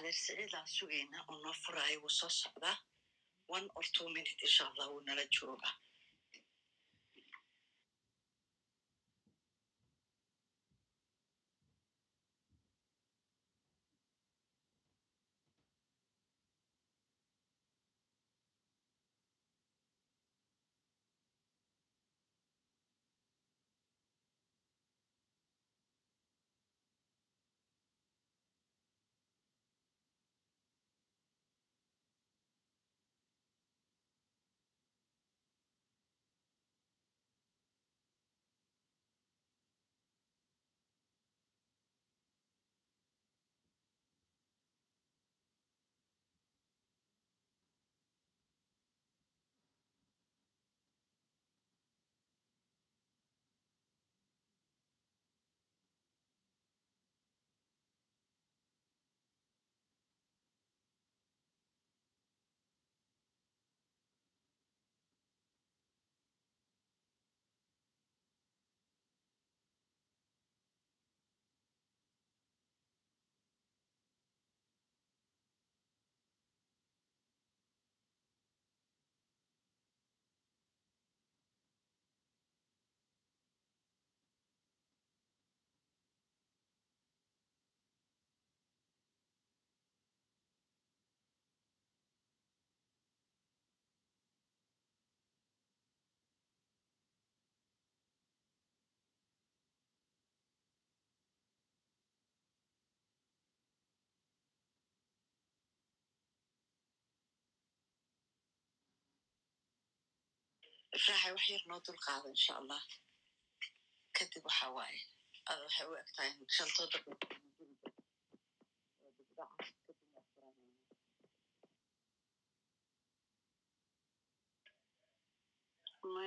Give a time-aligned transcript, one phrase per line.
[0.00, 2.76] adeer siciidaan sugaynaa oo noo furaayo wuu soo socdaa
[3.56, 5.74] one or two minute insha allah wuu nala joogaa
[110.96, 112.82] ifraaxay wax yar noo dul qaado insha allah
[114.16, 115.00] kadib waxa waaye
[115.50, 116.98] ada waxay u egtahay shantooda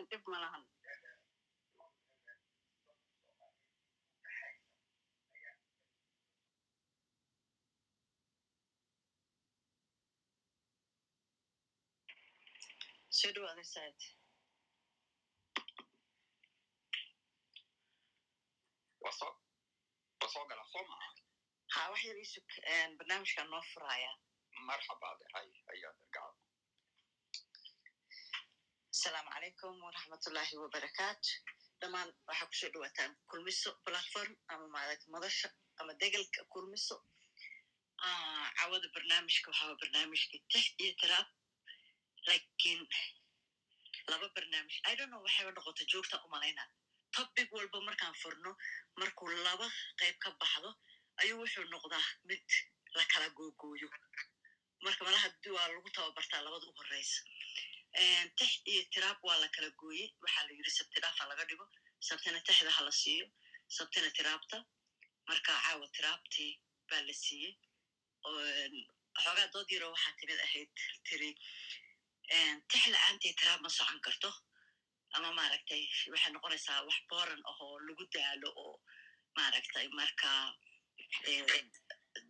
[0.09, 0.63] dhib malahan
[13.17, 13.97] soo dhawaada saad
[19.03, 21.07] wasoo gala soo maha
[21.73, 22.47] ha wax yar isug
[22.97, 24.11] barnaamijkaa noo furaaya
[24.69, 26.35] marxabaade hay ayaa dargacad
[28.93, 31.29] asalaamu calaykum waraxmatullaahi wabarakaatu
[31.81, 35.49] dhammaan waxaa ku soo dhawaataan kulmiso platform ama maaragta madasha
[35.79, 36.95] ama degelka kulmiso
[38.59, 41.27] cawada barnaamijka waxaa barnaamijka tix iyo tiraab
[42.27, 42.81] laakiin
[44.11, 46.67] laba barnaamij i don't know waxayba noqota joogta umalaynaa
[47.15, 48.51] topic walba markaan furno
[48.99, 49.67] markuu laba
[49.99, 50.69] qayb ka baxdo
[51.21, 52.43] ayuu wuxuu noqdaa mid
[52.97, 53.87] la kala googooyo.
[54.85, 57.19] Marka malaha waa lagu tababartaa labada u horeysa.
[58.37, 60.07] Tix iyo tiraab waa la kala gooyey.
[60.21, 61.65] Waxaa la yidhi sabti dhaafa laga dhigo
[62.07, 63.25] sabtina tixda ha la siiyo
[63.77, 64.57] sabtina tiraabta.
[65.27, 66.51] Marka caawa tiraabtii
[66.89, 67.53] baa la siiyey.
[69.23, 70.69] Xoogaa dood yaro waxaa timid ahayd
[71.07, 71.29] tiri
[72.69, 74.29] tix la'aantii tiraab ma socon karto
[75.15, 78.75] ama maaragtay waxay noqonaysaa wax boran ahoo lagu daalo oo
[79.37, 80.29] maaragtay marka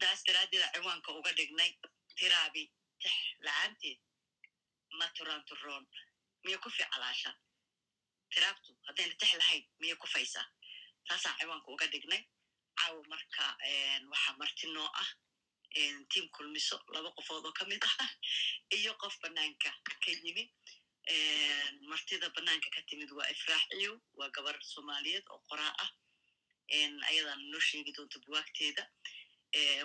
[0.02, 1.72] daas daraaddeeda ciwaanka uga dhignay
[2.18, 2.64] tiraabi
[3.02, 4.00] tix la'aanteed
[4.98, 5.86] ma turan turoon.
[6.44, 7.32] Miya ku ficalaasha
[8.32, 10.48] tiraabtu haddayna tix lahayn miya ku faysaa
[11.08, 12.24] taasaan ciwaanka uga dhignay.
[12.80, 13.46] Caawo marka
[14.12, 15.10] waxaa marti noo ah
[16.12, 18.10] tiam kulmiso laba qofood oo ka mid ah
[18.78, 19.70] iyo qof banaanka
[20.04, 20.44] ka yimi
[21.90, 25.92] martida banaanka ka timid waa ifraax ciyow waa gabar soomaaliyeed oo qoraa ah
[27.10, 28.84] ayadaana noo sheegi doonta buwaagteeda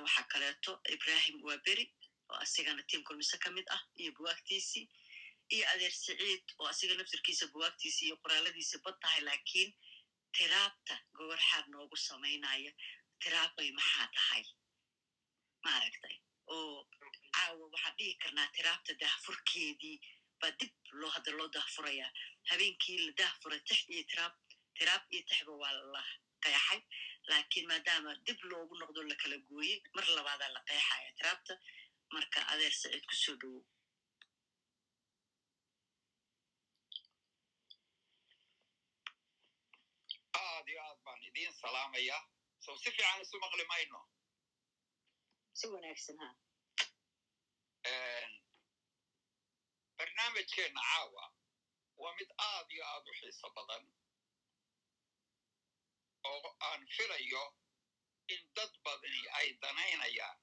[0.04, 1.84] waxaa kaleeto ibrahim waa beri
[2.30, 4.86] oo asigana tiam kulmiso ka mid ah iyo buwaagtiisii
[5.54, 9.70] iyo adeer siciid oo asiga naftirkiisa buwaagtiisi iyo qoraaladiisi bad tahay laakiin
[10.36, 12.72] tiraabta goborxaad noogu samaynaya
[13.22, 14.44] tiraabay maxaa tahay
[15.64, 16.16] maaragtay
[16.54, 16.88] oo
[17.34, 19.96] caawa waxaan dhihi karnaa tiraabta dahfurkeedii
[20.40, 22.10] baa dib loo hadda loo dahfurayaa
[22.50, 24.34] habeenkii la dahfuray tix iyo tiraab
[24.78, 26.02] tiraab iyo tixba waa la
[26.44, 26.80] qeexay
[27.30, 31.52] laakiin maadaama dib loogu noqdo la kala gooyey mar labaadaa la qeexaya tiraabta
[32.14, 33.62] marka adeer siciid ku soo dhowow
[40.40, 42.18] aad iyo aad baan idiin salaamaya
[42.64, 44.00] sow si fiican isu maqli mayno
[45.58, 46.28] si wanaagsan ha
[49.98, 51.24] barnaamijkeenna caawa
[52.02, 53.84] waa mid aad iyo aad u xiiso badan
[56.30, 57.44] oo aan filayo
[58.34, 60.38] in dad badani ay danaynayaan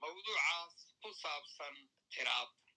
[0.00, 1.76] mawduucaas ku saabsan
[2.12, 2.70] tiraabta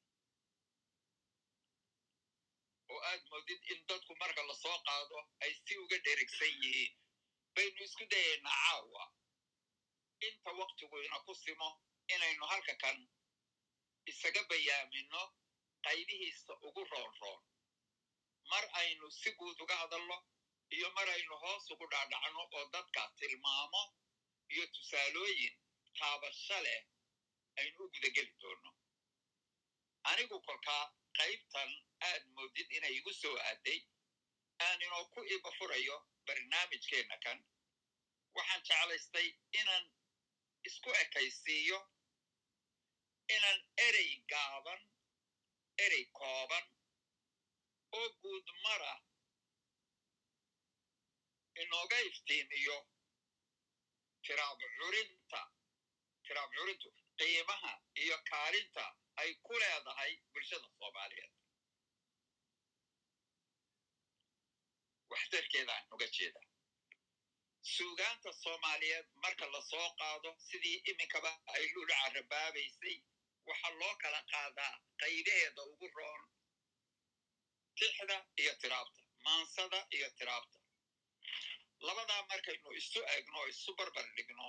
[2.91, 6.93] oo aad moodid in dadku marka la soo qaado ay si uga dherigsan yihiin.
[7.55, 9.03] Baynu isku dayaynaa caawa
[10.27, 11.69] inta waktigu ina ku simo
[12.13, 12.97] inaynu halka kan
[14.11, 15.21] isaga bayaamino
[15.85, 17.41] qaybihiisa ugu roonroon
[18.51, 20.17] mar aynu si guud uga hadalno
[20.75, 23.83] iyo mar aynu hoos ugu dhaadhacno oo dadka tilmaamo
[24.53, 25.55] iyo tusaalooyin
[25.99, 26.81] taabasho leh
[27.61, 28.71] aynu u gudageli doonno
[30.11, 30.83] anigu kolkaa
[31.19, 31.71] qaybtan
[32.09, 33.79] aad moodid inay igu soo aaday
[34.65, 37.39] aan inoo ku iba furayo barnaamijkeenna kan
[38.35, 39.27] waxaan jeclaystay
[39.59, 39.85] inaan
[40.69, 41.79] isku ekaysiiyo
[43.35, 44.81] inaan erey gaaban
[45.85, 46.65] erey kooban
[47.97, 48.93] oo guud mara
[51.61, 52.77] inooga iftiimiyo
[54.23, 55.41] tiraab curinta
[57.19, 57.71] qiimaha
[58.03, 58.85] iyo kaalinta
[59.21, 61.33] ay ku leedahay bulshada soomaaliyeed
[65.11, 66.41] waxtarkeedaan uga jeeda
[67.75, 72.95] suugaanta soomaaliyeed marka la soo qaado sidii iminkaba ay lula carabaabaysay
[73.49, 76.21] waxaa loo kala qaadaa qaybaheeda ugu roon
[77.79, 80.57] tixda iyo tiraabta maansada iyo tiraabta
[81.87, 84.47] labadaa markaynu isu egno isu barbar dhigno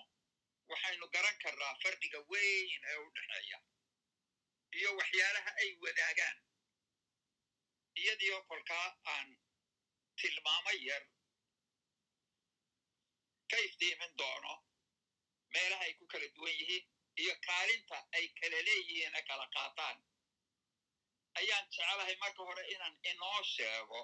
[0.70, 3.58] waxaynu garan karnaa farqiga weyn ee u dhexeeya
[4.78, 6.38] iyo waxyaalaha ay wadaagaan
[8.00, 9.28] iyadiio kolkaa aan
[10.20, 11.04] tilmaamo yar
[13.50, 14.52] ka iftiimin doono
[15.54, 16.84] meelaha ay ku kala duwan yihiin
[17.22, 19.96] iyo kaalinta ay kala leeyihiine kala qaataan.
[21.38, 24.00] Ayaan jecelahay marka hore inaan inoo sheego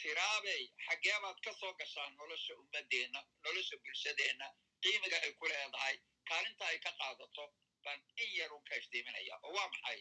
[0.00, 4.46] tiraabey xaggeebaad ka soo gashaan nolosha ummaddeenna nolosha bulshadeenna
[4.82, 5.96] qiimiga ay ku leedahay
[6.28, 7.44] kaalinta ay ka qaadato
[7.84, 10.00] baan in yar un ka iftiiminaya oo waa maxay?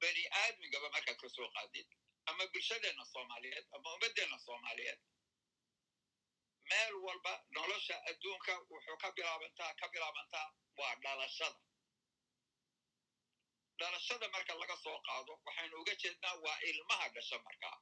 [0.00, 1.88] Bani aadmigaba markaad ka soo qaadid?
[2.26, 3.66] Ama bulshadeenna soomaaliyeed?
[3.76, 5.00] Ama ummaddeenna soomaaliyeed
[6.70, 11.58] meel walba nolosha adduunka wuxuu ka bilaabantaa ka bilaabantaa waa dhalashada.
[13.78, 17.78] Dhalashada marka laga soo qaado waxaynu uga jeednaa waa ilmaha dhasha markaa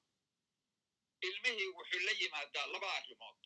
[1.28, 3.40] ilmihii wuxuu la yimaadaa laba arrimood.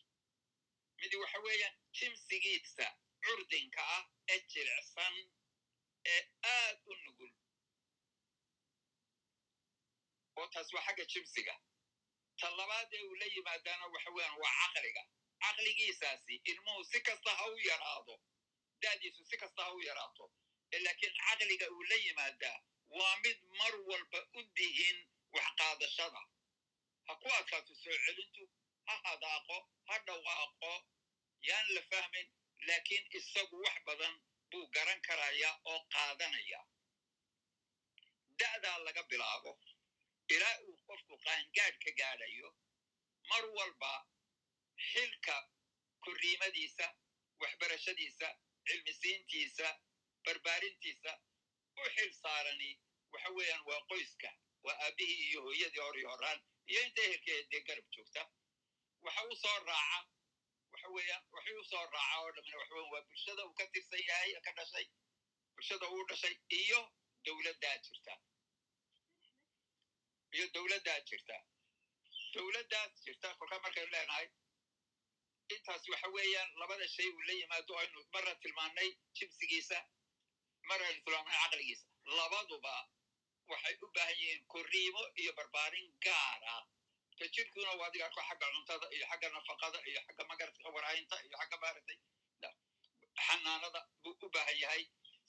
[1.01, 2.87] Mid waxa weeyaan jimsigiisa
[3.25, 4.03] curdinka ah
[4.33, 5.15] ee jilicsan
[6.13, 6.21] ee
[6.55, 7.31] aad u nugul.
[10.37, 11.55] Oo taas waa xagga jimsiga.
[12.39, 15.03] Ta labaad ee uu la yimaadaana waxa weeyaan waa caqliga
[15.43, 18.15] caqligiisaasi ilmuhu si kasta ha u yaraado
[18.83, 20.25] da'diisu si kasta ha u yaraato
[20.85, 22.57] laakiin caqliga uu la yimaadaa
[22.97, 24.97] waa mid mar walba u dihin
[25.35, 26.21] wax qaadashada
[27.07, 28.43] ha ku adkaato soo celintu
[28.87, 29.57] ha hadaaqo
[29.87, 30.71] ha dhawaaqo
[31.49, 32.27] yaan la fahmin
[32.67, 34.13] laakiin isagu wax badan
[34.51, 36.59] buu garan karaya oo qaadanaya
[38.41, 39.51] da'daa laga bilaabo
[40.35, 42.49] ilaa uu qofku qaangaadh ka gaadhayo
[43.29, 43.91] mar walba
[44.89, 45.35] xilka
[46.05, 46.87] korriimadiisa
[47.41, 48.27] waxbarashadiisa
[48.67, 49.67] cilmisiintiisa
[50.25, 51.11] barbaarintiisa
[51.77, 52.69] u xil saarani
[53.13, 54.29] waxa weeyaan waa qoyska
[54.65, 56.39] waa aabbihii iyo hooyadii hor iyo horaan
[56.71, 58.21] iyo inta ehelkeeda dee garab joogta.
[59.05, 59.99] Waxa u soo raaca
[60.71, 64.01] waxa weeyaan waxay u soo raaca oo dhamina waxa weyan waa bulshada uu ka tirsan
[64.09, 64.85] yahay ka dhashay
[65.55, 66.79] bulshada uu dhashay iyo
[67.25, 68.13] dowladdaa jirta.
[70.35, 71.37] Iyo dowladdaa jirta.
[72.33, 74.27] Dowladdaas jirta kolkaa markaynu leenahay
[75.55, 79.77] intaas waxa weeyaan labada shay uu la yimaado aynu marna tilmaannay jibsigiisa
[80.69, 81.85] mar aynu tilmaamnay caqligiisa.
[82.17, 82.75] Labaduba
[83.51, 86.63] waxay u baahan yihiin korriimo iyo barbaarin gaar ah.
[87.19, 91.37] Ka jirkiuna waa adiga arko xagga cuntada iyo xagga nafaqada iyo xagga magarata waraayinta iyo
[91.41, 91.97] xagga maaragtay
[93.25, 94.83] xanaanada buu u baahan yahay.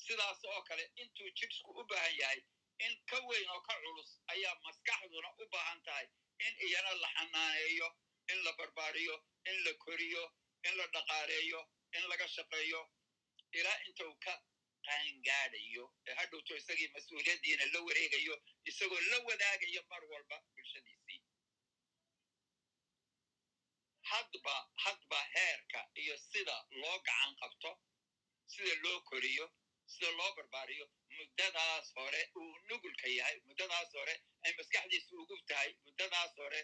[0.04, 2.40] Sidaas oo kale intuu jidhsku u baahan yahay
[2.86, 6.06] in ka weyn oo ka culus ayaa maskaxduna u baahan tahay
[6.46, 7.88] in iyana la xanaaneeyo
[8.32, 9.16] in la barbaariyo
[9.50, 10.24] in la koriyo
[10.68, 11.60] in la dhaqaaleeyo
[11.96, 12.80] in laga shaqeeyo
[13.58, 14.34] ilaa inta uu ka
[14.86, 18.34] qaangaadhayo ee hadhowto isagii mas'uuliyaddiina la wareegayo
[18.70, 21.20] isagoo la wadaagayo mar walba bulshadiisii.
[24.10, 27.70] Hadba hadba heerka iyo sida loo gacan qabto
[28.52, 29.46] sida loo koriyo
[29.92, 30.86] sida loo barbaariyo
[31.16, 34.14] muddadaas hore uu nugulka yahay muddadaas hore
[34.44, 36.60] ay maskaxdiisu ugub tahay muddadaas hore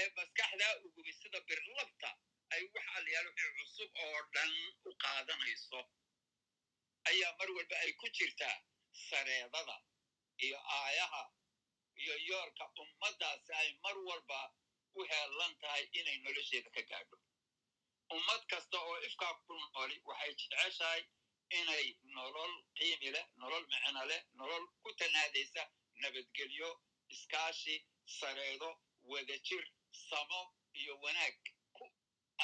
[0.00, 2.10] ee maskaxdaa ugubi sida birlabta
[2.54, 4.52] ay wax alyaal wixii cusub oo dhan
[4.88, 5.80] u qaadanayso.
[7.10, 8.56] Ayaa mar walba ay ku jirtaa
[9.08, 9.76] sareedada
[10.44, 11.22] iyo aayaha
[12.02, 14.40] iyo yoolka ummaddaasi ay mar walba
[14.98, 17.16] u heellan tahay inay nolosheeda ka gaadho.
[18.16, 21.02] Ummad kasta oo ifkaa ku nooli waxay jeceshahay
[21.58, 25.62] inay nolol qiimi leh nolol micno leh nolol ku tanaadaysa
[26.02, 26.70] nabadgelyo
[27.14, 27.76] iskaashi
[28.18, 28.70] sareedo
[29.10, 29.64] wadajir
[30.08, 30.40] samo
[30.80, 31.36] iyo wanaag
[31.76, 31.84] ku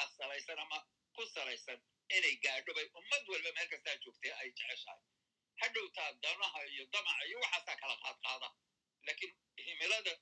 [0.03, 0.79] asalaysan ama
[1.15, 1.79] ku salaysan
[2.15, 5.01] inay gaadho bay ummad walba meel kastaa joogtee ay jeceshahay.
[5.61, 8.49] Hadhowtaa danaha iyo damaca iyo waxaasaa kala qaadqaada
[9.05, 9.33] laakiin
[9.65, 10.13] himilada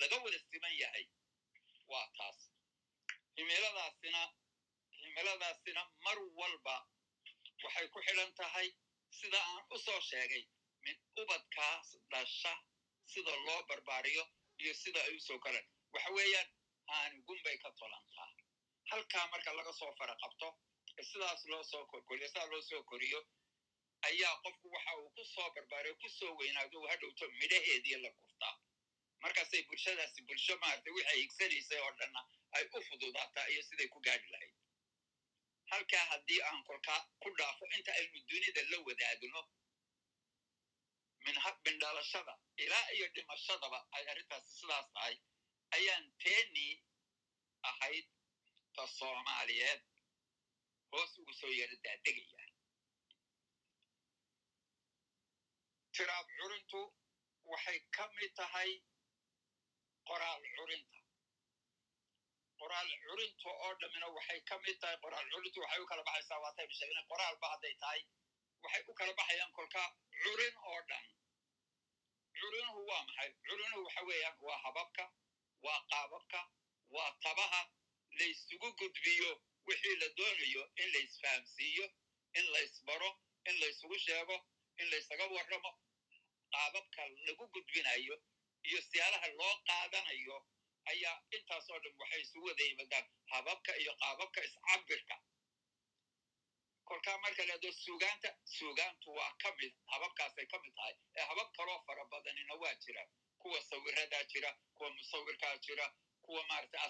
[0.00, 1.06] laga wada siman yahay
[1.90, 2.38] waa taas.
[3.36, 4.22] Himiladaasina
[5.02, 6.76] himiladaasina mar walba
[7.64, 8.68] waxay ku xidhan tahay
[9.18, 10.44] sida aan u soo sheegay
[10.84, 12.52] min ubadkaas dhasha
[13.12, 14.24] sida loo barbaariyo
[14.62, 16.48] iyo sida ay u soo koraan waxa weeyaan
[16.96, 18.30] aanigun bay ka tolantaa
[18.90, 20.48] halkaa marka laga soo fara qabto
[21.10, 23.20] sidaas loo soo korkoriyo sidaa loo soo koriyo
[24.08, 28.54] ayaa qofku waxa uu ku soo barbaariyo ku soo weynaado uu hadhowto midhaheedii la gurtaa
[29.24, 32.20] markaasay bulshadaasi bulsho maaragtay waxay higsanaysay oo dhanna
[32.56, 34.54] ay u fududaataa iyo siday ku gaadhi lahayd.
[35.70, 39.40] Halkaa haddii aan kolkaa ku dhaafo inta aynu dunida la wadaagno
[41.64, 45.14] min dhalashada ilaa iyo dhimashadaba ay arrintaasi sidaas tahay
[45.76, 46.74] ayaan teenii
[47.70, 48.06] ahayd
[48.76, 49.82] ta soomaaliyeed
[50.92, 52.44] hoos ugu soo yara daadegaya
[55.94, 56.80] tiraab curintu
[57.52, 58.70] waxay ka mid tahay
[60.08, 60.98] qoraal curinta
[62.60, 66.74] qoraal curinta oo dhammina waxay ka mid tahay qoraal curintu waxay u kala baxaysaa waataynu
[66.78, 68.00] sheegnay qoraalba hadday tahay
[68.62, 69.88] waxay u kala baxayaan kolkaa
[70.22, 71.06] curin oo dhan.
[72.40, 73.30] Curinuhu waa maxay?
[73.46, 75.04] Curinuhu waxa weeyaan waa hababka
[75.64, 76.40] waa qaababka
[76.94, 77.60] waa tabaha
[78.18, 79.30] laysugu gudbiyo
[79.66, 81.86] wixii la doonayo in laysfahamsiiyo
[82.38, 83.10] in laysbaro
[83.48, 84.36] in laysugu sheego
[84.80, 85.72] in laysaga warramo.
[86.52, 88.16] Qaababka lagu gudbinayo
[88.68, 90.36] iyo siyaalaha loo qaadanayo
[90.92, 95.16] ayaa intaas oo dhan waxay isugu wada yimaadaan hababka iyo qaababka iscabirka
[96.88, 100.94] kolkaa marka leedo suugaanta suugaantu waa ka mid hababkaasay ka mid tahay.
[101.16, 103.02] Ee habab kaloo fara badanina waa jira
[103.46, 106.80] kuwa sawiradaa jira kuwa musawirkaa jira kuwa maarata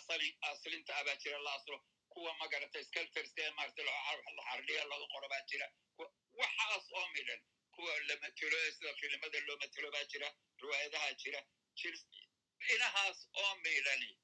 [0.50, 3.92] aslinta abaa jira la aslo kuwa magarata sculptorska ee maarata la
[4.48, 5.66] xardhiya laga qoro baa jira.
[6.40, 7.40] Waxaas oo midhan
[7.75, 10.28] kuwa la matelo ee sida filimada loo matelo baa jira
[10.60, 11.40] riwaayadaha jira.
[12.75, 14.18] Inahaas oo midhani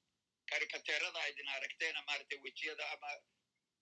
[0.46, 3.10] karikateerada aydin aragteena maarata wejiyada ama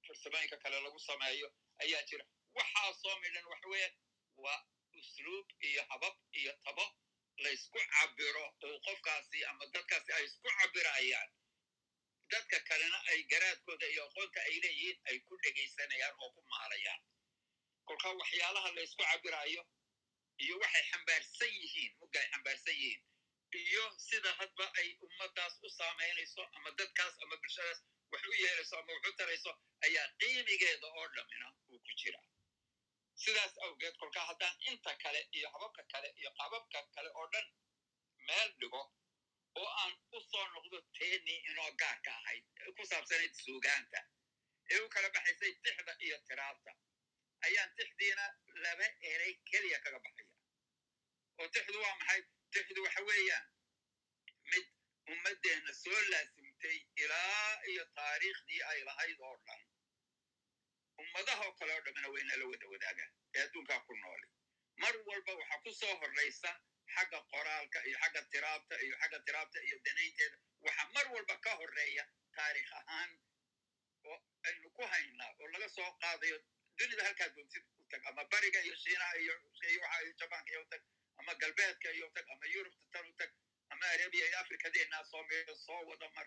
[0.07, 2.25] farsamooyinka kale lagu sameeyo ayaa jira.
[2.54, 3.95] Waxaasoo midhan waxa weeyaan
[4.37, 4.61] waa
[4.99, 6.85] usluub iyo habab iyo tabo
[7.45, 11.31] laysku cabiro oo qofkaasi ama dadkaasi ay isku cabirayaan
[12.33, 17.01] dadka kalena ay garaadkooda iyo aqoonta ay leeyihiin ay ku dhegaysanayaan oo ku maalayaan.
[17.87, 19.63] Kolkaa waxyaalaha laysku cabirayo
[20.45, 23.03] iyo waxay xambaarsan yihiin mugga ay xambaarsan yihiin
[23.63, 27.81] iyo sida hadba ay ummaddaas u saamaynayso ama dadkaas ama bulshadaas
[28.13, 29.53] wax u yeelayso ama wax u tarayso
[29.87, 32.21] ayaa qiimigeeda oo dhammina uu ku jira
[33.23, 37.47] sidaas awgeed kolkaa haddaan inta kale iyo hababka kale iyo qababka kale oo dhan
[38.27, 38.83] meel dhigo
[39.61, 42.45] oo aan u soo noqdo teenii inoo gaarka ahayd
[42.77, 44.00] ku saabsanayd suugaanta
[44.73, 46.73] ee u kala baxaysay tixda iyo tiraabta
[47.47, 48.25] ayaan tixdiina
[48.65, 50.29] laba erey keliya kaga baxaya
[51.41, 52.21] oo tixdu waa maxay
[52.55, 53.47] tixdu waxa weeyaan
[54.50, 54.67] mid
[55.12, 59.61] ummaddeenna soo laasimtay ilaa iyo taariikhdii ay lahayd oo dhan
[61.02, 63.11] ummadahoo kale oo dhammina wayna la wada wadaagaan.
[63.35, 64.26] Ee adduunkaa ku nooli
[64.83, 66.50] mar walba waxaa ku soo horraysa
[66.95, 70.37] xagga qoraalka iyo xagga tiraabta iyo xagga tiraabta iyo danaynteeda.
[70.66, 72.04] Waxaa mar walba ka horreeya
[72.37, 73.11] taariikh ahaan
[74.11, 76.38] oo aynu ku haynaa oo laga soo qaadayo
[76.78, 80.83] dunida halkaa doontid u tag ama bariga iyo shiinaha iyo waxa iyo jabaanka iyo tag
[81.21, 83.30] ama galbeedka iyo tag ama yurubta tan u tag
[83.73, 86.26] ama arabiya iyo afrikadeennaa soo meeyo soo wada mar.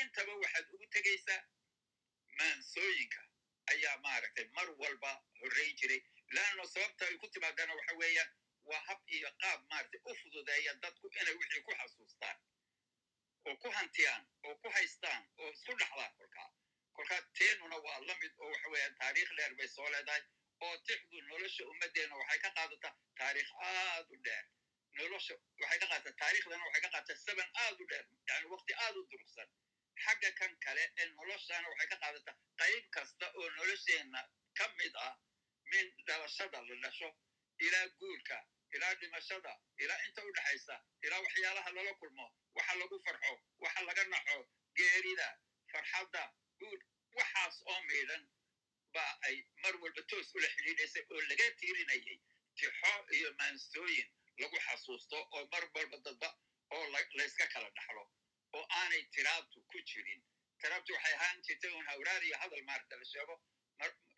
[0.00, 1.40] Intaba waxaad ugu tegaysaa
[2.38, 3.20] maansooyinka
[3.72, 6.00] ayaa maaragtay mar walba horrayn jiray.
[6.36, 8.30] Laanno sababta ay ku timaadaana waxa weeyaan
[8.70, 12.36] waa hab iyo qaab maaragtay u fududeeya dadku inay wixii ku xasuustaan
[13.46, 16.48] oo ku hantiyaan oo ku haystaan oo isku dhaxlaan kolkaa
[16.96, 20.22] kolkaa teenuna waa la mid oo waxa weeyaan taariikh dheer bay soo leedahay
[20.64, 24.44] oo tixdu nolosha ummaddeena waxay ka qaadataa taariikh aad u dheer.
[24.98, 28.96] Nolosha waxay ka qaadataa taariikhdana waxay ka qaadataa saban aad u dheer yani waqti aad
[29.00, 29.48] u durugsan
[30.04, 34.20] xagga kan kale ee noloshana waxay ka qaadataa qayb kasta oo nolosheenna
[34.58, 35.14] ka mid ah
[35.72, 37.10] min dhalashada la dhasho
[37.66, 38.38] ilaa guurka
[38.74, 43.32] ilaa dhimashada ilaa inta u dhexaysa ilaa waxyaalaha lala kulmo waxa lagu farxo
[43.64, 44.38] waxa laga naxo
[44.78, 45.28] geerida
[45.72, 46.22] farxadda
[46.60, 46.80] guur
[47.18, 48.22] waxaas oo miidhan
[48.94, 52.18] ba ay mar walba toos ula xidhiidhaysay oo laga tiirinayay
[52.58, 54.08] tixo iyo maansooyin
[54.42, 56.28] lagu xasuusto oo mar walba dadba
[56.74, 56.84] oo
[57.18, 58.04] layska kala dhaxlo
[58.56, 60.20] oo aanay tiraabtu ku jirin.
[60.60, 63.34] Tiraabtu waxay ahaan jirtay un hawraar iyo hadal maarata la sheego.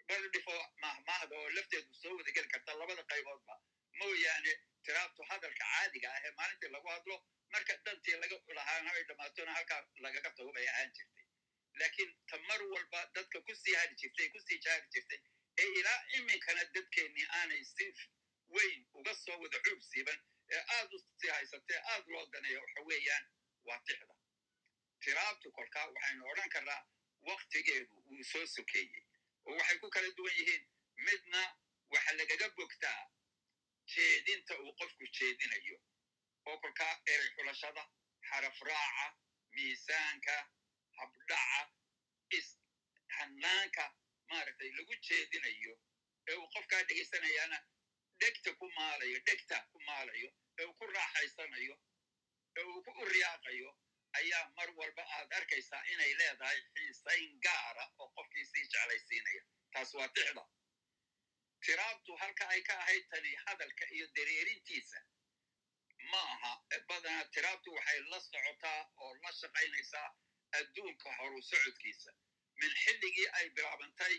[0.09, 3.55] Bar dhifo mahmaahda oo lafteedu soo wada geli karta labada qayboodba.
[4.01, 4.53] Mooyaane
[4.85, 7.17] tiraabtu hadalka caadiga ah ee maalintii lagu hadlo
[7.53, 11.25] marka dantii laga lahaana ay dhammaatona halkaa lagaga tago bay ahaan jirtay.
[11.81, 15.21] Laakiin ta mar walba dadka ku sii hari jirtay ku sii jaari jirtay
[15.63, 17.87] ee ilaa iminkana dadkeennii aanay si
[18.55, 20.19] weyn uga soo wada xuub siiban
[20.55, 23.25] ee aad u sii haysatee aad loo daneeyo waxa weeyaan
[23.69, 24.15] waa tixda
[25.07, 26.83] tiraabtu kolkaa waxaynu odhan karnaa
[27.29, 29.03] waktigeedu wuu soo sokeeyey.
[29.47, 30.65] Oo waxay ku kala duwan yihiin
[31.07, 31.43] midna
[31.93, 33.03] waxa lagaga bogtaa
[33.93, 35.77] jeedinta uu qofku jeedinayo.
[36.47, 37.83] Oo kolkaa erey xulashada
[38.29, 39.07] xaraf raaca
[39.55, 40.35] miisaanka
[40.99, 41.63] habdhaca
[43.17, 43.85] hanaanka
[44.31, 45.75] maaragtay lagu jeedinayo.
[46.29, 47.59] Ee uu qofkaa dhegaysanayaana
[48.21, 51.75] dhegta ku maalayo dhegta ku maalayo ee uu ku raaxaysanayo
[52.59, 53.71] ee uu ku uryaaqayo
[54.21, 59.43] ayaa mar walba aad arkaysaa inay leedahay xiisayn gaara oo qofkii sii jeclaysiinaya.
[59.73, 60.45] Taas waa tixda.
[61.65, 64.99] Tiraabtu halka ay ka ahayd tani hadalka iyo dareerintiisa
[66.11, 66.53] ma aha.
[66.89, 70.09] Badanaa tiraabtu waxay la socotaa oo la shaqaynaysaa
[70.59, 72.13] adduunka horu socodkiisa.
[72.61, 74.15] Min xilligii ay bilaabantay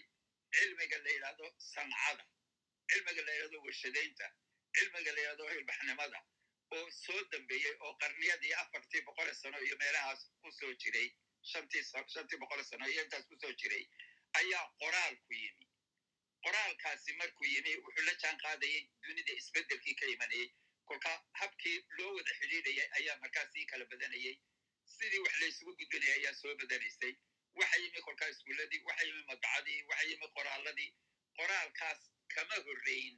[0.56, 2.26] cilmiga la yidhahdo sancada.
[2.90, 4.28] Cilmiga la yidhahdo warshadaynta
[4.78, 6.20] cilmiga la yidhahdo hilbaxnimada
[6.76, 11.08] oo soo dambeeyey oo qarniyadii afartii boqole sano iyo meelahaas ku soo jiray
[11.52, 13.84] shantii boqole sano iyo intaas ku soo jiray
[14.40, 15.66] ayaa qoraalku yimi
[16.46, 20.50] qoraalkaasi markuu yimi wuxuu la jaan qaadayey dunida isbeddelkii ka imanayey
[20.90, 24.36] kolkaa habkii loo wada xidhiidhayay ayaa markaas sii kala badanayey
[24.98, 27.14] sidii wax laysugu gudbinaya ayaa soo badanaysay
[27.62, 30.90] waxa yimi kolkaa iskuuladii waxa yimi madbacadii waxa yimi qoraaladii
[31.40, 32.02] qoraalkaas
[32.36, 33.16] kama horreyn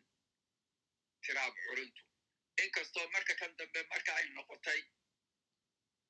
[1.26, 2.04] tiraab curintu
[2.64, 4.82] inkastoo marka kan dambe marka ay noqotay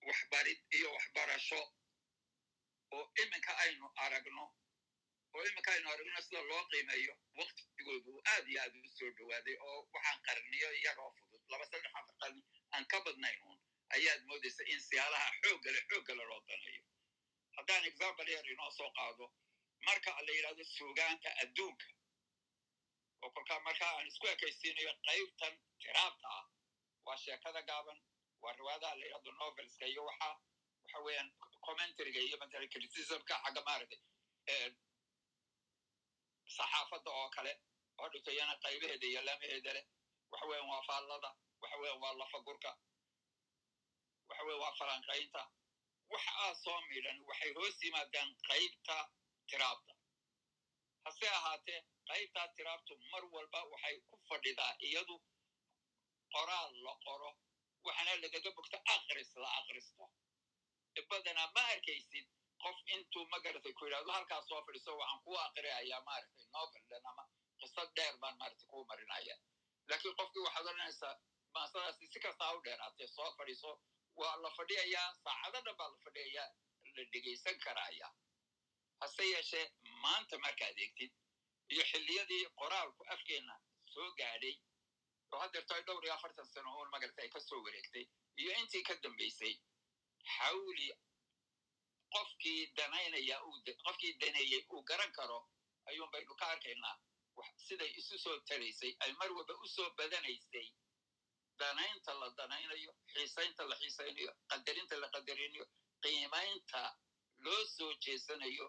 [0.08, 1.62] waxbarid iyo waxbarasho
[2.96, 4.46] oo iminka aynu aragno
[5.36, 9.80] oo iminka aynu aragno sida loo qiimeeyo waktigoodu aad iyo aad u soo dhowaaday oo
[9.94, 11.42] waxaan qarniyo yaroo fudud.
[11.52, 12.42] Laba saddex afar qarni
[12.74, 13.60] aan ka badnayn uun
[13.96, 16.84] ayaad moodaysa in siyaalaha xooggale xooggale loo danayo.
[17.58, 19.26] Haddaan example yar inoo soo qaado
[19.88, 21.86] marka la yidhahdo suugaanta adduunka
[23.24, 26.46] oo kolkaa markaa aan isku ekaysiinayo qaybtan tiraabta ah
[27.06, 28.00] waa sheekada gaaban
[28.44, 30.30] waa riwaadaha la yidhahdo novelska iyo waxa
[30.84, 31.30] waxa weeyaan
[31.66, 34.02] commentaryga iyo matala criticismka xagga maaragtay
[36.58, 37.54] saxaafadda oo kale
[38.00, 39.86] oo dhintayana qaybaheeda iyo laamaheeda leh.
[40.32, 41.30] Waxa weyan waa faallada
[41.62, 42.72] waxa weyan waa lafagurka
[44.30, 45.42] waxa weyan waa falanqaynta.
[46.14, 48.96] Waxa aa soo midhan waxay hoos yimaadaan qaybta
[49.50, 49.94] tiraabta.
[51.06, 51.80] Hase ahaatee
[52.10, 55.16] qaybtaa tiraabtu mar walba waxay ku fadhidaa iyadu
[56.34, 57.32] qoraal la qoro
[57.88, 60.06] waxana lagaga bogto akris la akristo
[61.10, 62.28] badanaa ma arkaysid
[62.64, 67.24] qof intuu magaratay ku yidhahdo halkaas soo fadhiso waxaan kuu akriayaa maaragtay noveldan ama
[67.62, 69.36] qisad dheer baan maaragtay kuu marinaya.
[69.90, 71.14] Laakiin qofkii waxaad odhanaysaa
[71.56, 73.72] maasadaasi si kastaa u dheeraatee soo fadhiso
[74.20, 76.48] waa la fadhiyayaa saacado dhan baa la fadhiyayaa
[76.96, 78.08] la dhegaysan karaya
[79.02, 79.66] hase yeeshee
[80.04, 81.12] maanta markaad eegtid
[81.74, 83.56] iyo xilliyadii qoraalku afkeenna
[83.94, 84.56] soo gaadhay
[85.32, 88.06] oo haddeerto ay dhowr iyo afartan sano uun magarata ay ka soo wareegtay
[88.42, 89.54] iyo intii ka dambaysay
[90.36, 90.88] xawli
[92.14, 93.38] qofkii danaynaya
[93.86, 95.40] qofkii daneeyey uu garan karo
[95.90, 96.96] ayuun baynu ka arkaynaa
[97.68, 100.68] siday isu soo taraysay ay mar walba u soo badanaysay
[101.60, 105.66] danaynta la danaynayo xiisaynta la xiisaynayo qadarinta la qadarinayo
[106.04, 106.82] qiimaynta
[107.46, 108.68] loo soo jeesanayo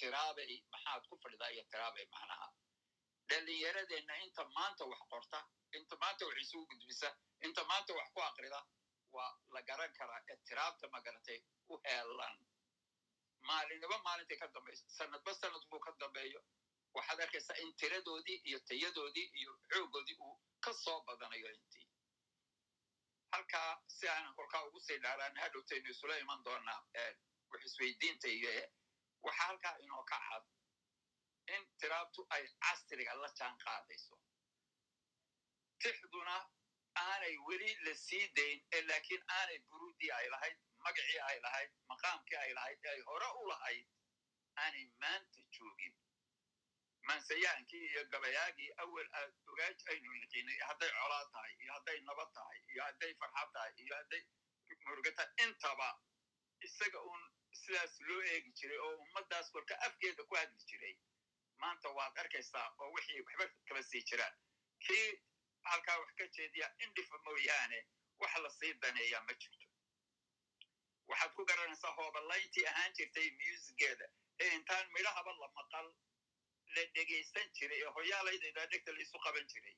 [0.00, 2.48] tiraabay maxaad ku fadhidaa iyo tiraabay macnaha.
[3.28, 5.38] Dhallinyaradeenna inta maanta wax qorta
[5.78, 7.08] inta maanta wax isugu gudbisa
[7.46, 8.60] inta maanta wax ku akrida
[9.16, 11.38] waa la garan karaa ee tiraabta magaratay
[11.72, 12.36] u heelan
[13.48, 16.40] maalinniba maalintai ka dambaysa sanadba sanad buu ka dambeeyo.
[16.96, 21.86] Waxaad arkaysaa in tiradoodii iyo tayadoodii iyo xoogoodii uu ka soo badanayo intii.
[23.32, 26.80] Halkaa si aanan kolkaa ugu sii dhaaraan hadhowtaynu isula iman doonaa
[27.50, 28.50] wax isweydiinta iyo
[29.26, 30.44] waxaa halkaa inoo ka cad
[31.54, 34.16] in tiraabtu ay casriga la jaan qaadayso
[35.82, 36.36] tixduna
[37.04, 42.38] aanay weli la sii dayn ee laakiin aanay buruudii ay lahayd magacii ay lahayd maqaamkii
[42.44, 43.86] ay lahayd ee ay hore u lahayd
[44.64, 45.94] aanay maanta joogin
[47.08, 52.58] maansayaankii iyo gabayaagii awel aad ogaaj aynu niqinay hadday colaa tahay iyo hadday nabad tahay
[52.72, 54.22] iyo hadday farxad tahay iyo hadday
[54.84, 55.88] muruga tahay intaba
[56.68, 57.24] isaga uun
[57.60, 60.94] sidaas loo eegi jiray oo ummaddaas kolka afkeeda ku hadli jiray
[61.62, 64.34] maanta waad arkaysaa oo wixii waxba kala sii jiraan.
[64.86, 65.08] Kii
[65.70, 67.78] halkaa wax ka jeediya indhifa mooyaane
[68.20, 69.66] wax la sii daneeyaa ma jirto.
[71.08, 74.06] Waxaad ku garanaysaa hoobalayntii ahaan jirtay muusigeeda
[74.40, 75.88] ee intaan midhahaba la maqal
[76.74, 79.76] la dhegaysan jiray ee hoyaalayda dhegta laysu qaban jiray.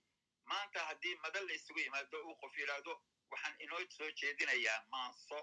[0.50, 2.94] Maanta haddii madal la isugu yimaado uu qof yidhaahdo
[3.30, 5.38] waxaan inoo soo jeedinayaa maanso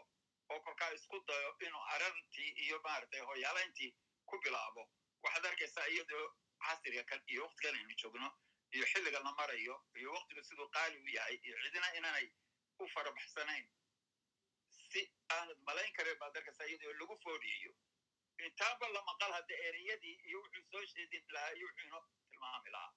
[0.52, 3.92] oo kolkaa isku dayo inuu arartii iyo maaragtay hoyaalayntii
[4.30, 4.84] ku bilaabo
[5.24, 6.26] waxaad arkaysaa iyadoo
[6.66, 8.30] casriga kan iyo waktigan aynu joogno
[8.76, 12.28] iyo xilliga la marayo iyo waktigu siduu qaali u yahay iyo cidina inaanay
[12.82, 13.66] u farabaxsanayn
[14.90, 15.02] si
[15.38, 17.74] aanad malayn karin baad arkaysaa iyadoo lagu foodhiyayo
[18.48, 22.94] intaanba la maqal hadda ereyadii iyo wuxuu soo sheedin lahaa iyo wuxuu inoo tilmaami lahaa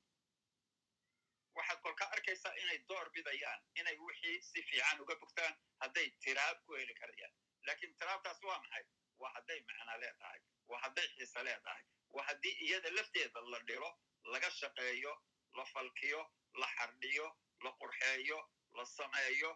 [1.56, 6.74] waxaad kolka arkaysaa inay door bidayaan inay wixii si fiican uga bogtaan hadday tiraab ku
[6.74, 7.32] heli karayaan.
[7.66, 8.84] Laakiin tiraabtaas waa maxay?
[9.18, 13.90] Waa hadday macno leedahay waa hadday xiise leedahay waa haddii iyada lafteeda la dhiro
[14.32, 15.12] laga shaqeeyo
[15.58, 16.20] la falkiyo
[16.60, 17.26] la xardhiyo
[17.64, 18.38] la qurxeeyo
[18.76, 19.50] la sameeyo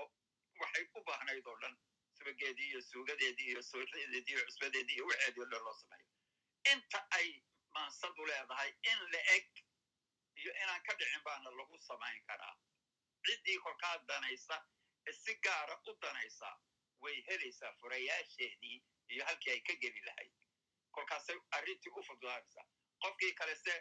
[0.00, 0.06] oo
[0.60, 1.76] waxay u baahnayd oo dhan
[2.18, 6.06] subageedii iyo suugadeedii iyo soorradeedii iyo cusbadeedii iyo waxeedii o dhan loo sameeyo.
[6.72, 7.28] Inta ay
[7.74, 9.48] maansadu leedahay in la eg
[10.40, 12.54] iyo inaan ka dhicin baana lagu samayn karaa.
[13.26, 14.56] Ciddii kolkaa danaysa
[15.06, 16.48] ee si gaara u danaysa
[17.02, 18.78] way helaysaa furayaasheedii
[19.12, 20.32] iyo halkii ay ka geli lahayd.
[20.94, 22.66] Kolkaasay arrintii u fududaanaysaa
[23.02, 23.74] qofkii kale se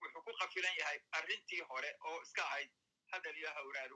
[0.00, 2.70] wuxuu ku qafilan yahay arrintii hore oo iska ahayd.
[3.12, 3.94] Hadal iyo hawraari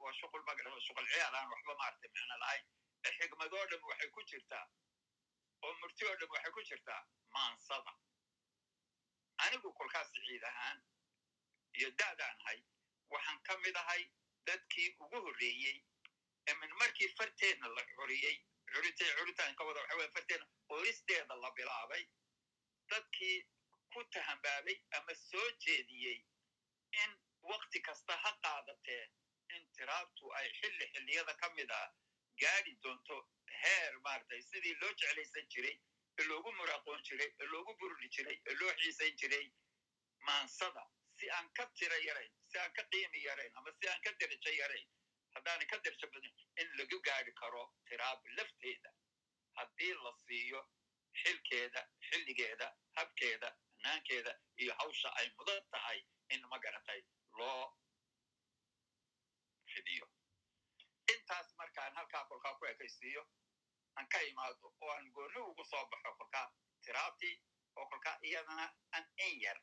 [0.00, 2.64] waa shuqul magara shuqul ciyaar aan waxba maaragtay macno lahayn.
[3.04, 4.66] Ee xigmadoo dhan waxay ku jirtaa.
[5.62, 7.00] Oo murti oo dhan waxay ku jirtaa
[7.36, 7.92] maansada
[9.46, 10.78] anigu kolkaas ciid ahaan
[11.78, 12.60] iyo da'daan ahay
[13.14, 14.02] waxaan ka mid ahay
[14.46, 15.78] dadkii ugu horreeyey
[16.48, 18.36] ee min markii farteenna la curiyey
[18.72, 20.46] curintay curitaan ka wada waxa weye farteenna
[20.76, 22.04] oristeeda la bilaabay.
[22.90, 23.36] Dadkii
[23.92, 26.18] ku tahambaabay ama soo jeediyey
[27.02, 27.10] in
[27.50, 29.04] wakti kasta ha qaadatee
[29.56, 31.80] in tiraabtu ay xilli xilliyada ka mid a
[32.42, 33.16] gaadi doonto
[33.62, 35.76] heer maaragtay sidii loo jeclaysan jiray
[36.18, 39.46] ee loogu muraaqoon jiray ee loogu burli jiray ee loo xiisayn jiray
[40.28, 40.84] maansada.
[41.18, 44.50] Si aan ka tira yarayn si aan ka qiimi yarayn ama si aan ka derajo
[44.60, 44.88] yarayn
[45.34, 48.90] haddaanay ka derajo badin in lagu gaadi karo tiraab lafteeda.
[49.58, 50.60] Haddii la siiyo
[51.22, 55.98] xilkeeda xilligeeda habkeeda hanaankeeda iyo hawsha ay mudan tahay
[56.34, 57.00] in magaratay
[57.38, 57.64] loo
[59.72, 60.06] fidiyo.
[61.14, 63.22] Intaas markaan halkaa kolkaa ku ekaysiiyo
[63.98, 66.46] aan ka imaado oo aan goonni ugu soo baxo kolkaa
[66.84, 67.34] tiraabtii
[67.76, 69.58] oo kolkaa iyadana an in yar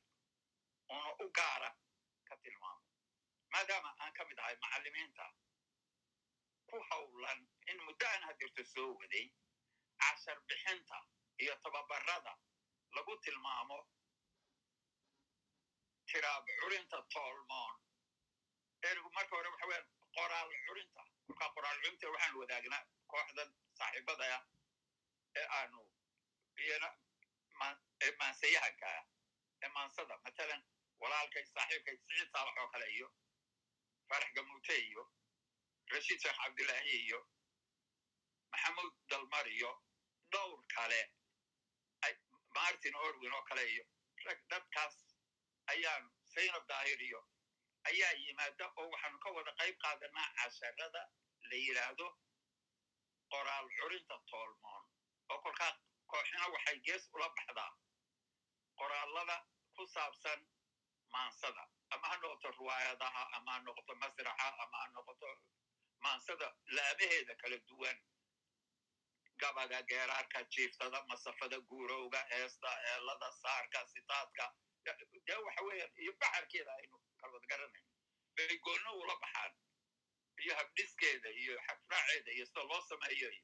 [0.90, 1.70] una u gaara
[2.28, 2.84] ka tilmaamo.
[3.52, 5.26] Maadaama aan ka mid ahay macallimiinta
[6.70, 7.40] ku hawlan
[7.72, 9.26] in muddo aan hadirto soo waday
[10.02, 10.98] cashar bixinta
[11.44, 12.34] iyo tababarada
[12.96, 13.78] lagu tilmaamo
[16.10, 17.76] tiraab curinta toolmoon
[18.90, 19.82] erigu marka hore waxa weya
[20.18, 24.40] qoraal curinta kolkaa qoraal curinta waxaan wadaagnaa kooxdan saaxiibadaya
[25.40, 25.82] ee aanu
[26.64, 26.90] iyana
[28.06, 29.00] ee maansayahankaa
[29.64, 30.62] ee maansada matalan
[31.02, 33.08] walaalkay saaxiibkay siciid saalax oo kale iyo
[34.10, 35.04] farax gamuute iyo
[35.94, 37.20] rashiid sheekh cabdillaahi iyo
[38.52, 39.72] maxamuud dalmar iyo
[40.34, 41.02] dhowr kale
[42.58, 43.84] martin orwin oo kale iyo
[44.26, 44.96] rag dadkaas
[45.74, 47.20] ayaanu saynab daahir iyo
[47.90, 51.02] ayaa yimaada oo waxaanu ka wada qayb qaadanaa casharada
[51.50, 52.08] la yidhaahdo
[53.32, 54.84] qoraal curinta toolmoon
[55.30, 55.72] oo kolkaa
[56.12, 57.72] kooxina waxay gees ula baxdaa.
[58.80, 59.38] Qoraalada
[59.76, 60.40] ku saabsan
[61.14, 61.64] maansada.
[61.94, 65.28] Ama ha noqoto riwaayadaha ama ha noqoto masraxa ama ha noqoto
[66.04, 67.98] maansada laamaheeda kala duwan.
[69.42, 74.46] Gabaga geeraarka jiiftada masafada guurowga heesta eelada saarka sitaadka.
[75.28, 77.90] Dee waxa weeyaan iyo baxarkeeda aynu kalwad garanayno
[78.36, 79.52] bay goonno ula baxaan
[80.44, 83.44] iyo habdhiskeeda iyo xafraaceeda iyo sida loo sameeyo iyo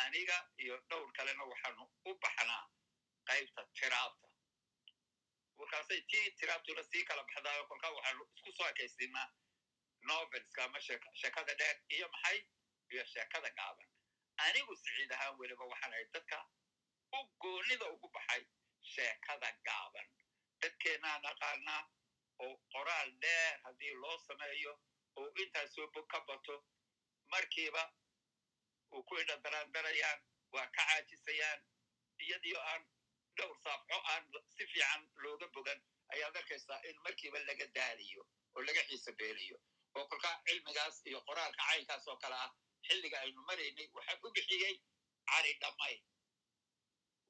[0.00, 2.62] aniga iyo dhowr kalena waxaanu u baxnaa
[3.28, 4.28] qaybta tiraabta.
[5.58, 9.28] Markaasay tii tiraabtuna sii kala baxdaayo kolkaa waxaanu isku soo ekaysinaa
[10.08, 10.80] novelska ama
[11.20, 12.38] sheekada dheer iyo maxay
[12.92, 13.88] iyo sheekada gaaban.
[14.44, 16.38] Anigu siciid ahaan weliba waxaan ahay dadka
[17.16, 18.42] u goonida ugu baxay
[18.92, 20.06] sheekada gaaban.
[20.60, 21.82] Dadkeennaa naqaanaa
[22.44, 24.72] oo qoraal dheer haddii loo sameeyo
[25.16, 26.56] oo intaasoo bog ka bato
[27.32, 27.82] markiiba
[28.94, 30.20] uu ku indha daraandarayaan
[30.54, 31.60] waa ka caajisayaan
[32.24, 32.82] iyadiio aan
[33.36, 34.24] dhowr saafxo aan
[34.56, 35.80] si fiican looga bogan
[36.14, 38.22] ayaad arkaysaa in markiiba laga daaliyo
[38.54, 39.58] oo laga xiisa beelayo
[39.94, 42.50] oo kolkaa cilmigaas iyo qoraalka caynkaas oo kale ah
[42.86, 44.74] xilliga aynu maraynay waxaan u bixiyey
[45.30, 45.96] cari dhammay.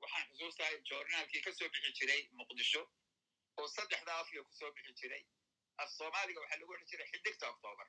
[0.03, 2.83] Waxaan xusuustahay joornaalkii ka soo bixi jiray muqdisho
[3.59, 5.23] oo saddexda afiyo ku soo bixi jiray
[5.83, 7.89] af soomaaliga waxaa lagu odhan jiray xidigta octoobar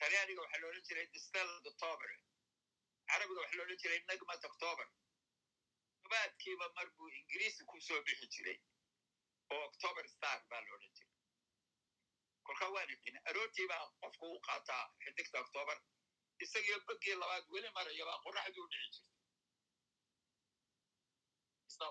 [0.00, 2.10] talyaaniga waxaa la odhan jiray distel october.
[3.08, 4.86] Carabiga waxa loodhan jiray nagmat october.
[6.02, 8.58] Tobaadkiiba mar buu ingiriisi ku soo bixi jiray
[9.52, 11.14] oo october star baa loodhan jiray.
[12.46, 15.76] Kolkaa waan iqina aroortii baa qofku u qaataa xidigta october
[16.44, 18.88] isagiyo begii labaad weli maraya baa qoraxdii u dhici
[21.68, 21.86] jirta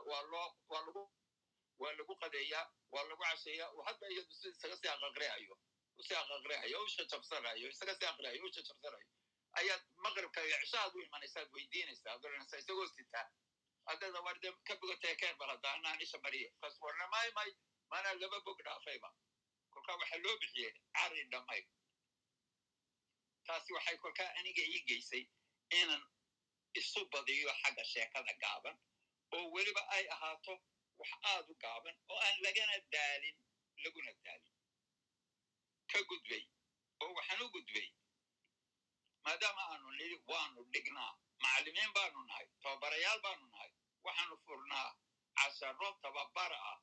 [1.80, 4.06] waa lagu qadeeyaa waa lagu casheeyaa oo hadda
[4.52, 5.56] isaga sii aqaqrihayo
[6.00, 9.08] u sii aqaqrihayo u shajabsanayo isaga sii aqrihayo u shajabsanayo
[9.60, 13.26] ayaad maqribka iyo cishaad u imanaysaad weydiinaysaa ad oranaysaa isagoo sitaa
[13.90, 17.50] haddada warde ka bogatee keen bal hadda anaan isha mariye kas warna may may
[17.92, 19.10] mana laba bog dhaafayba
[19.74, 21.66] kolkaa waxaa loo bixiyey cari dhammayr
[23.48, 25.24] taasi waxay kolkaa aniga ii geysay
[25.82, 26.04] inan
[26.80, 28.76] isu badiyo xagga sheekada gaaban
[29.36, 30.54] oo weliba ay ahaato
[31.00, 33.38] wax aad u gaaban oo aan lagana daalin
[33.84, 34.54] laguna daalin.
[35.92, 36.44] Ka gudbay
[37.02, 37.88] oo waxaan u gudbay.
[39.24, 41.12] Maadaama aanu nidhi waanu dhignaa.
[41.42, 43.72] Macallimiin baanu nahay tababarayaal baanu nahay.
[44.06, 44.90] Waxaanu furnaa
[45.38, 46.80] casharo tababara ah.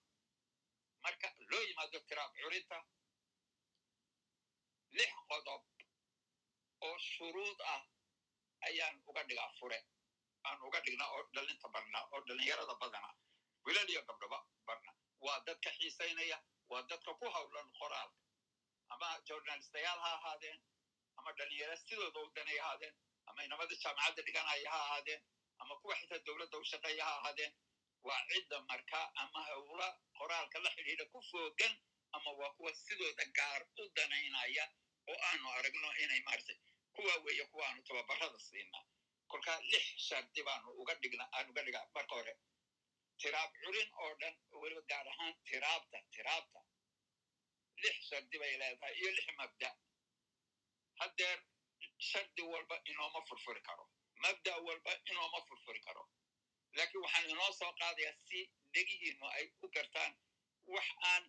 [1.03, 2.79] Marka loo yimaado tiraab curinta
[4.97, 5.63] lix qodob
[6.87, 7.83] oo shuruud ah
[8.69, 9.79] ayaan uga dhigaa fure.
[10.47, 13.11] Aan uga dhignaa oo dhalinta barnaa oo dhalinyarada badana
[13.67, 14.93] wilal iyo gabdhaba barna.
[15.25, 16.39] Waa dadka xiisaynaya
[16.71, 18.21] waa dadka ku hawlan qoraalka
[18.95, 20.59] ama journalistayaal ha ahaadeen
[21.19, 22.95] ama dhalinyaro sidooda u danay ahaadeen
[23.29, 25.23] ama inamada jaamacadda dhiganaya ha ahaadeen
[25.59, 27.53] ama kuwa xitaa dowladda u shaqeeya ha ahaadeen.
[28.07, 31.75] Waa cidda markaa ama hawla qoraalka la xidhiidha ku foogan
[32.17, 34.65] ama waa kuwa sidooda gaar u danaynaya
[35.11, 36.59] oo aanu aragno inay maartay
[36.95, 38.85] kuwa weeye kuwa aanu tababarada siinaa
[39.31, 42.35] kolkaa lix shardi baanu uga dhigna dhigaa marka hore
[43.23, 46.61] tiraab curin oo dhan weliba gaar ahaan tiraabta tiraabta
[47.83, 49.71] lix shardi bay leedahay iyo lix mabda
[51.01, 51.39] haddeer
[52.11, 53.85] shardi walba inooma furfuri karo
[54.25, 56.05] mabda walba inooma furfuri karo
[56.77, 58.41] laakiin waxaan inoo soo qaadayaa si
[58.75, 60.13] dhegihiinu ay u gartaan
[60.75, 61.25] wax aan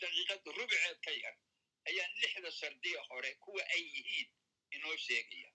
[0.00, 1.36] daqiiqad rubiceed ka yar
[1.88, 4.28] ayaan lixda shardiya hore kuwa ay yihiin
[4.76, 5.49] inoo sheegaya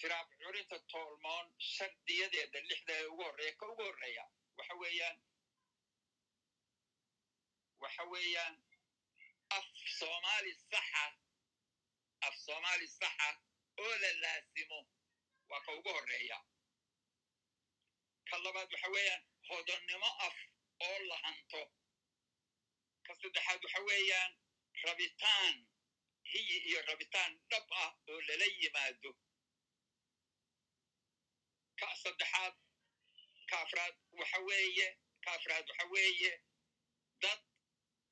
[0.00, 4.24] tiraab curinta toolmoon shardiyadeeda lixda ugu horreeya ka ugu horreeya
[4.58, 5.18] waxa weeyaan
[7.82, 8.54] waxa weeyaan
[9.56, 9.66] af
[9.98, 11.04] soomaali saxa
[12.26, 13.28] af soomaali saxa
[13.82, 14.78] oo la laasimo
[15.50, 16.38] waa ka ugu horreeya.
[18.28, 20.36] Ka labaad waxa weeyaan hodonnimo af
[20.86, 21.62] oo la hanto.
[23.06, 24.32] Ka saddexaad waxa weeyaan
[24.84, 25.54] rabitaan
[26.32, 29.10] hiyi iyo rabitaan dhab ah oo lala yimaado
[31.80, 32.54] ka saddexaad
[33.50, 34.88] ka afraad waxa weeye
[35.24, 36.32] ka afraad waxa weeye
[37.22, 37.40] dad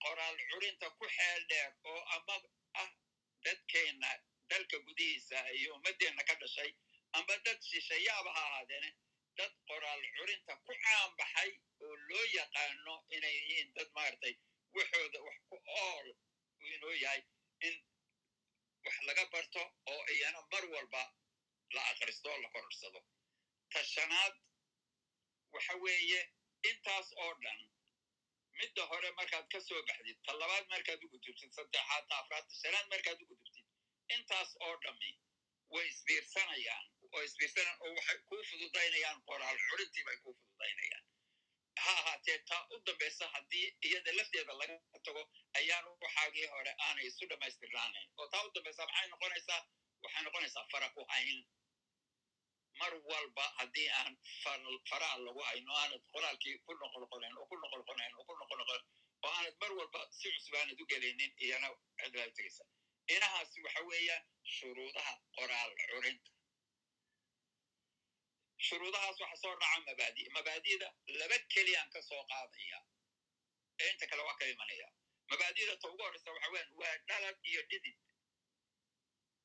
[0.04, 2.36] qoraal curinta ku xeel dheer oo ama
[2.82, 2.90] ah
[3.44, 4.10] dadkeenna
[4.50, 6.70] dalka gudihiisa iyo ummaddeenna ka dhashay
[7.16, 8.90] amba dad shishayaaba ha ahaadeene
[9.38, 11.50] dad qoraal curinta ku caanbaxay
[11.84, 14.34] oo loo yaqaano inay yihiin dad maaragtay
[14.76, 16.06] waxooda wax ku ool
[16.74, 17.22] inoo yahay
[17.66, 17.74] in
[18.84, 21.02] wax laga barto oo iyana mar walba
[21.74, 23.00] la akristo oo la kororsado
[23.72, 24.34] ta shanaad
[25.54, 26.20] waxa weeye
[26.70, 27.60] intaas oo dhan
[28.58, 32.54] midda hore markaad ka soo baxdid ta labaad markaad u gudubtid saddexaad ta afraad ta
[32.62, 33.66] shanaad markaad u gudubtid
[34.16, 35.10] intaas oo dhammi
[35.74, 41.04] way isbiirsanayaan oo isbiirsanayaan oo waxay kuu fududaynayaan qoraal curintii bay kuu fududaynayaan.
[41.84, 44.76] Ha ahaatee taa u dambaysa haddii iyada lafteeda laga
[45.08, 45.22] tago
[45.60, 49.60] ayaan waxaagii hore aanay isu dhammaystirnaanayn oo taa u dambaysa maxay noqonaysaa?
[50.02, 51.38] Waxay noqonaysaa fara ku hayn
[52.80, 54.14] mar walba haddii aan
[54.90, 58.84] faraha lagu hayno aanad qoraalkii ku noqonoqonayn oo ku noqonoqonayn oo ku noqonoqonayn
[59.24, 61.68] oo aanad mar walba si cusub aanad u gelaynin iyana
[62.00, 62.64] cidlaa u tegaysa
[63.14, 64.24] inahaasi waxa weeyaan
[64.56, 66.30] shuruudaha qoraal curinta.
[68.66, 70.88] Shuruudahaas waxa soo dhaca mabaadi mabaadida
[71.20, 72.78] laba keliyaan ka soo qaadaya.
[73.80, 74.88] Ee inta kale waa ka imanaya.
[75.30, 77.96] Mabaadida ta ugu horreysa waxa weyan waa dhalad iyo dhidid.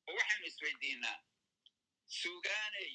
[0.08, 1.18] Oo waxaynu isweydiinaa
[2.20, 2.92] sugaaney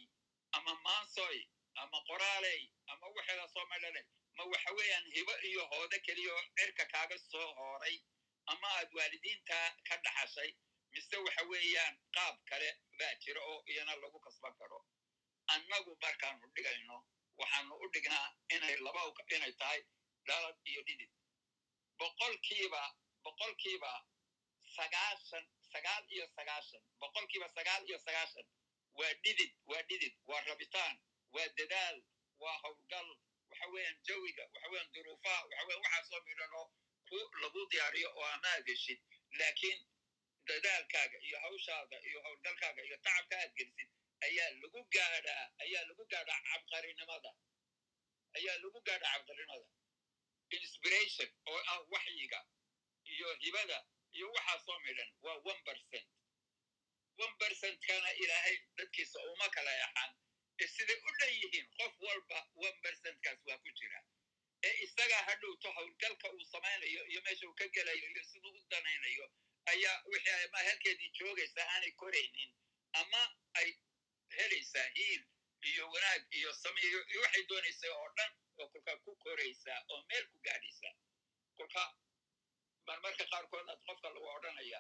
[0.58, 1.38] ama maansoy
[1.82, 4.06] ama qoraaley ama waxeeda soo madhalay
[4.38, 7.96] ma waxa weeyaan hibo iyo hoode keliya oo cirka kaaga soo hooray
[8.52, 9.58] ama aad waalidiinta
[9.88, 10.52] ka dhaxashay
[10.94, 14.80] mise waxa weeyaan qaab kale baa jira oo iyana lagu kasban karo.
[15.54, 16.98] Annagu markaanu dhigayno
[17.40, 19.02] waxaanu u dhignaa inay laba
[19.36, 19.82] inay tahay
[20.28, 21.12] dhalad iyo dhidid.
[22.00, 22.82] Boqolkiiba
[23.24, 23.92] boqolkiiba
[24.76, 28.46] sagaashan sagaal iyo sagaashan boqolkiiba sagaal iyo sagaashan
[29.00, 30.96] waa dhidid waa dhidid waa rabitaan
[31.36, 31.98] waa dadaal
[32.44, 33.08] waa howlgal
[33.50, 36.68] waxa weeyaan jawiga waxa weeyaan duruufaha waxa weyan waxaasoo midhan oo
[37.10, 39.00] ku lagu diyaariyo oo amaad heshid.
[39.40, 39.80] Laakiin
[40.48, 43.90] dadaalkaaga iyo hawshaada iyo howlgalkaaga iyo tacabka aad gelisid
[44.26, 47.32] ayaa lagu gaadhaa ayaa lagu gaadhaa cabqarinimada.
[48.38, 49.68] Ayaa lagu gaadhaa cabqarinimada.
[50.58, 52.40] Inspiration oo ah waxyiga
[53.14, 53.78] iyo hibada
[54.18, 56.08] iyo waxaasoo midhan waa one percent
[57.26, 60.12] one percentkana ilaahay dadkiisa uma kala yaxan
[60.64, 64.00] ee siday u dhan yihiin qof walba one percentkaas waa ku jira.
[64.68, 69.26] Ee isagaa hadhowto howlgalka uu samaynayo iyo meesha uu ka gelayo iyo siduu u danaynayo
[69.74, 72.52] ayaa wixii ama halkeedii joogaysaa aanay koraynin
[73.02, 73.22] ama
[73.62, 73.70] ay
[74.38, 75.24] helaysaa hiil
[75.72, 80.26] iyo wanaag iyo samiyo iyo waxay doonaysaa oo dhan oo kolkaa ku koraysaa oo meel
[80.32, 80.94] ku gaadhaysaa
[81.58, 81.84] kolka
[82.88, 84.80] marmarka qaarkood aad qofka lagu odhanaya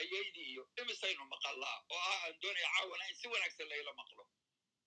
[0.00, 4.22] ayaydii iyo imisaynu maqallaa oo ah aan doonaya caawana in si wanaagsan layla maqlo.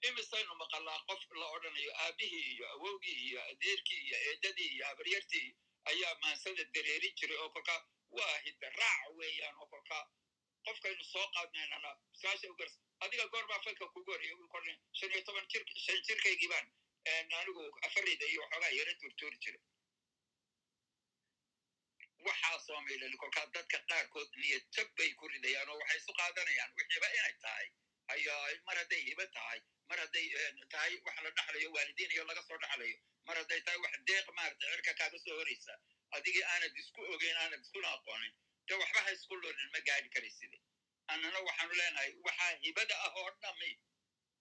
[0.10, 5.48] Imisaynu maqallaa qof la odhanayo aabihii iyo awowgii iyo adeerkii iyo eedadii iyo habaryartii
[5.92, 7.80] ayaa maansada dareerin jiray oo kolkaa
[8.18, 10.04] waa hidda raac weeyaan oo kolkaa
[10.66, 11.92] qofkaynu soo qaadnaynana
[12.22, 16.50] saasha ugars adiga goorbaa fanka kugu horreeya uu kornay shan iyo toban jir shan jirkaygii
[16.54, 16.68] baan
[17.42, 19.62] anigu afarayda iyo waxoogaa yara turtuuri jiray
[22.28, 26.72] waxaasoo maylali kolkaa dadka qaarkood niyad jab bay ku ridayaan oo waxay isu qaadanayaan.
[26.78, 27.68] Wixiiba inay tahay.
[28.68, 30.26] Mar hadday hiba tahay mar hadday
[30.74, 34.66] tahay wax la dhaxlayo waalidiin iyo laga soo dhaxlayo mar hadday tahay wax deeq maarata
[34.72, 35.74] cirka kaaga soo horaysa
[36.18, 38.34] adigii aanad isku ogeyn aanad iskuna aqoonin
[38.68, 40.58] de waxba ha isku lorin ma gaadhi karayside
[41.14, 43.72] annana waxaanu leenahay waxaa hibada ah oo dhami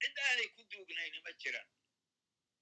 [0.02, 1.66] cid aanay ku duugnayni ma jiran.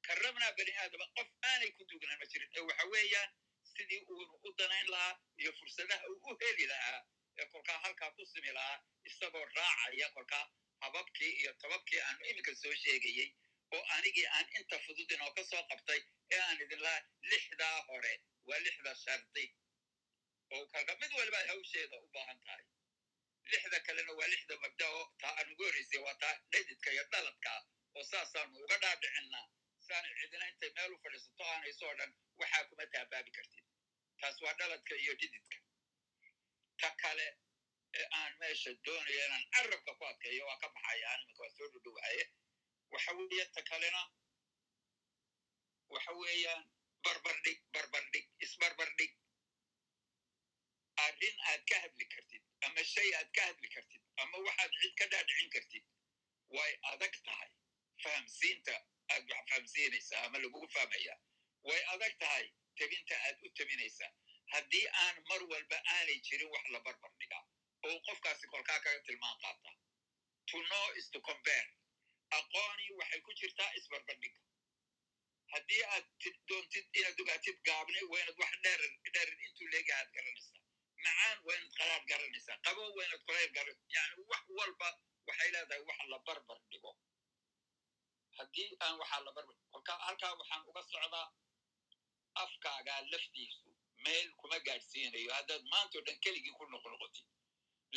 [0.07, 2.50] Karrabnaa bani aadama qof aanay ku duugnayn ma jirin.
[2.57, 3.31] Ee waxa weeyaan
[3.77, 7.01] sidii uunu u danayn lahaa iyo fursadaha uu u heli lahaa
[7.41, 8.79] ee kolkaa halkaa ku simi lahaa
[9.11, 10.45] isagoo raacaya kolkaa
[10.85, 13.29] hababkii iyo tababkii aanu iminka soo sheegayey
[13.77, 16.01] oo anigii aan inta fudud inoo ka soo qabtay
[16.35, 18.12] ee aan idin lahaa lixdaa hore
[18.49, 19.45] waa lixda shardi.
[20.55, 22.65] Oo kalka mid waliba hawsheeda u baahan tahay.
[23.53, 27.53] Lixda kalena waa lixda mabda oo taa aan ugu horreysay waa taa dhedidka iyo dhaladka
[27.97, 29.45] oo saasaanu uga dhaadhicinaa
[29.87, 33.65] saana cidina intay meel u fadhiisato aanayso oo dhan waxaa kuma taabaabi kartid
[34.20, 35.59] taas waa dhaladka iyo dhididka
[36.81, 37.26] ta kale
[37.98, 42.24] ee aan meesha doonayo inaan carabka ku adkeeyo waa ka baxaya animinka waa soo dhudhowaye
[42.94, 44.02] waxa weeye ta kalena
[45.94, 46.62] waxa weeyaan
[47.05, 49.12] barbardhig barbardhig isbarbardhig
[51.05, 55.07] arrin aad ka hadli kartid ama shay aad ka hadli kartid ama waxaad cid ka
[55.12, 55.85] dhaadhicin kartid
[56.57, 57.50] way adag tahay
[58.05, 58.74] fahamsiinta
[59.14, 61.14] aad wax fahamsiinaysaa ama lagugu fahmaya
[61.68, 62.46] way adag tahay
[62.81, 64.11] tebinta aad u tebinaysaa
[64.55, 67.39] haddii aan mar walba aanay jirin wax la barbardhiga
[67.87, 69.71] oo qofkaasi kolkaa kaga tilmaan qaata.
[70.51, 71.69] To know is to compare.
[72.39, 74.41] Aqoonii waxay ku jirtaa isbarbardhiga
[75.53, 76.07] haddii aad
[76.49, 80.62] doontid inaad ogaatid gaabne waynad wax dheerar dheerar intuu leega aad garanaysaa
[81.05, 84.89] macaan waynad qaraar garanaysaa qabo waynad qolayr garan yani wax walba
[85.29, 86.93] waxay leedahay wax la barbar dhigo.
[88.39, 91.27] Haddii aan waxaa la barbar kolkaa halkaa waxaan uga socdaa
[92.44, 93.70] afkaagaa laftiisu
[94.05, 97.27] meel kuma gaadhsiinayo haddaad maantao dhan keligii ku noqnoqotid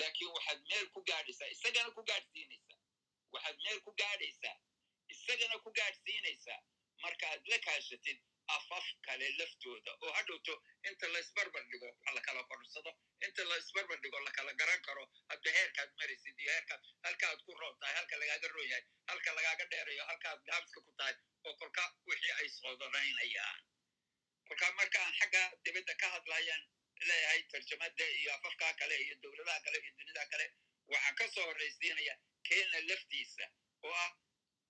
[0.02, 2.80] laakiin waxaad meel ku gaadhaysaa isagana ku gaadhsiinaysaa
[3.34, 4.56] waxaad meel ku gaadhaysaa
[5.16, 6.60] isagana ku gaadhsiinaysaa
[7.04, 8.20] markaaad la kaashatid
[8.58, 10.54] afaf kale laftooda oo hadhowto
[10.90, 12.92] inta laisbarbar dhigo wax lakala korsado
[13.28, 17.96] inta laisbarbar dhigo lakala garan karo hadda heerkaad maraysid iyo heerkaad halkaaad ku roon tahay
[18.00, 21.16] halka lagaaga roon yahay halka lagaaga dheerayo halkaad gaabska ku tahay
[21.48, 23.62] oo kolka wixii ay soodonaynayaan
[24.50, 26.64] kolkaa markaan xagga dibadda ka hadlayaan
[27.10, 30.46] leeyahay tarjamada iyo afafkaa kale iyo dowladaha kale iyo dunida kale
[30.92, 32.16] waxaan ka soo horraysiinaya
[32.48, 33.46] kenya laftiisa
[33.84, 34.12] oo ah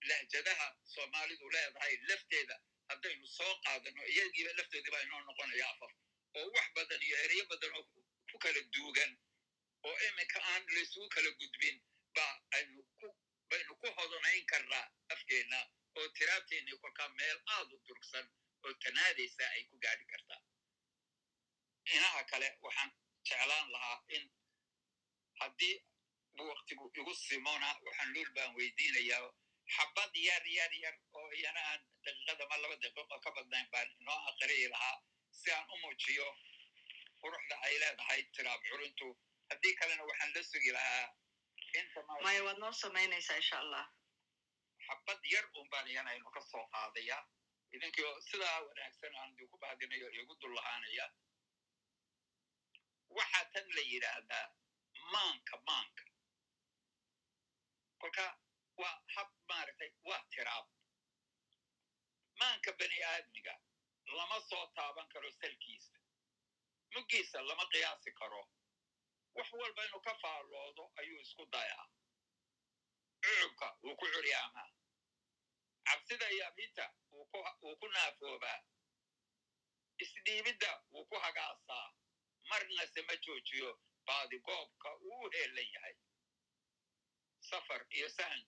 [0.10, 1.96] lahjadaha soomaalidu leedahay.
[2.10, 2.56] Lafteeda
[2.90, 5.94] haddaynu soo qaadano iyagiiba laftoodii baa inoo noqonaya afaf
[6.38, 7.84] oo wax badan iyo ereyo badan oo
[8.32, 9.12] ku kala duugan
[9.88, 11.78] oo iminka aan laysugu kala gudbin
[12.16, 12.26] ba
[12.58, 13.08] aynu ku
[13.50, 15.60] baynu ku hodonayn karnaa afkeenna
[15.98, 18.26] oo tiraabteennii kolkaa meel aad u durugsan
[18.66, 20.42] oo tanaadaysa ay ku gaadhi kartaa.
[21.96, 22.92] Inaha kale waxaan
[23.28, 24.24] jeclaan lahaa in
[25.40, 25.76] haddii
[26.50, 29.30] waktigu igu simona waxaan luul baan weydiinayaa
[29.76, 34.20] xabad yar yar yar oo iyana aan daqiiqada ma laba daqiiqo ka badnayn baan inoo
[34.30, 34.98] aqriyi lahaa
[35.40, 36.28] si aan u muujiyo
[37.22, 39.08] quruxda ay leedahay tiraab curintu
[39.50, 41.06] haddii kalena waxaan la sugi lahaa
[41.80, 43.86] inta maya waad noo samaynaysaa insha allah.
[44.88, 47.18] Xabad yar un baan iyana inu ka soo qaadaya
[47.76, 51.06] idinkio sidaa wanaagsan aan idinku baadinayo igu dul lahaanaya
[53.18, 54.48] waxaa tan la yidhaahdaa
[55.14, 56.04] maanka maanka
[58.02, 58.26] kolka
[58.82, 60.68] waa hab maaragtay waa tiraab
[62.40, 63.56] maanka bani aadmiga
[64.18, 65.98] lama soo taaban karo salkiisa
[66.94, 68.42] muggiisa lama qiyaasi karo
[69.38, 71.86] wax walba inuu ka faalloodo ayuu isku dayaa
[73.22, 74.68] cug dhulka wuu ku curyaamaa
[75.90, 78.60] cabsida iyo abinta wuu ku naafoobaa
[80.04, 81.88] isdhiibidda wuu ku hagaasaa
[82.50, 83.70] marnase ma joojiyo
[84.08, 85.96] baadigoobka uu u heelan yahay
[87.50, 88.42] safar iyo sahan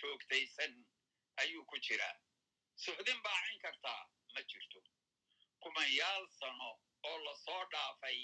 [0.00, 0.74] joogtaysan
[1.42, 2.16] ayuu ku jiraa
[2.84, 4.02] suhdin baacin kartaa
[4.34, 4.80] ma jirto
[5.62, 6.70] kumanyaal sano
[7.08, 8.18] oo la soo dhaafay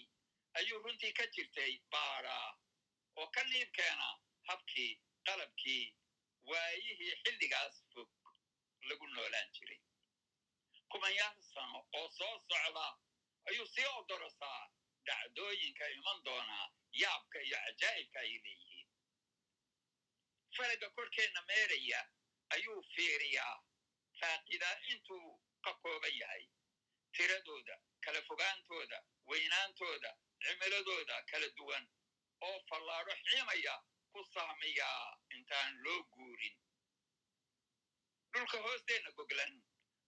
[0.59, 2.49] ayuu runtii ka jirtay baadhaa
[3.21, 4.09] oo ka niibkeena
[4.49, 4.93] habkii
[5.27, 5.85] qalabkii
[6.51, 8.09] waayihii xilligaas fog
[8.91, 9.81] lagu noolaan jiray
[10.93, 12.87] kumanyaal sano oo soo socda
[13.49, 14.63] ayuu sii odorosaa
[15.07, 16.67] dhacdooyinka iman doonaa
[17.03, 18.89] yaabka iyo cajaa'ibka ay leeyihiin
[20.57, 22.01] faraga korkeenna meeraya
[22.55, 23.57] ayuu fiiriyaa
[24.21, 25.29] faaqidaa intuu
[25.65, 26.45] ka kooban yahay
[27.17, 28.99] tiradooda kala fogaantooda
[29.31, 30.11] weynaantooda
[30.45, 31.85] cimiladooda kala duwan
[32.47, 33.75] oo fallaadho xiimaya
[34.13, 36.57] ku saamiyaa intaan loo guurin
[38.33, 39.55] dhulka hoosteenna goglan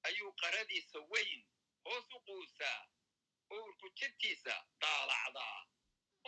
[0.08, 1.40] ayuu qaradiisa weyn
[1.84, 2.80] hoos u quusaa
[3.56, 5.58] uurku jidkiisa daalacdaa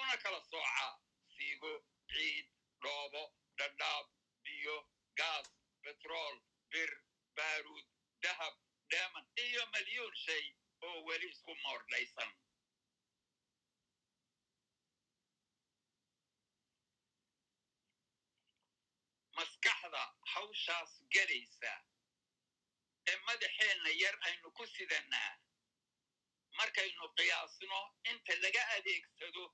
[0.01, 0.91] una kala soocaa
[1.35, 1.73] siigo
[2.13, 2.47] ciid
[2.83, 3.23] dhoobo
[3.59, 4.07] dhadhaab
[4.45, 4.77] biyo
[5.21, 5.49] gaas
[5.85, 6.37] betrool
[6.73, 6.91] bir
[7.37, 7.87] baaruud
[8.23, 8.55] dahab
[8.91, 10.45] dheeman iyo milyuun shay
[10.87, 12.31] oo weli isku moordhaysan
[19.43, 21.73] maskaxda hawshaas gelaysa
[23.11, 25.33] ee madaxeenna yar aynu ku sidannaa.
[26.59, 27.79] Markaynu qiyaasno
[28.11, 29.45] inta laga adeegsado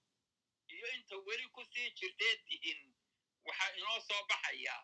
[0.74, 2.80] iyo inta weli ku sii jirteed dihin
[3.46, 4.76] waxaa inoo soo baxaya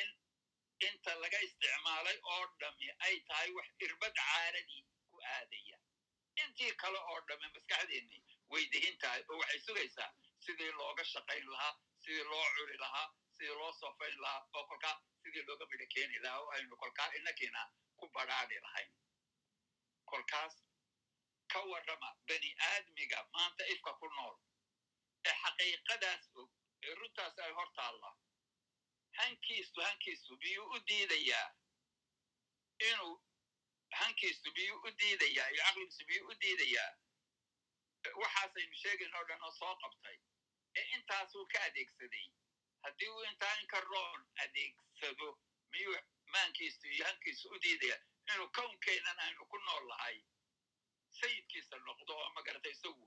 [0.00, 0.08] in
[0.88, 5.78] inta laga isticmaalay oo dhammi ay tahay wax irbad caaradii ku aadaya.
[6.42, 8.18] Intii kale oo dhamme maskaxdeenni
[8.50, 10.10] way dihin tahay oo waxay sugaysaa
[10.44, 13.08] sidii looga shaqayn lahaa sidii loo curi lahaa
[13.38, 17.62] sidii loo sofayn lahaa oo kolkaa sidii looga midho keeni lahaa oo aynu kolkaa inakiina
[17.98, 18.90] ku badhaadhi lahayn
[20.10, 20.54] kolkaas
[21.52, 24.36] ka warrama bani aadmiga maanta ifka ku nool
[25.28, 26.50] ee xaqiiqadaas og
[26.86, 28.10] ee runtaas ay hor taalla
[29.20, 31.48] hankiisu hankiisu biyuu u diidayaa
[32.90, 33.14] inuu
[34.00, 36.90] hankiisu biyuu u diidayaa iyo caqligiisu biyuu u diidayaa
[38.22, 40.16] waxaasaynu sheegayn oo dhan oo soo qabtay
[40.78, 42.26] ee intaasuu ka adeegsaday
[42.84, 45.28] haddii uu intaa inka roon adeegsado
[45.72, 45.96] miyuu
[46.34, 47.96] maankiisu iyo hankiisu u diidaya
[48.32, 50.16] inuu kownkeennan aynu ku nool lahay
[51.20, 53.04] sayidkiisa noqdo oo magarata isagu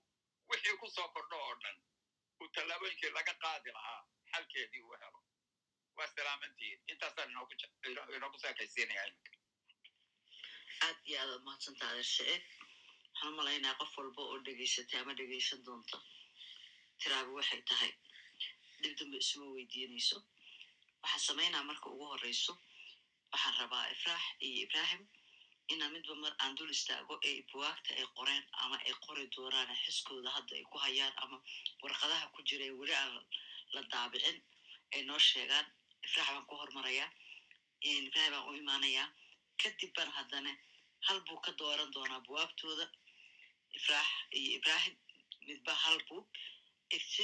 [0.50, 1.78] wixii ku soo kordho oo dhan
[2.42, 4.02] uu tallaabooyinkii laga qaadi lahaa
[4.32, 5.20] xalkeedii uu helo
[5.98, 7.32] waa salaamantihiin intaasaan
[8.16, 9.38] inoogu saakaysiinaya iminka
[10.86, 12.44] aad iyo aad aad mahadsantaa adeershaceed
[13.14, 15.98] waxaan u malaynaya qof walba oo dhegaysatay ama dhegaysan doonta
[17.02, 17.92] tiraabi waxay tahay
[18.84, 20.18] dhib dambe isuma weydiinayso
[21.04, 22.54] waxaan samaynaa marka ugu horreyso
[23.32, 25.04] waxaan rabaa ifraax iyo ibraahim
[25.74, 30.30] inaa midba mar aan dul istaago ee buwaagta ay qoreen ama ay qori doonaan xiskooda
[30.36, 31.38] hadda ay ku hayaan ama
[31.84, 33.12] warqadaha ku jira ee weli aan
[33.74, 34.38] la daabicin
[34.94, 35.68] ay noo sheegaan
[36.06, 37.10] ifraax baan ku hormarayaa
[37.90, 39.08] ibraahim baan u imaanayaa
[39.62, 40.52] kadib baan haddana
[41.08, 42.86] hal buu ka dooran doonaa buwaagtooda
[43.78, 44.96] ifraax iyo ibraahim
[45.48, 46.26] midba hal buug
[47.14, 47.24] si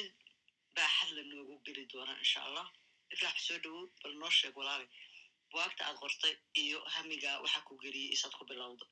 [0.78, 2.68] la noogu geli doonaa insha allah
[3.14, 4.88] ifraax soo dhowow bal noo sheeg walaali
[5.52, 8.86] buwaagta aad qortay iyo hamiga waxa ku geliyey isaad ku bilowda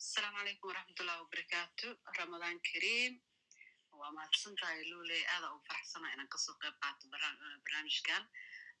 [0.00, 1.86] asalaamu calaykum waraxmatullahi wabarakaatu
[2.18, 3.12] ramadaan kariim
[4.00, 8.22] waa mahadsan tahay lule aada u faraxsana inaan ka soo qayb qaato barnaamijkan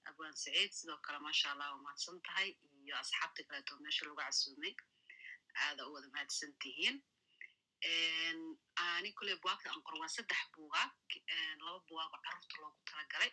[0.08, 2.48] abwaan saciid sidoo kale maasha allah waa mahadsan tahay
[2.84, 4.74] iyo asxaabta kaleeto meesha lagu casuumay
[5.64, 6.96] aada u wada mahadsan tihiin
[8.82, 10.92] ani kule buwaagta aan qoro waa saddex buugaag
[11.64, 13.32] laba buwaag oo carruurta loogu talagalay.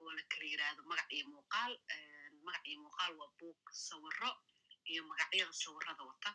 [0.00, 1.72] Oo la kala yiraahdo magac iyo muuqaal
[2.46, 4.30] magac iyo muuqaal waa buug sawiro
[4.90, 6.30] iyo magacyada sawirada wata.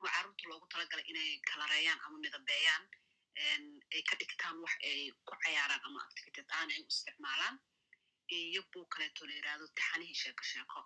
[0.00, 2.84] Oo carruurta loogu talagalay inay kalareeyaan ama midabeeyaan
[3.94, 7.56] ay ka dhigtaan wax ay ku cayaaraan ama activited aan ay u isticmaalaan.
[8.36, 10.80] Iyo buug kaleeto la yiraahdo taxanihii sheeko sheeko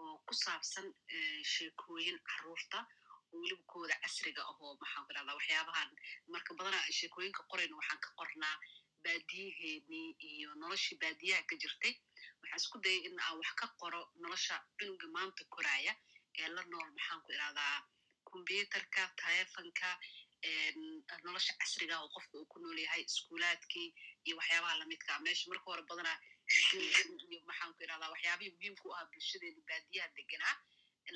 [0.00, 0.86] oo ku saabsan
[1.52, 2.78] sheekooyin carruurta
[3.36, 5.90] oo weliba kooda casriga ahoo maxaan ku irahdaa waxyaabahan.
[6.32, 8.56] Marka badanaa sheekooyinka qorayna waxaan ka qornaa
[9.04, 11.94] baadiyaheenii iyo noloshii baadiyaha ka jirtay.
[12.40, 15.92] Waxaan isku dayay in aan wax ka qoro nolosha cunuga maanta koraaya
[16.40, 17.76] ee la nool maxaan ku irahdaa
[18.28, 19.88] kombyuterka taleefonka
[21.24, 23.88] nolosha casriga oo qofka uu ku nool yahay iskuulaadkii
[24.26, 26.18] iyo waxyaabaha lamidkaa meesha marka hore badanaa
[27.30, 30.56] iyo maxaan ku irahdaa waxyaabihii muhiimka u ahaa bulshadeena baadiyaha deganaa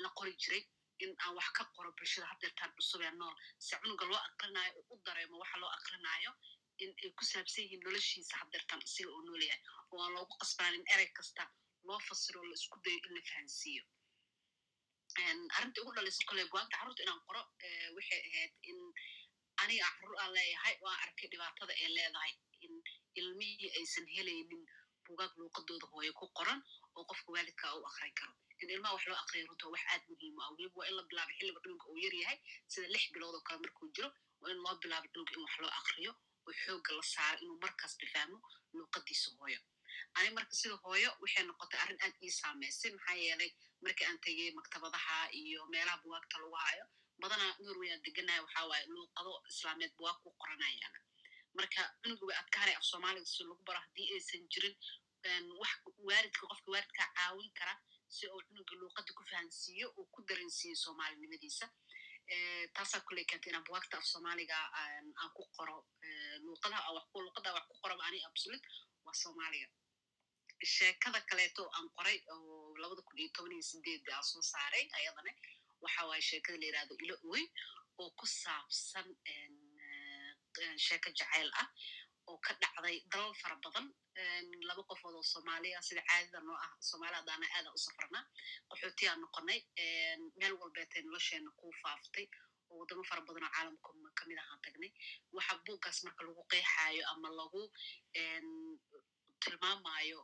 [0.03, 0.63] la qori jiray
[1.03, 3.35] in aan wax ka qoro bulshada haddeertaan cusub ee nool
[3.67, 6.31] se cunuga loo aqrinaayo u dareemo waxa loo aqrinaayo
[6.83, 10.83] in ay ku saabsan yihiin noloshiisa haddeertan isiga oo nool yahay oo aan loogu qasbaanin
[10.93, 11.43] erey kasta
[11.87, 13.83] loo fasiro la isku dayo in la fahansiiyo.
[15.57, 17.41] Arrinta ugu dhalaysa kole go'aanka carruurta inaan qoro
[17.95, 18.79] waxay ahayd in
[19.61, 22.33] aniga carruur aan leeyahay oo aan arkay dhibaatada ay leedahay
[22.65, 22.73] in
[23.19, 24.63] ilmihii aysan helaynin
[25.05, 26.59] bugaag luuqadooda hooye ku qoran
[26.95, 28.33] oo qofka waalidka u akrin karo.
[28.33, 28.40] in
[28.75, 29.17] ilmaha wax loo
[29.49, 30.49] runta wax aad muhiim ah.
[30.55, 32.37] Weliba waa in la bilaabo xilliga dhulka uu yar yahay
[32.71, 34.09] sida lix bilood oo kale markuu jiro
[34.41, 36.11] waa in loo bilaabo dhulka in wax loo akriyo
[36.47, 38.37] oo xoogga la saaro inuu markasta fahmo
[38.77, 39.59] luuqadiisa hooyo.
[40.15, 43.51] Ani marka sida hooyo waxay noqotay arrin aad ii saameysay maxaa yeelay
[43.83, 46.85] markii aan tegey maktabadaha iyo meelaha buwaagta lagu hayo
[47.21, 50.99] badanaa norway aan deganaya waxaa waaye luuqado islaameed buwaag ku qoranayaana.
[51.57, 54.75] Marka cunuga way adkaanay af soomaaliga si lagu baro haddii aysan jirin
[55.61, 55.71] wax
[56.07, 57.73] waalidka qofka waalidkaa caawin kara
[58.15, 61.65] si uu cunuga luuqada ku fahansiiyo oo ku dareensiiyo soomaalinimadiisa
[62.75, 65.77] taasaa kuley keentay inaan buwaagta af soomaaliga aan ku qoro
[66.45, 66.89] luuqadaha
[67.25, 68.67] luuqada wax ku qoraba ani absolute
[69.05, 69.67] waa soomaaliga.
[70.75, 75.31] Sheekada kaleeto aan qoray oo labada kun iyo toban iyo sideed aan soo saaray ayadana
[75.83, 77.43] waxa waaye sheekada la yiraahdo ilo oy
[78.01, 79.07] oo ku saabsan
[80.85, 81.67] sheeko jacayl ah
[82.29, 83.87] oo ka dhacday dalal fara badan
[84.69, 88.23] laba qofood oo soomaaliya sida caadada noo ah soomaali haddaana aadaan u safrnaa
[88.69, 89.59] qaxootiyaan noqonay
[90.39, 92.25] meel walbeetay nolosheena ku faaftay
[92.69, 94.91] oo waddamo fara badan oo caalamka ka mid ahaan tagnay.
[95.35, 97.61] Waxa buuggaas marka lagu qeexaayo ama lagu
[99.43, 100.19] tilmaamayo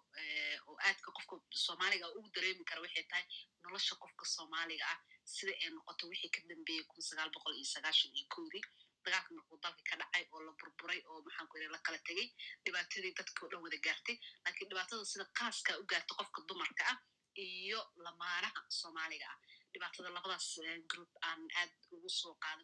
[0.68, 1.36] oo aadka qofka
[1.66, 3.26] soomaaliga ugu dareemi kara waxay tahay
[3.64, 5.00] nolosha qofka soomaaliga ah
[5.34, 8.64] sida ay noqoto wixii ka dambeeyey kun sagaal boqol iyo sagaashan iyo kowdii
[9.08, 12.28] dagaalka markuu dalka ka dhacay oo la burburay oo maxaan ku iri la kala tegey
[12.66, 14.18] dhibaatadii dadka o dhan wada gaartay.
[14.45, 16.97] Laakiin dhibaatada sida qaaska u gaarta qofka dumarka ah
[17.45, 19.38] iyo lamaanaha soomaaliga ah.
[19.74, 20.47] Dhibaatada labadaas
[20.91, 22.64] group aan aad ugu soo qaada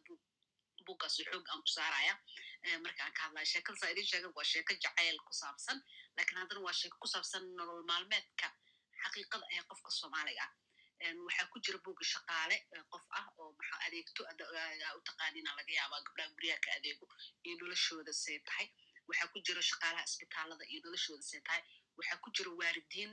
[0.86, 2.14] buuggaas xoog aan ku saaraya
[2.86, 5.78] marka aan ka hadlaya sheekada saa idin sheegan waa sheeko jacayl ku saabsan.
[6.18, 8.48] Lakiin haddana waa sheeko ku saabsan nolol maalmeedka
[9.04, 10.52] xaqiiqada ee qofka soomaaliga ah
[11.12, 12.56] waxaa ku jira buugga shaqaale
[12.92, 14.22] qof ah oo maxaa adeegto?
[14.98, 17.06] U taqaanina laga yaabaa gabdhaha guryaha ka adeego
[17.44, 18.68] iyo noloshooda say tahay.
[19.08, 21.62] Waxaa ku jira shaqaalaha isbitaalada iyo noloshooda say tahay.
[21.98, 23.12] Waxaa ku jira waaridiin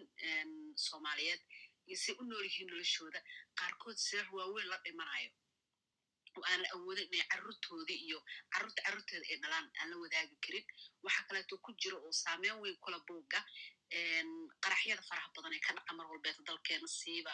[0.86, 1.43] soomaaliyeed
[1.88, 3.20] iyo say u nool yihiin noloshooda.
[3.59, 5.30] Qaarkood sirar waaweyn la dhimanayo.
[6.38, 8.18] Oo aan la awoodin inay carruurtoodii iyo
[8.53, 10.66] carruurta carruurteeda ay dhalaan aan la wadaagi karin.
[11.03, 13.41] Waxa kaleeto ku jira oo saameyn weyn kula buugga
[14.64, 17.32] qaraxyada faraha badan ee ka dhaca mar walbeeta dalkeena siiba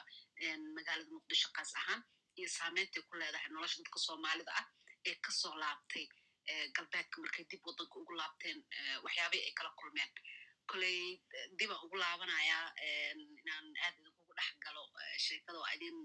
[0.76, 2.00] magaalada muqdisho kaas ahaan
[2.38, 4.66] iyo saameyntaay ku leedahay nolosha dadka soomaalida ah
[5.08, 6.06] ee ka soo laabtay
[6.76, 8.58] galbeedka markay dib waddanka ugu laabteen
[9.04, 10.10] waxyaabihii ay kala kulmeen.
[10.70, 11.00] Koley
[11.58, 12.66] dibaan ugu laabanayaa
[13.40, 14.82] inaan aad idinkugu dhex galo
[15.24, 15.98] sheekada oo idin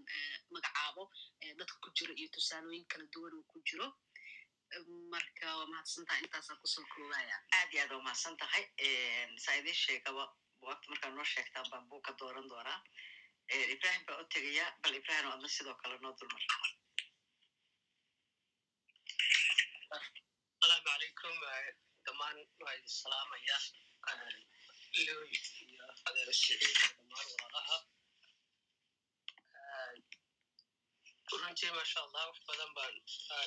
[0.53, 1.03] magacaabo
[1.59, 3.87] dadka ku jiro iyo tusaalooyin kala duwan oo ku jiro
[5.13, 8.63] marka waa mahadsantaha intaasaan ku soo koobaya aad iyo aad waa mahadsan tahay.
[9.43, 10.23] Saa idin sheegaba
[10.59, 12.79] buwagta markaa noo sheegtaan baan buu ka dooran doonaa.
[13.75, 16.43] Ibrahim baa u tegaya bal ibrahim adna sidoo kale noo dulmar.
[19.91, 21.35] Asalaamu calaykum
[22.05, 23.57] dhammaan waa idin salaamaya
[25.07, 27.77] loy iyo adeer siciid iyo dhammaan walaalaha
[31.39, 32.95] runtii maasha allah wax badan baan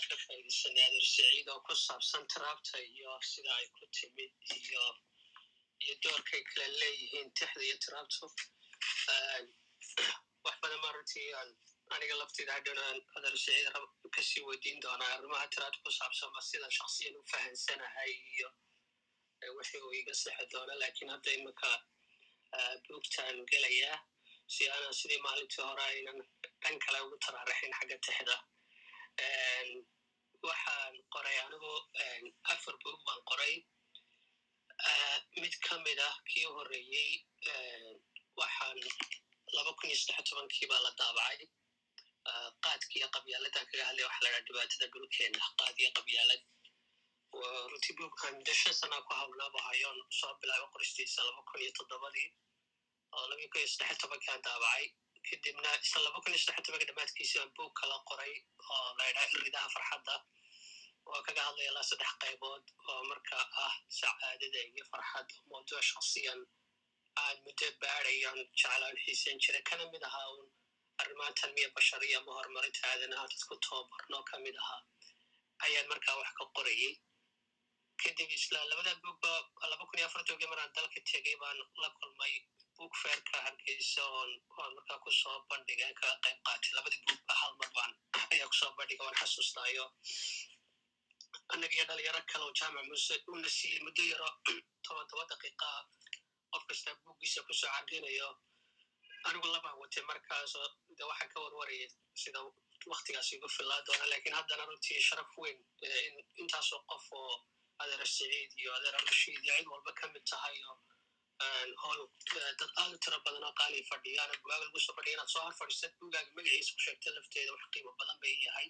[0.09, 4.85] ka faa'iidaysanay adeer siciid oo ku saabsan taraabta iyo sida ay ku timid iyo
[5.85, 8.25] iyo doorkay kala leeyihiin tixda iyo taraabtu
[10.45, 11.51] wax badan baan runtii aan
[11.95, 12.85] aniga lafteyda hadhowna
[13.17, 13.67] adeer siciid
[14.15, 18.49] ka sii weydiin doonaa arrimaha taraabta ku saabsan ma sida shaksiyan u fahansanahay iyo
[19.57, 21.71] wixii uu iga sixi doona laakiin hadda imika
[22.89, 23.99] buugtaan gelayaa
[24.55, 26.19] si aanan sidii maalintii hore aynan
[26.63, 28.37] dhan kale ugu taraaraxin xagga tixda.
[30.49, 31.73] Waxaan qoray anigu
[32.53, 33.55] afar buug baan qoray.
[35.43, 37.11] Mid ka mid ah kii horreeyey
[38.41, 38.79] waxaan
[39.57, 41.39] laba kun iyo saddex tobankii baa la daabacay.
[42.65, 46.43] Qaadkiiyo qabyaaladan kaga hadlaya waxa la dhaha dhibaatada dhulkeena qaad iyo qabyaalad.
[47.71, 52.29] Runtii buugkan muddo shan sanaa ku hawlnaaba hayoon soo bilaabay qoristiisa laba kun iyo toddobadii
[53.17, 54.85] oo laba kun iyo saddex tobankaan daabacay
[55.29, 58.33] kadibna isla laba kun iyo saddex tobanka dhammaadkiisi baan buug kala qoray
[58.75, 60.15] oo la ydhaha ridaha farxadda
[61.13, 66.41] oo kaga hadlaya ilaa saddex qaybood oo marka ah sacaadada iyo farxadda mawduuc shaksiyan
[67.23, 70.47] aan muddo baadayan jeclaan xiisan jira kana mid ahaa un
[71.03, 74.81] arrimaha tanmiya bashariya ama horumarinta aadanaha dadku tababarno ka mid ahaa
[75.67, 76.93] ayaan markaa wax ka qorayey
[78.03, 79.33] kadib isla labada buugba
[79.73, 82.35] laba kun iyo afartonkii maraan dalka tegey baan la kulmay
[82.77, 84.31] buug feerka hargeysa oon
[84.77, 87.93] markaa ku soo bandhiga kaga qayb qaatay labadii buugba hal mar baan
[88.33, 89.85] ayaa ku soo bandhiga waan xasuustaayo
[91.53, 94.29] annaga dhalinyaro kale oo jaamac muuse una siiyey muddo yaro
[94.87, 95.69] toban toban daqiiqa
[96.53, 98.29] qof kasta buuggiisa ku soo cardinayo
[99.29, 100.53] anigu labaan watay markaas
[100.99, 101.87] de waxaan ka warwaraya
[102.23, 102.41] sida
[102.93, 105.59] waktigaas igu filaa doona laakiin haddana runtii sharaf weyn
[106.07, 107.35] in intaasoo qof oo
[107.83, 110.77] adeera siciid iyo adeera rashiid iyo cid walba ka mid tahay oo
[112.59, 115.57] dad aad u tiro badan oo qaali fadhiyaana bugaaga lagu soo fadhiya inaad soo hor
[115.61, 118.69] fadhiisad bugaaga magaciisa ku sheegta lafteeda wax qiimo badan bay yahay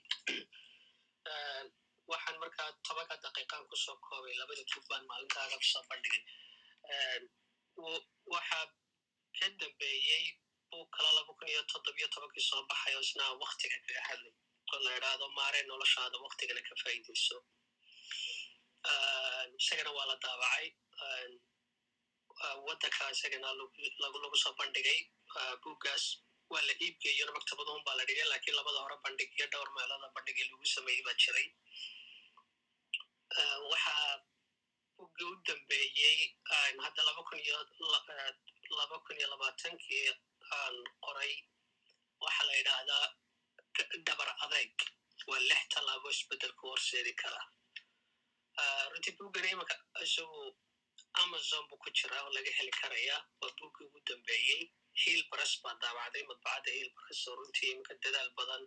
[2.13, 6.23] waxaan markaa tobanka daqiiqaan ku soo koobay labada buug baan maalintaaga ku soo bandhigay
[8.35, 8.65] waxaa
[9.39, 10.25] ka dambeeyey
[10.71, 14.35] buug kala laba kun iyo toddobiyo tobankii soo baxay oo isna waktiga kaga hadlay
[14.73, 17.37] oo la idhaahdo maaree noloshaada waktigana ka faa'iidayso
[19.61, 20.67] isagana waa la daabacay
[22.67, 23.49] waddanka isagana
[24.23, 24.99] lagu soo bandhigay
[25.63, 26.05] buuggaas
[26.53, 30.47] waa la iibgeeyona maktabadahun baa la dhigay lakiin labada hore bandhig iyo dhowr meelada bandhigii
[30.51, 31.47] lagu sameeyey baa jiray
[33.71, 34.13] waxaa
[34.97, 36.19] buggii u dambeeyey
[36.85, 37.59] hadda laba kun iyo
[38.81, 40.07] laba kun iyo labaatankii
[40.59, 41.33] aan qoray
[42.25, 43.07] waxaa la yidhaahdaa
[44.09, 44.73] dabar adeeg
[45.31, 47.43] waa lix tallaabo isbeddelku horseedi kara
[48.93, 49.77] runtii buggana imanka
[50.07, 50.41] isagu
[51.23, 54.63] amazon buu ku jiraa oo laga heli karaya waa buggii ugu dambeeyey
[55.03, 58.63] hiil baras baa daabacday madbacadda hiil baras oo runtii imanka dadaal badan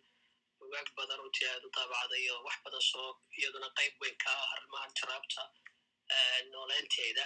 [0.59, 4.47] bugaag badan runtii aad u daabacday oo wax badan soo iyaduna qayb weyn ka ah
[4.55, 5.43] arrimahan tiraabta
[6.53, 7.25] nooleynteeda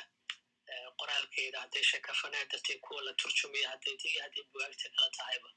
[0.99, 1.59] qoraalkeeda.
[1.63, 5.49] Hadday sheekafaneedatay kuwa la turjumaya hadday ti hadday bugaagta kala tahayba.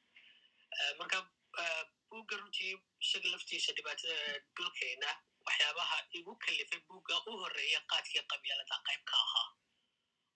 [0.98, 1.18] Marka
[2.10, 2.72] buugga runtii
[3.04, 4.16] isaga laftiisa dhibaatada
[4.56, 5.10] dhulkeena
[5.46, 9.48] waxyaabaha igu kalifay buugga u horreeya qaadkii qabyaalada qayb ka ahaa.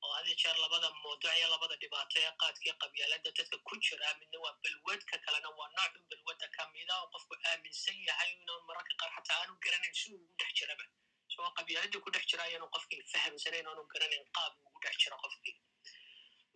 [0.04, 4.38] Oo had jeer labada mawduuc iyo labada dhibaato ee qaadkii qabyaalada dadka ku jira midna
[4.44, 9.38] waa balwadka kalena waa noocun balwadda kamida oo qofku aaminsan yahay inuu mararka qaar xataa
[9.42, 10.84] aanu garanayn si uu ugu dhex jiraba.
[11.30, 15.16] Isagoo qabyaaladii ku dhex jira ayaanu qofkii fahamsanayn aanu garanayn qaab uu ugu dhex jiro
[15.24, 15.56] qofkii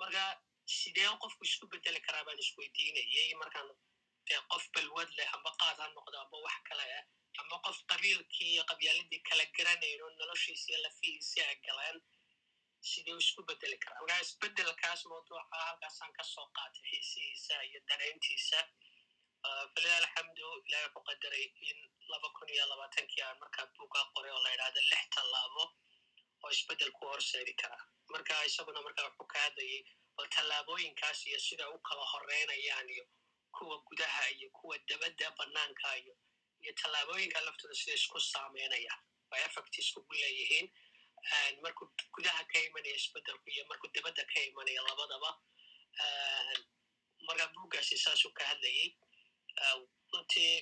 [0.00, 0.22] marka
[0.78, 3.28] sidee qofku isku bedeli karaa baan isweydiinayay?
[3.42, 3.68] Markaan
[4.28, 7.04] dee qof balwad leh amba qaad ha noqdo amba wax kale ah
[7.40, 11.98] ama qof qabiilkii iyo qabyaaladii kala garanayn oo noloshiisa iyo lafihiisi ay galeen
[12.90, 18.60] sidee isku bedeli karaa markaa isbedelkaas mawduuca halkaasaan ka soo qaatay xiisihiisa iyo darayntiisa
[19.74, 21.78] falilah alxamdu ilahay ku qadaray in
[22.12, 25.64] laba kun iyo labaatankii aan markaa buugaa qoray oo la idhahda lix tallaabo
[26.44, 29.80] oo isbeddel ku horseedi karaa marka isaguna markaa wuxuu ka hadlayay
[30.16, 33.04] bal tallaabooyinkaas iyo sida u kala horeynayaan iyo
[33.56, 36.14] kuwa gudaha iyo kuwa dabadda banaanka iyo
[36.62, 38.94] iyo tallaabooyinka laftooda sida isku saameynaya
[39.34, 40.66] ay effect iskugu leeyihiin
[41.62, 45.30] markuu gudaha ka imanaya isbedelku iyo markuu dabadda ka imanaya labadaba
[47.26, 48.88] marka buuggaasi saasuu ka hadlayay
[50.12, 50.54] runtii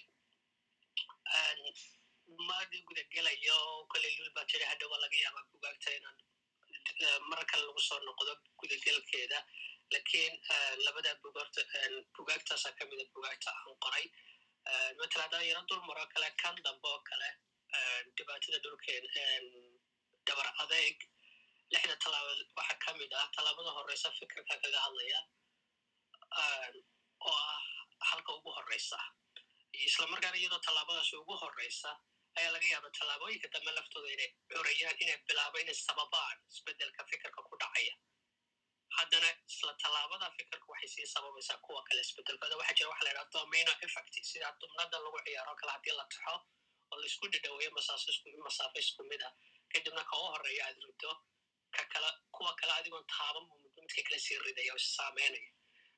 [2.49, 3.57] maadi gudagelayo
[3.91, 6.19] koley lul baa tiri hadhowa laga yaabaa bugaagta inaan
[7.31, 9.39] mar kale lagu soo noqdo gudagelkeeda
[9.95, 10.35] lakiin
[10.87, 11.61] labada bugorta
[12.17, 14.07] bugaagtaasaa kamida bugaagta aan qoray
[14.99, 17.29] matala haddaan yaro dul maro kale kan dambe oo kale
[18.17, 19.05] dhibaatada dhulkeen
[20.29, 20.97] dabar adeeg
[21.73, 25.21] lixda tallaaba waxa ka mid ah tallaabada horeysa fikirka kaga hadlaya
[27.29, 27.61] oo ah
[28.11, 28.99] halka ugu horeysa
[29.89, 31.91] islamarkaana iyadoo tallaabadaas ugu horeysa
[32.39, 37.57] ayaa laga yaaba tallaabooyinka dambe laftooda inay curayaan inay bilaabo inay sababaan isbeddelka fikirka ku
[37.63, 37.95] dhacaya
[38.97, 43.31] haddana isla tallaabada fikirka waxay sii sababaysaa kuwa kale isbedelkooda waxa jira waxa la yidhaha
[43.37, 46.35] domino effect sida dumnada lagu ciyaaro kale haddii la taxo
[46.91, 47.71] oo la isku dhidhaweeyo
[48.47, 49.33] masaafo isku mid ah.
[49.73, 51.13] Kadibna ka u horreeya aad rido
[52.37, 53.45] kuwa kale adigoon taaban
[53.77, 55.51] midka kale sii ridaya oo saameynaya.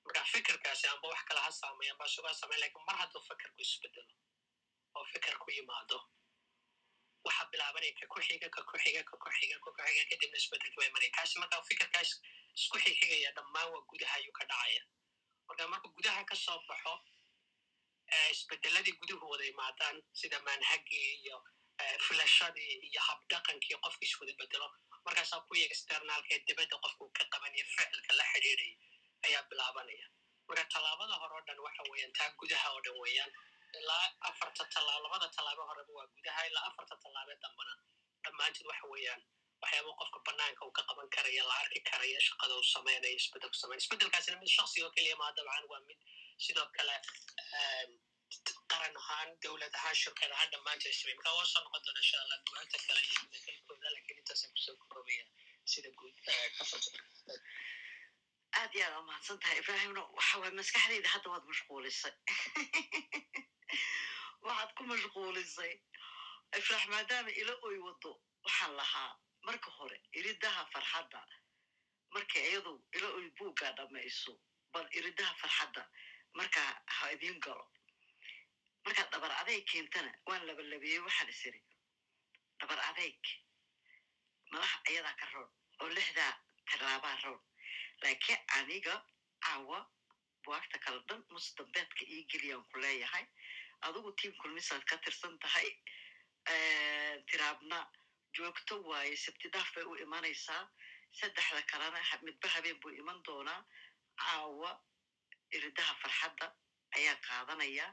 [0.04, 4.12] Marka fikirkaasi amba wax kale ha saameeya amba isuga sameyn laakiin mar hadduu fikirku isbedelo
[4.94, 5.98] oo fikir ku yimaado
[7.24, 11.38] waxa bilaabanaya ka kuxiga ka kuxiga ka kuxiga ka kuxiga kadibna isbedelki baa imanaya kaasi
[11.38, 12.10] marka fikirkaas
[12.58, 14.82] isku xigxigaya dhammaan waa gudaha ayuu ka dhacaya
[15.48, 16.94] marka marka gudaha ka soo baxo
[18.32, 21.38] isbedeladii guduhu wada imaadaan sida manhagii iyo
[22.06, 24.68] filashadii iyo habdhaqankii qofka iswada bedelo.
[25.06, 28.76] Markaasaa kuwii externaalka ee dibadda qofku ka qabanaya ficilka la xidhiidaya
[29.26, 30.06] ayaa bilaabanaya.
[30.48, 33.32] Marka tallaabada hore o dhan waxa weeyaan taa gudaha oo dhan weeyaan
[33.80, 37.74] ilaa afarta tallaab labada tallaabo horeba waa gudaha ilaa afarta tallaabe dambana
[38.24, 39.22] dhammaanteed waxa weeyaan
[39.62, 43.84] waxyaaba qofka banaanka uu ka qaban karaya la arki karaya shaqada uu sameynaya isbedelku sameynaya.
[43.84, 46.00] Isbedelkaasina mid shaksi oo keliya maa dabcan waa mid
[46.44, 46.96] sidoo kale
[48.72, 52.38] qaran ahaan dowlad ahaan shirkad ahaan dhammaanteed samey marka waa soo noqon doona insha allah
[52.46, 55.24] bugaagta kale iyo gudagalkooda laakiin intaasa ku soo koobaya
[55.72, 56.16] sida guud
[58.60, 62.14] aad iyo aad aa tahay ibrahimno waxa maskaxdayda hadda waad mashquulisay.
[64.46, 65.72] Waxaad ku mashquulisay.
[66.58, 68.10] Ifraax maadaama ilo oy wado
[68.44, 69.12] waxaan lahaa
[69.46, 71.20] marka hore iridaha farxadda.
[72.14, 74.32] Markay iyadu ilo oy buuggaa dhammayso
[74.72, 75.82] bal iridaha farxadda.
[76.34, 77.64] Markaa ha idiin galo.
[78.84, 81.60] Markaad dhabar adeyg keentana waan labalabeeyey waxaan is iri
[82.60, 83.22] dhabar adeyg
[84.52, 86.32] malaha ayadaa ka roon oo lixdaa
[86.70, 87.40] tallaabaa roon.
[88.02, 88.94] Laakiin aniga
[89.44, 89.78] caawa
[90.44, 93.26] buwaagta kala dhan nus dambeedka ii geliyaan ku leeyahay.
[93.86, 95.68] Adigu tiim kulmisaad ka tirsan tahay
[97.30, 97.78] tiraabna
[98.36, 100.62] joogto waaye sabtidaaf bay u imanaysaa
[101.18, 103.60] saddexda kalena midba habeen buu iman doonaa.
[104.22, 104.70] Caawa
[105.56, 106.46] iridaha farxadda
[106.96, 107.86] ayaa qaadanaya.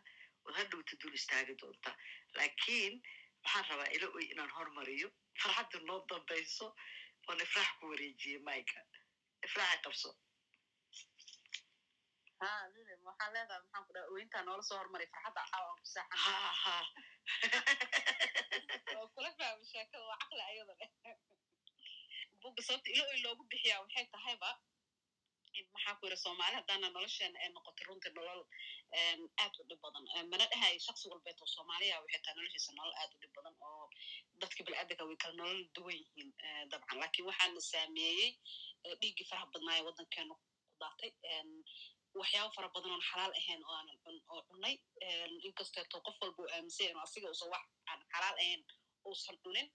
[0.45, 1.91] Ood hadhowta dul istaagi doonta.
[2.37, 2.93] Laakiin
[3.43, 5.09] waxaan rabaa ilo oy inaan hormariyo.
[5.41, 6.67] Farxadda noo dambayso
[7.27, 8.79] oon ifraax ku wareejiyey maika
[9.45, 10.09] ifraaxa qabso.
[12.41, 12.49] Ha
[19.15, 20.89] kula fahmo sheekada waa caqli ayada leh
[22.41, 24.49] buga sababta ilo oy loogu bixiyaa waxay tahayba
[25.73, 28.41] maxaa ku yiri soomaali haddaana nolosheena ay noqoto runtii nolol
[29.43, 33.11] aad u dhib badan mana dhahay shaksi walbeet oo soomaaliya waxay tahay noloshiisa nolol aad
[33.15, 33.85] u dhib badan oo
[34.41, 36.29] dadka bilaadanka way kala nolol duwan yihiin
[36.71, 38.29] dabcan laakiin waxaana saameeyey
[39.01, 40.47] dhiiggii faraha badnaaya waddankeenu ku
[40.81, 41.11] daatay
[42.17, 44.75] waxyaabo fara badan oon xalaal ahayn oo aanan cun oo cunay.
[45.47, 48.61] Inkasteeto qof walba uu aaminsan yahay asiga uusan wax aan xalaal ahayn
[49.07, 49.67] uusan cunin.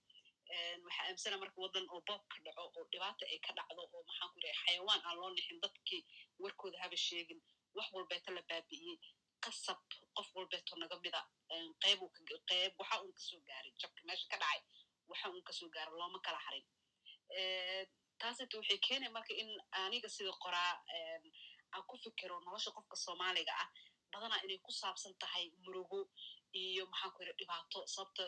[0.85, 4.29] Waxaa aaminsana marka waddan oo boob ka dhaco oo dhibaata ay ka dhacdo oo maxaan
[4.31, 6.01] ku yidhaha xayawaan aan loo nixin dadkii
[6.43, 7.39] warkooda haba sheegin.
[7.75, 8.97] Wax walbeeto la baabi'iyey
[9.43, 9.79] qasab
[10.15, 11.21] qof walbeeto naga mida.
[11.83, 11.99] Qayb
[12.49, 14.61] qayb waxa uun ka soo gaaray jabka meesha ka dhacay
[15.09, 16.65] waxa uun ka soo gaaray looma kala harin.
[18.19, 19.49] Taasita waxay keenay marka in
[19.81, 20.73] aniga sida qoraa
[21.73, 23.69] aan ku fikiro nolosha qofka soomaaliga ah
[24.11, 25.99] badanaa inay ku saabsan tahay murugo
[26.61, 28.23] iyo maxaan ku yidha dhibaato sababta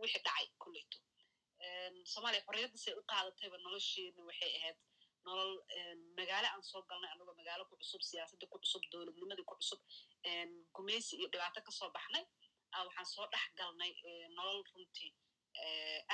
[0.00, 0.98] wixii dhacay kolleyto
[2.12, 4.78] soomaaliya xorriyaddiisay u qaadatayba nolosheena waxay ahayd
[5.26, 5.52] nolol
[6.18, 9.80] magaalo aan soo galnay anagoo magaalo ku cusub siyaasadda ku cusub dowladnimadii ku cusub
[10.74, 12.24] gumeysi iyo dhibaato ka soo baxnay
[12.86, 13.92] waxaan soo dhex galnay
[14.36, 15.10] nolol runtii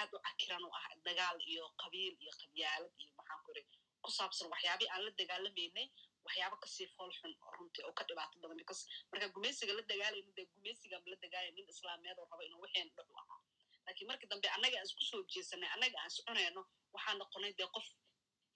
[0.01, 3.63] aad u cakiran u ah dagaal iyo qabiil iyo qabyaalad iyo maxaan ku iri
[4.05, 5.87] ku saabsan waxyaabii aan la dagaalamaynay
[6.29, 10.31] waxyaabo ka sii fool xun runtii oo ka dhibaato badan because marka gumeysiga la dagaalayno
[10.39, 13.41] dee gumeysigan la dagaalay nin islaameed oo raba inuu waxeen dhoc u ahaa.
[13.87, 16.63] Laakiin markii dambe annaga aan isku soo jeesanay annaga aan is cunayno
[16.95, 17.87] waxaan noqonay dee qof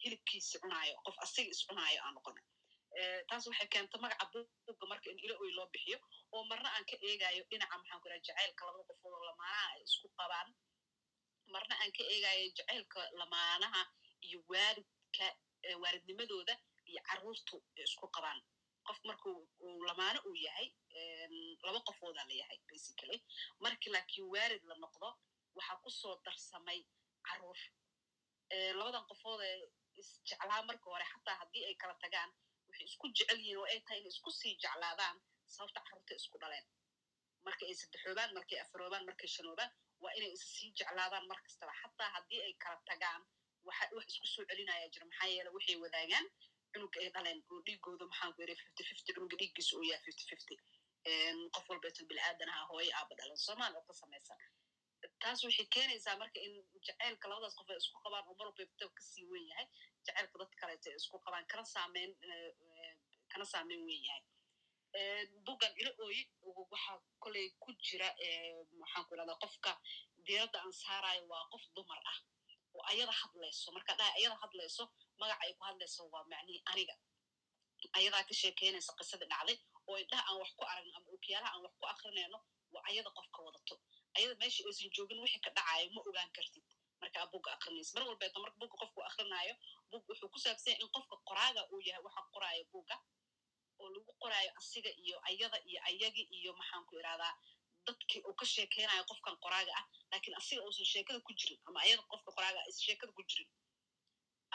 [0.03, 2.45] hilibkiisi cunaayo qof asiga is cunaayo aan noqonay.
[3.29, 4.25] Taas waxay keenta magaca
[4.67, 5.99] buugga marka in ilo oy loo bixiyo
[6.35, 9.83] oo marna aan ka eegayo dhinaca maxaan ku iraha jacaylka labada qofood oo lamaanaha ay
[9.89, 10.49] isku qabaan.
[11.55, 13.81] Marna aan ka eegayo jacaylka lamaanaha
[14.27, 15.27] iyo waaridka
[15.83, 16.55] waaridnimadooda
[16.93, 18.41] iyo carruurtu ay isku qabaan.
[18.87, 19.29] Qof marka
[19.89, 20.69] lamaano uu yahay
[21.67, 23.19] laba qofoodaa la yahay basically.
[23.65, 25.09] Markii laakiin waarid la noqdo
[25.57, 26.81] waxaa ku soo darsamay
[27.29, 27.59] carruur
[28.79, 29.59] labadan qofood ee
[30.01, 32.31] isjeclaa marka hore xataa haddii ay kala tagaan
[32.69, 35.17] waxay isku jecel yihiin oo ay tahay inay isku sii jeclaadaan
[35.55, 36.67] sababta carruurta isku dhaleen.
[37.47, 39.71] Marka ay saddexoobaan markay afaroobaan markay shanoobaan
[40.03, 40.45] waa inay is
[40.79, 41.73] jeclaadaan mar kastaba.
[41.83, 43.23] Xataa haddii ay kala tagaan
[43.67, 45.05] wax isku soo celinaya jira.
[45.11, 46.27] Maxaa yeele waxay wadaagaan
[46.73, 48.33] cunuga ay dhaleen oo dhiigooda maxaan
[49.77, 50.55] uu yahay fifty fifty.
[51.55, 54.39] Qof walbeeto bilaadan hooyo aaba dhalan soomaali oo ka samaysan.
[55.23, 56.55] Taas waxay keenaysaa marka in
[56.87, 58.65] jacaylka labadaas qof ay isku qabaan oo mar walba
[58.97, 59.67] ka sii wen yahay.
[60.07, 62.11] Jacaylka dad kaleeto ay isku qabaan kana saameyn
[63.33, 64.23] kana saameyn wen yahay.
[65.47, 66.23] Buggan ilo ooyi
[66.73, 68.09] waxaa koley ku jira
[68.81, 69.73] maxaan ku irahdaa qofka
[70.27, 72.19] diiradda aan saarayo waa qof dumar ah.
[72.75, 74.85] Oo ayada hadlayso marka dhaha ayada hadlayso
[75.23, 76.95] magaca ay ku hadlayso waa macnihii aniga
[77.99, 79.59] ayadaa ka sheekeynaysa qisadii dhacday
[79.89, 82.39] oo indhaha aan wax ku aragno ama okiyaalaha aan wax ku akrinayno
[82.75, 83.75] waa ayada qofka wadato.
[84.17, 86.65] Ayada meesha aysan joogin wixii ka dhacayo ma ogaan kartid.
[87.01, 89.55] Markaa bugga akrinaysa mar walbeeto marka bugga qofku akrinaayo
[89.91, 92.97] bug wuxuu ku saabsanya in qofka qoraaga uu yahay waxa qoraayo bugga
[93.81, 96.95] oo lagu qoraayo asiga iyo ayada iyo ayagi iyo maxaan ku
[97.87, 99.87] dadkii uu ka sheekeynayo qofkan qoraaga ah.
[100.13, 103.49] Lakiin asiga uusan sheekada ku jirin ama ayada qofka qoraaga ah aysan sheekada ku jirin.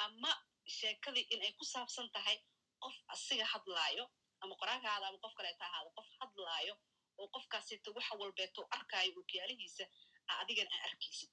[0.03, 0.31] Ama
[0.77, 2.37] sheekadii in ay ku saabsan tahay
[2.83, 4.05] qof asiga hadlaayo
[4.41, 6.73] ama qoraaga ahaada ama qof kaleeta ahaada qof hadlaayo
[7.21, 9.85] oo qofkaasita waxa walbeeto arkaayo ookiyaalihiisa
[10.29, 11.31] a adigan aan arkaysid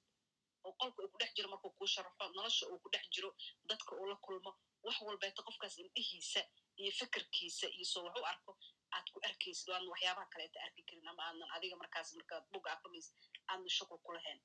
[0.65, 3.29] oo qolka uu ku dhex jiro markuu kuu sharaxo nolosha uu ku dhex jiro
[3.69, 4.51] dadka uu la kulmo
[4.85, 6.41] wax walbeeto qofkaas indhihiisa
[6.81, 8.51] iyo fikirkiisa iyo soo wax u arko
[8.95, 13.15] aad ku arkaysid waadan waxyaabaha kaleeta arki karin ama aadan adiga markaas markaad bugga aqrinaysid
[13.51, 14.39] aadan shaqo ku lahayn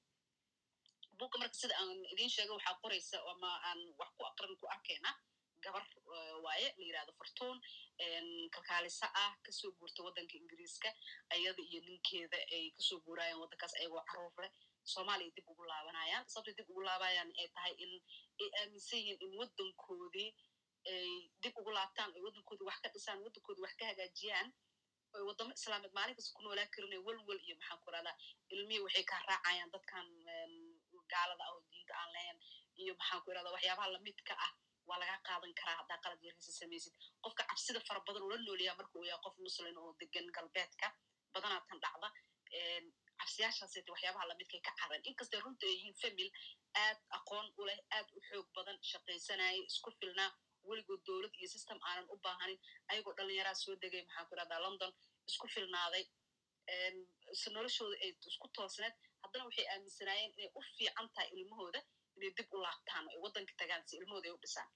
[1.20, 5.10] bugga marka sida aan idiin sheega waxaa qoraysa ama aan wax ku aqrin ku arkayna
[5.64, 5.84] gabar
[6.44, 7.56] waaye la yiraahdo fortuun
[8.54, 10.88] kalkaalisa ah ka soo guurta waddanka ingiriiska
[11.34, 14.52] ayada iyo ninkeeda ay ka soo guurayaan waddankaas ayagoo carruur leh.
[14.92, 16.24] Soomaaliya dib ugu laabanayaan.
[16.32, 17.92] Sababtay dib ugu laabayaan ay tahay in
[18.40, 20.30] ay aaminsan yihiin in waddankoodii
[20.92, 21.10] ay
[21.42, 24.48] dib ugu laabtaan ay waddankoodii wax ka dhisaan waddankoodii wax ka hagaajiyaan.
[25.14, 28.16] Oy waddamo islaameed maalin ku noolaa karinay welwel iyo maxaan ku rahdaa
[28.54, 30.06] ilmihii waxay kaa raacayaan dadkan
[31.12, 32.38] gaalada ah oo diinta aan lahayn
[32.82, 34.52] iyo maxaan ku irahdaa waxyaabaha lamidka ah
[34.88, 36.94] waa laga qaadan karaa haddaa qalad yarkiisa samaysid.
[37.24, 40.86] Qofka cabsida fara badan ula noolyaha marka uu qof muslin oo degan galbeedka
[41.34, 42.08] badanaa tan dhacda
[43.20, 46.28] cabsiyaashaasete waxyaabaha lamidkay ka caran inkastay runta ay yihiin famil
[46.84, 50.30] aad aqoon u leh aad u xoog badan shaqaysanayay isku filnaa
[50.68, 52.58] weligood dowlad iyo system aanan u baahanin
[52.90, 54.92] ayagoo dhalinyaraa soo degay maxaan ku irahdaa london
[55.30, 56.04] isku filnaaday
[57.56, 58.94] noloshooda ay isku toosneed
[59.30, 61.80] haddana waxay aaminsanaayeen inay u fiican tahay ilmahooda
[62.16, 64.68] inay dib u laabtaan ay waddanka tagaan si ilmahooda ay u dhisaan.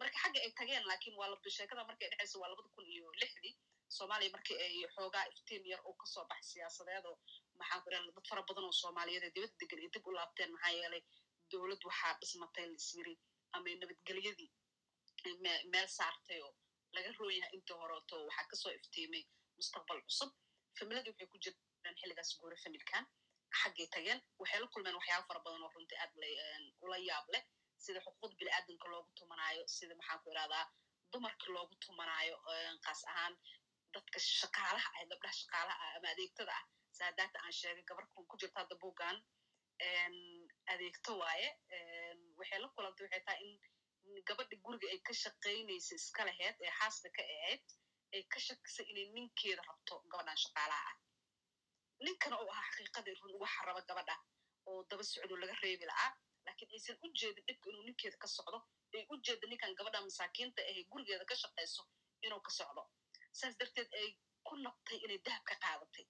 [0.00, 3.54] Marka xagga ay tageen laakiin waa la sheekada markay dhexaysa waa labada kun iyo lixdii
[3.96, 7.16] soomaaliya markii ay xoogaa iftiin yar oo ka soo baxay siyaasadeed oo
[7.58, 10.50] maxaan ku irahda dad fara badan oo soomaaliyeed ee dibadda degan ay dib u laabteen
[10.54, 11.02] maxaa yeelay
[11.50, 13.14] dowlad waxaa dhismatay lasiri
[13.54, 14.50] ama nabadgelyadii
[15.72, 16.52] meel saartay oo
[16.94, 19.22] laga roon yahay intii horeeto waxaa ka soo iftiimay
[19.58, 20.30] mustaqbal cusub.
[20.78, 23.04] Familadi waxay ku jiraan xilligaas guure familkan
[23.62, 26.12] xaggay tageen waxay la kulmeen waxyaaba fara badan oo runtii aad
[26.84, 27.44] ula yaab leh
[27.84, 30.64] sida xuquuqda biniaadanka loogu tumanaayo sida maxaan ku irahdaa
[31.12, 32.36] dumarka loogu tumanaayo
[32.84, 33.34] kaas ahaan
[33.94, 36.64] dadka shaqaalaha ah gabdhaha shaqaalaha ah ama adeegtada ah.
[36.98, 39.16] Saadaata aan sheegay gabarkan ku jirta hadda bugan
[40.72, 41.48] adeegto waaye
[42.38, 47.08] waxay la kulantay waxay tahay in gabadha guriga ay ka shaqaynaysa iska laheyd ee xaaska
[47.16, 47.62] ka ahayd
[48.14, 50.96] ay ka shakisay inay ninkeeda rabto gabadhan shaqaalaha ah
[52.04, 54.16] ninkana uu ahaa xaqiiqadii run waxa raba gabadha
[54.68, 56.10] oo daba socdo laga reebi la'aa
[56.46, 58.58] lakiin aysan u jeedin dhibka inuu ninkeeda ka socdo
[58.96, 61.82] ay u jeeda ninkan gabadha masaakiinta ahe gurigeeda ka shaqayso
[62.26, 62.82] inuu ka socdo.
[63.38, 64.08] Saas darteed ay
[64.46, 66.06] ku nabtay inay dahab ka qaadatay.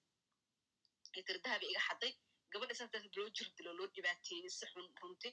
[1.17, 2.13] Ay tiri dahabi iga xaday.
[2.53, 5.29] Gabadha saas darteed loo jir dilo loo dhibaateeyey si xun runti.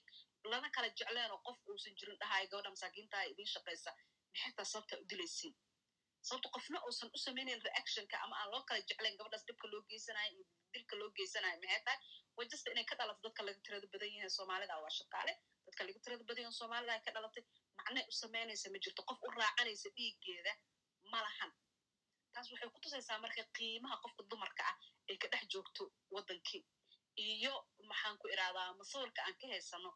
[0.51, 3.91] Lana kala jecleenoo qof uusan jirin dhahayo gabadha masaakiintaha idiin shaqaysa
[4.34, 5.54] maxaytaa sababtaa u dilaysiin
[6.28, 10.32] sababto qofna uusan u samaynayn reactionka ama aan loo kala jeclayn gabadhaas dhibka loo geysanayo
[10.36, 11.99] iyo dilka loo geysanayo maxay tahay
[12.38, 15.34] way jasta inay ka dhalato dadka laga tirada badan yahay soomaalida waa shaqaale
[15.65, 17.43] dadka laga tirada badan yahay soomaalida ay ka dhalatay
[17.78, 20.53] macnay u samaynaysa ma jirto qof u raacanaysa dhiiggeeda
[21.11, 21.51] ma lahan
[22.34, 24.78] taas waxay ku tusaysaa marka qiimaha qofka dumarka ah
[25.09, 25.84] ay ka dhex joogto
[26.15, 26.63] waddankii
[27.28, 27.53] iyo
[27.89, 29.91] maxaan ku irahdaa masawirka aan ka haysano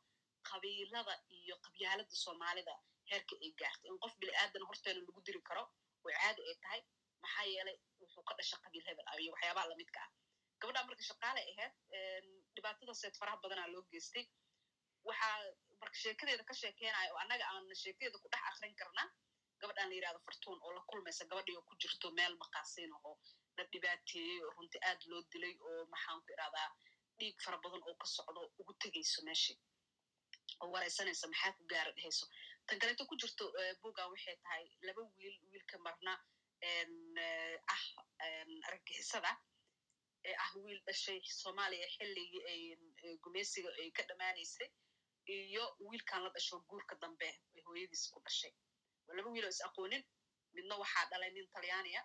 [0.49, 2.73] qabiilada iyo qabyaalada soomaalida
[3.11, 5.63] heerka ay gaartay in qof bili aadan horteena lagu diri karo
[6.08, 6.82] oo caadi ay tahay.
[7.24, 10.10] Maxaa yeelay wuxuu ka dhasha qabiil hebel iyo waxyaabaha lamidka ah.
[10.60, 11.74] Gabadha marka shaqaalay ahayd
[12.55, 14.26] dhibaatada seed faraha badanaa loo geystay.
[15.08, 15.36] Waxaa
[15.82, 19.10] marka sheekadeeda ka sheekeynayo oo annaga aan sheekadeeda ku dhex akrin karnaa
[19.62, 21.26] gabadhaan la yiraahdo fartuun oo la kulmaysa.
[21.32, 23.14] Gabadhii oo ku jirto meel maqaasin oo
[23.58, 26.70] la dhibaateeyey oo runti aad loo dilay oo maxaan ku irahdaa
[27.20, 29.58] dhiig fara badan oo ka socdo ugu tegayso meeshii.
[30.62, 32.26] Oo waraysanaysa maxaa ku gaara dhehayso
[32.68, 33.45] tan kaleeto ku jirto
[33.82, 34.65] bugan waxay tahay.
[34.88, 36.13] Laba wiil wiilka marna
[37.74, 37.84] ah
[38.68, 39.32] argagixisada
[40.43, 42.61] ah wiil dhashay soomaaliya xilligii ay
[43.24, 44.70] gumeysiga ay ka dhammaanaysay
[45.36, 48.53] iyo wiilkan la dhasho guurka dambe ay hooyadiis ku dhashay.
[49.18, 50.03] Laba wiil is aqoonin
[50.55, 52.01] midna waxaa dhalay nin talyaaniya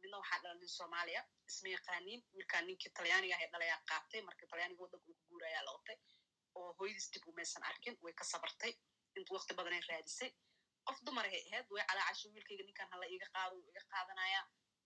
[0.00, 1.22] midna waxaa dhalay nin soomaaliya.
[1.48, 5.62] Isma yaqaaniin wiilkan ninkii talyaaniga ah ee dhalayaa qaatay marka talyaaniga waddanka uu ku guurayaa
[5.66, 5.72] la
[6.58, 8.72] oo hooyadiis dib umaysan arkin way ka sabartay
[9.20, 10.30] intu wakti badanay raadisay.
[10.88, 14.40] Qof dumarahay ahayd way calaacasho wiilkayga ninkan hala iga qaado iga qaadanaya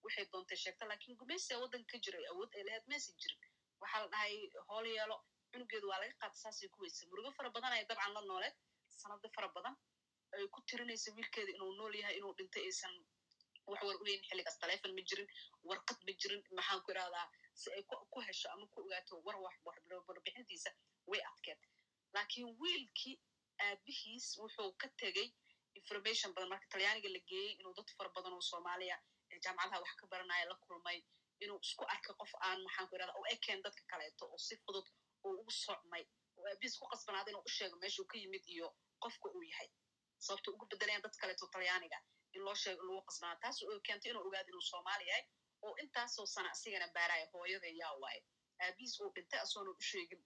[0.05, 3.41] waxay doontay sheegta laakiin gumeysiga waddanka ka jiray awood ay lahayd maysan jirin.
[3.80, 4.35] Waxaa la dhahay
[4.68, 5.16] hool yeelo
[5.53, 8.57] cunugeedu waa laga qaata saasay ku weysa murugo fara badan ay dabcan la nooleed
[9.01, 9.74] sanado fara badan
[10.35, 12.95] ay ku tirinaysa wiilkeeda inuu nool yahay inuu dhintay aysan
[13.70, 15.28] wax war u haynin xilligaas taleefon ma jirin
[15.68, 17.26] warqad ma jirin maxaan ku irahdaa?
[17.61, 17.82] Si ay
[18.12, 19.37] ku hesho ama ku ogaato war
[20.09, 20.70] warbixintiisa
[21.11, 21.61] way adkeed.
[22.14, 23.16] Laakiin wiilkii
[23.67, 25.29] aabihiis wuxuu ka tegey
[25.81, 28.97] information badan marka talyaaniga la geeyey inuu dad fara badan oo soomaaliya
[29.33, 30.99] ee jaamacadaha wax ka baranaya la kulmay
[31.45, 34.87] inuu isku arkay qof aan maxaan ku irahdaa u ekeen dadka kaleeto oo si fudud
[35.25, 36.05] oo ugu socmay.
[36.37, 38.69] Oo aabihiis ku qasbanaaday inuu u sheego meeshuu ka yimid iyo
[39.03, 39.69] qofka uu yahay
[40.25, 41.99] sababto ugu bedelayan dad kaleeto talyaaniga
[42.35, 45.25] in loo sheego in lagu qasbanaa taas oo keentay inuu ogaado inuu soomaali yahay
[45.65, 48.21] oo intaasoo sana asigana baaraya hooyada yaa waaye.
[48.65, 50.23] Aabihiis uu dhintay asoona u sheegin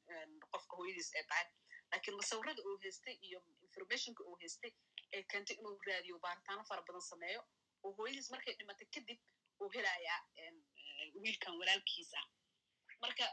[0.53, 1.47] qofka hooyadiis ay tahay
[1.93, 4.73] lakiin masawirada uu haystay iyo informationka uu haystay
[5.15, 7.43] ay keentay inuu raadiyo baaritaano fara badan sameeyo
[7.85, 9.19] oo hooyadiis markay dhimatay kadib
[9.61, 10.21] uu helayaa
[11.23, 12.27] wiilkan walaalkiis ah
[13.05, 13.25] marka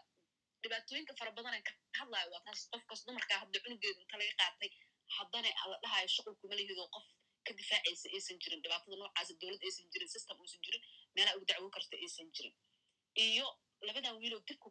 [0.63, 4.69] dhibaatooyinka fara badan ay ka hadlayo waa taas qofkaas dumarkaa hadda cunugeedu inta laga qaatay
[5.17, 7.05] haddana la dhahayo shuqul kuma lihidoo qof
[7.47, 10.83] ka difaacaysa aysan jirin dhibaatada noocaasa dowlad aysan jirin system uusan jirin
[11.15, 12.55] meelaa ugu dacwo karta aysan jirin
[13.25, 13.47] iyo
[13.87, 14.69] labadan wiiloo dibka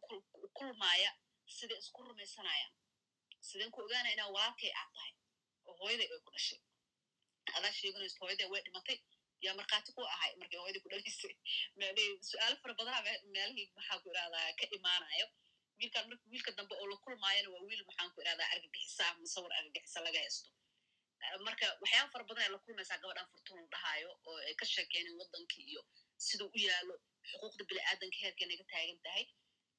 [0.58, 1.10] kulmaaya
[1.56, 2.72] siday isku rumaysanayaan
[3.48, 5.12] sideen ku ogaana inaa walaalkay aad tahay.
[5.68, 6.58] Oo hooyaday ay ku dhashay.
[7.56, 8.98] Adaa sheeganayso hooyaday way dhimatay.
[9.44, 10.32] Yaa markhaati ku ahay?
[10.40, 11.34] Markay hooyadii ku dhalaysay
[12.28, 13.02] su'aalo fara badanaa
[13.34, 15.26] meelihii maxaa ku irahdaa ka imaanayo
[15.78, 20.00] wiilkan marka wiilka dambe oo la kulmaayana waa wiil maxaan ku irahdaa argagixisa musawir argagixisa
[20.06, 20.48] laga haysto.
[21.46, 25.64] Marka waxyaaba fara badan ay la kulmaysaa gabadhan furtun dhahaayo oo ay ka sheekeynin waddankii
[25.72, 25.82] iyo
[26.26, 26.94] siduu u yaalo
[27.30, 29.24] xuquuqda bini'aadanka heerkay naga taagan tahay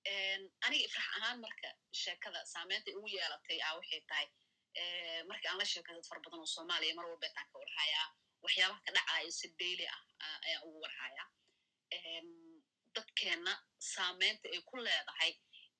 [0.09, 4.27] aniga ifrax ahaan marka sheekada saameynta ugu yeelatay a waxay tahay
[5.29, 8.07] markii aan la sheekay dad fara badan oo soomaaliya mar walbeetaan ka warhayaa
[8.43, 10.01] waxyaabaha ka dhacayo si daily ah
[10.45, 11.27] ayaan ugu warhayaa
[12.95, 13.53] dadkeenna
[13.93, 15.31] saameynta ay ku leedahay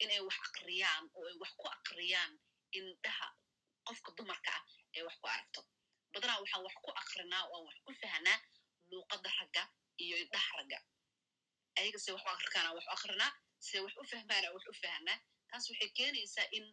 [0.03, 2.32] inay wax akriyaan oo ay wax ku akriyaan
[2.80, 3.28] indhaha
[3.88, 4.63] qofka dumarka ah
[4.97, 5.61] ee wax ku aragto.
[6.13, 8.39] Badanaa waxaan wax ku akrinaa oo aan wax ku fahnaa
[8.91, 9.63] luuqadda ragga
[10.03, 10.80] iyo indhaha ragga.
[11.78, 15.20] Ayaga se wax u akrikaana wax u akrinaa se wax u fahmaana wax u fahnaa
[15.49, 16.66] taas waxay keenaysaa in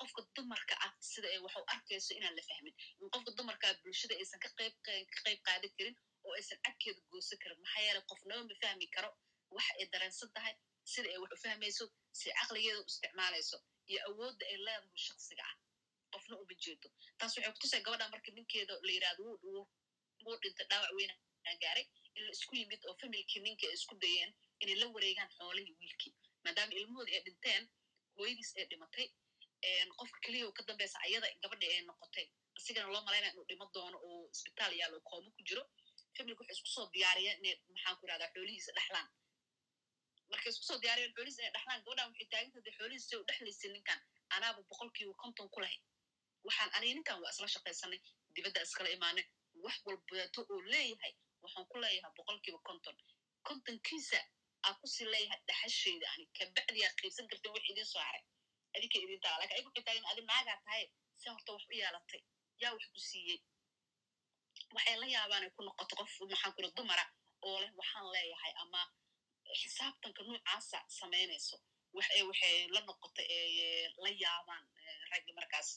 [0.00, 2.74] qofka dumarka ah sida ay wax arkayso inaan la fahmin.
[3.00, 7.58] In qofka dumarkaa bulshada aysan ka qayb qaadan karin oo aysan cagkeeda goosan karin.
[7.62, 9.10] Maxaa yeeley qofnaba ma fahmi karo
[9.56, 10.54] waxa ay dareensan tahay
[10.92, 11.84] sida ay wax u fahmayso
[12.18, 13.56] si caqligeeda u isticmaalayso
[13.90, 15.56] iyo awoodda ay leedahay shaksiga ah.
[16.12, 16.88] Qofna uma jeedo.
[17.18, 21.14] Taas waxay kutusay gabadha marka ninkeeda la yiraahdo wuu dhintay dhaawac weyna
[21.62, 24.30] gaaray in la isku yimid oo familkii ninka ay isku dayeen
[24.62, 26.12] inay la wareegaan xoolihii wiilkii
[26.44, 27.62] maadaama ilmahoodii ay dhinteen
[28.16, 29.06] hooyadiis ay dhimatay
[29.98, 32.26] qofka keliya ka dambeysa ayada gabadhii ay noqotay.
[32.56, 35.62] Asigana loo malaynaya inuu dhimo doono oo isbitaal yaalo koomo ku jiro.
[36.16, 39.08] Familka waxay isku soo diyaariyeen inay maxaan ku irahdaa xoolihiisa dhexlaan
[40.30, 44.00] markay isku soo diyaariyeen xoolihiisa inay dhexlaan gabadhan waxay taaganta dee xoolihiisa u dhexlaysay ninkan
[44.36, 45.78] anaaba boqolkiiba konton ku lahay.
[46.46, 48.00] Waxaan aniga ninkan waa isla shaqaysanay
[48.34, 49.24] dibadda iskala imaanay.
[49.64, 52.96] Wax walbeeto oo leeyahay waxaan ku leeyahay boqolkiiba konton.
[53.46, 54.20] Kontonkiisa
[54.66, 58.22] aa ku sii leeyahay dhaxashayda ani kabacdi aa qiibsan kartin wax idin soo haray.
[58.76, 60.84] Adinka idin taa laakiin ayaga waxay adi naagaa tahay
[61.20, 62.20] si horta wax u yeelatay
[62.62, 63.38] yaa wax ku siiyey.
[64.74, 67.04] Waxay la yaabaan ay ku noqoto qof maxaan kura dumara
[67.46, 68.80] oo leh waxaan leeyahay ama
[69.60, 71.56] xisaabtanka noocaasa samaynayso
[71.96, 73.22] waxay waxay la noqota
[74.04, 74.64] la yaabaan
[75.12, 75.68] raggi markaas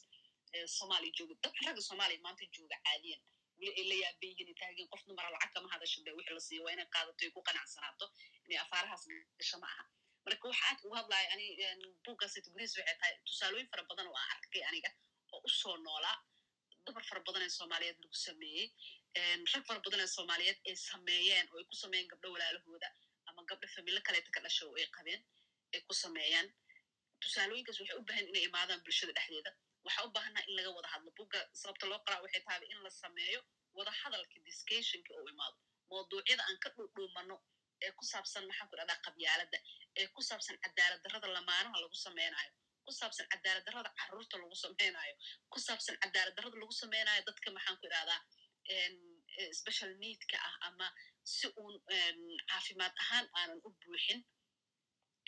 [0.78, 1.34] soomaaliya jooga.
[1.44, 3.22] Dad ragga soomaaliya maanta jooga caadiyan.
[3.60, 6.62] Weli ay la yaaban yihiin taageen qof dumara lacag kama hadasho de wixii la siiyo
[6.66, 8.06] waa inay qaadato ay ku qanacsanaato
[8.54, 9.04] inay afaarahaas
[9.40, 9.84] gasho ma aha
[10.26, 11.46] marka waxa aad uga hadlaya ani
[12.06, 14.90] buuggaasayt guriis waxay tahay tusaalooyin fara badan oo aan arkay aniga
[15.34, 16.18] oo u soo noolaa
[16.86, 18.68] dumar fara badan ee soomaaliyeed lagu sameeyey
[19.54, 22.90] rag fara badan ee soomaaliyeed ay sameeyeen oo ay ku sameeyeen gabdho walaalahooda
[23.30, 25.22] ama gabdho familo kaleeta ka dhasho oo ay qabeen
[25.76, 26.48] ay ku sameeyaan
[27.24, 29.52] tusaalooyinkaas waxay u baahan inay imaadaan bulshada dhexdeeda
[29.86, 32.92] waxaa u baahanaa in laga wada hadlo bugga sababta loo qoraa waxay tahay in la
[33.02, 33.40] sameeyo
[33.78, 35.58] wada hadalka discussionka oo imaado
[35.90, 37.36] mawduucyada aan ka dhuudhuumano
[37.86, 39.58] ee ku saabsan maxaan ku dhahdaa qabyaaladda
[40.00, 42.52] ee ku saabsan cadaalad darrada lamaanaha lagu samaynayo
[42.86, 45.14] ku saabsan cadaalad darrada carruurta lagu samaynayo
[45.54, 48.20] ku saabsan cadaalad darrada lagu samaynayo dadka maxaan ku idhahdaa
[49.60, 50.88] special needka ah ama
[51.36, 51.76] si uun
[52.50, 54.20] caafimaad ahaan aanan u buuxin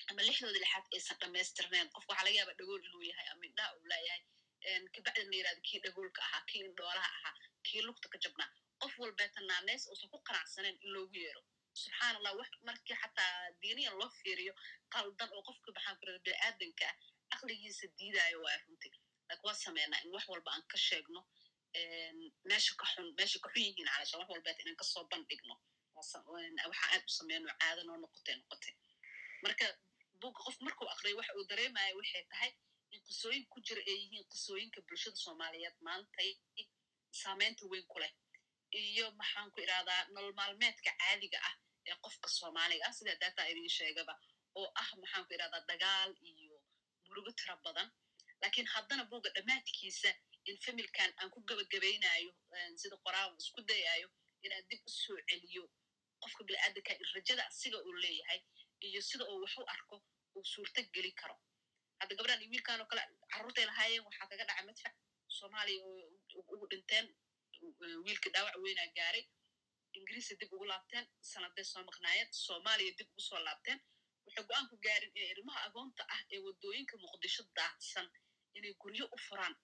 [0.09, 3.85] ama lixdooda lixaad aysan dhammaystirnayn qofka waxaa laga yaaba dhagool inuu yahay ama indhaha uu
[3.91, 4.21] leeyahay.
[4.93, 7.33] Kabacdin la yiraahdo kii dhagoolka ahaa kii indhoolaha ahaa
[7.67, 8.49] kii lugta ka jabnaa.
[8.81, 11.41] Qof walbeeta naaneys uusan ku qanacsaneyn in loogu yeero
[11.83, 14.53] subxaan allah wax markii xataa diiniyan loo fiiriyo
[14.93, 16.95] qaldan oo qofka maxaan ku irada bini'aadanka ah
[17.31, 18.89] caqligiisa diidaayo waa runti.
[19.27, 21.21] Laakin waa sameynaa in wax walba aan ka sheegno
[22.49, 25.55] meesha ka xun meesha ka xun yihiin calasha wax walbeeta inaan ka soo bandhigno.
[25.95, 26.21] Waxaa
[26.93, 28.73] aad u sameyno caada noo noqotay noqotay.
[29.43, 29.65] Marka
[30.21, 32.51] buga qof markuu akriyo waxa uu dareemaya waxay tahay
[32.93, 36.29] in qisooyin ku jira ay yihiin qisooyinka bulshada soomaaliyeed maantay
[37.21, 38.13] saameynta weyn ku leh.
[38.81, 40.33] Iyo maxaan ku idhahdaa nolol
[40.85, 41.55] caadiga ah
[41.89, 44.13] ee qofka soomaaliga ah sida daataa idin sheegaba
[44.59, 46.57] oo ah maxaan ku idhahdaa dagaal iyo
[47.07, 47.87] murugo tira badan.
[48.41, 50.11] Lakiin haddana buga dhammaadkiisa
[50.49, 52.31] in familkan aan ku gebagabaynayo
[52.81, 54.07] sida qoraawan isku dayayo
[54.45, 55.63] inaan dib u soo celiyo
[56.21, 58.39] qofka bini'aadanka in rajada asiga uu leeyahay
[58.87, 59.95] iyo sida uu wax u arko
[60.35, 61.35] uu suurto geli karo.
[61.99, 64.93] Hadda gabdhan iyo wiilkan oo kale carruurtay lahaayeen waxaa kaga dhaca madfac
[65.37, 65.81] soomaaliya
[66.53, 67.05] ugu dhinteen
[68.05, 69.23] wiilka dhaawac weynaa gaaray
[69.97, 73.79] ingiriisa dib ugu laabteen sanaday soo maqnaayeen soomaaliya dib ugu soo laabteen
[74.25, 78.07] waxay go'aan ku gaarin inay ilmaha agoonta ah ee waddooyinka muqdisho daadsan
[78.57, 79.55] inay guryo u furaan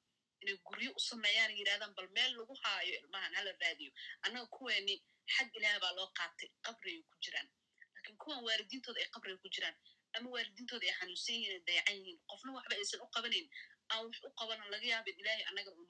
[0.41, 3.91] inay guryo u sameeyaan yidhahdaan bal meel lagu haayo ilmahan hala raadiyo.
[4.25, 4.95] Annaga kuweeni
[5.35, 7.47] xag ilaah baa loo qaatay qabriyay ku jiraan.
[7.95, 9.75] Lakiin kuwan waalidiintooda ay qabriga ku jiraan
[10.15, 13.47] ama waalidiintooda ay xanuunsan yihiin ay dayacan yihiin qofna waxba aysan u qabanayn
[13.91, 15.83] aan wax u qabanan laga yaabin ilaahay annaga uu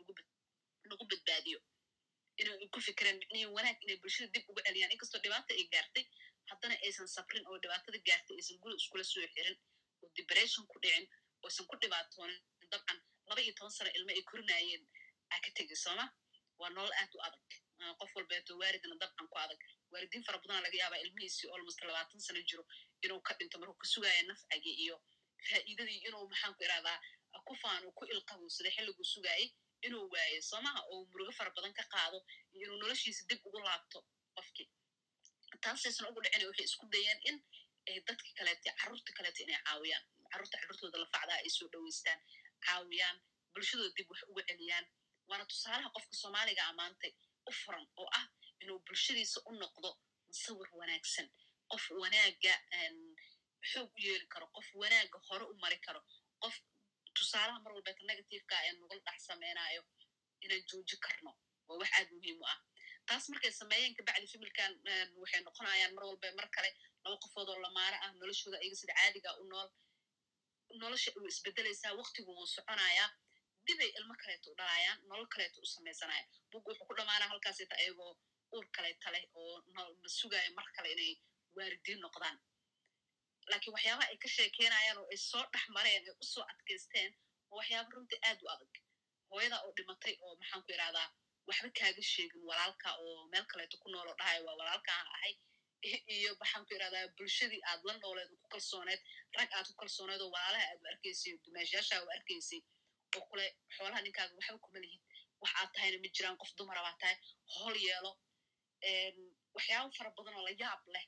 [0.89, 1.59] nagu badbaadiyo
[2.41, 6.05] inay ku fikireen micnihii wanaag inay bulshada dib uga celiyaan inkastoo dhibaata ay gaartay
[6.49, 9.57] haddana aysan sabrin oo dhibaatada gaartay aysan guri iskula soo xirin
[10.03, 11.05] oo depression ku dhicin
[11.41, 12.39] oo aysan ku dhibaatoonin
[12.71, 12.99] dabcan.
[13.29, 14.83] Laba iyo toban sano ilmo ay korinaayeen
[15.31, 16.05] aa ka tegay sooma.
[16.59, 17.43] Waa nolol aad u adag.
[17.99, 19.59] Qof walbeeto waaridna dabcan ku adag.
[19.91, 22.63] Waalidiin fara badana laga yaabaa ilmihiisii almost labaatan sano jiro
[23.03, 24.95] inuu ka dhinto markuu ka sugaaya nafcigii iyo
[25.49, 26.97] faa'iidadii inuu maxaan ku irahdaa
[27.47, 29.47] ku faano ku ilqabowsaday xilliguu sugaayay
[29.87, 32.17] inuu waayo soomaha oo murugo fara badan ka qaado
[32.55, 33.99] iyo inuu noloshiisa dib ugu laabto
[34.35, 34.67] qofkii.
[35.63, 37.37] Taasaysan ugu dhicina waxay isku dayeen in
[37.87, 40.03] ay dadka kaleete carruurta kaleete inay caawiyaan.
[40.31, 42.19] Carruurta carruurtooda lafacdaa ay soo dhoweystaan
[42.65, 43.17] caawiyaan
[43.53, 44.85] bulshadooda dib wax uga celiyaan.
[45.29, 47.11] Waana tusaalaha qofka soomaaliga ammaantay
[47.49, 48.25] u furan oo ah
[48.63, 49.89] inuu bulshadiisa u noqdo
[50.27, 51.27] musawir wanaagsan.
[51.71, 52.53] Qof wanaaga
[53.71, 56.01] xoog u yeeli karo qof wanaaga hore u mari karo
[56.43, 56.55] qof
[57.31, 59.81] tusaalaha mar walbeeta negativeka ee nugul dhex samaynayo
[60.43, 61.31] inaan jooji karno
[61.67, 62.59] waa wax aad muhiim u ah.
[63.07, 64.71] Taas markay sameeyeen kabacdi familkan
[65.21, 66.69] waxay noqonayaan mar walba mar kale
[67.03, 69.69] laba qofood oo lamaano ah noloshooda ayaga sida caadiga u nool
[70.81, 73.09] nolosha u isbedelaysaa waktigu wuu soconayaa
[73.65, 78.11] dibay ilmo kaleeto u dhalayaan nolol kaleeto u samaysanaya bug wuxuu ku dhamaanaa halkaasita ayagoo
[78.55, 79.81] uur kaleeta leh oo ma
[80.19, 81.13] sugaayo mar kale inay
[81.55, 82.37] waaridiin noqdaan
[83.49, 87.11] laakiin waxyaabaha ay ka sheekeynayaan oo ay soo dhex mareen ay u soo adkaysteen
[87.49, 88.73] oo waxyaaba runtii aad u adag.
[89.31, 91.07] Hooyada oo dhimatay oo maxaan ku irahdaa
[91.47, 95.33] waxba kaaga sheegin walaalka oo meel kaleeto ku nool oo dhahayo waa walaalkaan ahay.
[96.15, 99.01] Iyo maxaan ku irahdaa bulshadii aad la nooleed oo ku kalsooneed
[99.37, 102.61] rag aad ku kalsooneed oo walaalaha aad u arkaysay dumaashayaasha u arkaysay
[103.15, 105.01] oo kule xoolaha ninkaaga waxba kuma lihid.
[105.41, 107.17] Wax aad tahayna ma jiraan qof dumara baa tahay
[107.53, 108.11] hool yeelo.
[109.55, 111.05] Waxyaaba fara badan oo la yaab leh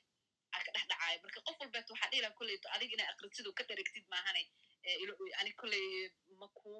[0.66, 4.04] ka dhex dhacaayo marka qof walbeet waxaa dhiila kolleyto adig inaa akritid oo ka dherigtid
[4.12, 4.42] maahane
[5.40, 5.86] ani kolley
[6.40, 6.70] ma ku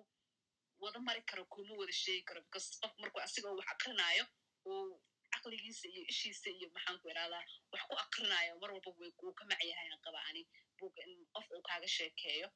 [0.82, 4.24] wada mari karo kuma wada sheegi karo because qof markuu asiga wax akrinaayo
[4.66, 5.00] uu
[5.32, 9.88] caqligiisa iyo ishiisa iyo maxaan ku irahdaa wax ku akrinaayo mar walba wuu ka macyahay
[9.92, 10.42] aan qaba ani
[10.78, 12.48] buga in qof uu kaaga sheekeeyo.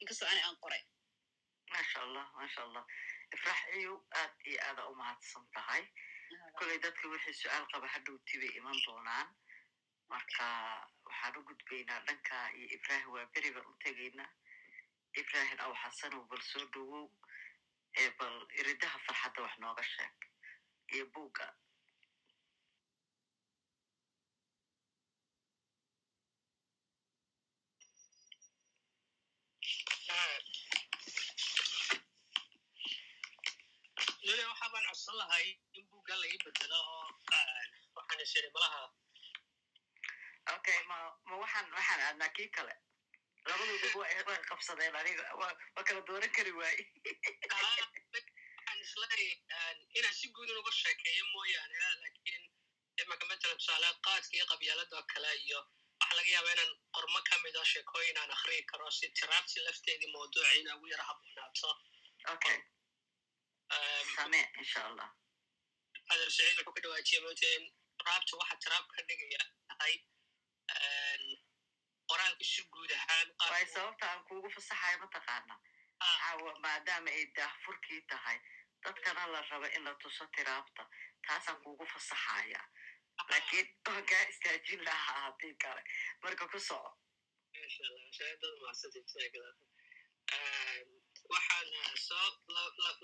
[0.00, 0.82] Inkastoo ani aan qoray.
[1.70, 2.84] Maasha allah maasha allah
[3.34, 5.82] ifrax iyu aad iyo aada u mahadsan tahay.
[6.58, 9.26] Kolley dadka wixii su'aal qaba hadhowti bay iman doonaan
[10.12, 10.46] marka
[11.06, 14.30] waxaan u gudbaynaa dhanka iyo ibrahim waa beri u tegaynaa
[15.20, 17.06] ibrahim aw xasanow bal soo dhowow
[18.02, 20.16] ee bal iridaha farxadda wax nooga sheeg.
[20.94, 21.46] Iyo buugga.
[34.50, 35.46] Waxaabaan codsan lahay
[35.76, 37.06] in buugga la ii bedelo oo
[37.96, 38.80] waxaan isiri malaha
[40.56, 40.96] okay ma
[41.28, 42.74] ma waxaan waxaan aadnaa kii kale.
[43.46, 46.82] Labadooduba way qabsadeen aniga waa kala dooran kari waaye
[49.98, 52.44] inaan si guud inuga sheekeeyo mooyaane laakiin
[53.02, 55.60] imaka matalan tusaale qaadka iyo qabyaaladoo kale iyo.
[56.00, 60.12] Waxa laga yaaba inaan qormo ka mid oo sheekooyin aan akriyi karo si tiraabti lafteedii
[60.14, 61.70] mawduuci ina ugu yara haboonaato
[66.12, 67.64] adar saciid wuxuu ka dhawaajiya moota in
[68.06, 69.94] raabta waxa tiraab ka dhigaya tahay
[72.12, 73.28] qoraalka si guud ahaan
[73.74, 75.54] sababta aan kuugu fasaxayo mataqaana
[76.02, 78.38] caawa maadaama ay daahfurkii tahay
[78.84, 80.82] dadkana la raba in la tuso tiraabta
[81.26, 82.62] taasaan kuugu fasaxaya
[83.30, 85.82] laakiin waan kaa istaajin lahaa haddii kale
[86.22, 86.90] marka ku soco
[91.32, 91.68] waxaan
[92.06, 92.28] soo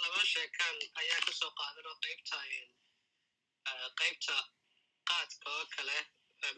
[0.03, 2.39] laba sheekaan ayaa ka soo qaadan oo qaybta
[4.01, 4.37] qaybta
[5.09, 5.97] qaadka oo kale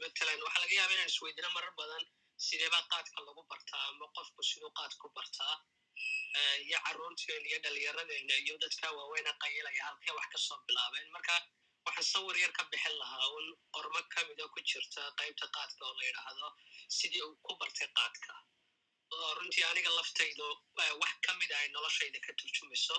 [0.00, 2.04] matalan waxaa laga yaaba inaan isweydino marar badan
[2.46, 5.54] sideebaa qaadka lagu bartaa ama qofku siduu qaad ku bartaa
[6.66, 11.08] iyo carruurteena iyo dhalinyaradeenna iyo dadka waaweyna qayilaya halkee wax ka soo bilaabeen.
[11.16, 11.34] Marka
[11.86, 15.82] waxaan sawir yar ka bixin lahaa un qormo ka mid oo ku jirta qaybta qaadka
[15.88, 16.48] oo la yidhaahdo
[16.98, 18.32] sidii uu ku bartay qaadka.
[19.14, 20.46] Oo runtii aniga laftaydu
[21.02, 22.96] wax ka mid ay noloshayda ka turjumayso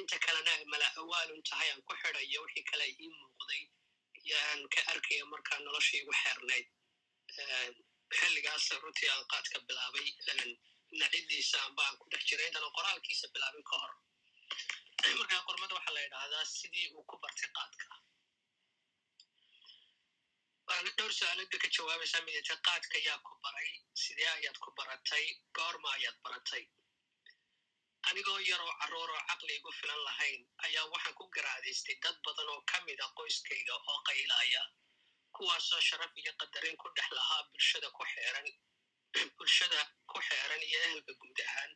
[0.00, 3.62] inta kalena mala awaalun tahay aan ku xidayo wixii kale ii muuqday
[4.24, 6.66] iyo aan ka arkayo markaa nolosha igu xeernayd
[8.18, 10.08] xilligaas runtii aan qaadka bilaabay
[11.00, 13.92] nacidiisa amba ku dhex jiray intaan qoraalkiisa bilaabin ka hor.
[15.18, 17.86] Markaa qormada waxaa la yidhaahdaa sidii uu ku bartay qaadka.
[20.98, 23.70] Dhowr su'aalada ka jawaabaysaa midata qaadka yaa ku baray
[24.02, 25.24] sidee ayaad ku baratay
[25.56, 26.64] goorma ayaad baratay.
[28.08, 32.60] Anigoo yaroo carruur oo caqli igu filan lahayn ayaa waxaan ku garaadaystay dad badan oo
[32.70, 34.62] ka mid a qoyskayga oo qaylaya
[35.36, 38.48] kuwaasoo sharaf iyo qadarin ku dhex lahaa bulshada ku xeeran
[39.36, 39.80] bulshada
[40.10, 41.72] ku xeeran iyo ehelka guud ahaan.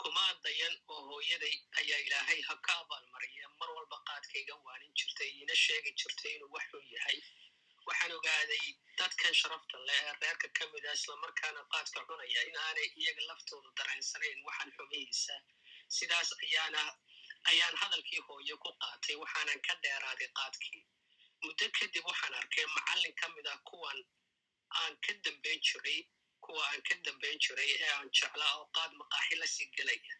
[0.00, 5.54] Kuma dayan oo hooyaday ayaa ilaahay ha ka abaalmariya mar walba qaadkayga waanin jirtay iina
[5.64, 7.18] sheegi jirtay inuu wax xun yahay.
[7.86, 8.64] Waxaan ogaaday
[8.98, 13.70] dadkan sharafta leh ee reerka ka mid ah islamarkaana qaadka cunaya in aanay iyaga laftooda
[13.78, 15.34] daraensanayn waxaan xumihiisa
[15.96, 16.82] sidaas ayaana
[17.50, 20.82] ayaan hadalkii hooyo ku qaatay waxaanan ka dheeraaday qaadkii
[21.44, 23.98] muddo kadib waxaan arkay macallin ka mid ah kuwan
[24.80, 26.00] aan ka dambayn jiray
[26.44, 30.14] kuwa aan ka dambayn jiray ee aan jeclaa oo qaad maqaaxi la sii gelaya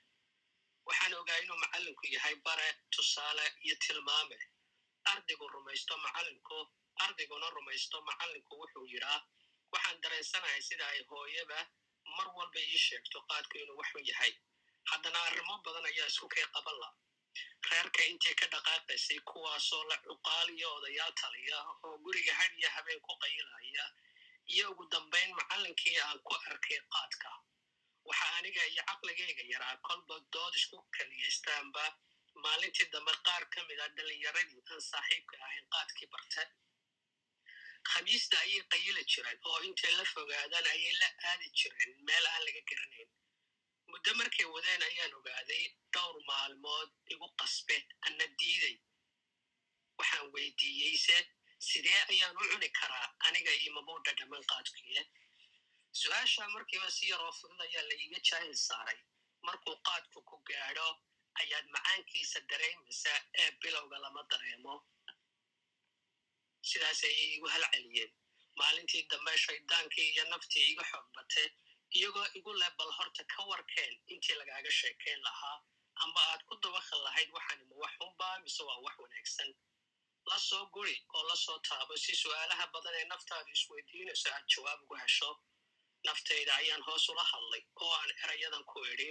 [0.86, 4.38] waxaan ogaa inuu macallinku yahay bare tusaale iyo tilmaame.
[5.12, 6.58] Ardaygu rumaysto macallinku
[7.04, 9.20] ardayguna rumaysto macallinku wuxuu yidhaa
[9.72, 11.58] waxaan dareensanahay sida ay hooyaba
[12.16, 14.32] mar walba ii sheegto qaadku inuu waxun yahay.
[14.90, 16.88] Haddana arrimo badan ayaa isku kay qaban la
[17.70, 23.00] reerka intii ka dhaqaaqaysay kuwaasoo la cuqaal iyo odayaal taliya oo guriga had iyo habeen
[23.06, 23.84] ku qayilaya
[24.54, 27.30] iyo ugu dambayn macallinkii aan ku arkay qaadka
[28.08, 31.84] waxa aniga iyo caqligayga yaraa kolba dood isku kaliyaystaanba
[32.44, 36.42] maalintii dambe qaar ka mid a dhallinyaradii aan saaxiibka ahayn qaadkii barta
[37.90, 42.62] khamiista ayay qayili jireen oo intay la fogaadaan ayay la aadi jireen meel aan laga
[42.70, 43.08] garanayn.
[43.90, 48.76] Muddo markay wadeen ayaan ogaaday dhowr maalmood igu qasbeen ana diiday
[49.98, 51.16] waxaan weydiiyeyse
[51.68, 55.02] sidee ayaan u cuni karaa aniga iyo mabuudha dhammaan qaadkuye
[56.00, 58.98] su'aasha markiiba si yaroo fudud ayaa la iiga jaahil saaray
[59.46, 60.88] markuu qaadku ku gaadho
[61.42, 63.12] ayaad macaankiisa dareemaysa
[63.42, 64.74] ee bilowga lama dareemo
[66.70, 68.12] sidaas ayay igu halceliyeen
[68.60, 71.06] maalintii dambe shaydaankii iyo naftii iga xoog
[71.98, 75.58] iyagoo igu leh bal horta ka warkeen intii lagaaga sheekayn lahaa
[76.04, 79.50] amba aad ku dabakhi lahayd waxaanima wax unbaa mise waa wax wanaagsan
[80.30, 84.80] la soo guri oo la soo taabo si su'aalaha badan ee naftaadu isweydiinayso aad jawaab
[84.84, 85.30] ugu hesho
[86.06, 89.08] naftayda ayaan hoos ula hadlay oo aan erayadan ku idhi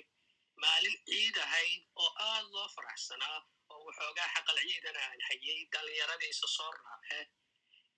[0.64, 3.38] maalin ciid ahayd oo aad loo faraxsanaa
[3.74, 7.20] oo waxoogaa xaqal ciidana aan hayay dhallinyaradiisa soo raace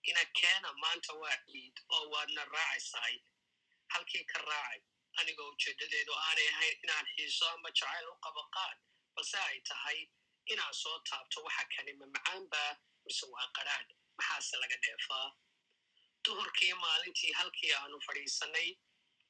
[0.09, 3.15] ina keena maanta waa ciid oo waadna raacaysahay
[3.93, 4.81] halkii ka raacay
[5.19, 8.77] anigoo ujeeddadeedu aanay ahayn inaan xiiso ama jacayl u qabo qaad
[9.15, 9.99] balse ay tahay
[10.53, 12.63] inaan soo taabto waxa kanima macaanba
[13.05, 15.27] mise waa qadhaadh maxaase laga dheefaa
[16.25, 18.69] duhurkii maalintii halkii aanu fadhiisanay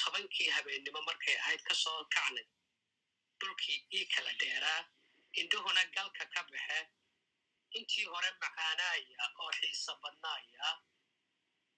[0.03, 2.45] tobankii habeennimo markay ahayd ka soo kacnay.
[3.39, 4.81] Dhulkii ii kala dheeraa
[5.41, 6.79] indhuhuna galka ka baxe
[7.77, 10.67] intii hore macaanaaya oo xiiso badnaaya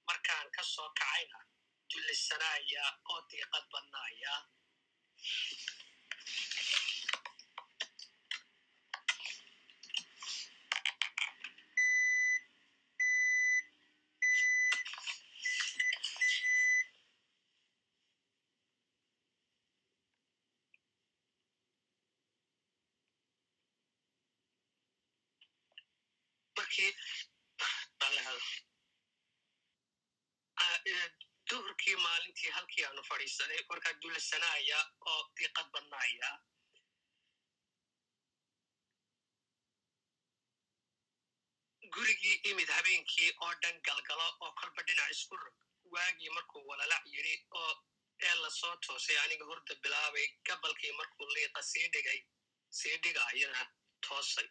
[0.08, 1.40] markaan ka soo kacayna
[1.90, 4.34] dullisanaaya oo diiqad badnaaya
[26.58, 26.92] markii
[31.50, 33.94] duhurkii maalintii halkii aanu fadhiisanay markaa
[34.58, 34.80] dulisanaaya
[35.12, 36.30] oo diiqad badnaaya
[41.96, 45.58] gurigii imid habeenkii oo dhan galgalo oo kolba dhinac isku rog.
[45.94, 47.74] Waagii markuu walalac yidhi oo
[48.28, 52.20] ee la soo toosay aniga hurda bilaabay gabalkii markuu liiqa sii dhigay
[52.80, 53.62] sii dhigaayana
[54.08, 54.48] toosay.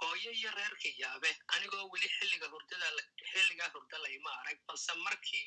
[0.00, 2.88] Hooyo iyo reerkii yaabe anigoo weli xilliga hurdada
[3.30, 5.46] xilligaa hurda layma arag balse markii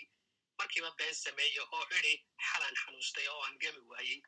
[0.62, 2.14] markiiba been sameeya oo idhi
[2.50, 4.20] xalaan xanuustay oo aan gemi waayey.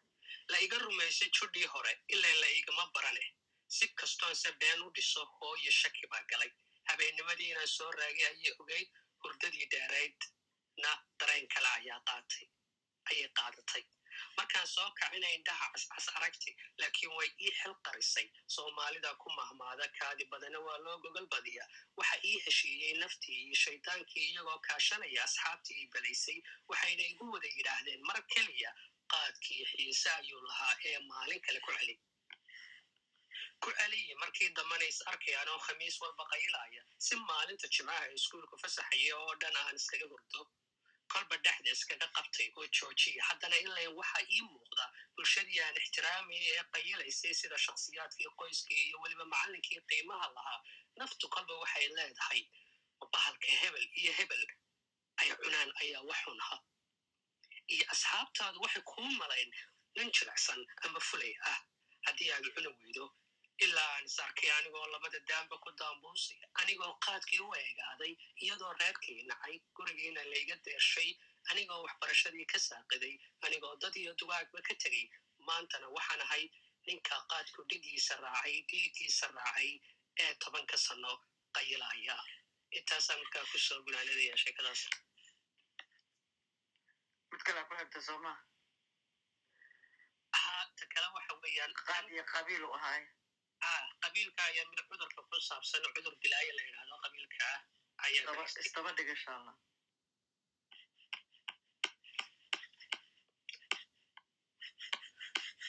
[0.51, 3.25] La iga rumaysay judhii hore ilaa la igama barane.
[3.75, 6.51] Si kastoonse been u dhiso hooyo shaki baa galay.
[6.89, 8.89] Habeennimadii inaan soo raagay ayay ogeyd
[9.23, 12.45] hurdadii dheeraydna dareen kale ayaa qaatay
[13.11, 13.83] ayay qaadatay
[14.37, 18.27] markaan soo kacina indhaha cascas aragti laakiin way ii xil qarisay.
[18.55, 21.65] Soomaalida ku mahmaada kaadi badana waa loo gogol badiya
[21.97, 28.01] waxa ii heshiiyey naftii iyo shaydaankii iyagoo kaashanaya asxaabtii ii balaysay waxayna igu wada yidhaahdeen
[28.09, 28.71] mar keliya
[29.13, 31.95] qaadkii xiise ayuu lahaa ee maalin kale ku celi.
[33.63, 36.81] Ku celiyi markii dambana is arkayaan oo khamiis walba qaylaya.
[37.05, 40.41] Si maalinta jimcaha iskuulku fasaxaya oo dhan aan iskaga hurdo
[41.13, 44.85] kolba dhexda iskaga qabtay oo joojiya haddana ilaa waxa ii muuqda
[45.15, 50.59] bulshadii aan ixtiraamaya ee qayilaysay sida shakhsiyaadkii qoyskii iyo weliba macallinkii qiimaha lahaa
[50.99, 52.41] naftu kolba waxay leedahay
[53.13, 54.43] bahalka hebel iyo hebel
[55.21, 56.55] ay cunaan ayaa wax xunha
[57.73, 59.51] iyo asxaabtaadu waxay kuu malayn
[59.95, 61.59] nin jilicsan ama fulay ah
[62.05, 63.05] haddii aad cuni weydo
[63.65, 68.13] ilaa aan is arkay anigoo labada daamba ku daambuusay anigoo qaadkii u eegaaday
[68.43, 71.09] iyadoo reerkii nacay gurigiina layga deershay
[71.51, 73.15] anigoo waxbarashadii ka saaqiday
[73.45, 75.05] anigoo dad iyo dugaagba ka tegey.
[75.47, 76.43] Maantana waxaan ahay
[76.87, 79.71] ninka qaadku dhigiisa raacay dhiiggiisa raacay
[80.23, 81.11] ee tobanka sano
[81.55, 82.15] qayilaya
[82.77, 84.81] intaasaan markaa ku soo gunaanadaya sheekadaas.
[90.37, 93.22] Haa ta kale waxa weeyaan qaad iyo qabiil u ahaay ah
[94.03, 97.59] qabiilka ayaa mid cudurka ku saabsan cudur bilaaya la yidhahdo qabiilka ah
[98.05, 99.55] ayaa isdaba gaystay isdaba dhig insha allah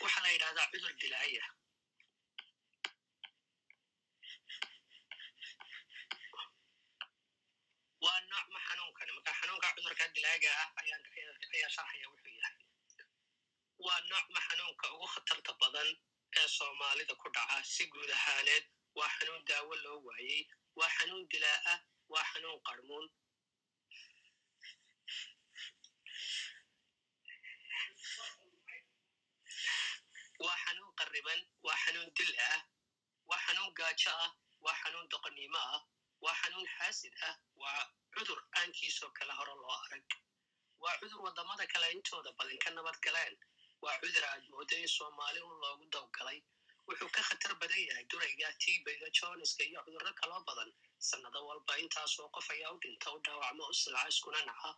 [0.02, 1.44] waxaa la yidhahdaa cudur dilaaya
[8.04, 10.98] waa noocma xanuunkani marka xanuunka cudurka dilaaga ah ayaa
[11.74, 12.56] sharxaya wuxuu yahay
[13.84, 15.88] waa noocma xanuunka ugu khatarta badan
[16.40, 18.64] ee soomaalida ku dhaca si guud ahaaneed
[18.98, 20.42] waa xanuun daawo loo waayey
[20.78, 21.78] waa xanuun dilaa ah
[22.12, 23.06] waa xanuun qarmuun.
[30.44, 32.60] Waa xanuun qarriban waa xanuun dil ah
[33.28, 34.30] waa xanuun gaajo ah
[34.64, 35.80] waa xanuun doqonnimo ah
[36.24, 37.80] waa xanuun xaasid ah waa
[38.14, 40.06] cudur aankiisoo kale hore loo arag.
[40.82, 43.34] Waa cudur waddamada kale intooda badan ka nabad galeen
[43.84, 46.38] waa cudur aad moodo in soomaali un loogu dawgalay.
[46.88, 50.70] Wuxuu ka khatar badan yahay durayga tibayga joniska iyo cudurro kaloo badan.
[51.08, 54.70] Sannado walba intaasoo qof ayaa u dhinta u dhaawacmo u silca iskuna naca.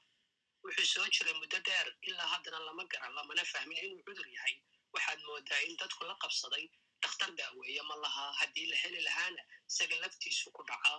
[0.65, 4.55] Wuxuu soo jiray muddo dheer ilaa haddana lama garan lamana fahmin inuu cudur yahay.
[4.95, 6.65] Waxaad moodaa in dadku la qabsaday
[7.03, 10.99] dhakhtar daaweeye ma lahaa haddii la heli lahaana isaga laftiisu ku dhacaa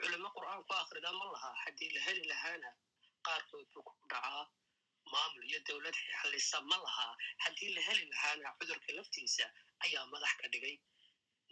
[0.00, 2.68] culimo qur'aan ku akhrida ma lahaa haddii la heli lahaana
[3.26, 4.42] qaarkood buu ku dhacaa
[5.12, 7.12] maamul iyo dowlad xallisa ma lahaa
[7.44, 9.46] haddii la heli lahaana cudurka laftiisa
[9.84, 10.76] ayaa madax ka dhigay.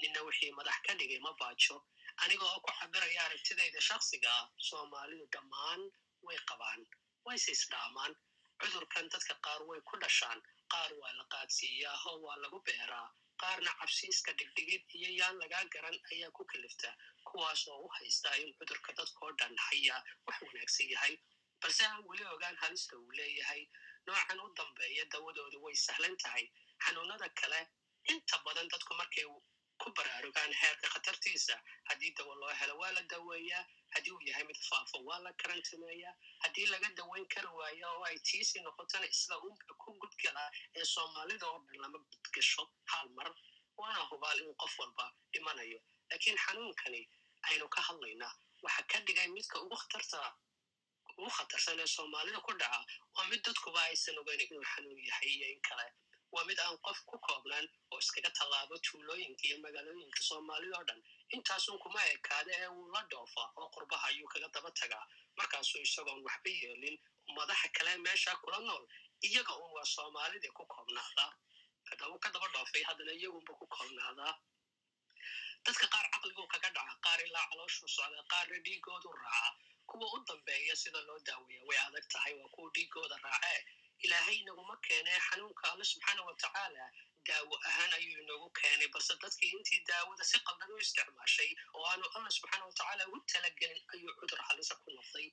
[0.01, 1.77] Ninna wixii madax ka dhigay ma baajo.
[2.23, 5.81] Aniga oo ku cabiraya aragtidayda shaksiga ah soomaalidu dhammaan
[6.27, 6.81] way qabaan
[7.27, 8.13] wayse isdhaamaan
[8.61, 10.39] cudurkan dadka qaar way ku dhashaan.
[10.73, 13.09] Qaar waa la qaadsiiyaa oo waa lagu beeraa.
[13.43, 16.91] Qaarna cabsiiska dhigdhigid iyo yaan lagaa garan ayaa ku kalifta
[17.29, 21.15] kuwaas oo u haystaa in cudurka dadkoo dhan hayaa wax wanaagsan yahay
[21.63, 23.63] balse aan weli ogaan halista uu leeyahay
[24.07, 26.45] noocan u dambeeya dawadoodu way sahlan tahay
[26.85, 27.61] xanuunada kale
[28.13, 29.25] inta badan dadku markay
[29.83, 31.57] ku baraarugaan heerka khatartiisa
[31.89, 33.65] haddii dawo loo helo waa la daweeyaa
[33.95, 36.15] haddii uu yahay mid faafo waa la karantimeeyaa
[36.45, 41.47] haddii laga daweyn kari waayo oo ay tiisi noqotona isla unka ku gudgalaa ee soomaalida
[41.53, 43.29] oo dhan lama gudgasho hal mar
[43.81, 45.79] waana hubaal in qof walba dhimanayo
[46.11, 47.03] laakiin xanuunkani
[47.49, 50.21] aynu ka hadlaynaa waxa ka dhigay midka ugu khatarta
[51.19, 52.81] ugu khatarsan ee soomaalida ku dhaca
[53.17, 55.87] waa mid dadkuba aysan ogeyn inuu xanuun yahay iyo in kale
[56.35, 61.01] waa mid aan qof ku koobnaan oo iskaga tallaabo tuulooyinka iyo magaalooyinka soomaalida oo dhan
[61.37, 65.05] intaasun kuma ekaada ee wuu la dhoofa oo qurbaha ayuu kaga daba tagaa
[65.39, 66.97] markaasuu isagoon waxba yeelin
[67.37, 68.85] madaxa kale meesha kula nool
[69.29, 71.31] iyaga un waa soomaalidii ku koobnaadaa
[71.89, 74.35] kadaba ka daba dhoofay haddana iyagunba ku koobnaadaa
[75.67, 79.51] dadka qaar caqliguu kaga dhaca qaar ilaa calooshuu socda qaarna dhiigoodu raaca
[79.91, 83.61] kuwa u dambeeya sida loo daaweeya way adag tahay waa kuwa dhiigooda raacee
[84.05, 86.85] ilaahay inaguma keenee xanuunka alle subxaana watacaala
[87.29, 92.07] daawo ahaan ayuu inagu keenay balse dadkii intii daawada si qaldan u isticmaashay oo aanu
[92.17, 95.29] alla subxaana watacaala ugu talagelin ayuu cudur halisa ku noqday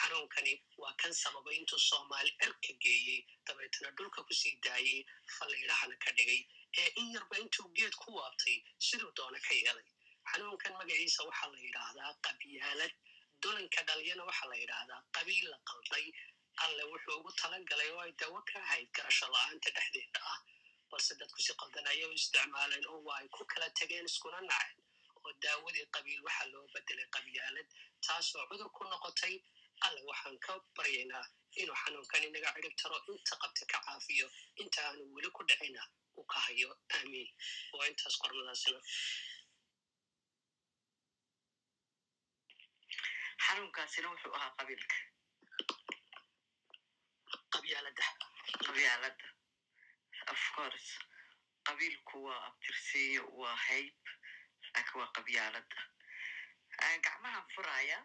[0.00, 0.52] xanuunkani
[0.82, 5.00] waa kan sababay intuu soomaali cirka geeyey dabeetana dhulka ku sii daayey
[5.38, 6.40] falliidhahana ka dhigay
[6.82, 8.56] ee in yarba intuu geed ku waabtay
[8.88, 9.86] siduu doona ka yeelay
[10.30, 12.92] xanuunkan magaciisa waxaa la yidhaahdaa qabyaalad
[13.42, 16.06] dulanka dhalyana waxaa la yidhaahdaa qabiil la qalday
[16.64, 20.38] alle wuxuu ugu talagalay oo ay dawo ka ahayd garasho la'aanta dhexdeeda ah.
[20.90, 24.78] Balse dadku si qaldan ayay u isticmaaleen oo waa ay ku kala tegeen iskuna naceen
[25.24, 27.68] oo daawadii qabiil waxaa loo bedelay qabyaalad
[28.06, 29.34] taasoo cudur ku noqotay.
[29.86, 31.24] Alle waxaan ka baryaynaa
[31.60, 34.26] inuu xanuunkan inaga cirib taro inta qabta ka caafiyo
[34.62, 35.82] inta aanu weli ku dhicina
[36.16, 37.28] uu ka hayo aamiin.
[37.76, 38.80] Waa intaas qornadaasina
[43.44, 44.96] xanuunkaasina wuxuu ahaa qabiilka
[47.54, 48.06] qabyaalada
[48.66, 49.26] qabyaalada
[50.32, 50.90] of course.
[51.68, 53.96] qabiilku waa abtirsiyo waa hayb
[54.74, 55.80] laakiin waa qabyaalada
[57.06, 57.98] gacmahan furaya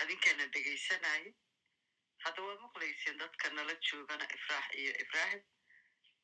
[0.00, 1.32] adinkana dhegaysanaya
[2.24, 5.42] hadda waad maqlayseen dadka nala joogana ifraax iyo ibraahim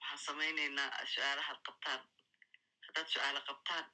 [0.01, 2.03] waxaan samaynaynaa su'aalahaad qabtaan
[2.87, 3.87] haddaad su'aalo qabtaan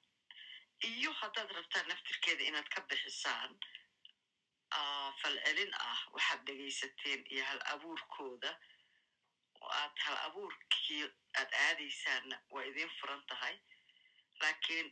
[0.91, 3.51] iyo haddaad rabtaan naftirkeeda inaad ka bixisaan
[5.23, 8.51] falcelin ah waxaad dhegaysateen iyo hal abuurkooda.
[9.61, 11.03] Oo aad hal abuurkii
[11.41, 13.57] aad aadaysaanna waa idiin furan tahay.
[14.41, 14.89] Laakiin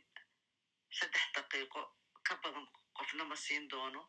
[0.99, 1.81] saddex daqiiqo
[2.27, 2.67] ka badan
[2.97, 4.01] qofna ma siin doono.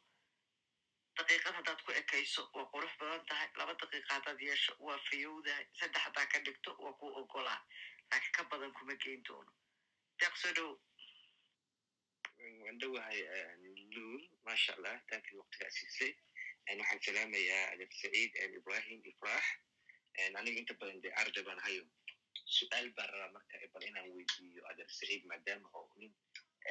[1.16, 3.48] Daqiiqad haddaad ku ekayso waa qurux badan tahay.
[3.58, 5.66] Laba daqiiqa haddaad yeesho waa fayowdahay.
[5.78, 7.60] Saddex haddaad ka dhigto waa ku ogolaa
[8.10, 9.52] laakiin ka badan kuma geyn doono.
[10.18, 10.70] Deeq soo dhow
[12.38, 13.18] waan dhowahay
[13.94, 16.12] luul maasha allah tankii waqtigaa siisay
[16.80, 19.46] waxaan salaamayaa adeer saciid ibrahim ifraax
[20.38, 21.84] aniga inta badan dee arday baan hayo.
[22.56, 26.12] Su'aal baan rabaa marka bal inaan weydiiyo adeer saciid maadaama oo nin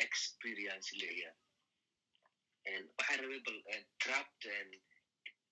[0.05, 1.31] experience leeya
[2.97, 3.59] waxaan rabay bal
[4.03, 4.41] trapt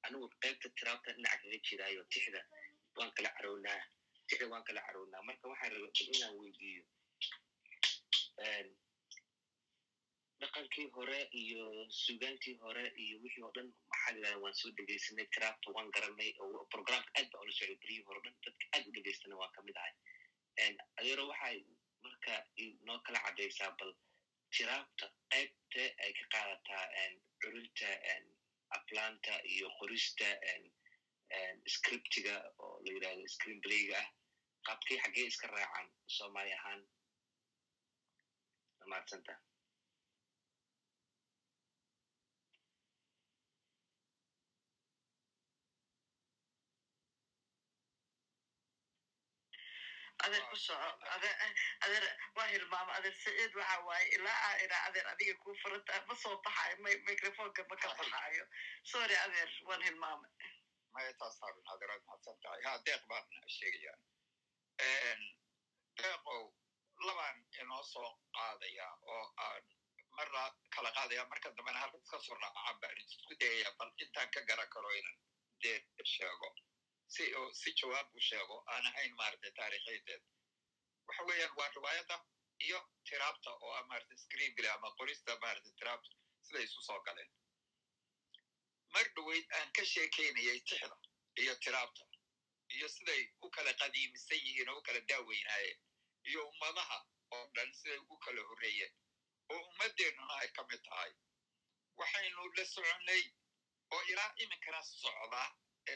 [0.06, 2.42] anigu qaybta trapta dhinaca kaga jiraayo tixda
[2.98, 3.82] waan kala carownaa
[4.28, 6.84] tixda waan kala carownaa marka waxaan rabay bal inaan weydiiyo
[10.42, 11.64] dhaqankii hore iyo
[12.04, 17.10] sugaantii hore iyo wixii oo dhan maxaa waan soo dhegeysanay trapta waan garanay oo programka
[17.20, 19.94] aad baa ula socday beryihii hore dhan dadka aad u dhegeystana waan ka mid ahay.
[21.00, 21.58] Adeero waxay
[22.04, 22.34] marka
[22.88, 23.92] noo kala caddaysaa bal
[24.56, 26.84] tiraabta qaybte ay ka qaadataa
[27.42, 27.90] curinta
[28.78, 30.28] aflaanta iyo qorista
[31.76, 34.08] scriptiga oo la yidhahdo screenplayga ah
[34.68, 35.88] qaabkii xaggee iska raacan
[36.18, 36.82] soomaali ahaan.
[38.92, 39.34] Mahaadsanta
[50.26, 50.90] adeer ku soco
[51.86, 52.06] adeer
[52.38, 56.36] waa hilmaamo adeer saciid waxa waaye ilaa aa iraa adeer adiga kuu furanta ma soo
[56.46, 56.76] baxaayo
[57.10, 58.46] microfonka ma ka baxaayo
[58.94, 60.32] sorry adeer waan hilmaamay
[60.96, 62.62] maya taas haarun adeeraad mahadsan tahay.
[62.68, 63.26] Ha deeq baan
[63.58, 63.98] sheegayaa
[66.00, 66.44] deeqow
[67.08, 69.64] labaan inoo soo qaadaya oo aan
[70.18, 70.44] marna
[70.76, 74.70] kala qaadaya marka dambena halka iska soo raacaan baan isku dayaya bal intaan ka garan
[74.76, 75.18] karo inan
[75.62, 75.78] dee
[76.14, 76.50] sheego
[77.14, 77.24] si
[77.62, 80.24] si jawaab u sheego aan ahayn maaragtay taariikhiyadeed
[81.08, 82.18] waxa weeyaan waa riwaayadda
[82.66, 86.10] iyo tiraabta oo ah maaragtay screenplay ama qorista maaragtay tiraabta
[86.46, 87.32] siday isu soo galeen.
[88.94, 90.98] Mar dhoweyd aan ka sheekaynayay tixda
[91.42, 92.04] iyo tiraabta
[92.76, 95.80] iyo siday u kala qadiimisan yihiin oo u kala daaweynaayeen
[96.30, 96.98] iyo ummadaha
[97.36, 98.94] oo dhan siday ugu kala horreeyeen
[99.52, 101.12] oo ummaddeennuna ay ka mid tahay.
[102.00, 103.24] Waxaynu la soconnay
[103.94, 105.44] oo ilaa iminkana socda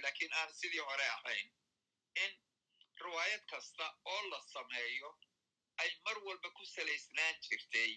[0.04, 1.48] laakiin aan sidii hore ahayn.
[2.24, 2.32] In
[3.04, 5.10] riwaayad kasta oo la sameeyo
[5.78, 7.92] ay mar walba ku salaysnaan jirtay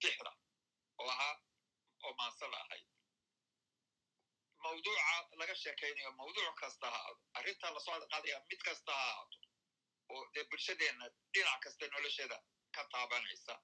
[0.00, 0.32] tixda
[0.98, 1.34] oo ahaa
[2.04, 2.86] oo maansada ahayd.
[4.62, 9.38] Mawduuca laga sheekaynayo mawduuc kasta ha aado arrinta la soo adqaadaya mid kasta ha ahaato.
[10.12, 12.38] Oo dee bulshadeenna dhinac kasta nolosheeda
[12.74, 13.54] ka taabanaysa.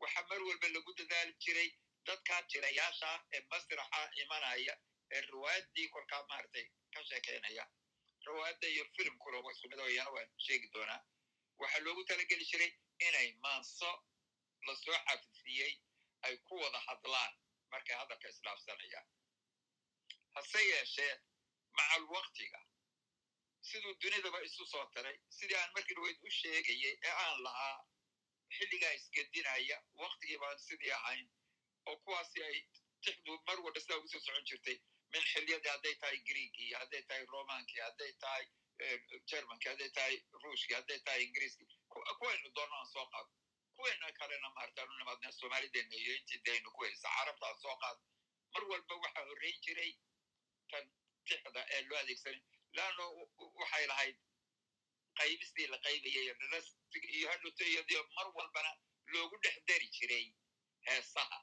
[0.00, 1.68] Waxa mar walba lagu dadaali jiray
[2.06, 4.74] dadkaa jirayaasha ee masraxa imanaya
[5.14, 7.64] ee riwaayaddii kolkaa maaragtay ka sheekaynaya
[8.26, 11.00] riwaayadda iyo filimkuna waa isku mid oo iyana waan sheegi doonaa
[11.60, 12.72] waxaa loogu talageli jiray
[13.08, 13.90] inay maanso
[14.66, 15.72] la soo xafidsiiyey
[16.26, 17.32] ay ku wada hadlaan
[17.72, 19.06] markay hadalka isdhaafsanayaan
[20.34, 21.12] hase yeeshee
[21.78, 22.60] macal waktiga
[23.68, 27.78] siduu dunidaba isu soo taray sidii aan markii dhaweyd u sheegayay ee aan lahaa
[28.56, 31.26] xilligaa isgedinaya waktigii baan sidii ahayn
[31.86, 32.58] oo kuwaasi ay
[33.04, 34.78] tixdu mar walba sidaa ugu soo socon jirtay
[35.12, 38.44] min xiliyadii hadday tahay greegii hadday tahay romankii hadday tahay
[39.30, 41.68] germankii hadday tahay ruushkii hadday tahay ingiriiskii
[42.18, 43.30] kuwaynu doonno aan soo qaado
[43.76, 45.32] kuwayna kalena maartaanu nimaadna
[46.02, 48.00] iyo intii daynu ku haysa carabtaan soo qaado
[48.54, 49.92] mar walba waxaa horreyn jiray
[50.70, 50.84] tan
[51.28, 52.40] tixda ee loo adeegsanay
[52.78, 53.04] laanno
[53.60, 54.16] waxay lahayd
[55.20, 56.26] qaybistii la qaybayay
[57.18, 58.72] iyo hadhuto iyadiyo mar walbana
[59.12, 60.26] loogu dhex dari jiray
[60.88, 61.38] heesaha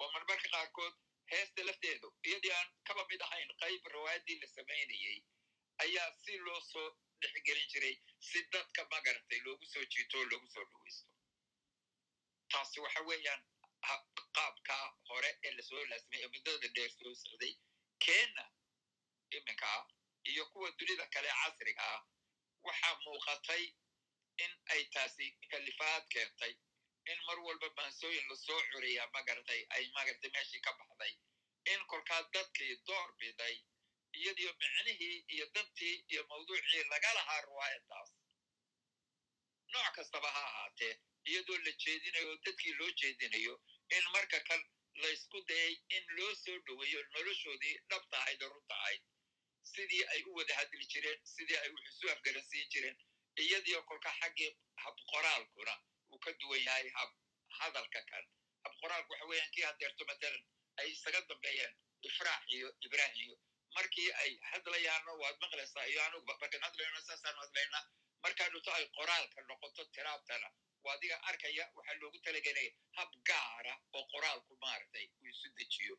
[0.00, 0.94] oo marmarka qaarkood
[1.32, 5.18] heesta lafteedu iyadii aan kaba mid ahayn qayb riwaayaddii la samaynayey
[5.84, 6.88] ayaa si loo soo
[7.20, 7.96] dhexgelin jiray
[8.28, 11.08] si dadka magarantay loogu soo jiito oo loogu soo dhaweysto.
[12.52, 13.42] Taasi waxa weeyaan
[14.36, 14.76] qaabka
[15.08, 17.52] hore ee la soo laasimay ee muddada dheer soo socday
[18.04, 18.44] keenna
[19.36, 19.80] iminkaa
[20.30, 22.02] iyo kuwa dunida kale casriga ah.
[22.66, 23.64] Waxaa muuqatay
[24.44, 26.54] in ay taasi kalifaad keentay
[27.12, 31.12] in mar walba maansooyin la soo curiyaa magaratay ay magartay meeshii ka baxday
[31.72, 33.56] in kolkaa dadkii door biday
[34.18, 38.10] iyadiyo micnihii iyo dantii iyo mawduucii laga lahaa riwaayaddaas
[39.72, 40.94] nooc kastaba ha ahaatee
[41.30, 43.54] iyadoo la jeedinayo oo dadkii loo jeedinayo
[43.96, 44.62] in marka kan
[45.02, 49.02] laysku dayay in loo soo dhoweeyo noloshoodii dhabta ahayd oo runta ahayd.
[49.72, 52.96] Sidii ay u wada hadli jireen sidii ay wax isu afgaransiin jireen
[53.44, 54.50] iyadiyo kolka xaggii
[54.84, 55.74] habqoraalkuna
[56.16, 57.10] uu ka duwan yahay hab
[57.58, 58.24] hadalka kan
[58.66, 60.44] habqoraalku waxa weeyaan kii hadeerto matalan
[60.80, 61.72] ay isaga dambeeyeen
[62.08, 63.36] ifraax iyo ibrahim iyo
[63.76, 67.84] markii ay hadlayaanna waad maqlaysaa iyo anuguba markaan hadlayno saasaan hadlaynaa
[68.24, 70.48] markaa dhuto ay qoraalka noqoto tiraabtana
[70.84, 75.96] waa adiga arkaya waxaa loogu talagelaya hab gaara oo qoraalku maaragtay uu isu dejiyo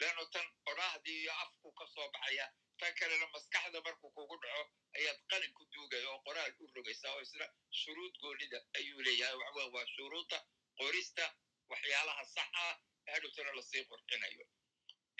[0.00, 2.46] leanno tan odhaahdii iyo afku ka soo baxaya
[2.80, 4.62] tan kalena maskaxda markuu kugu dhaco
[4.98, 7.46] ayaad qalin ku duugaya oo qoraal u rogaysaa oo isna
[7.80, 10.38] shuruud goonida ayuu leeyahay waxawe waa shuruudda
[10.80, 11.24] qorista
[11.70, 12.74] waxyaalaha sax ah
[13.12, 14.44] hadhowtana la sii qurxinayo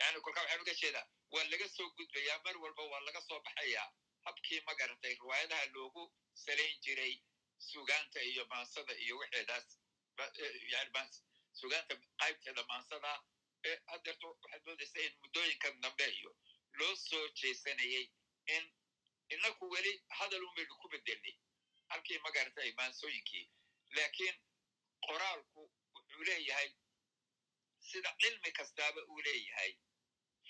[0.00, 3.88] yani kolkaa waxaan uga jeedaa waa laga soo gudbayaa mar walba waa laga soo baxayaa
[4.26, 6.02] habkii ma garatay riwaayadaha loogu
[6.44, 7.14] salayn jiray
[7.70, 9.66] sugaanta iyo maansada iyo wixeedaas
[10.74, 11.10] yani
[11.60, 13.10] sugaanta qaybteeda maansada
[13.92, 16.30] haddeerto waxaad moodaysa in muddooyinkan dambe iyo
[16.78, 18.06] loo soo jeesanayay
[18.56, 18.64] in
[19.34, 21.36] inaku weli hadal unbaynu ku bedelnay
[21.90, 23.44] halkii ma garatay maansooyinkii
[23.96, 24.36] laakiin
[25.06, 25.62] qoraalku
[25.94, 26.70] wuxuu leeyahay
[27.90, 29.72] sida cilmi kastaaba uu leeyahay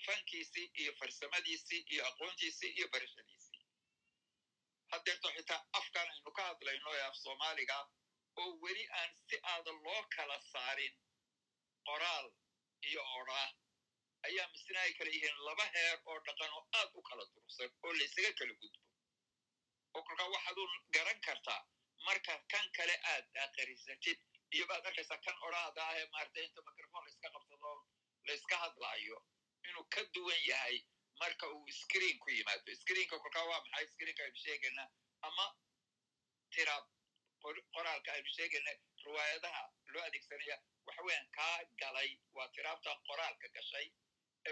[0.05, 3.63] fankiisii iyo farsamadiisii iyo aqoontiisii iyo barashadiisii
[4.91, 7.77] haddeerto xitaa afkan aynu ka hadlayno ee af soomaaliga
[8.41, 10.95] oo weli aan si aadan loo kala saarin
[11.87, 12.27] qoraal
[12.89, 13.47] iyo odhaa
[14.27, 17.93] ayaa misna ay kala yihiin laba heer oo dhaqan oo aad u kala durugsan oo
[17.99, 18.79] laysaga kala gudbo.
[19.95, 20.65] Oo kolkaa waxaad u
[20.95, 21.61] garan kartaa
[22.07, 24.19] marka kan kale aad aqrisatid
[24.55, 27.71] iyo baad arkaysaa kan odhaahda ah ee maarata inta microfon layska qabsado
[28.27, 29.17] layska hadlaayo
[29.69, 30.77] inuu ka duwan yahay
[31.21, 32.75] marka uu screen ku yimaado.
[32.81, 33.87] Screenka kolkaa waa maxay?
[33.93, 34.83] Screenka aynu sheegayna
[35.27, 35.45] ama
[36.53, 36.85] tiraab
[37.75, 38.71] qoraalka aynu sheegayna
[39.05, 39.63] riwaayadaha
[39.93, 40.55] loo adeegsanaya
[40.87, 43.87] waxa weeyaan kaa galay waa tiraabta qoraalka gashay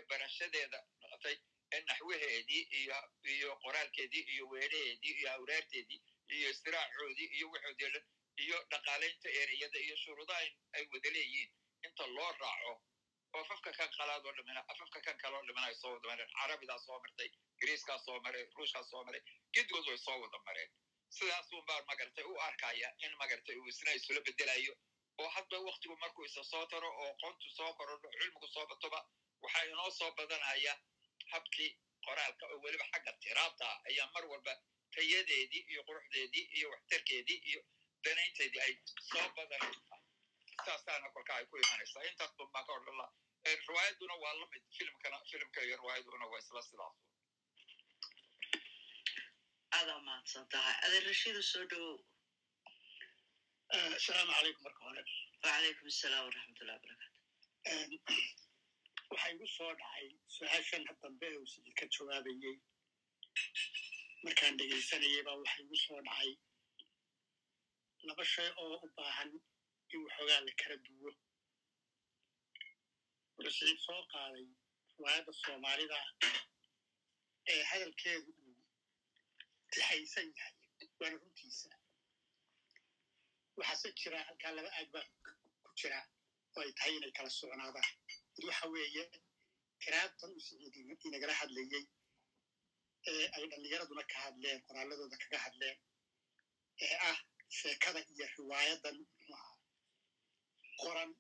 [0.10, 1.36] barashadeeda noqotay
[1.76, 2.98] ee naxwaheedii iyo
[3.36, 6.00] iyo qoraalkeedii iyo weedhaheedii iyo awraarteedii
[6.36, 8.06] iyo istiraacoodii iyo waxoodii dhan
[8.44, 10.42] iyo dhaqaalaynta ereyada iyo shuruudaha
[10.78, 11.52] ay wada leeyihiin.
[11.88, 12.74] Inta loo raaco
[13.34, 16.30] oo afafka kan qalaadoo dhamina afafka kan kaloo dhimina ay soo wada mareen.
[16.40, 17.30] Carabidaa soo martay
[17.62, 19.22] griiskaa soo maray ruushkaa soo maray
[19.54, 20.70] gedigood way soo wada mareen.
[21.18, 24.74] Sidaasun baan magartay u arkaya in magartay uu isna isula bedelayo
[25.22, 29.00] oo hadba waktigu markuu isa soo taro oo qontu soo korodho cilmigu soo batoba
[29.44, 30.74] waxaa inoo soo badanaya
[31.34, 31.70] habkii
[32.06, 34.54] qoraalka oo weliba xagga tiraabta ayaa mar walba
[34.96, 37.62] tayadeedii iyo quruxdeedii iyo waxtarkeedii iyo
[38.04, 38.74] danaynteedii ay
[39.10, 40.00] soo badanaysaa
[40.66, 43.10] saasaana kolka ay ku imanaysaa intaas bun baan ka odhan
[43.68, 46.96] riwaayaduna waa la mid filimkana filimka iyo riwaayaduna waa isla sidaas.
[49.78, 51.96] Aadaa mahadsan tahay adeer rashiidu soo dhowow
[53.98, 55.02] asalaamu calaykum marka hore.
[55.44, 58.47] Wacalaykum asalaam waraxmatullahi wabarakatu
[59.10, 62.56] waxaa igu soo dhacay su'aashan dambe uu sidii ka jawaabayey
[64.24, 66.32] markaan dhegaysanayay baa waxa igu soo dhacay
[68.08, 69.32] laba shay oo u baahan
[69.94, 71.12] in waxoogaa la kala duwo
[73.38, 74.46] wuxuu soo qaaday
[74.98, 76.00] riwaayadda soomaalida
[77.54, 78.56] ee hadalkeedu uu
[79.72, 80.56] tixaysan yahay
[81.00, 81.70] waana runtiisa
[83.58, 85.06] waxaase jira halkaa laba aag baa
[85.64, 86.00] ku jira
[86.56, 87.92] oo ay tahay inay kala socnaadaan
[88.48, 89.04] waxa weeye
[89.82, 90.76] tiraabtan uu siciid
[91.08, 91.86] inagala hadlayey
[93.12, 95.78] ee ay dhallinyaraduna ka hadleen qoraaladooda kaga hadleen
[96.86, 97.18] ee ah
[97.60, 99.56] sheekada iyo riwaayadan muxuu ahaa
[100.82, 101.12] qoran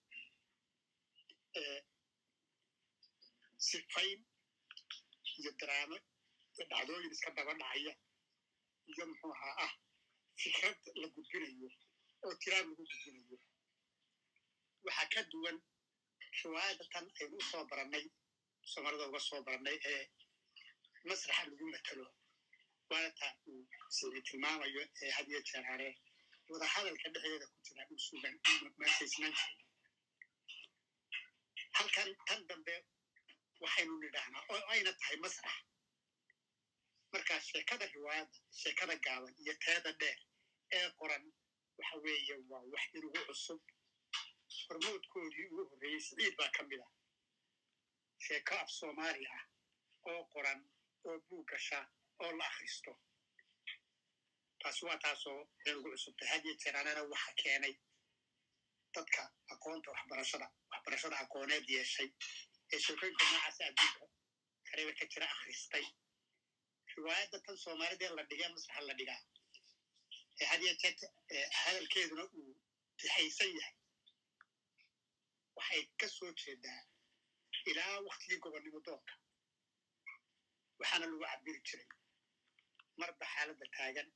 [3.68, 4.19] sifayn
[5.39, 5.98] iyo daraamo
[6.56, 7.94] iyo dhacdooyin iska daba dhacaya
[8.91, 9.73] iyo muxuu ahaa ah
[10.41, 11.69] fikrad la gudbinayo
[12.26, 13.38] oo tiraab lagu gudbinayo.
[14.85, 15.57] Waxaa ka duwan
[16.43, 18.05] riwaayadda tan aynu u soo barannay
[18.72, 20.03] soomaalida uga soo barannay ee
[21.09, 22.05] masraxa lagu matelo
[22.89, 23.61] waana taa uu
[23.95, 25.89] sicii tilmaamayo ee hadiyo jeeraare
[26.51, 28.35] wadahadalka dhexdeeda ku jira uu sugan
[31.77, 32.76] halkan tan dambe
[33.64, 35.55] waxaynu nidhahnaa oo ayna tahay masrax
[37.14, 40.19] markaa sheekada riwaayadda sheekada gaaban iyo teeda dheer
[40.77, 41.23] ee qoran
[41.77, 43.59] waxa weeye waa wax inugu cusub
[44.67, 46.91] hormoodkoodii ugu horreeyey siciid baa ka mid ah
[48.25, 49.43] sheeko af soomaali ah
[50.11, 50.59] oo qoran
[51.07, 51.79] oo buug gasha
[52.23, 52.91] oo la akhristo
[54.61, 57.73] taasi waa taasoo inugu cusubtay had iyo jeeraanana waxa keenay
[58.95, 59.21] dadka
[59.53, 62.09] aqoonta waxbarashada waxbarashada aqooneed yeeshay
[62.73, 64.05] ee sheekooyinka noocaasa adduunka
[64.69, 65.85] kareba ka jira akhristay
[66.95, 69.21] riwaayadda tan soomaalidee la dhigee masraxa la dhigaa
[70.41, 70.95] ee had iyo jeer
[71.61, 72.53] hadalkeeduna uu
[72.99, 73.75] tixaysan yahay
[75.57, 76.81] waxay ka soo jeedaa
[77.71, 79.13] ilaa waktigii gobonnimo doonka
[80.79, 81.88] waxaana lagu cabiri jiray
[83.01, 84.07] marba xaaladda taagan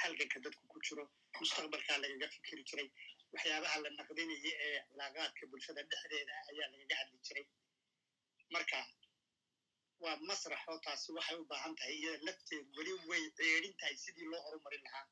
[0.00, 1.04] halganka dadku ku jiro
[1.40, 2.88] mustaqbalkaa lagaga fikiri jiray
[3.32, 7.44] waxyaabaha la naqdinaya ee cilaaqaadka bulshada dhexdeeda ayaa lagaga hadli jiray
[8.54, 8.78] marka
[10.04, 14.40] waa masraxoo taasi waxay u baahan tahay iyada lafteedu weli way ceedhin tahay sidii loo
[14.46, 15.06] horumarin lahaa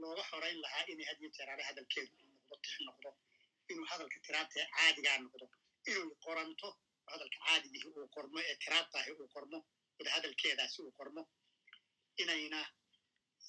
[0.00, 3.10] looga xorayn lahaa inay hadiyo jeeraale hadalkeedu noqdo tix noqdo
[3.72, 5.46] inuu hadalka tiraabta ee caadigaa noqdo
[5.90, 6.68] inuu qoranto
[7.12, 9.58] hadalka caadigihii uu qormo ee tiraabtahi uu qormo
[9.98, 11.22] wada hadalkeedaasi uu qormo
[12.22, 12.60] inayna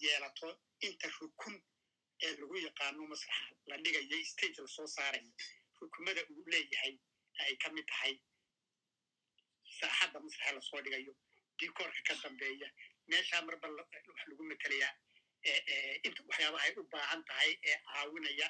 [0.04, 0.50] yeelato
[0.88, 1.56] inta rukun
[2.26, 5.32] ee lagu yaqaano masraxa la dhigayo stage la soo saarayo
[5.82, 6.94] rukumada uu leeyahay
[7.44, 8.14] ay ka mid tahay
[9.80, 11.14] saaxadda masraxa la soo dhigayo
[11.60, 12.70] dikoorka ka dambeeya
[13.12, 13.90] meeshaa marba wax
[14.30, 14.94] lagu metelayaa
[16.08, 18.48] inta waxyaabaha ay u baahan tahay ee caawinaya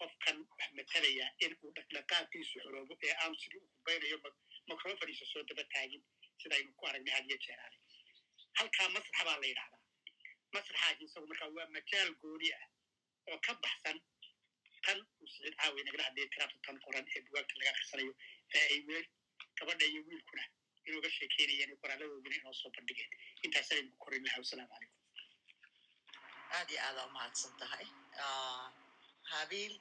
[0.00, 4.18] qofkan wax metelaya in uu dhaqdhaqaaqiisu xoroobo ee aanu sidii u kubaynayo
[4.70, 6.02] microfoniisa soo daba taagin
[6.42, 7.76] sidaynu ku aragnay had jeeraale
[8.58, 9.82] halkaa masraxa baa la yidhahdaa
[10.54, 12.66] masraxaasi isagu markaa waa majaal gooni ah
[13.30, 13.98] oo ka baxsan
[14.86, 18.12] tan uu siciid caawi nagala hadlaya tiraabta tan qoran ee bugaagta laga akhrisanayo
[18.58, 19.06] ee ay weel
[19.58, 20.44] gabadha iyo wiilkuna
[20.88, 23.10] inooga sheekeynayeen qoraaladoodina inoo soo bandhigeen.
[23.44, 24.96] Intaas aynu korin lahaa wasalaamu calaykum
[26.56, 27.86] aad iyo aadaa umahadsan tahay
[29.30, 29.74] habiil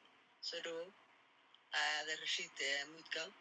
[0.48, 0.90] soo dhowow
[1.82, 2.57] aada rashiid
[2.91, 3.32] muudgal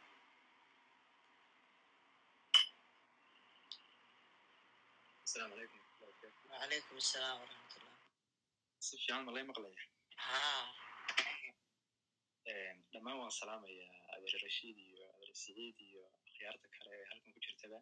[5.24, 5.80] asalaamu calaykum
[6.50, 7.94] wacalaykum asalaam waraxmatullah
[8.86, 9.82] si fiican ma lay maqlaya
[10.26, 10.40] ha
[12.92, 17.78] dhammaan waan salaamayaa adeer rashiid iyo adeer siciid iyo akhyaarta kale ee halkan ku jirtaba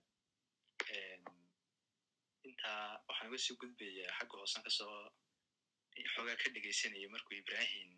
[2.49, 4.97] intaa waxaan uga sii gudbayaa xagga hoosan ka soo
[6.15, 7.91] xoogaa ka dhegaysanaya markuu ibrahim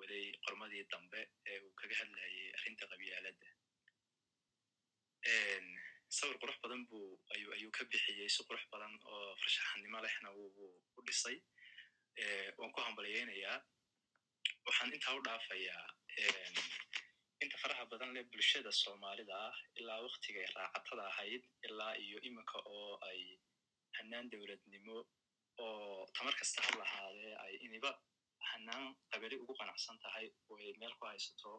[0.00, 1.20] waday qormadii dambe
[1.50, 3.48] ee uu kaga hadlayay arrinta qabyaaladda
[6.18, 7.08] sawir qurux badan buu
[7.56, 11.36] ayuu ka bixiyey si qurux badan oo farshaxannimo lehna wuu u dhisay
[12.58, 13.58] waan ku hambalyaynayaa
[14.66, 15.84] waxaan intaa u dhaafayaa
[17.44, 22.92] inta faraha badan leh bulshada soomaalida ah ilaa waktigay raacatada ahayd ilaa iyo iminka oo
[23.10, 23.20] ay
[23.98, 24.98] hanaan dowladnimo
[25.64, 27.90] oo tamar kasta ha lahaadee ay iniba
[28.52, 31.52] hanaan qabali ugu qanacsan tahay oo ay meel ku haysato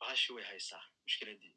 [0.00, 1.54] bahashi way haysaa mushkiladdii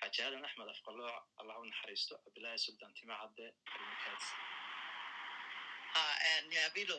[0.00, 4.24] xaaji aadan axmed afqalooc allah u naxariisto cabdillahi sultan tima cadde armakaas
[5.94, 6.02] ha
[6.66, 6.98] habilo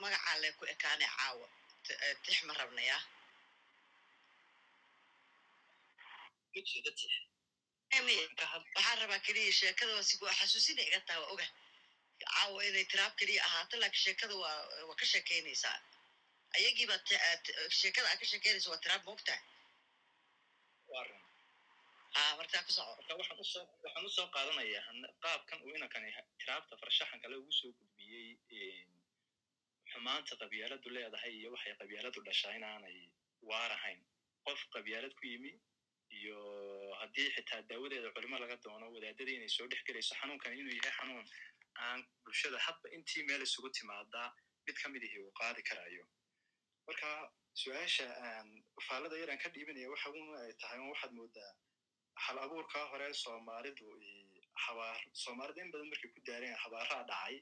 [0.00, 1.46] magaca le ku ekaane caawa
[2.24, 2.36] tix.
[2.46, 2.98] Ma rabnaya
[8.74, 11.46] waxaan rabaa keliya sheekada waa sigu xasuusina iga taa waa oga
[12.34, 14.56] caawa inay tiraab keliya ahaato laakiin sheekada waa
[14.88, 15.76] waa ka sheekeynaysaa
[16.58, 16.96] ayagiiba
[17.80, 19.42] sheekada aad ka sheekeynaysa waa tiraab moogtahay
[22.14, 22.62] ha markaa
[24.06, 24.92] u soo qaadanayaa
[25.24, 28.28] qaabkan uu inankani tiraabta farshaxan kale ugu soo gudbiyey
[29.92, 32.96] xumaanta qabyaaladu leedahay iyo waxay qabyaaladu dhashaa inaanay
[33.50, 34.00] waar ahayn
[34.46, 35.52] qof qabyaalad ku yimi
[36.18, 36.38] iyo
[37.00, 41.26] haddii xitaa daawadeeda culimo laga doono wadaadadii inay soo dhex gelayso xanuunkan inuu yahay xanuun
[41.86, 44.28] aan bulshada hadba intii meel isugu timaadaa
[44.66, 46.04] mid ka mid ihi uu qaadi karayo
[46.86, 47.08] marka
[47.62, 48.48] su'aasha aan
[48.86, 50.08] faallada yaraan ka dhiibanaya waxa
[50.44, 51.52] ay tahay un waxaad moodaa
[52.24, 53.86] hal abuurkaa hore soomaalidu
[54.64, 57.36] habaar soomaalida in badan markay ku daareen habaaraa dhacay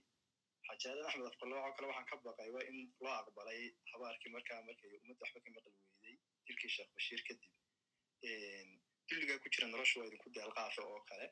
[0.68, 3.60] xajaadan axmed afqalooco kale waxaan ka baqay waa in loo aqbalay
[3.92, 6.14] habaarkii markaa markay ummadda waxba ka maqal weyday
[6.46, 7.52] dilkii sheekh bashiir kadib
[9.08, 11.26] dulligaa ku jira noloshu waa idinku deelqaafa oo kale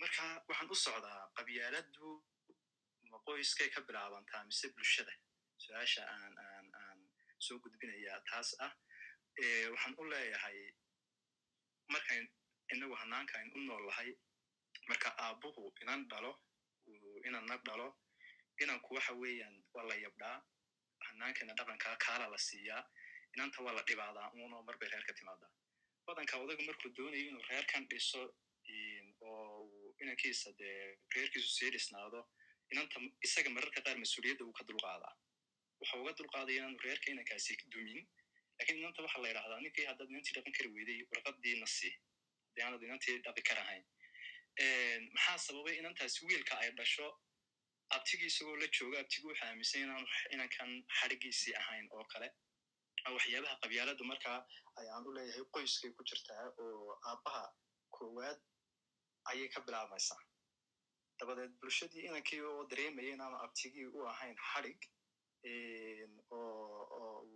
[0.00, 2.08] marka waxaan u socdaa qabyaaladdu
[3.10, 5.12] ma qoyskay ka bilaabantaa mise bulshada.
[5.62, 6.98] Su'aasha aan aan aan
[7.46, 8.72] soo gudbinayaa taas ah
[9.72, 10.58] waxaan u leeyahay
[11.94, 12.24] markayn
[12.72, 14.10] inagu hanaankayn u noolahay
[14.90, 16.32] marka aabbuhu inan dhalo
[17.28, 17.88] inanna dhalo
[18.62, 20.36] inanku waxa weeyaan waa la yabdhaa
[21.08, 22.82] hanaankana dhaqankaa kaala la siiyaa
[23.34, 25.50] inanta waa la dhibaadaa uno marbay reer ka timaadaa
[26.06, 28.22] badanka odaygu markuu doonayo inuu reerkan dhiso
[29.28, 29.47] oo
[30.04, 30.76] inankiisa dee
[31.14, 32.20] reerkiisu sii dhisnaado
[32.72, 32.96] inanta
[33.26, 35.14] isaga mararka qaar mas'uuliyadda uu ka dulqaadaa
[35.80, 38.00] waxa uga dulqaadaya inaanu reerka inankaasi dumin
[38.58, 41.88] laakiin inanta waxa la yidhahdaa ninkii haddaad inantii dhaqan kari weyday warqadiina si
[42.46, 43.84] haddii aanad inantii dhaqi karahayn
[45.14, 47.08] maxaa sababay inantaasi wiilka ay dhasho?
[47.96, 52.28] Abtigii isagoo la jooga abtigii wuxuu aaminsan inaanu inankan xadhigiisii ahayn oo kale.
[53.16, 54.38] Waxyaabaha qabyaaladu markaa
[54.80, 57.44] ayaan u leeyahay qoyskay ku jirtaa oo aabbaha
[57.96, 58.38] koowaad
[59.30, 60.20] ayay ka bilaabmaysaa
[61.20, 64.80] dabadeed bulshadii inankii oo dareemaya inaanu abtigii u ahayn xadhig
[66.30, 67.26] oo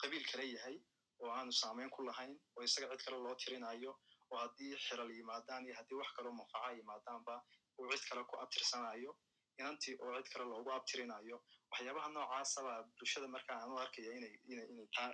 [0.00, 0.76] qabiil kale yahay
[1.22, 3.92] oo aanu saameyn ku lahayn oo isaga cid kale loo tirinayo
[4.30, 7.34] oo haddii xiral yimaadaan iyo haddii wax kaloo manfaca yimaadaanba
[7.78, 9.12] uu cid kale ku abtirsanayo
[9.60, 11.36] inantii oo cid kale loogu abtirinayo.
[11.72, 14.34] Waxyaabaha noocaasaba bulshada marka aan u arkaya inay
[14.96, 15.10] taa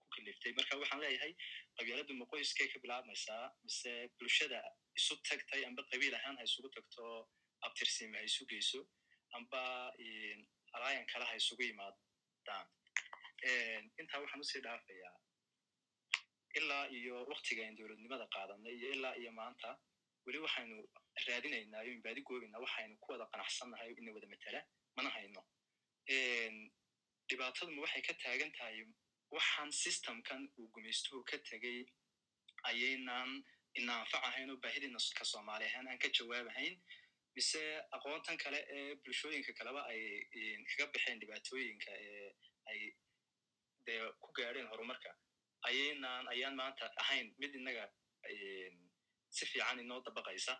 [0.00, 0.52] ku kaliftay.
[0.58, 1.32] Marka waxaan leeyahay
[1.76, 4.60] qabyaaladdu ma qoyskay ka bilaabmaysaa mise bulshada
[4.98, 7.04] isu tagtay amba qabiil ahaan ha isugu tagto
[7.66, 8.80] abtirsiima ha isu geyso
[9.36, 9.62] amba
[10.76, 12.66] alaayan kale ha isugu yimaadaan
[14.00, 15.16] intaa waxaan u sii dhaafayaa
[16.58, 19.68] ilaa iyo waktigayn dowladnimada qaadanay iyo ilaa iyo maanta
[20.26, 20.76] weli waxaynu
[21.26, 24.60] raadinaynaa yo baadi goobaynaa waxaynu ku wada qanacsannahay ina wada matela
[24.96, 25.42] mana hayno
[27.28, 28.76] dhibaataduma waxay ka taagan tahay
[29.36, 31.78] waxaan systemkan uu gumaystuhu ka tegey
[32.70, 33.30] ayaynaan
[33.80, 36.74] ina anfac ahayn oo baahidiina ka soomaali ahaan aan ka jawaabahayn
[37.36, 37.60] mise
[37.96, 40.00] aqoontan kale ee bulshooyinka kaleba ay
[40.70, 42.28] kaga baxeen dhibaatooyinka ee
[42.72, 42.80] ay
[43.86, 45.10] dee ku gaadheen horumarka
[45.68, 47.84] ayaynaan ayaan maanta ahayn mid innaga
[49.36, 50.54] si fiican inoo dabaqaysa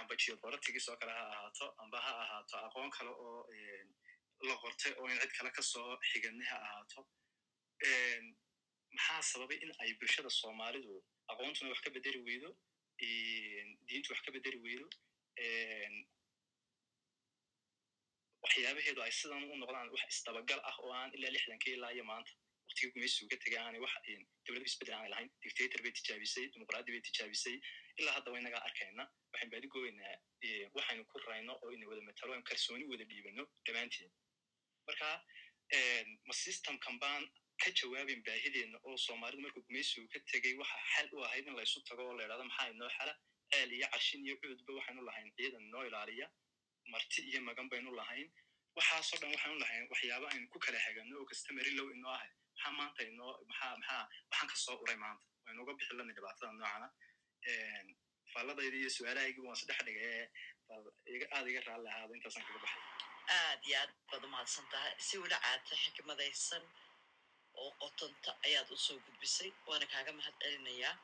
[0.00, 3.40] amba geopolitics oo kale ha ahaato amba ha ahaato aqoon kale oo
[4.48, 7.00] la qortay oo in cid kale ka soo xiganay ha ahaato
[8.94, 10.94] maxaa sababay in ay bulshada soomaalidu
[11.32, 12.50] aqoontuna wax ka bedeli weydo
[13.88, 14.86] diintu wax ka bedeli weydo
[18.44, 22.32] waxyaabaheedu ay sidan u noqdaan wax isdabagal ah oo aan ilaa lixdankii ilaa iyo maanta
[22.66, 23.92] waktigii gumaysigu ka tegay aanay wax
[24.46, 27.56] dowlad isbeddel aanay lahayn dictator bay tijaabisay dimuqraadi bay tijaabisay
[28.00, 30.16] ilaa haddaba inagaa arkayna waxayn baadi goobaynaa
[30.76, 34.10] waxaynu ku rayno oo ina wada matalo aan kalsooni wada dhiibano dhammaanteen
[34.86, 35.08] marka
[36.28, 37.22] ma systemkan baan
[37.62, 41.78] ka jawaabin baahideenna oo soomaalidu markuu gumaysigu ka tegey waxa xal u ahayd in laysu
[41.88, 43.14] tago oo la idhahdo maxaa inoo xala?
[43.52, 46.26] Ceel iyo cashin iyo cuudba waxaynu lahayn ciidan inoo ilaaliya
[46.92, 48.28] marti iyo magan baynu lahayn.
[48.76, 52.30] Waxaasoo dhan waxaynu lahayn waxyaaba aynu ku kala hagano oo kastamari low inoo ahay.
[52.54, 55.24] Maxaa maanta inoo maxaa maxaa waxaan ka uray maanta.
[55.44, 56.88] Waynu uga bixi lana dhibaatada noocana
[58.32, 60.26] faalladayda iyo su'aalahaygii waan saddex dhigay ee
[61.36, 62.82] aad iga raalli ahaado intaasaan kaga baxay.
[63.38, 66.64] Aad iyo aad baad umahadsan tahay si wila caata xikmadaysan
[67.60, 70.94] oo qotonta ayaad u soo gudbisay waana kaaga mahad celinayaa.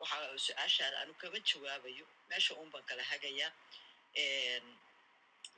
[0.00, 0.16] Waxa
[0.46, 3.50] su'aashaada anu kama jawaabayo meesha un baan kala hagayaa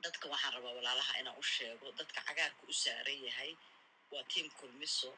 [0.03, 3.51] dadka waxaan rabaa walaalaha inaan u sheego dadka cagaarka u saaran yahay
[4.11, 5.09] waa tiam kulmiso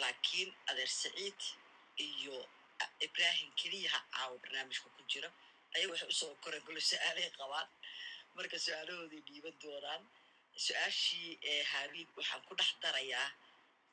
[0.00, 1.40] laakiin adeer saciid
[2.06, 2.36] iyo
[3.06, 5.28] ibrahim keliyaha caawa barnaamijka ku jira.
[5.74, 7.68] Aya waxay u soo koreen kule su'aalay qabaan.
[8.36, 10.02] Marka su'aalahooday dhiiban doonaan
[10.66, 11.30] su'aashii
[11.72, 13.28] habiib waxaan ku dhex darayaa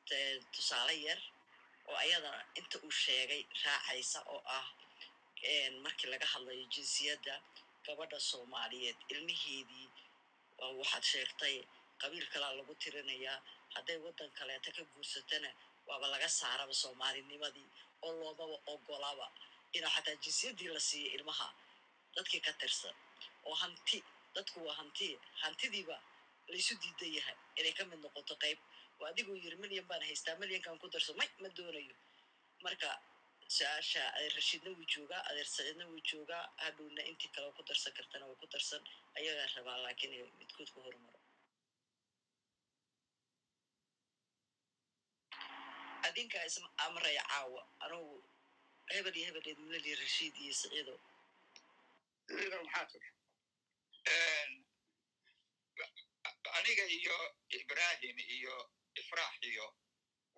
[0.06, 1.20] tusaale yar
[1.88, 4.66] oo ayadana inta uu sheegay raacaysa oo ah
[5.84, 7.34] markii laga hadlayo jinsiyadda
[7.86, 9.88] gabadha soomaaliyeed ilmiheedii
[10.80, 11.56] waxaad sheegtay
[12.00, 13.38] qabiil kalaa lagu tirinayaa
[13.74, 15.50] hadday waddan kaleeta ka guursatana
[15.88, 17.68] waaba laga saaraba soomaalinimadii
[18.04, 19.26] oo loomaba ogolaba
[19.76, 21.48] inaa xataa jinsiyaddii la siiya ilmaha
[22.14, 22.94] dadkii ka tirsan.
[23.48, 23.98] Oo hanti
[24.34, 25.06] dadku waa hanti
[25.42, 25.96] hantidiiba
[26.52, 28.58] laysu diidan yahay inay ka mid noqoto qayb
[29.00, 31.94] oo adiguu yiri milyan baan haystaa milyankan ku darso may ma doonayo.
[32.64, 32.90] Marka
[33.56, 38.24] su'aasha adeer rashiidna wuu joogaa adeer saciidna wuu joogaa hadhowna intii kale ku darsan kartana
[38.28, 38.82] waa ku darsan
[39.18, 41.20] ayagaa rabaa laakiin midkood ku horumaro.
[46.06, 46.56] Adinkaa is
[46.86, 48.16] amraya caawa anugu
[48.94, 50.94] hebel iyo hebeleed milali rashiid iyo saciido.
[56.56, 57.16] Aniga iyo
[57.58, 58.56] ibrahim iyo
[59.00, 59.66] ifraax iyo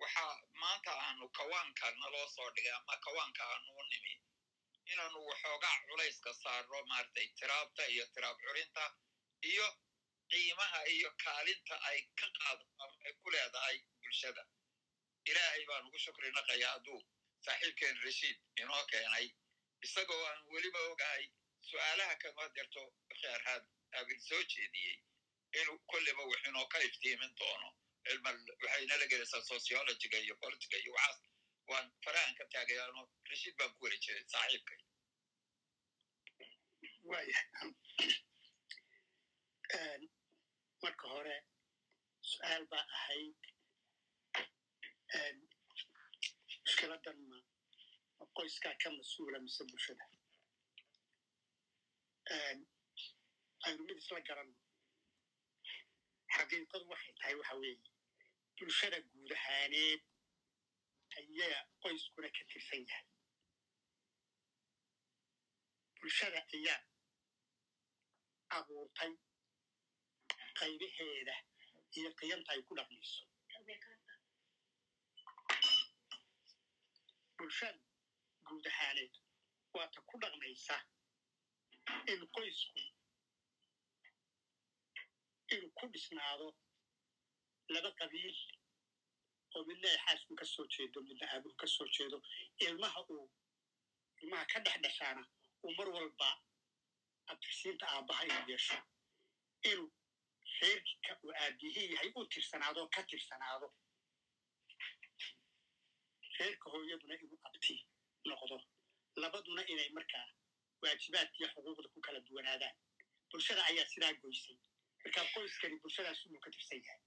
[0.01, 4.13] waxaa maanta aanu kawaanka naloo soo dhigay ama kawaanka aanu u nimi.
[4.91, 8.83] Inaanu waxoogaa culayska saarno maaragtay tiraabta iyo tiraab curinta
[9.51, 9.67] iyo
[10.29, 14.43] qiimaha iyo kaalinta ay ka qaado ama ay ku leedahay bulshada.
[15.29, 16.99] Ilaahay baan ugu shukri naqaya hadduu
[17.45, 19.27] saaxiibkeen rashiid inoo keenay.
[19.85, 21.25] Isagoo aan weliba ogahay
[21.69, 22.83] su'aalaha kama derto
[23.21, 23.63] kheerhaad
[23.99, 24.97] abil soo jeediyey.
[25.59, 27.69] Inuu kolleba wax inoo ka iftiimin doono
[28.07, 31.19] cilmal waxayna la gelaysaa sociologiga iyo politica iyo waxaas
[31.69, 34.79] waan farahan ka taagayaano rashiid baan ku weri jiray saaxiibkay
[40.83, 41.37] marka hore
[42.31, 43.41] su'aal baa ahayd
[46.63, 47.19] mushkiladan
[48.19, 50.05] ma qoyskaa ka mas'uula mise bulshada
[53.65, 54.57] aynu mid isla garanno
[56.35, 57.94] xaqiiqadu waxay tahay waxa weeye
[58.59, 60.01] bulshada guud ahaaneed
[61.19, 63.07] ayaa qoyskuna ka tirsan yahay.
[65.99, 66.79] Bulshada ayaa
[68.57, 69.11] abuurtay
[70.59, 71.35] qaybaheeda
[71.97, 73.23] iyo qiyanta ay ku dhaqmayso
[77.37, 77.79] bulshada
[78.47, 79.13] guud ahaaneed
[79.75, 80.75] waata ku dhaqmaysa
[82.11, 82.81] in qoysku
[85.53, 86.47] inuu ku dhisnaado
[87.73, 88.37] laba qabiil
[89.55, 92.17] oo midna ay xaasku ka soo jeedo midna aabuhu ka soo jeedo
[92.65, 93.25] ilmaha uu
[94.21, 95.23] ilmaha ka dhex dhashaana
[95.63, 96.29] uu mar walba
[97.31, 98.77] abtirsiinta aabbaha inuu yeesho.
[99.71, 99.89] Inuu
[100.61, 103.67] reerka uu aabihii yahay u tirsanaado ka tirsanaado.
[106.39, 107.75] Reerka hooyaduna inuu abti
[108.29, 108.57] noqdo.
[109.21, 110.27] Labaduna inay markaa
[110.81, 112.75] waajibaadkiiyo xuquuqda ku kala duwanaadaan.
[113.31, 114.57] Bulshada ayaa sidaa goysay.
[115.03, 117.01] Markaa qoyskani bulshadaas inuu ka tirsan yahay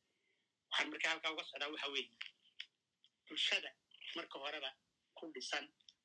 [0.71, 2.11] waxaan markaa halkaa uga socdaa waxa weeye
[3.27, 3.71] bulshada
[4.17, 4.71] marka horeba
[5.17, 5.65] ku dhisan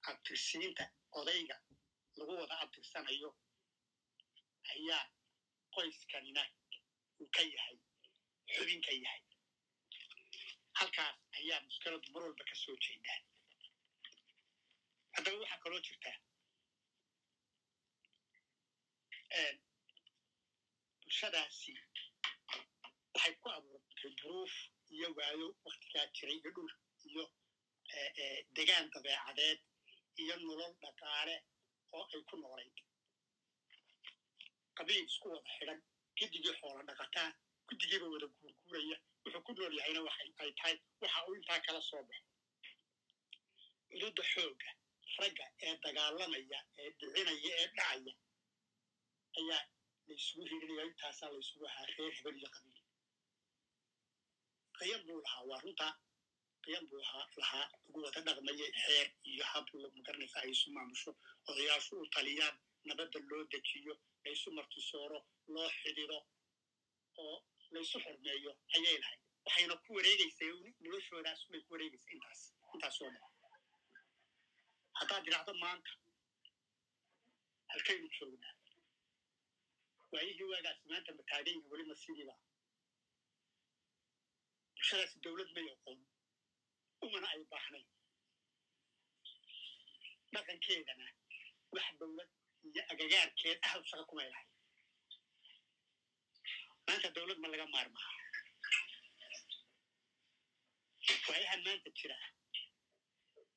[0.09, 0.83] abtirsiinta
[1.19, 1.55] odayga
[2.17, 3.29] lagu wada abtirsanayo
[4.73, 5.01] ayaa
[5.75, 6.43] qoyskanina
[7.21, 7.77] uu ka yahay
[8.53, 9.21] xubin ka yahay.
[10.79, 13.19] Halkaas ayaa mushkiladu mar walba ka soo jeedaa
[15.15, 16.17] haddaba waxaa kaloo jirtaa
[21.01, 21.71] bulshadaasi
[23.13, 23.82] waxay ku abuurtay
[24.19, 24.53] duruuf
[24.95, 26.71] iyo waayo waktigaa jiray iyo dhul
[27.09, 27.23] iyo
[28.55, 29.59] degaan dabeecadeed
[30.21, 31.35] iyo nolol dhaqaale
[31.95, 32.75] oo ay ku noolayd.
[34.77, 35.79] Qabiil isku wada xidhan
[36.17, 37.29] giddigii xoola dhaqataa
[37.67, 42.03] guddigiiba wada guurguuraya wuxuu ku nool yahayna waxay ay tahay waxa uu intaa kala soo
[42.07, 42.25] baxo.
[43.89, 44.69] Cududda xoogga
[45.19, 48.13] ragga ee dagaalamaya ee dhicinaya ee dhacaya
[49.39, 49.61] ayaa
[50.07, 52.72] laysugu hirinaya intaasaa laysugu ahaa reer hebel iyo qabiil
[54.83, 55.87] qiyam buu lahaa waa runta
[56.65, 57.01] qiyam buu
[57.41, 59.65] lahaa lagu wada dhaqmayay xeer iyo hab
[59.97, 61.11] magaranaysa ay isu maamusho
[61.49, 62.55] odayaashu u taliyaan
[62.89, 63.93] nabadda loo dejiyo
[64.25, 65.19] laysu martisooro
[65.53, 66.17] loo xidhido
[67.23, 67.35] oo
[67.73, 70.49] laysu xormeeyo ayay lahayd waxayna ku wareegaysay
[70.83, 72.41] noloshoodaas bay ku wareegaysay intaas
[72.75, 73.25] intaasoo dhan
[74.99, 75.91] haddaad dhidhacdo maanta
[77.73, 78.55] halkaynu joognaa
[80.13, 82.35] waayihii waagaasi maanta ma taagan yihiin weli masidiiba
[84.83, 85.99] bulshadaasi dowlad may oqoon
[87.05, 87.87] umana ay baahnayn
[90.33, 91.05] dhaqankeedana
[91.75, 92.29] wax dowlad
[92.67, 94.47] iyo agagaarkeed ahal shaqa kumay lahay
[96.87, 98.11] maanta dowlad ma laga maarmaa
[101.29, 102.17] waayahan maanta jira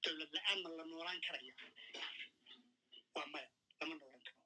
[0.04, 1.54] dowlad la'aan ma la noolaan karaya
[3.16, 3.48] waa maya
[3.80, 4.38] lama noolan karo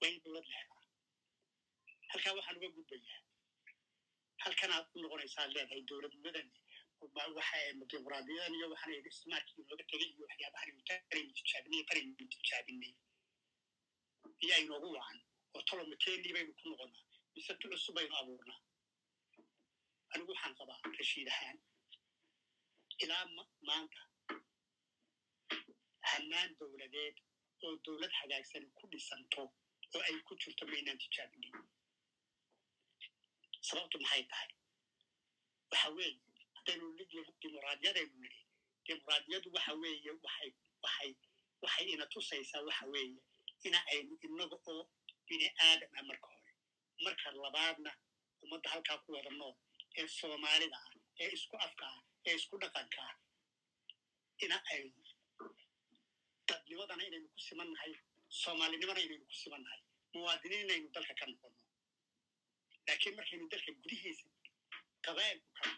[0.00, 0.82] waa in dowlad la helaa
[2.10, 3.20] halkaa waxaan uga gudbayaa
[4.46, 6.48] halkanaad u noqonaysaad leedahay dowladnimadan
[7.90, 10.78] dimuqraadiyadan iyo waxaan isticmaalkii looga tegay iyo waxyaabahan
[11.88, 12.94] taraynu tijaabinay
[14.44, 15.18] iyaa inoogu wacan
[15.56, 17.04] oo tolomateenii baynu ku noqonaa
[17.34, 18.60] mise tu cusub baynu abuurnaa.
[20.12, 21.58] Anigu waxaan qabaa rashiid ahaan
[23.04, 23.24] ilaa
[23.68, 24.00] maanta
[26.10, 27.16] hannaan dowladeed
[27.64, 29.42] oo dowlad hagaagsan ku dhisanto
[29.94, 31.52] oo ay ku jirto maynaan tijaabinay
[33.68, 34.50] sababtu maxay tahay
[35.70, 36.18] waxa weeye
[36.56, 36.86] haddaynu
[37.42, 38.40] dimuqraadiyadaynu nidhi
[38.86, 40.50] dimuqraadiyadu waxa weeye waxay
[40.84, 41.10] waxay
[41.64, 43.18] waxay ina tusaysaa waxa weeye
[43.68, 44.82] ina aynu inaga oo
[45.28, 46.52] bini aadam ah marka hore
[47.04, 47.90] marka labaadna
[48.42, 49.54] ummadda halkaa ku wada nool
[50.00, 53.14] ee soomaalida ah ee isku afka ah ee isku dhaqanka ah
[54.44, 55.02] ina aynu
[56.48, 57.92] dadnimadana inaynu ku siman nahay
[58.42, 59.80] soomaalinimana inaynu ku siman nahay
[60.14, 61.60] muwaadiniin inaynu dalka ka noqonno
[62.86, 64.26] laakiin markaynu dalka gudihiisa
[65.04, 65.74] ka noqono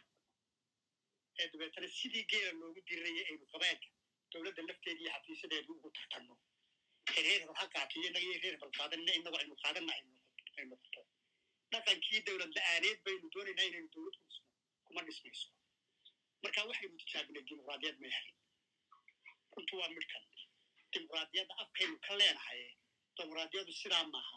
[1.41, 3.89] ee dabeetana sidii geela loogu diriraya aynu qabaa'ilka
[4.33, 6.35] dowladda lafteeda iyo xafiisadeedu ugu tartanno
[7.17, 9.93] ee reer hebel ha qaatiyo reer hebel qaadanina innagu aynu qaadanna
[10.59, 11.01] ay noqoto
[11.73, 14.47] dhaqankii dowlad la'aaneed baynu doonaynaa inaynu dowlad ku dhisno
[14.87, 15.49] kuma dhismayso
[16.43, 18.35] marka waxaynu tijaabinay dimuqraadiyad may hayn
[19.57, 20.25] runtu waa midhkan
[20.93, 22.63] dimuqraadiyadda afkaynu ka leenahay
[23.17, 24.37] dimuqraadiyadu sidaa maaha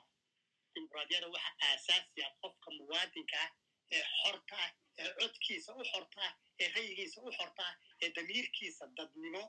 [0.76, 3.50] dimuqraadiyada waxa aasaasi ah qofka muwaadinka ah
[3.96, 4.72] ee xorta ah
[5.02, 9.44] ee codkiisa u xorta ah ee rayigiisa u xorta ah ee damiirkiisa dadnimo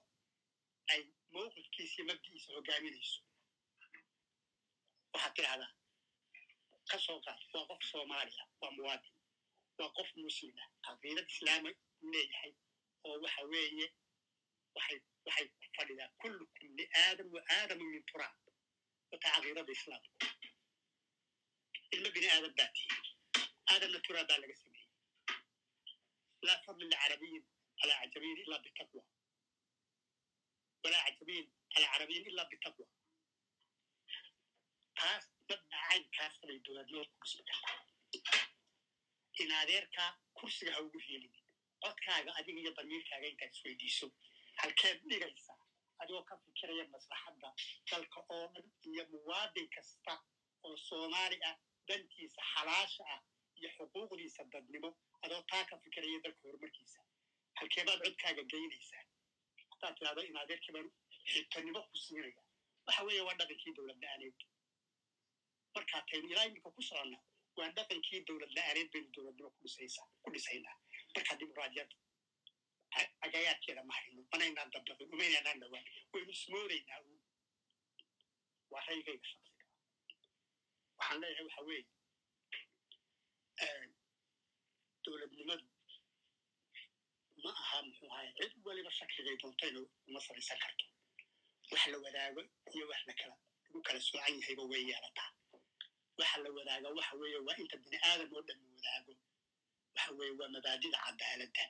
[0.92, 1.00] ay
[1.34, 3.20] mowqifkiisa iyo mabdi'iisa hogaaminayso.
[5.12, 5.70] Waxaad tidhahdaa
[6.90, 9.14] ka soo qaad waa qof soomaaliya waa muwaadin
[9.78, 11.70] waa qof muslima caqiidad islaama
[12.12, 12.52] leeyahay
[13.06, 13.86] oo waxa weeye
[14.76, 18.36] waxay waxay ku fadhidaa kullukum liaadam wa aadamu min turaab
[19.10, 20.10] wata caqiidada islaamku
[21.94, 22.88] ilmo bini aadam baa tihi
[23.72, 24.88] aadamna turaab baa laga sameeyey
[26.46, 27.42] laa fadli licarabiyin
[27.80, 29.02] calaa cajabiyin ilaa bitaqwa
[30.84, 32.86] walaa cajabiyin calaa carabiyin ilaa bitaqwa
[35.00, 37.78] taas dadna caynkaas bay dowladnimada ku dhismi kartaa
[40.38, 41.34] kursiga ha ugu helin
[41.84, 44.06] codkaaga adiga iyo damiirkaaga intaad isweydiiso
[44.60, 45.58] halkeed dhigaysaa
[46.02, 47.48] adigoo ka fikiraya maslaxadda
[47.90, 50.12] dalka oo dhan iyo muwaadin kasta
[50.66, 51.56] oo soomaali ah
[51.88, 53.20] dantiisa xalaasha ah
[53.58, 54.90] iyo xuquuqdiisa dadnimo
[55.24, 57.00] adoo taa ka fikiraya dalka horumarkiisa
[57.58, 59.04] halkeebaad codkaaga geynaysaa
[59.70, 60.88] haddaad tidhahdo in adeerkii baan
[61.32, 62.42] xitanimo ku siinaya
[62.86, 64.38] waxa weeye waa dhaqankii dowlad la'aaneed
[65.74, 67.18] markaa taynu ilaa iminka ku soconna
[67.58, 69.50] waa dhaqankii dowlad la'aaneed baynu dowladnimo
[70.22, 70.76] ku dhisaynaa
[71.16, 71.90] markaa dimuqraadiyad
[73.26, 77.20] agayaadkeeda ma hayno manaynaan dabdaqin umaynaynaan dhawaan waynu ismoodaynaa uun
[78.72, 79.51] waa raygayga shaksiga
[81.02, 81.84] waxaan leeyahay waxa weeye
[85.04, 85.66] dowladnimadu
[87.42, 90.84] ma aha muxuu ahaye cid weliba shakligay doontayna uma samaysan karto.
[91.70, 92.40] Wax la wadaago
[92.74, 93.34] iyo wax la kala
[93.64, 95.30] lagu kala soocan yahayba way yeelataa.
[96.18, 99.12] Waxa la wadaaga waxa weeye waa inta bini aadam oo dhan wadaago.
[99.94, 101.64] Waxa weeye waa mabaadida cadaaladda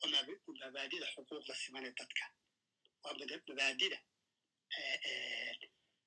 [0.00, 2.24] waa mab- mabaadida xuquuqda simane dadka.
[3.02, 3.14] Waa
[3.48, 3.98] mabaadida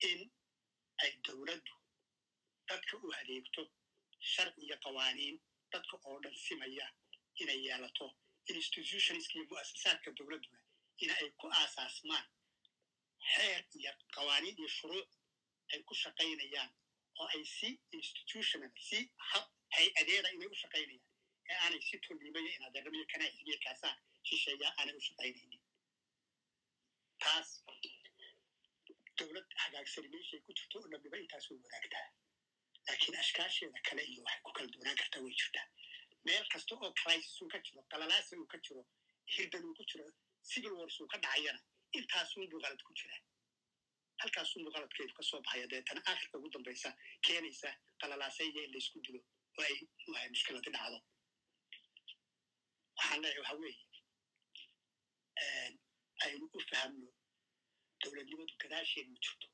[0.10, 0.19] in
[1.03, 1.73] ay dowladdu
[2.69, 3.61] dadka u adeegto
[4.34, 5.38] sharci iyo qawaaniin.
[5.73, 6.88] Dadka oo dhan simaya
[7.41, 8.07] inay yeelato
[8.53, 10.60] institutionska iyo mu'asasaadka dowladduna
[11.03, 12.27] ina ay ku aasaasmaan.
[13.34, 15.10] Xeer iyo qawaaniin iyo shuruuc
[15.73, 16.72] ay ku shaqaynayaan
[17.19, 18.99] oo ay si institutional si
[19.30, 19.45] hab
[19.76, 21.10] hay'adeeda inay u shaqaynayaan.
[21.49, 25.61] Ee aanay si tolliimayo in adeernamiyo kanaaxigiyo kaasaan shisheeyaa aanay u shaqaynaynin.
[27.23, 27.49] Taas
[29.18, 32.07] dowlad hagaagsani meeshay ku jirto oo dhammiba intaas way wadaagtaa
[32.88, 35.68] laakiin ashkaasheeda kale iyo waxay ku kala duwanaan kartaa way jirtaa
[36.26, 38.81] meel kasta oo crisis uu ka jiro qalalaasa uu ka jiro
[39.35, 40.05] hirdan uu ku jiro
[40.51, 41.61] civil wars uu ka dhacayana
[41.99, 43.22] intaasunbuu qalad ku jiraa
[44.22, 46.89] halkaasunbuu qaladkeedu ka soo baxaya deetana aakhirka ugu dambaysa
[47.27, 47.69] keenaysa
[48.01, 49.19] qalalaasayya in laysku dilo
[49.57, 49.76] oo ay
[50.14, 50.99] wahay mushkiladi dhacdo
[52.97, 53.81] waxaan leeyahay waxa weeye
[56.26, 57.07] aynu u fahamno
[58.03, 59.47] dowladnimadu gadaasheed ma jirto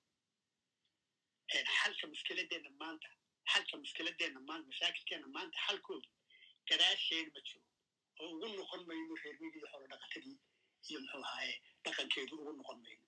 [1.77, 3.09] xalka mushkiladeenna maanta
[3.53, 6.09] xalka mushkiladeenna maanta mashaakilkeenna maanta xalkoodu
[6.69, 7.61] gadaasheen ma jiro
[8.21, 10.37] oo ugu noqon mayno reermigii xoolo dhaqatadii
[10.89, 11.53] iyo muxuu ahaaye
[11.85, 13.05] dhaqankeedu ugu noqon mayno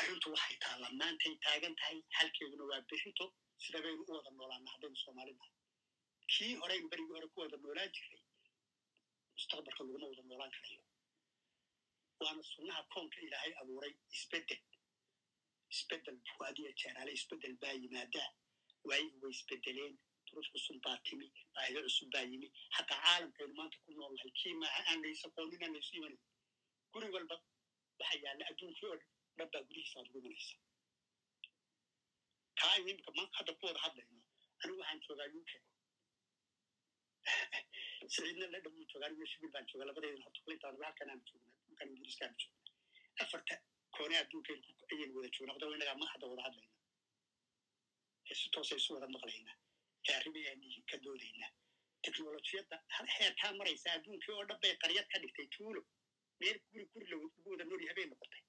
[0.00, 3.24] arrintu waxay taallaa maantay taagan tahay xalkeeduna waa bixinto
[3.64, 5.52] sida baynu u wada noolaana haddaynu soomaalinahay
[6.32, 8.20] kii horeynu berigii hore ku wada noolaan jiray
[9.36, 10.82] mustaqbalka laguma wada noolaan karayo
[12.24, 14.60] waana sunnaha koonka ilaahay abuuray isbeddel
[15.74, 18.28] isbeddel buwaadiya jeeraale isbeddel baa yimaadaa
[18.88, 19.94] waayihi way isbeddeleen
[20.26, 24.54] duruuf cusub baa timi baahido cusub baa yimi xataa caalamkaynu maanta ku nool nahay kii
[24.62, 26.20] maaha aan laysa qoonin aan laysu imanin
[26.92, 27.36] guri walba
[28.00, 28.96] waxa yaalla adduunkii oo
[29.38, 30.54] dhan baa gudihiisa aad ugu imanaysa
[32.60, 34.20] kaa imika ma hadda ku wada hadlayno
[34.62, 35.50] anigu waxaan joogaa uk
[38.14, 40.40] siciidna la dhawu joogaa anigu shibil baan joogaa labadeedin horta
[40.86, 43.54] halkan aan joognaa dhulkan ingiriiskaan joognaa afarta
[43.96, 46.74] koone adduunkaynu ayaynu wada joognaa hadaba innagaa ma hadda wada hadlayna
[48.34, 49.56] si toosa isu wada maqlaynaa
[50.08, 51.50] ee arrimayaani ka doodaynaa
[52.04, 52.76] teknolojiyadda
[53.18, 55.80] heerkaa maraysa adduunkii oo dhan bay qaryad ka dhigtay tuulo
[56.40, 58.42] meel guri guri lagu wada nool yahay bay noqotay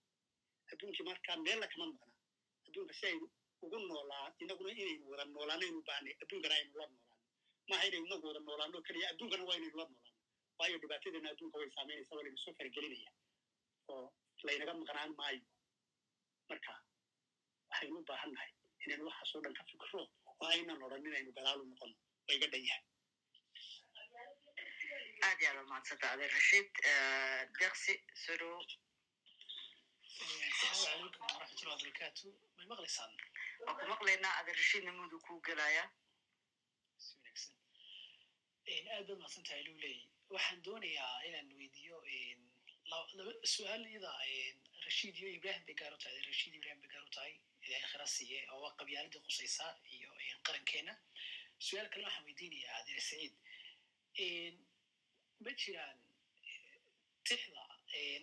[0.71, 2.15] adduunkii markaa meella kama maqnaa
[2.67, 3.27] adduunka si aynu
[3.65, 7.15] ugu noolaan inaguna inaynu wada noolaanaynu baanay adduunkana aynu la noolaano
[7.69, 10.15] maaha inaynu inagu wada noolaano keliya adduunkana waa inaynu la noolaano
[10.59, 13.11] waayo dhibaatadeena adduunka way saameynaysa waa laynu soo faragelinaya
[13.93, 14.05] oo
[14.47, 15.41] laynaga maqnaan maayo
[16.49, 16.73] marka.
[17.69, 18.51] Waxaynu u baahan nahay
[18.88, 21.95] inaynu waxaasoo dhan ka fikiro oo aynan odhan inaynu gadaalu noqono
[22.27, 22.84] waa iga dhan yahay
[25.27, 26.69] aad iyo aad waa mahadsanta adeer rashiid
[27.61, 27.93] deqsi
[28.23, 28.59] soo dhowo
[30.72, 32.27] asalaamu calaykum waraxmatullahi wabarakaatu
[32.57, 33.14] may maqlaysaan
[33.65, 35.88] waa ku maqlaynaa adeer rashiidna mudu kuu gelayaa
[37.03, 37.55] si wanaagsan
[38.95, 39.97] aad baad mahadsan tahay luley
[40.35, 41.97] waxaan doonayaa inaan weydiiyo
[43.53, 44.11] su'aal iyada
[44.88, 47.34] rashiid iyo ibrahim bay gaar u tahay rashiid ibrahim bay gaar u tahay
[47.68, 49.65] ilaahay khira siiye oo waa qabyaaladii qusaysa
[49.95, 50.10] iyo
[50.48, 50.94] qarankeena
[51.65, 53.35] su'aal kalena waxaan weydiinayaa adeer saciid
[55.44, 55.98] ma jiraan
[57.27, 57.64] tixda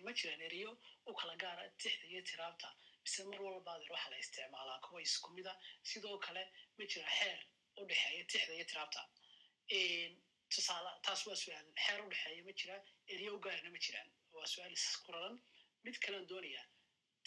[0.04, 0.70] ma jiraan eriyo
[1.08, 2.68] u kala gaara tixda iyo tiraabta
[3.04, 5.52] mise mar walba adeer waxa la isticmaalaa kuwa isku mida
[5.90, 6.42] sidoo kale
[6.78, 7.38] ma jira xeer
[7.80, 9.00] u dhexeeya tixda iyo tiraabta
[10.54, 12.76] tusaale taas waa su'aal xeer u dhexeeya ma jira
[13.14, 15.12] eriyo u gaarna ma jiraan waa su'aal isku
[15.84, 16.62] mid kalean doonaya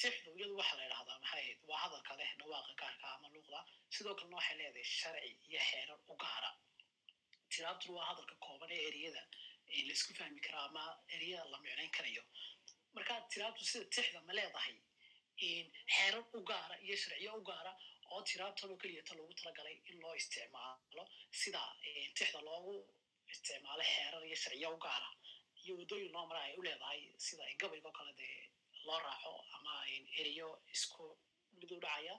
[0.01, 1.59] tixdu iyadu waxa la idhahdaa maxay ahayd?
[1.69, 3.59] Waa hadalka leh dhawaaqa gaarka ama luuqda
[3.95, 6.49] sidoo kalena waxay leedahay sharci iyo xeerar u gaara.
[7.51, 9.23] Tiraabtuna waa hadalka kooban ee eriyada
[9.87, 10.83] la isku fahmi karaa ama
[11.15, 12.23] eriyada la micnayn karayo.
[12.95, 14.75] Marka tiraabtu sida tixda ma leedahay
[15.95, 17.71] xeerar u gaara iyo sharciyo u gaara
[18.13, 21.03] oo tiraabtan oo keliyata loogu talagalay in loo isticmaalo
[21.41, 21.61] sida
[22.17, 22.73] tixda loogu
[23.33, 25.09] isticmaalo xeerar iyo sharciyo u gaara.
[25.63, 28.37] Iyo waddooyin loo mara ay u leedahay sida gabaygo kale dee
[28.87, 29.73] loo raaco ama
[30.21, 31.03] eriyo isku
[31.59, 32.15] mid u dhacaya.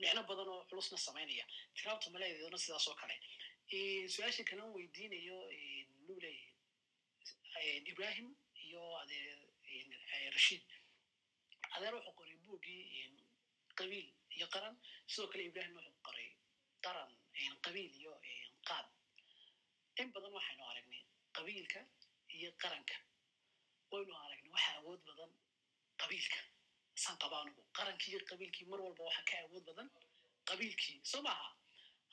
[0.00, 1.44] Micno badan oo culusna samaynaya
[1.76, 3.16] tiraabta ma leedaydona sidaas oo kale.
[4.14, 5.38] Su'aasha kalan weydiinayo
[6.06, 6.38] luley
[7.90, 8.28] ibrahim
[8.64, 9.38] iyo adeer
[10.36, 10.64] rashiid.
[11.76, 12.82] Adeer wuxuu qoray buuggii
[13.78, 14.74] qabiil iyo qaran.
[15.12, 16.28] Sidoo kale ibrahim wuxuu qoray
[16.84, 17.10] qaran
[17.64, 18.12] qabiil iyo
[18.68, 18.86] qaad.
[20.00, 21.02] In badan waxaynu aragnay
[21.36, 21.80] qabiilka
[22.36, 22.96] iyo qaranka.
[23.92, 25.30] Waynu aragnay waxaa awood badan
[26.02, 26.38] qabiilka.
[27.02, 29.88] San qabaanugu qarankii iyo qabiilkii mar walba waxa ka awood badan
[30.48, 30.96] qabiilkii.
[31.10, 31.48] Soo maaha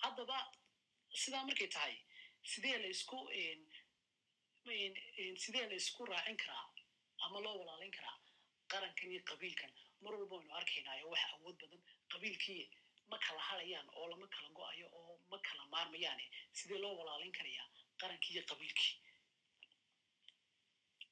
[0.03, 0.38] haddaba
[1.22, 1.95] sidaa markay tahay
[2.52, 3.18] sidee la isku
[5.44, 6.66] sidee la isku raacin karaa
[7.26, 8.18] ama loo walaalin karaa
[8.72, 9.72] qarankan iyo qabiilkan?
[10.03, 12.61] Mar walba waynu arkaynaayo waxa awood badan qabiilkii
[13.10, 16.26] ma kala hadayaan oo lama kala go'ayo oo ma kala maarmayaane.
[16.57, 17.68] Sidee loo walaalin karayaa
[18.02, 18.94] qarankii iyo qabiilkii?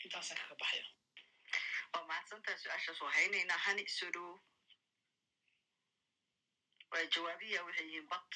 [0.06, 0.86] Intaasaa kaga baxaya
[1.94, 4.34] waa mahadsantaha su'aashaas waa haynaynaa hani soo dhowo
[6.92, 8.30] waa jawaabiya waxay yihiin bad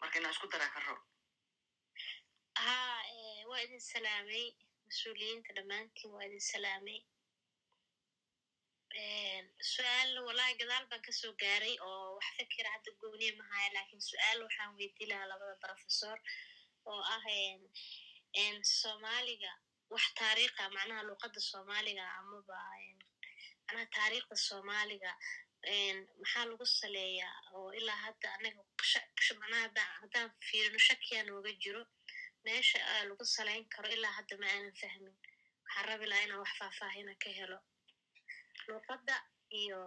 [0.00, 1.00] marka inaan isku daraa ka ror
[2.64, 3.00] haa
[3.50, 4.46] waa idin salaamay.
[4.88, 6.98] Mas'uuliyiinta dhammaantiin waa idin salaamay.
[9.72, 14.38] Su'aal walahi gadaal baan ka soo gaaray oo wax fikira hadda gooniya mahaya laakiin su'aal
[14.46, 16.16] waxaan weydii lahaa labada professor
[16.90, 17.24] oo ah
[18.80, 19.52] soomaaliga
[19.94, 22.58] wax taariikha macnaha luqadda soomaaliga amaba
[23.66, 25.10] macnaha taariikhda soomaaliga
[26.20, 28.60] maxaa lagu saleeyaa oo ilaa hadda anaga
[29.40, 31.82] macnaha haddaan fiirino shakiyaa nooga jiro
[32.44, 32.78] meesha
[33.10, 35.14] lagu salayn karo ilaa hadda ma aanan fahmin.
[35.64, 37.58] Waxaan rabi lahaa inaan wax faahfaahina ka helo.
[38.68, 39.14] Luuqadda
[39.60, 39.80] iyo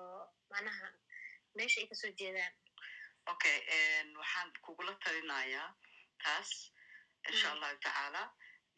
[0.51, 0.87] macnaha
[1.57, 2.53] meesha ay ka soo jeedaan.
[3.33, 3.57] Okay
[4.21, 5.67] waxaan kugula talinayaa
[6.23, 6.49] taas
[7.29, 8.21] insha allahu tacaala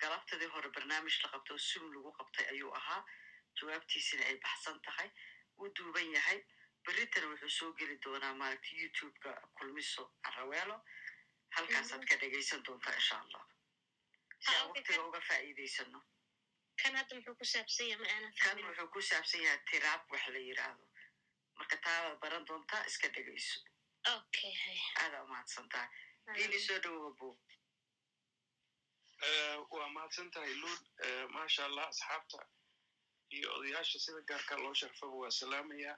[0.02, 3.02] galabtadii hore barnaamij la qabta oo sum lagu qabtay ayuu ahaa.
[3.60, 5.10] Jawaabtiisina ay baxsan tahay
[5.58, 6.40] wuu duuban yahay.
[6.86, 10.78] Beritana wuxuu soo geli doonaa maaragta youtubeka kulmiso caraweelo
[11.56, 13.44] halkaasaad ka dhegaysan doontaa insha allah.
[14.40, 16.00] Si aan waktiga uga faa'iidaysano
[16.84, 17.36] kan wuxuu
[18.94, 20.86] ku saabsan yahay tiraab wax la yidhaahdo
[21.58, 23.60] marka taabaad baran doontaa iska dhegayso
[24.16, 25.90] okay hay aadaa umahadsan tahay
[26.36, 27.28] diini soo dhowowa bo
[29.70, 30.80] waa mahadsan tahay luul
[31.36, 32.40] maasha allah asxaabta
[33.36, 35.94] iyo odayaasha sida gaarka loo sharfaba waa salaamaya.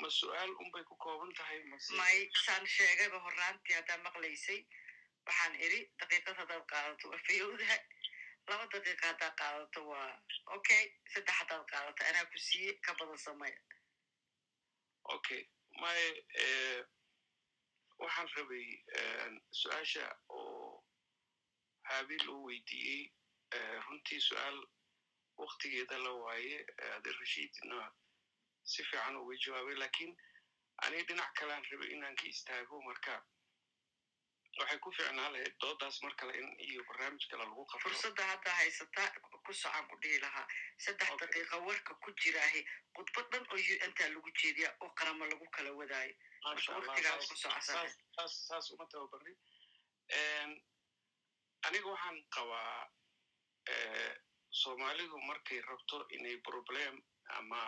[0.00, 1.58] Ma su'aal unbay ku kooban tahay
[1.98, 4.60] may saan sheegayba horaantii haddaa maqlaysay.
[5.26, 7.76] Waxaan iri daqiiqad haddaad qaadato waa fayowdaha
[8.48, 10.10] laba daqiiqa haddaad qaadato waa
[10.56, 10.82] okay
[11.12, 13.58] saddex haddaad qaadato anaa ku siiye ka badan sameya
[15.16, 15.42] okay.
[15.80, 16.02] May
[17.98, 18.66] waxaan rabay
[19.60, 20.55] su'aasha oo
[21.88, 23.02] haabil uu weydiiyey
[23.86, 24.58] runtii su'aal
[25.42, 26.56] waktigeeda la waaye
[26.96, 27.92] aderashiidna
[28.72, 30.12] si fiican uga jawaabay laakiin
[30.84, 33.14] aniga dhinac kalean rabay inaan ka istaago marka
[34.60, 38.54] waxay ku fiicnaa lahayd doodaas mar kale in iyo barnaamij kale lagu qabto fursadda haddaa
[38.60, 39.08] haysataa
[39.46, 40.46] ku socaan ku dhihi lahaa
[40.84, 42.60] saddex daqiiqa warka ku jiraahe
[42.96, 43.58] khudbad dhan oo
[43.88, 46.14] untaa lagu jeediya oo qaramo lagu kala wadaayo
[48.16, 49.38] saas- ku uma tababarin
[51.66, 52.76] aniga waxaan qabaa
[53.72, 54.12] eh,
[54.60, 56.94] soomaalidu markay rabto inay problem
[57.38, 57.62] ama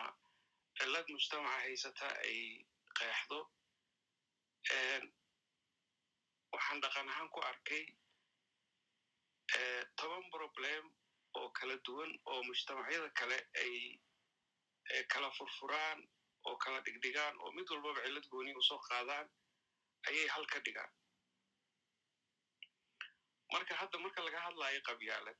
[0.77, 2.39] cilad mujtamaca haysata ay
[2.97, 3.39] qeexdo
[4.79, 5.03] en,
[6.53, 7.83] waxaan dhaqan ahaan ku arkay
[9.57, 10.83] eh, toban problem
[11.37, 13.73] oo kala duwan oo mujtamacyada kale ay
[14.93, 15.99] eh, kala furfuraan
[16.47, 19.27] oo kala dhigdhigaan oo mid walbaba cillad gooni u soo qaadaan
[20.07, 20.91] ayay hal ka dhigaan
[23.53, 25.39] marka hadda marka laga hadlayo qabyaalad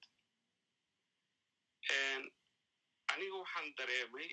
[3.13, 4.29] aniga waxaan dareemay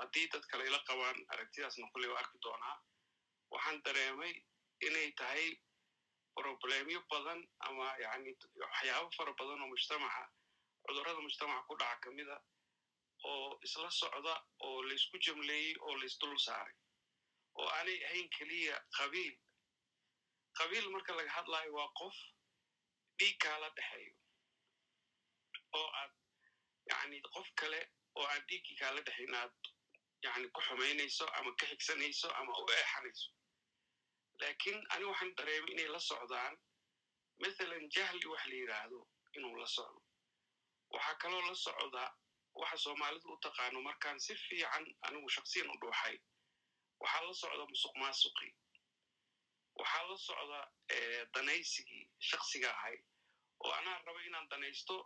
[0.00, 2.76] haddii dad kale ila qabaan aragtidaasna kulley waa arki doonaa
[3.54, 4.32] waxaan dareemay
[4.86, 5.46] inay tahay
[6.36, 8.30] problemyo badan ama yani
[8.62, 10.22] waxyaabo fara badan oo mujtamaca
[10.86, 12.36] cudurrada mujtamaca ku dhaca kamida
[13.28, 14.34] oo isla socda
[14.66, 16.74] oo laysku jamleeyey oo laysdul saaray
[17.58, 19.34] oo aanay ahayn keliya qabiil.
[20.58, 22.16] Qabiil marka laga hadlayo waa qof
[23.18, 24.14] dhiig kaala dhexeeyo
[25.78, 26.12] oo aad
[26.90, 27.80] yani qof kale
[28.14, 29.54] oo aan dhiiggii kaala dhexayn aad
[30.24, 33.30] yani ku xumaynayso ama ka xigsanayso ama u eexanayso
[34.40, 36.54] laakiin ani waxaan dareemay inay la socdaan
[37.42, 39.00] mathalan jahli wax la yidhaahdo
[39.36, 40.00] inuu la socdo
[40.94, 42.04] waxaa kaloo la socda
[42.60, 46.16] waxa soomaalidu u taqaano markaan si fiican anigu shaksiyan u dhuuxay
[47.00, 48.52] waxaa la socda musuq maasuqii
[49.78, 52.96] waxaa la socda eh, danaysigii shaksiga ahay
[53.64, 54.96] oo anaa raba inaan danaysto.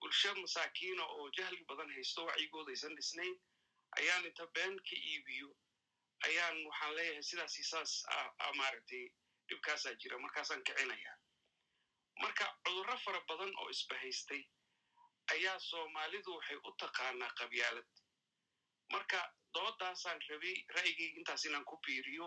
[0.00, 3.34] Bulsho masaakiina oo jahli badan haysto wacyigooda aysan dhisnayn
[3.98, 5.48] ayaan inta been ka iibiyo.
[6.26, 9.04] Ayaan waxaan leeyahay sidaasi saas ah ah, maaragtay
[9.48, 10.18] dhibkaasaa jira.
[10.18, 11.12] Markaasaan kicinaya.
[12.22, 14.42] Marka cudurro fara badan oo isbahaystay
[15.34, 17.88] ayaa soomaalidu waxay u taqaanaa qabyaalad.
[18.92, 19.20] Marka
[19.54, 22.26] doodaasaan rabay ra'yigayga intaas inaan ku biiriyo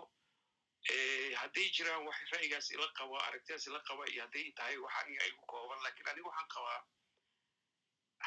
[1.40, 5.42] hadday jiraan wax ra'yigaas ila qaba aragtidaas ila qaba iyo hadday tahay wax aniga igu
[5.46, 6.80] kooban laakiin aniga waxaan qabaa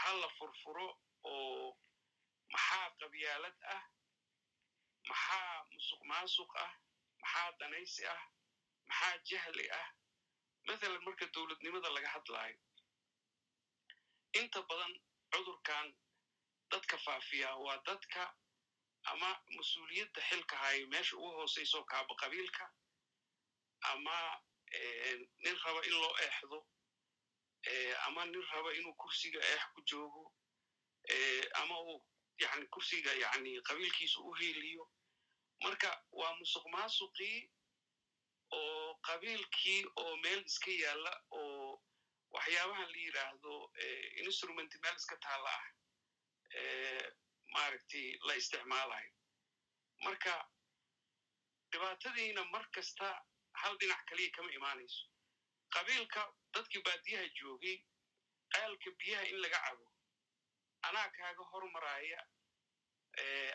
[0.02, 0.88] ha la furfuro
[1.24, 1.78] oo
[2.54, 3.84] maxaa qabyaalad ah
[5.10, 6.72] maxaa musuq maasuq ah
[7.22, 8.22] maxaa danaysi ah
[8.88, 9.88] maxaa jahli ah.
[10.68, 12.58] Mathalan marka dowladnimada laga hadlaayo
[14.40, 14.94] inta badan
[15.32, 15.88] cudurkan
[16.72, 18.22] dadka faafiya waa dadka
[19.12, 22.66] ama mas'uuliyadda xilka hayo meesha ugu hooseyso kaaba qabiilka
[23.92, 24.16] ama
[25.44, 26.60] nin raba in loo eexdo
[28.08, 30.34] ama nin raba inuu kursiga eex ku joogo
[31.54, 32.06] ama uu
[32.38, 34.92] yani kursiga yani qabiilkiisa u heeliyo
[35.64, 37.52] marka waa musuq maasuqii
[38.52, 41.82] oo qabiilkii oo meel iska yaalla oo
[42.36, 43.54] waxyaabahan la yidhaahdo
[44.26, 45.66] instrument meel iska taalla ah
[47.56, 49.12] maaragtay la isticmaalayo
[50.06, 50.34] marka
[51.72, 53.08] dhibaatadiina mar kasta
[53.62, 55.04] hal dhinac kaliya kama imaanayso.
[55.74, 56.22] Qabiilka
[56.54, 57.78] dadkii baadiyaha joogay
[58.60, 59.86] aalka biyaha in laga cabo
[60.88, 62.20] anaa kaaga hormaraya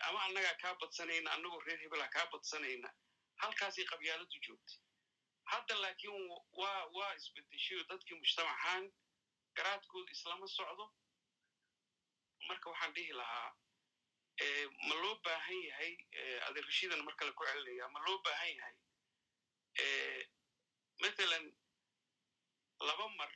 [0.09, 2.89] ama annagaa kaa badsanayna annagoo reer hebelaa kaa badsanayna
[3.43, 4.79] halkaasay qabyaaladu joogtay.
[5.53, 6.29] Hadda laakiin
[6.61, 8.85] waa waa isbedeshayo dadkii mujtamacahan
[9.57, 10.87] garaadkooda islama socdo.
[12.49, 13.57] Marka waxaan dhihi lahaa
[14.89, 15.93] ma loo baahan yahay
[16.49, 18.75] adeerashidan mar kale ku celinaya ma loo baahan yahay?
[21.03, 21.45] Mathalan
[22.89, 23.31] laba mar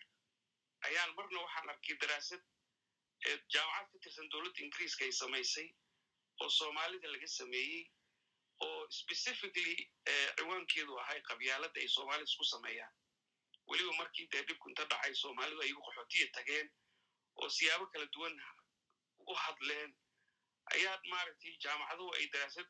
[0.86, 2.42] ayaan marna waxaan arkay daraasad
[3.52, 5.68] jaamacad ka tirsan dowladda ingiriiska ay samaysay
[6.42, 7.90] oo soomaalida laga sameeyey
[8.66, 9.90] oo specifically
[10.38, 12.94] ciwaankeedu ahay qabyaaladda ay soomaalida isku sameeyaan.
[13.66, 16.66] Weliba markii dee dhibku inta dhacay soomaalidu ayagu qaxootiya tageen
[17.36, 18.34] oo siyaabo kala duwan
[19.30, 19.90] u hadleen
[20.74, 22.68] ayaa maaragtay jaamacaduhu ay daraasad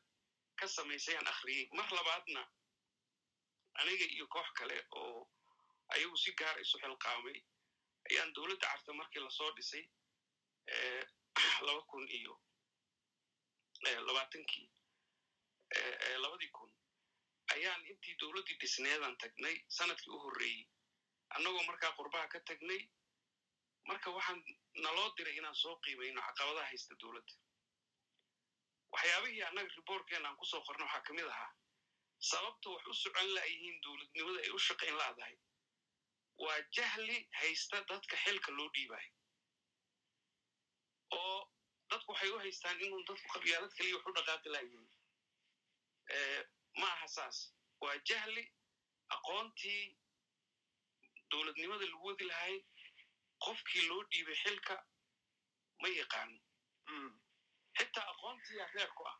[0.59, 2.41] ka samaysayaan akhriyey mar labaadna
[3.79, 5.19] aniga iyo koox kale oo
[5.93, 7.39] ayagu si gaar isu xilqaamay.
[8.09, 9.85] Ayaan dowladda carta markii la soo dhisay
[11.65, 12.33] laba kun iyo
[14.07, 14.67] labaatankii
[16.23, 16.71] labadii kun
[17.55, 20.63] ayaan intii dowladdii dhisneedan tagnay sannadkii u horreeyey
[21.35, 22.81] annagoo markaa qurbaha ka tagnay
[23.87, 24.39] marka waxaan
[24.83, 27.33] naloo diray inaan soo qiimayno caqabadaha haysta dowladda
[28.93, 31.51] waxyaabihii annaga riboorkeena aan ku soo qorno waxaa ka mid ahaa
[32.31, 35.35] sababta wax u socon la'yihiin dowladnimada ay u shaqayn la'dahay
[36.43, 39.11] waa jahli haysta dadka xilka loo dhiibayo
[41.17, 41.39] oo
[41.89, 44.89] dadku waxay u haystaan inuu dadku qabyaalad kaliya wax u dhaqaaqi la'yihiin
[46.79, 47.37] ma aha saas.
[47.81, 48.43] Waa jahli
[49.15, 49.83] aqoontii
[51.31, 52.55] dowladnimada lagu wadi lahay
[53.45, 54.75] qofkii loo dhiibay xilka
[55.81, 56.39] ma yaqaano
[57.77, 59.17] xitaa aqoontiiya reer ku ah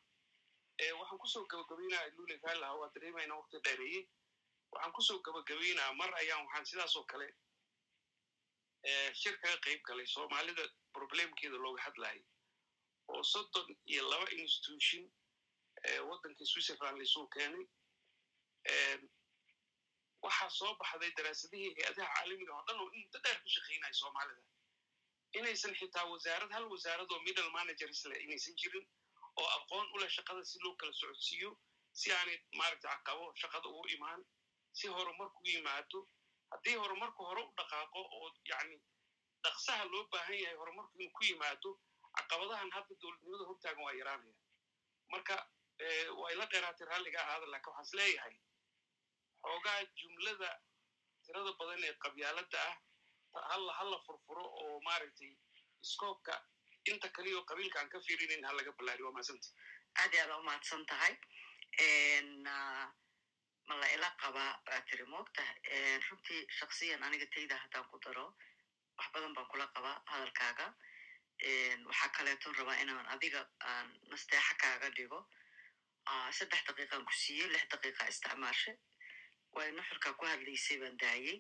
[0.99, 4.03] waxaan ku soo gabagabaynaya lule gaalaha waa dareemayna waqti dheereeyey
[4.71, 7.27] waxaan ku soo gabagabaynaa mar ayaan waxaan sidaasoo kale.
[9.19, 10.63] Shir kaga qayb galay soomaalida
[10.95, 12.21] problemkeeda looga hadlayay
[13.07, 15.03] oo soddon iyo laba institution
[16.09, 17.65] waddankii switzerland laisuu keenay
[20.25, 24.41] waxaa soo baxday daraasadihii hay'adaha caalamiga oo dhan oo inta dheer ku shaqaynaya soomaalida
[25.39, 28.85] inaysan xitaa wasaarad hal wasaarad oo middle managers leh inaysan jirin
[29.41, 31.51] oo aqoon u leh shaqada si loo kala socodsiiyo
[31.99, 34.21] si aanay maaragta caqabo shaqada ugu imaan
[34.79, 35.99] si horumarku yimaado
[36.51, 38.77] haddii horumarku hore u dhaqaaqo oo yacni
[39.45, 41.69] dhaqsaha loo baahan yahay horumarku inuu ku yimaado
[42.17, 44.35] caqabadahan hadda dowladnimada hortaagan waa yaraanaya
[45.13, 45.35] marka
[46.19, 48.35] waa ila dheeraatay raalliga ahaada laakiin waxaan is leeyahay
[49.45, 50.49] xoogaa jumlada
[51.25, 52.75] tirada badan ee qabyaaladda ah
[53.41, 55.31] halla furfuro oo maaragtay
[55.81, 56.33] scoobka
[56.85, 59.47] inta kaliya oo qabiilka aan ka fiirinayn ha laga ballaariyo waa mahadsanta
[60.01, 61.13] aad aada u mahadsan tahay.
[63.67, 68.25] Ma la ila qabaa baa tiri moogtahay runtii shaksiyan aniga tayda haddaan ku daro
[68.97, 70.67] wax badan baan kula qabaa hadalkaaga.
[71.87, 75.19] Waxaa kaleeton rabaa inaan adiga aan nasteexa kaaga dhigo.
[76.37, 78.71] Saddex daqiiqaan ku siiyey lix daqiiqa isticmaashe.
[79.55, 81.37] Waa nuxurkaa ku hadlaysay baan daayey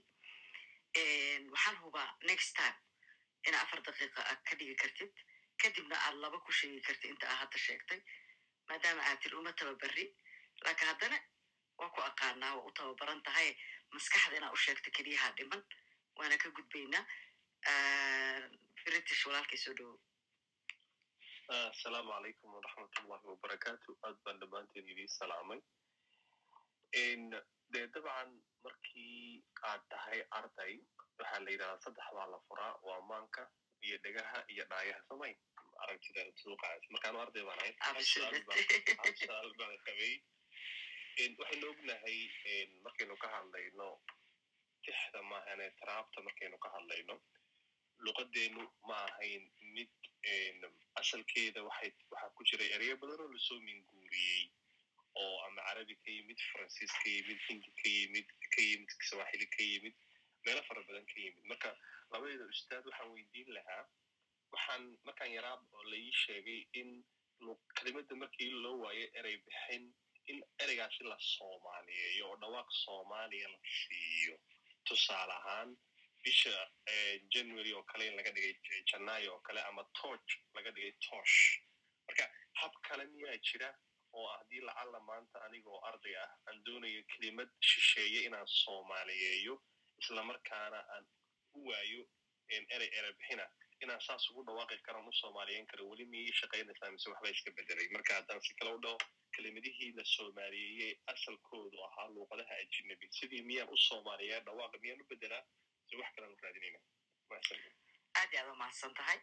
[0.97, 2.77] waxaan hubaa next time
[3.47, 5.13] ina afar daqiiqa aad ka dhigi kartid.
[5.61, 7.99] Kadibna aad laba ku sheegi kartid inta aa hadda sheegtay
[8.69, 10.05] maadaama aad tiri uma tababari
[10.63, 11.17] laakiin haddana
[11.77, 13.49] waa ku aqaanaa waa u tababaran tahay.
[13.91, 15.61] Maskaxda inaa u sheegto keliyaha dhiman
[16.17, 17.05] waana ka gudbaynaa.
[18.85, 19.99] British walaalkay soo dhowo
[21.53, 25.59] asalaamu calaykum waraxmatullahi wabarakaatu aad baan dhammaanteen idii salaamay
[27.73, 28.29] dee dabcan
[28.63, 30.73] markii aad tahay arday
[31.19, 33.43] waxaa la yidhahdaa saddex baa la furaa waa maanka
[33.87, 35.33] iyo dhegaha iyo dhaayaha samay
[35.83, 37.73] aragtida suuqaas markaanu arday baan ahay.
[37.89, 40.13] Absaal baan qabay.
[41.39, 42.17] Waxaynu ognahay
[42.85, 43.87] markaynu ka hadlayno
[44.85, 47.15] tixda maahane taraabta markaynu ka hadlayno
[48.05, 49.43] luqadeenu ma ahayn
[49.75, 49.91] mid
[51.01, 54.43] asalkeeda waxaa ku jiray ereyo badan oo la soo minguuriyey
[55.21, 59.63] oo ama carabi ka yimid faransiis ka yimid hindi ka yimid ka yimid sawaaxili ka
[59.71, 59.95] yimid
[60.45, 61.69] meelo fara badan ka yimid marka
[62.11, 63.83] labadeeda ustaad waxaan weydiin lahaa
[64.53, 65.83] waxaan markaan yaraa oo
[66.23, 66.89] sheegay in
[67.77, 69.85] kelimada markii loo waayo erey bixin
[70.31, 74.35] in ereygaasi la soomaaliyeeyo oo dhawaaq soomaaliya la siiyo
[74.87, 75.69] tusaale ahaan
[76.23, 76.53] bisha
[77.33, 81.37] january oo kale in laga dhigay janaayo oo kale ama toch laga dhigay tosh
[82.07, 82.25] marka
[82.61, 83.69] hab kale miyaa jira
[84.13, 89.55] oo haddii lacalla maanta anigoo arday ah aan doonayo kelimad shisheeye inaan soomaaliyeeyo
[90.01, 91.05] islamarkaana aan
[91.57, 92.01] u waayo
[92.75, 93.45] erey erey bixina
[93.83, 95.83] inaan saas ugu dhawaaqi karan u soomaaliyeyn karo.
[95.89, 98.97] Weli miyay shaqaynaysaa mise waxba iska bedelay marka haddaan si kale u dhaho
[99.35, 105.43] kelimadihii la soomaaliyeeyey asalkoodu ahaa luuqadaha ajinabi sidii miyaan u soomaaliyaa dhawaaqa miyaan u bedelaa
[105.89, 106.79] si wax kalaan u raadinayna?
[108.19, 109.19] Aad aad umahadsan tahay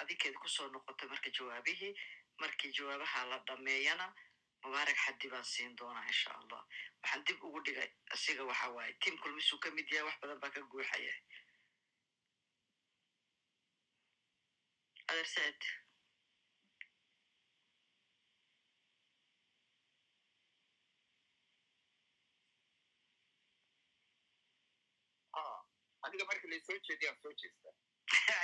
[0.00, 1.92] adinkeeda ku soo noqotay marka jawaabihii
[2.42, 4.06] markii jawaabaha la dhameeyana
[4.62, 6.62] mubaarak xaddi baan siin doonaa insha allah
[7.02, 10.54] waxaan dib ugu dhigay asiga waxa waaye tiim kulmisuu ka mid yahay wax badan baa
[10.56, 11.14] ka guuxaya.
[15.10, 15.60] Adeer said
[26.04, 27.74] aniga marka laysoo jeediyaan soo jeestaa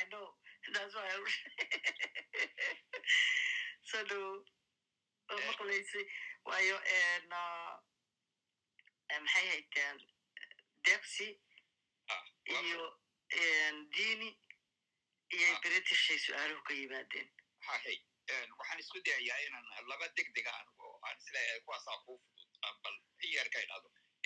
[3.89, 4.21] So do
[5.49, 6.05] maqlaysay
[6.49, 6.77] waayo
[9.25, 9.97] maxay haytaan
[10.85, 11.29] debsi
[12.45, 12.85] iyo
[13.97, 14.31] dini.
[15.37, 17.29] Iyo britishay su'aaluhu ka yimaadeen.
[17.67, 17.97] Hahay
[18.59, 22.77] waxaan isku dayayaa inaan laba deg dega anigu oo aan is leeyahay kuwaasaa kuu fudud
[22.83, 22.97] bal
[23.29, 23.59] iyar ka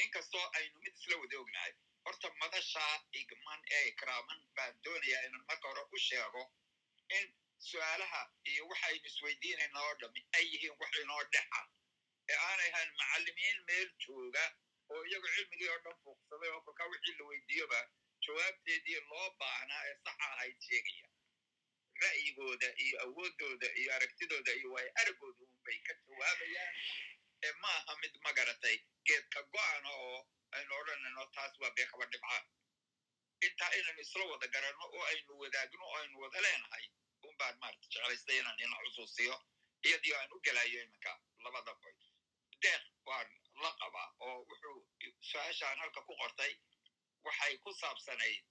[0.02, 1.72] inkastoo aynu mid isla wada ognahay
[2.04, 2.84] horta madasha
[3.20, 6.42] igman ee ikraaman baan doonayaa inaan marka hore u sheego
[7.18, 7.26] in
[7.70, 8.20] su'aalaha
[8.50, 11.60] iyo waxaynu isweydiinayna oo dhami ay yihiin wax inoo dhexa.
[12.30, 14.44] Ee aanay ahayn macallimiin meel jooga
[14.92, 17.80] oo iyagu cilmigii oo dhan fuuqsaday oo kolkaa wixii la weydiiyoba
[18.26, 21.08] jawaabteedii loo baahnaa ee saxa ahayd sheegaya
[22.02, 26.74] ra'yigooda iyo awooddooda iyo aragtidooda iyo waayo aragooda unbay ka jawaabayaan.
[27.46, 28.76] Ee ma aha mid magaratay
[29.06, 30.18] geedka go'ana oo
[30.56, 32.44] aynu odhanayno taas waa beekaba dhibcaan
[33.46, 36.84] intaa inaynu isla wada garanno oo aynu wadaagno oo aynu wada leenahay
[37.32, 39.36] un baan maarata jeclaystay inaan ina xusuusiyo
[39.88, 41.12] iyadii aan u gelayo iminka
[41.44, 41.94] labada boy
[42.62, 43.28] deeq waan
[43.62, 44.78] la qabaa oo wuxuu
[45.30, 46.52] su'aashaan halka ku qortay
[47.26, 48.44] waxay ku saabsanayd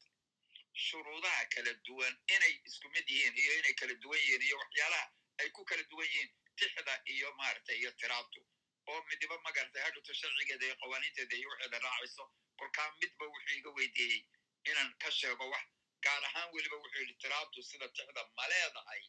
[0.73, 5.07] shuruudaha kala duwan inay isku mid yihiin iyo inay kala duwan yihiin iyo waxyaalaha
[5.39, 6.29] ay ku kala duwan yihiin
[6.59, 8.41] tixda iyo maarata iyo tiraabtu
[8.87, 12.23] oo midiba magartay hadhuto sharcigeeda iyo qawaaniinteeda iyo waxeeda raacayso
[12.59, 14.21] kolkaa midba wuxuu iga weydiiyey
[14.69, 15.65] inaan ka sheego wax
[16.05, 19.01] gaar ahaan weliba wuxuu yidhi tiraabtu sida tixda ma leedahay.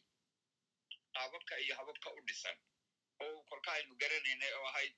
[1.15, 2.57] Qaababka iyo hababka u dhisan.
[3.23, 4.95] Oo kolka aynu garanaynay oo ahayd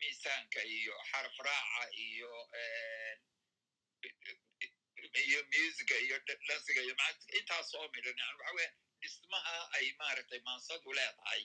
[0.00, 2.30] miisaanka iyo xaraf raaca iyo
[5.24, 6.16] iyo musiga iyo
[6.48, 6.94] dhansiga iyo
[7.38, 11.42] intaas oo midhan yani waxa weya dhismaha ay maaragtay maansadu leedahay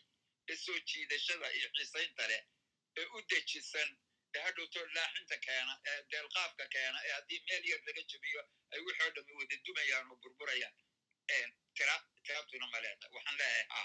[0.52, 2.42] ee soo jiidashada iyo xiisaynta leh
[3.00, 3.90] ee u dejisan
[4.36, 8.42] ee hadhowto laaxinta keena ee deelqaafka keena ee haddii meel yar laga jebiyo
[8.74, 10.76] ay wixoo dhami wada dumayaan oo burburayaan.
[11.78, 13.82] Tiraabtuna ma leedahay waxaan leeyahay ha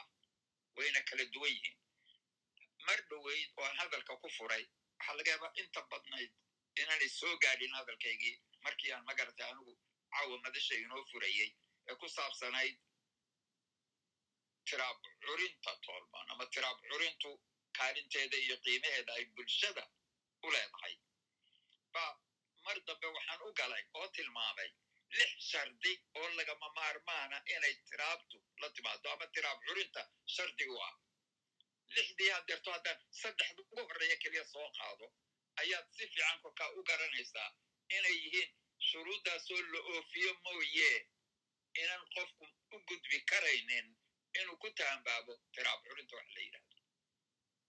[0.77, 1.79] wayna kala duwan yihiin.
[2.87, 4.65] Mar dhoweyd oo aan hadalka ku furay
[4.99, 6.31] waxaa laga yaabaa inta badnayd
[6.81, 8.37] inaanay soo gaadhin hadalkaygii.
[8.65, 9.75] Markii aan magaratay anigu
[10.13, 11.51] caawa madasha inoo furayey
[11.89, 12.77] ee ku saabsanayd
[14.69, 17.31] tiraab curinta toolman ama tiraab curintu
[17.79, 19.85] kaalinteeda iyo qiimaheeda ay bulshada
[20.45, 20.95] u leedahay.
[21.95, 22.05] Ba
[22.69, 24.71] mar dambe waxaan u galay oo tilmaamay
[25.19, 30.03] lix shardi oo lagama maarmaana inay tiraabtu la timaado ama tiraab curinta
[30.37, 30.95] shardi u ah.
[31.97, 35.07] Lixdii hadeerto haddaan saddexda ugu horreeya keliya soo qaado
[35.61, 37.51] ayaad si fiican kolkaa u garanaysaa
[37.97, 38.51] inay yihiin
[38.89, 40.91] shuruuddaasoo la oofiyo mooye
[41.83, 43.87] inaan qofku u gudbi karaynin
[44.41, 46.77] inuu ku taambaabo tiraab curinta wax la yidhahdo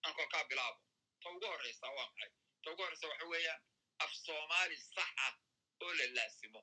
[0.03, 0.81] aan kolkaa bilaabo.
[1.21, 2.31] Ta ugu horreysa waa maxay?
[2.63, 3.61] Ta ugu horreysa waxa weeyaan
[4.03, 5.33] af soomaali sax ah
[5.83, 6.61] oo la laasimo.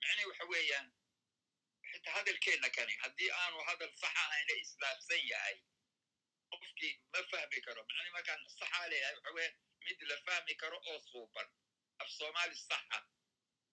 [0.00, 0.88] Micnii waxa weeyaan
[1.90, 5.56] xitaa hadalkeenna kani haddii aanu hadal saxa ahayna islaafsan yahay
[6.50, 7.80] qofkii ma fahmi karo.
[7.88, 9.56] Micnii markaan saxaa leeyahay waxa weeyaan
[9.86, 11.48] mid la fahmi karo oo suuban
[12.02, 13.04] af soomaali sax ah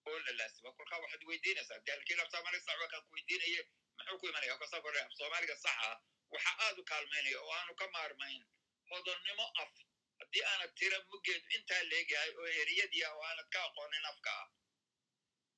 [0.06, 0.72] oo la laasimo.
[0.76, 3.62] Kolkaa waxaad weydiinaysaa de halkiin af soomaali sax waa ku weydiinaye
[3.96, 4.58] muxuu ku imanaya?
[4.62, 5.98] Kasa kore af soomaaliga saxa ah
[6.34, 8.42] waxa aad u kaalmaynaya oo aanu ka maarmayn
[8.90, 9.70] hodonnimo af
[10.28, 14.48] haddii aanad tira muggeedu intaa leegyahay oo eriyadii ah oo aanad ka aqoonin afka ah.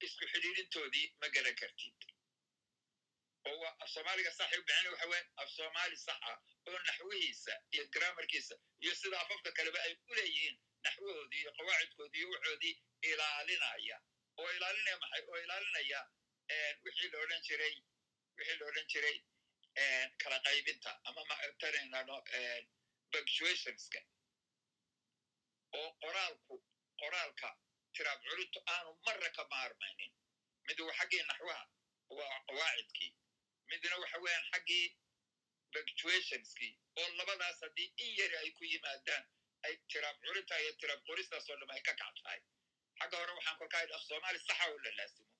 [0.06, 1.98] Isku xidhiirintoodii ma garan kartid.
[3.47, 6.38] Oo waa af soomaaliga saxay u bixina waxa weyan af soomaali sax ah
[6.68, 12.28] oo naxwihiisa iyo grammarkiisa iyo sida afafka kaleba ay u leeyihiin naxwahoodii iyo qawaacidkoodii iyo
[12.34, 12.74] waxoodii
[13.10, 13.97] ilaalinaya.
[14.38, 15.22] Oo ilaalinaya maxay?
[15.30, 16.01] Oo ilaalinaya
[16.84, 17.74] wixii la odhan jiray
[18.38, 19.16] wixii la odhan jiray
[20.22, 22.16] kala qaybinta ama matarinano
[23.12, 24.01] punctuationska
[25.78, 26.55] oo qoraalku
[27.01, 27.48] qoraalka
[27.94, 30.12] tiraab culintu aanu marra ka maarmaynin.
[30.66, 31.64] Mid waa xaggii naxwaha
[32.18, 33.10] waa qawaacidkii
[33.70, 34.86] midna waxa weeyaan xaggii
[35.72, 39.24] punctuationskii oo labadaas haddii in yari ay ku yimaadaan
[39.66, 42.40] ay tiraab culinta iyo tiraab qoristaasoo dham ay ka kac tahay.
[42.98, 45.30] Xagga hore waxaan kolkaa idhi af soomaali saxa oo la laasimo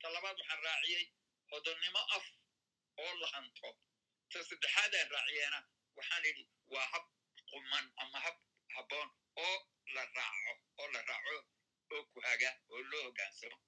[0.00, 1.04] ta labaad waxaan raaciyey
[1.50, 2.26] hodonnimo af
[3.02, 3.70] oo la hanto.
[4.32, 5.60] Ta saddexaad aan raaciyeena
[5.96, 6.44] waxaan idhi
[6.74, 7.04] waa hab
[7.50, 8.36] quman ama hab
[8.74, 9.08] habboon
[9.46, 9.56] oo
[9.94, 11.36] la raaco oo la raaco
[11.94, 13.58] oo ku haga oo loo hoggaansamo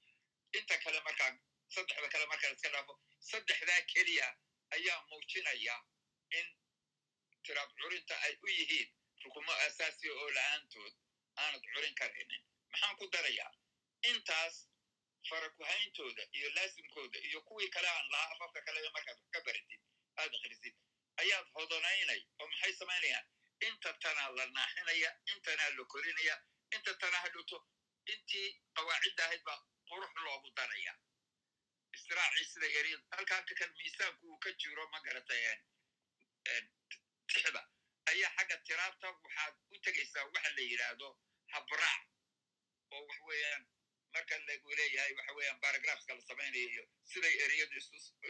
[0.58, 1.34] inta kale markaan
[1.74, 2.94] saddexda kale markaan iska dhaafo
[3.30, 4.28] saddexdaa keliya
[4.76, 5.76] ayaa muujinaya
[6.38, 6.46] in
[7.44, 8.88] tiraab curinta ay u yihiin
[9.24, 10.94] rukumo asaasiya oo la'aantood
[11.42, 12.42] aanad curin karaynin
[12.72, 13.50] maxaan ku darayaa
[14.10, 14.56] intaas
[15.28, 19.80] farakuhayntooda iyo laasimkooda iyo kuwii kale aan lahaa afafka kale markaad wax ka baratid
[20.20, 20.74] aad akhrisid
[21.22, 23.26] ayaad hodonaynay oo maxay samaynayaan
[23.68, 26.34] inta tanaa la naaxinaya intanaa la korinaya
[26.76, 27.58] inta tanaa hadhowto
[28.12, 29.58] intii qawaacidda ahayd baa
[29.88, 30.92] qurux loogu daraya.
[31.96, 35.42] Istiraacii sida yari halkaa ka kal miisaanku uu ka jiro ma garatay
[37.30, 37.62] tixda.
[38.10, 41.08] Ayaa xagga tiraabta waxaad u tegaysaa waxa la yidhaahdo
[41.52, 42.02] habraac
[42.94, 43.62] oo wax weeyaan
[44.14, 47.76] marka lagu leeyahay waxa weeyaan baragraphska la samaynayo iyo siday ereyadu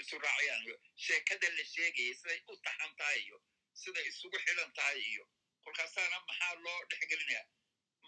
[0.00, 3.38] isu raacayaan iyo sheekada la sheegayay siday u taxan tahay iyo
[3.82, 5.24] siday isugu xilan tahay iyo
[5.64, 7.42] kolkaasaana maxaa loo dhexgelinaya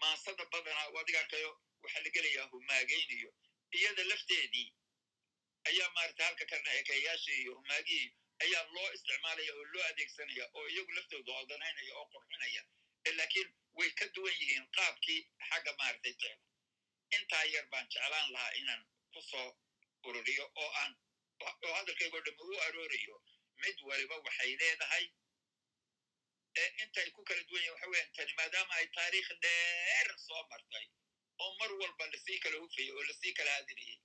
[0.01, 1.51] maasada badanaa adiga arkayo
[1.83, 3.29] waxaa la gelayaa humaagayn iyo
[3.77, 4.67] iyada lafteedii
[5.69, 8.09] ayaa maarata halka kalena ekeeyaashii iyo humaagihii
[8.43, 12.63] ayaa loo isticmaalaya oo loo adeegsanaya oo iyagu laftooda odanaynaya oo qurxinaya
[13.19, 15.19] laakiin way ka duwan yihiin qaabkii
[15.49, 16.37] xagga maaragtay ticda
[17.17, 18.81] intaa yar baan jeclaan lahaa inaan
[19.13, 19.47] ku soo
[20.07, 20.93] ururiyo oo aan
[21.47, 23.15] oo hadalkaygoo dhamme u aroorayo
[23.63, 25.05] mid waliba waxay leedahay
[26.83, 30.85] intay ku kala duwan yihiin waxa weyan tani maadaama ay taariikh dheer soo martay
[31.43, 33.97] oo mar walba la sii kala hufayay oo la sii kala hadinayay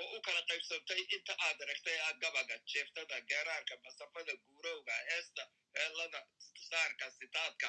[0.00, 5.42] oo u kala qaybsantay inta aad aragtay a gabaga jeeftada geeraarka masafada guurowga heesta
[5.78, 6.20] heellada
[6.68, 7.68] saarka sitaadka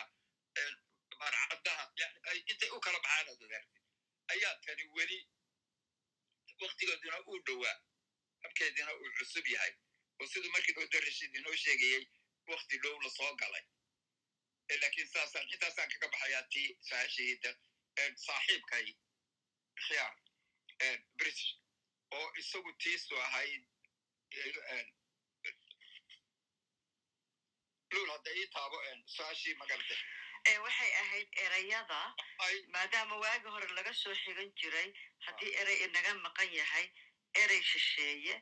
[1.20, 1.86] marcadaha
[2.52, 3.84] intay u kala baxaan aad ogaartid
[4.34, 5.20] ayaa tani weli
[6.62, 7.76] waktigooduna uu dhowaa
[8.44, 9.74] habkeedina uu cusub yahay
[10.20, 12.04] oo siduu markii dowda rashid inoo sheegayey
[12.52, 13.64] wakti dhow la soo galay
[14.84, 17.52] lakiin saasaan intaasaan kaga baxayaa tii saashihida
[18.26, 18.86] saaxiibkay
[19.86, 20.16] khiyaar
[21.20, 21.52] british
[22.18, 23.64] oo isagu tiisu ahayd
[27.94, 28.78] lul hadda ii taabo
[29.18, 29.96] saashii magarde
[30.66, 32.00] waxay ahayd erayada
[32.76, 34.90] maadaama waagi hore laga soo xigan jiray
[35.26, 36.86] haddii erey inaga maqan yahay
[37.44, 38.36] erey shisheeye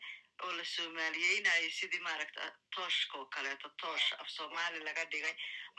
[0.44, 2.42] oo la soomaaliyeynayo sidii maaragta
[2.76, 5.36] tooshka oo kaleeto toosh af soomaali laga dhigay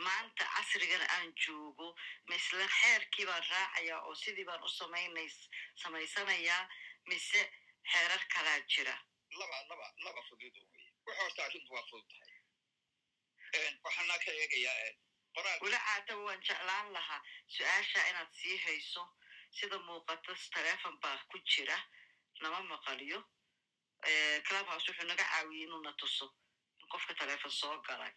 [0.06, 1.88] maanta casrigana aan joogo
[2.30, 5.36] misle xeerkii baan raacaya oo sidii baan u samaynays
[5.82, 6.62] samaysanayaa
[7.08, 7.40] mise
[7.92, 8.94] xeerar kalaa jira
[9.38, 14.78] laba laba laba fudud wey wax horta arrintu waa fudud tahay waxaana ka eegayaa
[15.62, 17.20] weli caataba waan jeclaan lahaa
[17.56, 19.02] su'aasha inaad sii hayso
[19.58, 21.76] sida muuqata telefon baa ku jira
[22.42, 23.20] nama maqaliyo
[24.48, 26.26] clubhouse wuxuu naga caawiyey inuu na tuso
[26.80, 28.12] in qofka telefon soo galay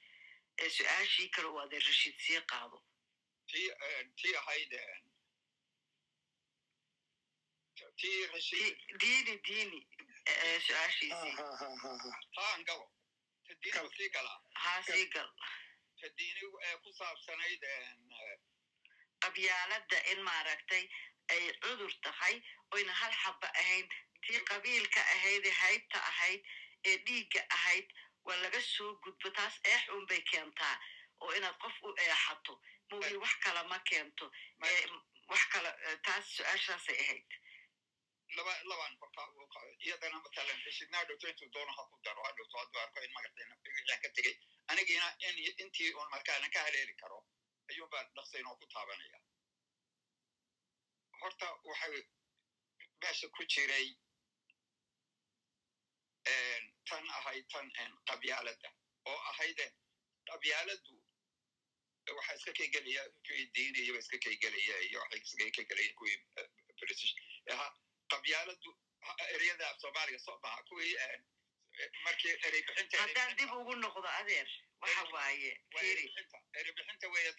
[0.77, 2.77] su'aashii kale uu adeer rashiid sii qaado
[4.21, 4.73] tii ahayd
[9.01, 9.79] diini diini
[10.65, 11.33] su'aashiisii
[14.63, 15.29] haa sii gal
[16.67, 16.75] ee
[19.23, 20.83] qabyaaladda in maaragtay
[21.33, 22.35] ay cudur tahay
[22.75, 23.87] oyna hal xaba ahayn
[24.25, 26.41] tii qabiilka ahayd ee haybta ahayd
[26.89, 27.87] ee dhiigga ahayd
[28.27, 30.75] waa laga soo gudbo taas eex unbay keentaa
[31.21, 32.53] oo inaad qof u eexato.
[32.89, 34.25] Moogi wax kala ma keento.
[35.31, 35.69] Wax kala
[36.05, 37.29] taas su'aashaasay ahayd.
[38.37, 42.79] Laba laban kolkaa iyadana matalan rashidnaa dhowto intuu doono ha ku daro ha dhowto hadduu
[42.83, 44.35] arko in magartayna wixii ka tegey
[44.67, 47.19] anigiina in intii un markaana ka haleeli karo
[47.69, 49.19] ayuun baan dhaqsaynoo ku taabanaya.
[51.21, 52.03] Horta waxay
[53.01, 53.87] meesha ku jiray
[56.89, 57.71] tan ahayd tan
[58.09, 58.69] qabyaaladda
[59.11, 59.59] oo ahayd
[60.31, 60.95] qabyaaladdu
[62.17, 66.17] waxa iska kaygelaya kuwii diiniyaba iska kaygelaya iyo waxay iska kaygelaya kuwii
[66.79, 67.15] british.
[67.53, 67.67] Aha
[68.11, 68.71] qabyaaladdu
[69.35, 70.95] ereyada af soomaaliga soo maha kuwii
[72.05, 74.47] markii erey bixinta haddaan dib ugu noqdo adeer
[74.81, 77.31] waxa waaye waa firi erey bixinta erey bixinta weeye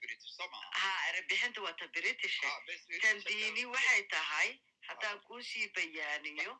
[0.00, 2.38] british soo maha ha erebixinta waa ta british.
[2.44, 4.48] Ah, British tandiini waxay tahay
[4.90, 6.52] haddaan kuusii bayaaniyo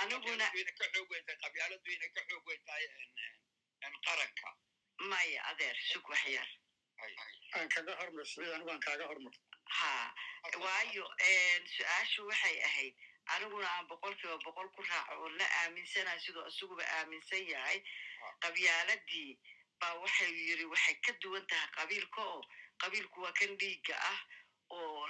[0.00, 0.50] aniguna-
[5.10, 6.48] maya adeer sug wax yar
[7.56, 9.34] aan kaga hormar siciid anigu aan kaaga hormar
[9.78, 9.92] ha
[10.64, 11.04] waayo
[11.74, 12.94] su'aashu waxay ahayd
[13.34, 17.78] aniguna aan boqolkiiba boqol ku raaco oo la aaminsana sidoo isaguba aaminsan yahay
[18.44, 19.30] qabyaaladii
[19.80, 22.42] baa waxay yiri waxay ka duwan tahay qabiilka oo
[22.82, 24.18] qabiilku waa kan dhiigga ah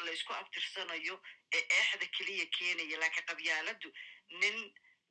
[0.06, 1.16] laysku abtirsanayo
[1.56, 3.89] ee eexda keliya keenaya laakiin qabyaaladu
[4.40, 4.56] nin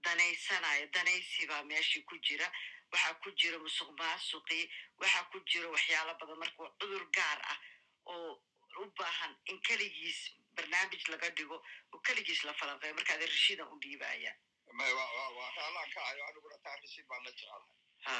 [0.03, 2.47] danaysanayo danaysi baa meeshii ku jira.
[2.91, 4.65] Waxaa ku jira musuq maasuqii
[5.01, 6.37] waxaa ku jira waxyaalo badan.
[6.39, 7.59] Marka waa cudur gaar ah
[8.05, 8.31] oo
[8.81, 10.19] u baahan in keligiis
[10.55, 11.57] barnaamij laga dhigo
[11.93, 12.93] oo keligiis la falanqeeyo.
[12.95, 14.33] Markaad rashiidan u dhiibaya
[14.77, 17.67] Ma- waa- waa- waa raalaan ka ayo aniguna taa rashid baan la jecelahay
[18.05, 18.15] ha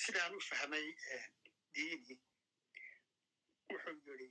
[0.00, 1.24] sidaan u fahmay eh,
[1.74, 2.14] diini
[3.70, 4.28] wuxuu yidhi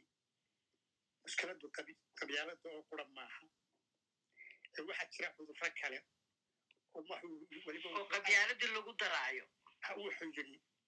[1.23, 1.67] mushkiladu
[2.19, 3.43] qabyaalada oo qura maaha
[4.89, 5.99] waxaa jira cudurro kale
[8.13, 9.45] qabyaaladii lagu daraayo
[9.83, 10.29] Ah, wuxuu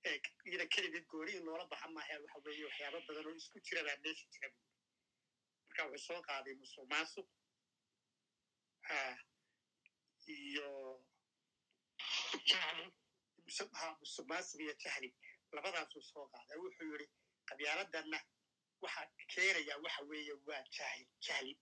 [0.04, 3.82] eh, iyada keligeed gooni in loola baxa maaha waxa weeye waxyaabo badan oo isku jira
[3.88, 4.72] baa meesha jira buuri
[5.66, 7.28] marka wuxuu soo qaaday musuq maasuq
[8.96, 9.16] ah,
[10.28, 10.70] iyo
[13.80, 15.10] ha, musuq maasuq iyo jahli
[15.56, 17.08] labadaasuu soo qaaday wuxuu yidhi
[17.50, 18.20] qabyaaladanna
[18.84, 19.02] waxa
[19.34, 21.54] keenaya waxa weeye waa jahil jahli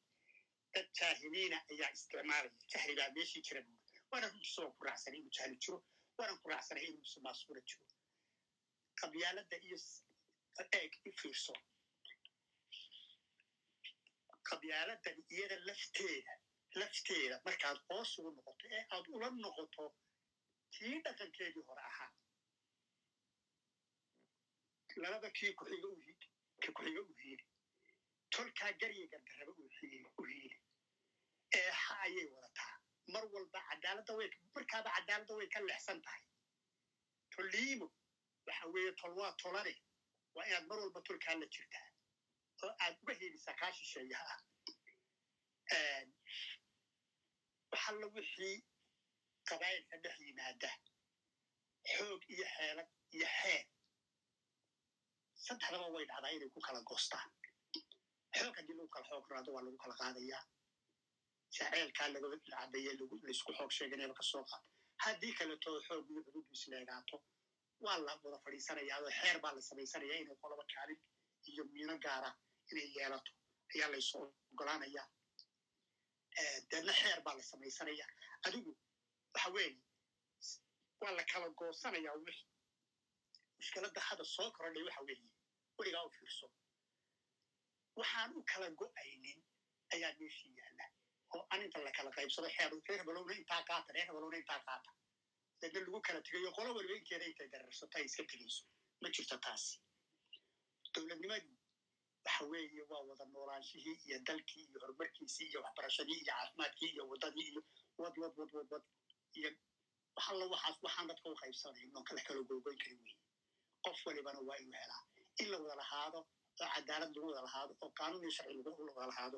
[0.74, 3.62] dad jaahiliina ayaa isticmaalaya jahli baa meeshii jira
[4.12, 5.78] waana runtiisa waan ku raacsanay inuu jahli jiro
[6.18, 7.86] waanan ku raacsanay inuu maasuqna jiro.
[9.00, 9.78] Qabyaalada iyo
[10.80, 11.54] eeg i fiirso.
[14.50, 16.34] Qabyaaladan iyada lafteeda
[16.80, 19.86] lafteeda markaad hoos ugu noqoto ee aad ula noqoto
[20.74, 22.12] kii dhaqankeedii hore ahaa.
[25.04, 25.96] Labada kii kuxiga u
[26.76, 27.46] kuxiga u hiili
[28.36, 29.70] tolkaa garya gardarraba u
[30.28, 30.58] hiili
[31.60, 32.74] eexa ayay wadataa
[33.14, 36.24] mar walba cadaaladda way markaaba cadaaladda way ka leexsan tahay
[37.36, 37.88] toliimo
[38.48, 39.74] waxa weeye tol waa tolane
[40.36, 41.88] waa inaad mar walba tolkaa la jirtaa
[42.64, 46.04] oo aad uga heelisaa kaa shisheeyaha ah
[47.72, 48.56] waxalla wixii
[49.50, 50.72] qabaa'ilka dhex yimaada
[51.94, 53.64] xoog iyo xeelad iyo xeer
[55.46, 57.30] saddexdaba way dhacdaa inay ku kala goostaan
[58.38, 60.44] xoog haddii lagu kala xoog raado waa lagu kala qaadayaa
[61.56, 62.92] jaceelkaa laga cadeeye
[63.28, 64.64] laysku xoog sheeganayaba ka soo qaad
[65.06, 67.18] haddii kaleto xoog iyo xuduudu isleegaato
[67.86, 71.00] waa la wada fadhiisanayaa oo xeer baa la samaysanayaa inay qolaba kaalin
[71.52, 72.30] iyo miino gaara
[72.72, 73.32] inay yeelato
[73.74, 74.18] ayaa laysu
[74.54, 75.08] ogolaanayaa
[76.72, 78.10] deedna xeer baa la samaysanayaa
[78.48, 78.72] adigu
[79.34, 79.76] waxa weeye
[81.02, 82.48] waa la kala goosanayaa wixii
[83.58, 85.31] mushkiladda hadda soo korodhay waxa weeye
[85.82, 86.48] weligaa u fiirso.
[88.00, 89.40] Waxaan u kala go'aynin
[89.94, 90.86] ayaa meeshii yaalla
[91.36, 94.10] oo an inta la kala qaybsado xeer balowna intaa qaata reer
[94.42, 94.92] intaa qaata.
[95.62, 98.64] Deedna lagu kala tegayo qolo waliba inteeda intay dararsato ay iska tegayso
[99.02, 99.76] ma jirto taasi.
[100.94, 101.58] Dowladnimadii
[102.26, 107.48] waxa weeye waa wada noolaanshihii iyo dalkii iyo horumarkiisii iyo waxbarashadii iyo caafimaadkii iyo waddadii
[107.52, 107.62] iyo
[108.02, 108.84] wad wad wad wad wad
[109.40, 109.50] iyo
[110.16, 113.16] waxalla waxaas waxaan dadka u qaybsanayn oo kala kala gogoyn kari weye
[113.86, 115.04] qof walibana waa inuu helaa
[115.44, 116.20] in la wada lahaado
[116.62, 119.38] oo cadaalad lagu wada lahaado oo qaanuun iyo sharci lagu wada lahaado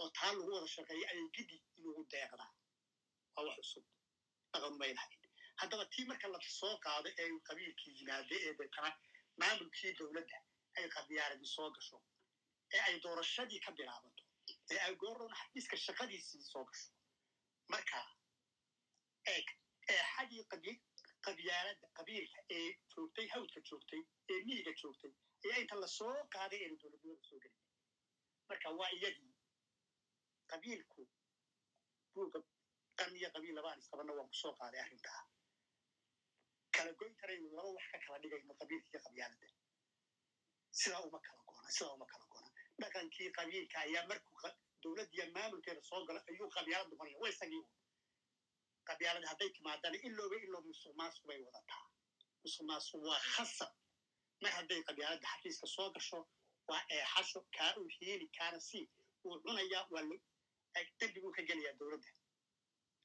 [0.00, 1.56] oo taa lagu wada shaqeeyo ayay gidi
[2.12, 2.50] deeqdaa
[3.34, 3.84] waa wax cusub.
[4.52, 5.20] Dhaqan may lahayn
[5.60, 8.90] haddaba tii marka la soo qaado ee qabiilkii yimaade ee deetana
[9.40, 10.38] maamulkii dowladda
[10.76, 11.96] ay qabyaaladii soo gasho.
[12.74, 14.22] Ee ay doorashadii ka bilaabato.
[14.72, 16.88] Ee ay goorona xafiiska shaqadiisii soo gasho.
[17.72, 17.98] Marka
[19.34, 19.46] eeg
[19.94, 20.72] eexadii qabi
[21.26, 25.12] qabyaaladda qabiilka ee joogtay hawdka joogtay ee miyiga joogtay
[25.44, 27.58] ayaa inta la soo qaaday ayna dowladnimada soo gelin
[28.48, 29.32] marka waa iyadii
[30.52, 31.02] qabiilku
[32.14, 32.38] buuga
[32.98, 35.20] qan iyo qabiil labaan isqabanna waan ku soo qaaday arrintaa.
[36.76, 39.46] Kala goyn karaynu laba wax ka kala dhigayno qabiilka iyo qabyaaladda
[40.80, 42.50] sidaa uma kala goona sidaa uma kala goona.
[42.82, 44.36] Dhaqankii qabiilka ayaa markuu
[44.82, 47.62] dowladdiya maamulkeeda soo galo ayuu qabyaalad noqonaya waa isagii
[48.82, 51.86] un qabyaalad hadday timaadana ilooba iloo musuq maasuq bay wadataa.
[52.44, 53.72] Musuq waa khasab.
[54.42, 56.28] Mar hadday qabyaaladda xafiiska soo gasho
[56.68, 58.88] waa eexasho kaa uu hiili kaana sii
[59.24, 60.02] wuu cunayaa waa
[61.00, 62.08] dembi buu ka gelayaa dowladda.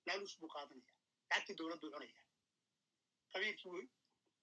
[0.06, 0.94] Laaluus buu qaadanaya.
[1.30, 2.22] Lacagtii dowladdu cunaya.
[3.32, 3.70] Qabiilkii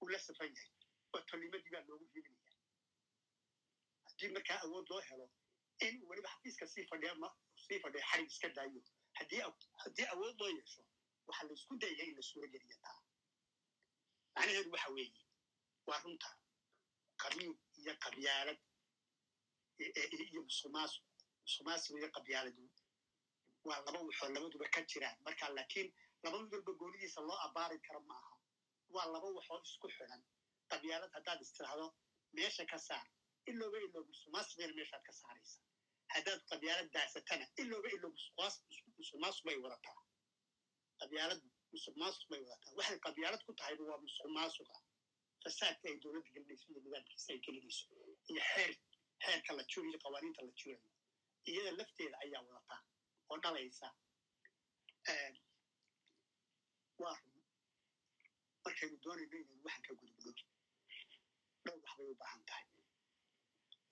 [0.00, 0.70] wuu la safan yahay
[1.12, 2.52] waa tolnimadii baa loogu hiilinaya
[4.06, 5.26] haddii markaa awood loo helo
[5.86, 7.14] in weliba xafiiska sii fadhiya
[7.66, 8.82] sii fadhiya xarig iska daayo.
[9.18, 10.82] Haddii awood loo yeesho
[11.26, 12.98] waxaa la isku dayaya in la suuro geliya taa.
[14.34, 15.20] Macnaheedu waxa weeye
[15.86, 16.28] waa runta
[17.22, 18.58] qabiil iyo qabyaalad
[19.78, 21.04] iyo musuqmaasuq
[21.44, 22.62] musuqmaasuq iyo qabyaaladu.
[23.68, 25.88] Waa laba waxoo labaduba ka jiraan marka laakiin
[26.22, 28.34] laba mid walba goonidiisa loo abaari karo ma aha.
[28.94, 30.22] Waa laba waxoo isku xidhan
[30.70, 31.86] qabyaalad haddaad istiraahdo
[32.36, 33.06] meesha ka saar.
[33.50, 35.58] Ilooba iloo musuqmaasuqeena meeshaad ka saaraysa.
[36.14, 38.10] Haddaad qabyaalad daasatana ilooba iloo
[38.98, 39.98] musuqmaasuq bay wadataa
[41.00, 44.76] qabyaaladu musuqmaasuq bay wadataa waxay qabyaalad ku tahayba waa musuqmaasuqa.
[45.42, 47.84] Fasaadka ay dowladda gelinayso iyo nidaamkiisa ay gelinayso
[48.30, 48.72] iyo xeer
[49.24, 50.88] xeerka la jurayo qawaaniinta la jurayo
[51.50, 52.80] iyada lafteeda ayaa wadataa
[53.30, 53.88] oo dhalaysa
[57.02, 57.42] waa run.
[58.64, 60.30] Markaynu doonayno inaynu waxan ka gudubno
[61.64, 62.66] dhowr wax bay u baahan tahay.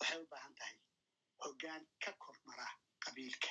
[0.00, 0.76] Waxay u baahan tahay
[1.42, 2.68] hoggaan ka kormara
[3.04, 3.50] qabiilka.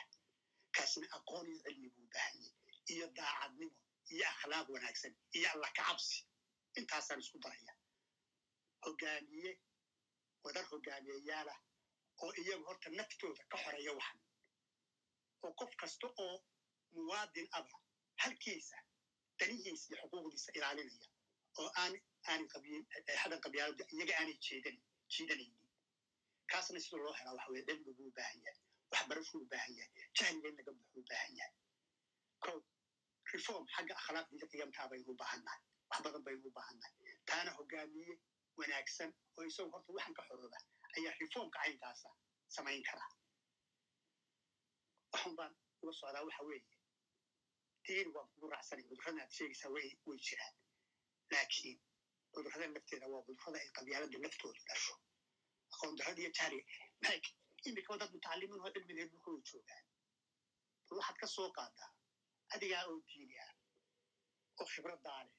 [0.76, 2.61] Kaasina aqoon iyo cilmi buu baahan yahay
[2.94, 3.76] iyo daacadnimo
[4.14, 6.18] iyo akhlaaq wanaagsan iyo allah ka cabsi
[6.80, 7.74] intaasaan isku daraya
[8.86, 9.52] hoggaamiye
[10.44, 11.60] wadar hoggaamiyeyaalah
[12.24, 14.20] oo iyagu horta naftooda ka xoreeya waxan.
[15.44, 16.36] Oo qof kasta oo
[16.96, 17.76] muwaadin aba
[18.24, 18.78] halkiisa
[19.40, 21.08] danihiisa iyo xuquuqdiisa ilaalinaya
[21.62, 21.70] oo
[22.32, 22.84] aan qabiil
[23.22, 23.40] xadan
[23.96, 24.78] iyaga aanay jeedan
[25.14, 25.68] jiidanaynin
[26.52, 28.60] kaasna sida loo helaa waxa weye cilmi buu u baahan yahay
[28.92, 31.56] waxbarashuu u baahan yahay jahliga in laga u baahan yahay.
[32.44, 32.52] Ko
[33.34, 36.94] reform xagga akhlaaqda iyo qiyamtaa baynu baahannahay wax badan baynu u baahannahay
[37.30, 38.14] taana hoggaamiye
[38.60, 40.58] wanaagsan oo isagu horta waxan ka xorooba
[40.98, 42.10] ayaa reformka caynkaasa
[42.56, 43.06] samayn kara
[45.14, 46.66] waxun baan uga socdaa waxa weeye
[47.86, 50.56] diin waan kugu raacsanay cudurrada aad sheegaysaa way way jiraan
[51.34, 51.78] laakiin
[52.34, 54.94] cudurrada lafteeda waa cudurrada ay qabyaalada laftooda dhasho
[55.74, 56.66] aqoon darrada iyo jahliga
[57.04, 57.22] maxay
[57.70, 59.84] imika dad mutacalimiin oo cilmigeed dhulka way joogaan
[60.88, 61.90] bal waxaad ka soo qaadaa
[62.56, 63.54] adigaa oo diini ah
[64.60, 65.36] oo khibradaa leh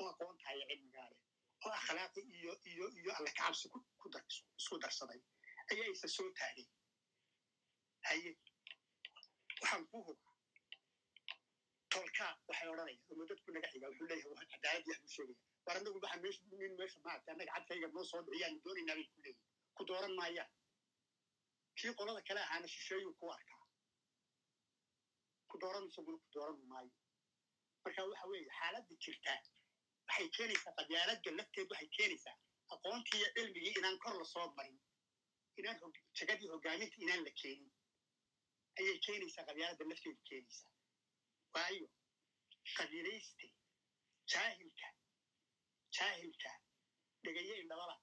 [0.00, 1.20] oo aqoontaa iyo cilmigaa leh
[1.64, 3.66] oo akhlaaqi iyo iyo iyo alla kacabsi
[4.60, 5.20] isku darsaday
[5.70, 6.66] ayaa isa soo taagay
[8.08, 8.30] haye
[9.60, 10.34] waxaan kuu hubaa
[11.92, 15.98] tolkaa waxay odhanaya ama dadku naga xigaa wuxuu leeyahay cadaalad yax buu sheegaya war anagu
[16.04, 19.38] waxa meesha nin meesha maaragtay annaga cadkayga noo soo dhiciyaanu doonaynaa ku leeyihiin
[19.76, 20.50] ku dooran maayaan
[21.78, 23.55] kii qolada kale ahaana shisheeyuu ku arkaa
[25.50, 26.92] ku dooran isaguna ku dooran maayo.
[27.84, 29.38] Marka waxa weeye xaaladda jirtaa
[30.08, 32.36] waxay keenaysaa qabyaaladda lafteed waxay keenaysaa
[32.74, 34.78] aqoontii iyo cilmigii inaan kor la soo marin
[35.58, 35.78] inaan
[36.18, 37.72] jagadii hoggaaminta inaan la keenin
[38.78, 40.72] ayay keenaysaa qabyaaladda lafteedu keenaysaa.
[41.54, 41.88] Waayo
[42.76, 43.46] qabiilayste
[44.32, 44.88] jaahilka
[45.96, 46.50] jaahilka
[47.24, 47.94] dhegaye indhabala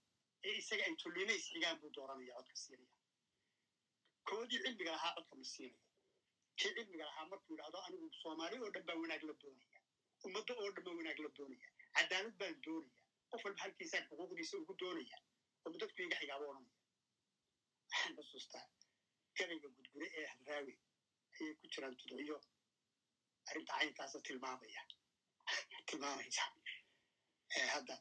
[0.47, 2.93] ee isaga ay tullimays xigaan buu dooranaya codka siinaya
[4.29, 5.82] koodii cilmiga lahaa codka ma siinayo
[6.59, 9.79] kii cilmiga lahaa markuu yidhahdo anigu soomaali oo dhan baan wanaag la doonaya
[10.27, 13.01] ummadda oo dhan baan wanaag la doonaya cadaalad baan doonaya
[13.31, 15.17] qof walba halkiisaan xuquuqdiisa ugu doonaya
[15.65, 16.79] oo dadku iga xigaaba odhanaya
[17.91, 18.65] waxaan xusuustaa
[19.37, 20.73] gabayga gudgure ee hadraawi
[21.37, 22.37] ayay ku jiraan tudciyo
[23.49, 24.81] arrinta caynkaasa tilmaamaya
[25.89, 26.43] tilmaamaysa
[27.73, 27.95] hadda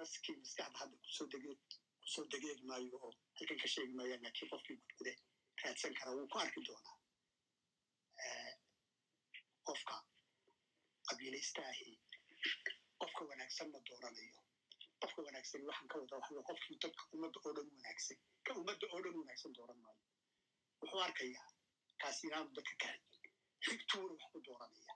[0.00, 1.52] naskii maskaxda hadda ku soo dege
[2.00, 5.12] ku soo degeegi maayo oo halkan ka sheegi maayaan laakiin qofkii gudgude
[5.62, 6.96] raadsan kara wuu ku arki doonaa
[9.68, 9.94] qofka
[11.08, 11.90] qabiilaysta ahi
[13.00, 14.38] qofka wanaagsan ma dooranayo.
[15.02, 18.18] Qofka wanaagsan waxaan ka wada waxa qofkii dadka ummadda oo dhan wanaagsan.
[18.46, 20.02] Ka ummadda oo dhan wanaagsan dooran maayo.
[20.80, 21.48] Wuxuu arkayaa
[22.00, 23.32] kaasi inaanu dadka ka xigin
[23.66, 24.94] xigtuuna wax ku dooranaya.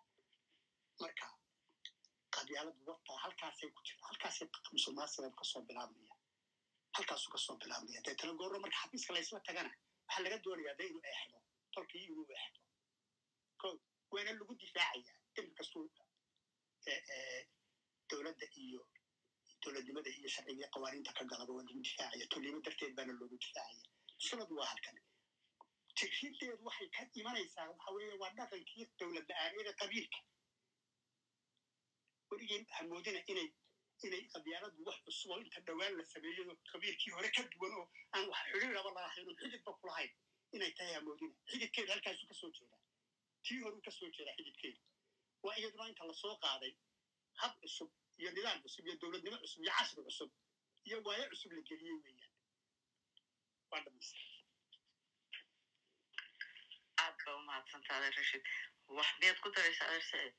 [1.01, 1.27] Marka
[2.35, 6.15] qabyaaladu wartaa halkaasay ku jira halkaasay musuqmaasuqeed ka soo bilaabmaya.
[6.97, 8.01] Halkaasuu ka soo bilaabmaya.
[8.07, 9.71] Deetana goorro marka xafiiska laysla tagana
[10.07, 11.39] waxaa laga doonayaa de inuu eexdo
[11.75, 12.59] tolkii inuu eexdo.
[13.61, 13.69] Ko
[14.15, 15.87] waana lagu difaacaya dembi kastuu
[18.11, 18.81] dowladda iyo
[19.63, 23.83] dowladnimada iyo sharciga qawaaniinta ka galaba waa lagu difaacaya tolnimo darteed baana loogu difaacaya
[24.19, 24.97] mushkiladu waa halkan
[25.99, 30.19] tirrideedu waxay ka imanaysaa waxa weeye waa dhaqankii dowlad la'aaniyada qabiilka
[32.31, 33.49] weligeen hamoodina inay
[34.07, 36.43] inay qabyaaladu wax cusub inta dhowaan la sameeyo
[36.73, 37.85] qabiilkii hore ka duwan oo
[38.15, 40.13] aan wax xidhiiraba lahayn oo xididba kulahayn
[40.57, 42.81] inay tahay hamoodina xididkeeda halkaasuu ka soo jeedaa
[43.47, 44.81] tii horuu ka soo jeedaa xididkeeda
[45.45, 46.73] waa iyaduna inta la soo qaaday
[47.41, 47.91] hab cusub
[48.21, 50.31] iyo nidaam cusub iyo dowladnimo cusub iyo casri cusub
[50.87, 52.33] iyo waayo cusub la geliyey weeyaan.
[53.71, 54.21] Waa dhamaysta
[57.05, 58.45] aad ba umahadsantaa adeer rashid.
[58.97, 60.39] Wax miyaad ku daraysa adeer saciid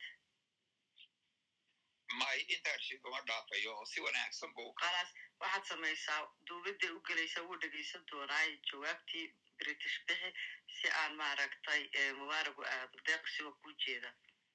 [2.20, 5.10] may intaa rashid uma dhaafayo oo si wanaagsan buu khalaas
[5.42, 9.26] waxaad samaysaa duubadday u gelaysaa wuu dhegaysan doonaa jawaabtii
[9.60, 10.30] british bixi
[10.78, 11.82] si aan maaragtay
[12.20, 12.98] mubaaragu aado.
[13.08, 14.10] Deeq siwa ku jeeda.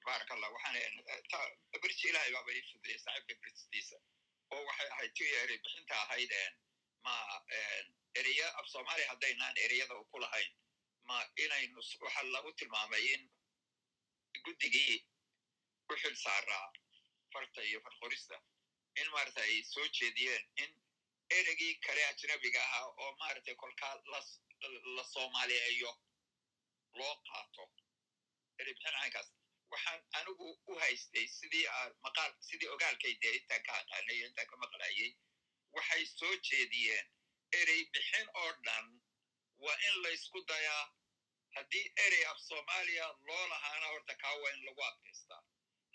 [0.06, 0.76] Baaraka allah waxaan
[1.82, 3.96] british ilaahay baaba ii fudiyey saaxiibka britistiisa
[4.54, 6.32] oo waxay ahayd ti erey bixinta ahayd
[7.04, 7.14] ma
[8.20, 10.52] ereya af soomaaliya haddaynaan ereyada u ku lahayn.
[11.08, 13.22] Ma inaynu waxa lagu tilmaamay in
[14.44, 14.96] guddigii
[15.88, 16.66] ku xil saaraa
[17.32, 18.36] farta iyo farqorista
[19.00, 20.70] in maarata ay soo jeediyeen in
[21.38, 23.94] ereygii kale ajnabiga ahaa oo maaragtay kolkaa
[24.96, 25.92] la soomaaliyeeyo
[26.98, 27.64] loo qaato
[28.60, 29.28] erey bixin caynkaas
[29.72, 31.66] waxaan anigu u haystay sidii
[32.04, 35.10] maqaal sidii ogaalkay dee intaan ka aqaanay iyo intaan ka maqlayay
[35.76, 37.06] waxay soo jeediyeen
[37.60, 38.86] erey bixin oo dhan
[39.64, 40.84] waa in laysku dayaa
[41.56, 45.42] haddii erey af soomaaliya loo lahaana horta kaa waa in lagu adkaystaa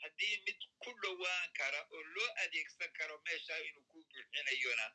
[0.03, 4.87] haddii mid ku dhowaan kara oo loo adeegsan karo meesha inuu ku buuxinayona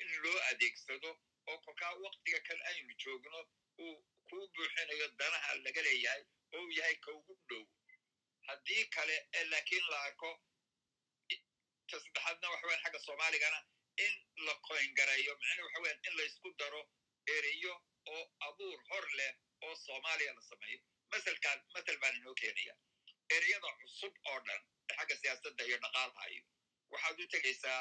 [0.00, 1.10] in loo adeegsado
[1.50, 3.38] oo kolkaa waktiga kale aynu joogno
[3.84, 3.96] uu
[4.28, 6.22] kuu buuxinayo danaha laga leeyahay
[6.54, 7.64] oo uu yahay ka ugu dhow.
[8.48, 9.16] Haddii kale
[9.50, 10.30] laakiin la arko
[11.90, 13.58] ta saddexaadna waxa weyan xagga soomaaligana
[14.04, 14.12] in
[14.46, 16.80] la koyngareeyo macnuu waxa weyan in laysku daro
[17.36, 17.74] ereyo
[18.12, 19.32] oo abuur hor leh
[19.66, 20.80] oo soomaaliya la sameeyo.
[21.10, 22.74] Maselkan masel baan inoo keenaya
[23.36, 24.62] ereyada cusub oo dhan
[24.96, 26.42] xagga siyaasadda iyo dhaqaalaha iyo
[26.92, 27.80] waxaad u tegaysaa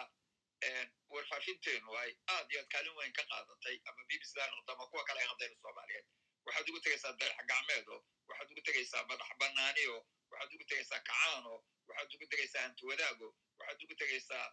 [1.10, 5.04] warfaafinteenu ay aad iyo aad kaalin weyn ka qaadatay ama bbc ha noqoto ama kuwa
[5.04, 6.06] kale ay qabdayna soomaaliyeed.
[6.46, 7.96] Waxaad ugu tegaysaa dayax gacmeedo
[8.28, 9.98] waxaad ugu tegaysaa madax banaaniyo
[10.32, 11.54] waxaad ugu tegaysaa kacaano
[11.88, 13.28] waxaad ugu tegaysaa hanti wadaago
[13.60, 14.46] waxaad ugu tegaysaa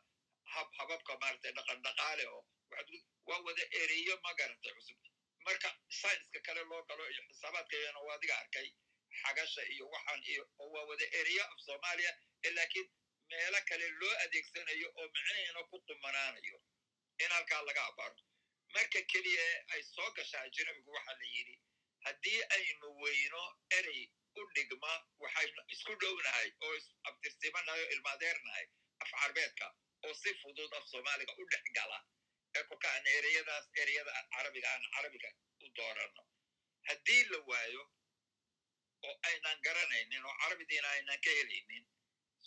[0.55, 2.43] hab hababka maaragtay dhaqan dhaqaale oo
[3.29, 4.99] waa wada ereyo ma garatay cusub.
[5.47, 5.69] Marka
[6.01, 8.69] saynska kale loo galo iyo xisaabaadka iyana waa adiga arkay
[9.23, 12.13] xagasha iyo waxaan iyo waa wada ereyo af soomaaliya
[12.57, 12.89] laakiin
[13.31, 16.59] meelo kale loo adeegsanayo oo micnihiina ku qumanaanayo
[17.23, 18.21] in halkaa laga abaaro.
[18.75, 21.55] Marka keliya ay soo gashaa ajnabigu waxaa la yidhi
[22.05, 23.43] haddii aynu weyno
[23.79, 24.03] erey
[24.39, 24.93] u dhigma
[25.23, 26.75] waxaynu isku dhownahay oo
[27.09, 28.67] abtirsimanahay oo ilmaadeernahay
[29.03, 29.67] af carbeedka
[30.05, 31.99] oo si fudud af soomaaliga u dhex gala
[32.57, 35.31] ee kolka ereyadaas ereyada carabiga aan carabiga
[35.65, 36.23] u doorano
[36.89, 37.83] haddii la waayo
[39.09, 41.85] oo aynan garanaynin oo carabidiina aynan ka helaynin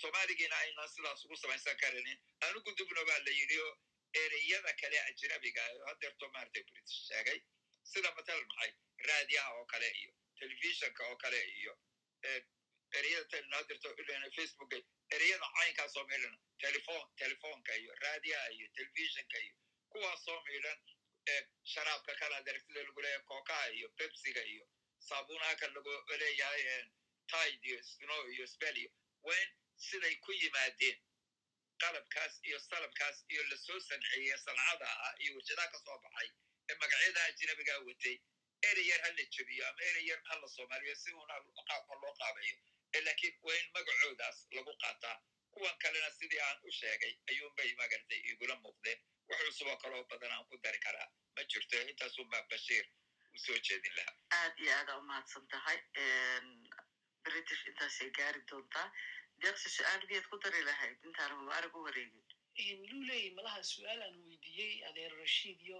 [0.01, 3.73] soomaaligiina aynan sidaas ugu samaysan karinin anu gudubno baa la yidhi oo
[4.23, 7.39] ereyada kale ajnabiga oo hadeerto maaragtay british sheegay
[7.91, 8.71] sida matalan maxay
[9.09, 11.73] raadiyaha oo kale iyo telefishonka oo kale iyo.
[12.99, 14.77] Ereyada hadeerto ilan facebooka
[15.15, 19.55] ereyada caynkaasoo midhan telefon telefonka iyo raadiyaha iyo telefishonka iyo.
[19.91, 20.79] Kuwaasoo midhan
[21.73, 24.65] sharaabka kale adeersida lagu leeyahay kookaha iyo bebsiga iyo.
[25.07, 26.63] Saabuunaha kan lagu leeyahay
[27.31, 28.91] tide iyo snow iyo spel iyo.
[29.37, 29.49] In
[29.87, 30.97] siday ku yimaadeen
[31.83, 36.29] qalabkaas iyo salabkaas iyo la soo sanceeyey sancada ah iyo warshadaha ka soo baxay
[36.69, 38.15] ee magacyada ajnabigaa watay
[38.69, 41.35] erey yar ha la jebiyo ama erey yar ha la soomaaliyo si uuna
[41.69, 42.57] qaabka loo qaabeeyo
[43.05, 45.17] laakiin waa in magacoodaas lagu qaataa
[45.55, 50.45] kuwan kalena sidii aan u sheegay ayuunbay magartay igula muuqdeen wax cusuboo kaloo badan aan
[50.51, 52.85] ku dari karaa ma jirto intaasunbaa bashiir
[53.35, 55.79] u soo jeedin lahaa aad iyo aada u mahadsan tahay
[57.25, 58.87] british intaasay gaari doontaa
[59.43, 64.73] deeqsi su'aal miyaad ku dari lahayd intaan mubaarig u wareegin luley malaha su'aal aan weydiiyey
[64.89, 65.79] adeer rashiid iyo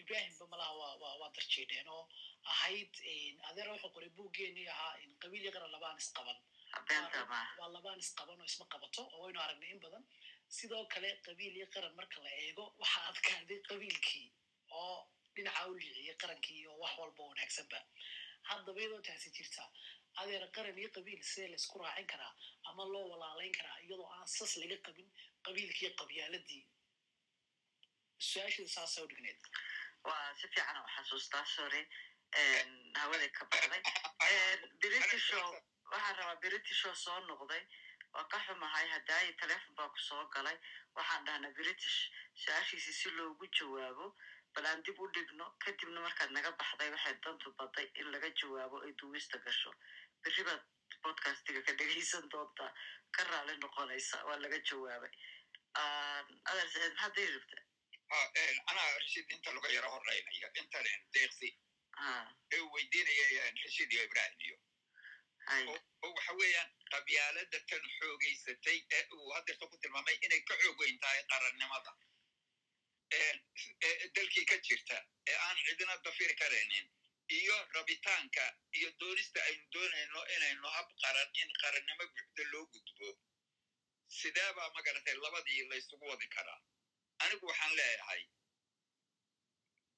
[0.00, 2.04] ibrahimba malaha waa waa darjeedheen oo
[2.52, 2.92] ahayd
[3.50, 6.38] adeer wuxuu qoray buuggeenii ahaa qabiil iyo qaran labaan isqaban
[7.60, 10.04] waa labaan isqaban oo isma qabato oo waynu aragnay in badan
[10.56, 14.26] sidoo kale qabiil iyo qaran marka la eego waxa adkaaday qabiilkii
[14.80, 14.96] oo
[15.34, 17.78] dhinaca u liiciyey qarankii iyo wax walba wanaagsanba
[18.48, 19.62] haddaba iyadoo taasi jirta
[20.22, 22.32] adeer qaran iyo qabiil sidee laysku raacin karaa
[22.70, 25.08] ama loo walaalayn karaa iyadoo aan sas laga qabin
[25.46, 26.62] qabiilkii qabyaaladii.
[28.28, 29.40] Su'aashada saasa u dhigneed.
[30.06, 31.80] Waa si fiican u xasuustaa sore
[33.00, 33.82] hawada ka baxday.
[34.80, 35.42] Britisho
[35.90, 37.62] waxaan rabaa britisho soo noqday.
[38.14, 40.56] Waa ka xumahay hadaayi telefon baa ku soo galay.
[40.96, 41.98] Waxaan dhahnaa british
[42.42, 44.06] su'aashiisi si loogu jawaabo.
[44.54, 48.76] Bal aan dib u dhigno kadibna markaad naga baxday waxay dantu baday in laga jawaabo
[48.84, 49.70] ay duwista gasho
[50.22, 52.70] berri baad ka dhegaysan doontaa
[53.16, 55.12] ka raali noqonaysa waa laga jawaabay
[56.50, 57.58] adeer saciid maxaad dii rabta
[58.70, 61.48] anaa rashid inta laga yaro horeynaya intan deeqsi
[62.56, 64.56] ee weydiinaya rashid iyo ibrahim iyo
[66.04, 70.98] oo waxa weeyaan qabyaalada tan xoogaysatay ee uu hadeerta ku tilmaamay inay ka xoog weyn
[71.04, 71.92] tahay qarannimada
[73.18, 73.32] ee
[74.16, 74.96] dalkii ka jirta
[75.30, 76.86] ee aan cidina dafiri karaynin
[77.36, 78.44] iyo rabitaanka
[78.78, 83.08] iyo doonista aynu doonayno inaynu hab qaran in qarannimo buuxda loo gudbo.
[84.18, 86.60] Sidee baa magaratay labadii laysugu wadi karaa
[87.22, 88.22] anigu waxaan leeyahay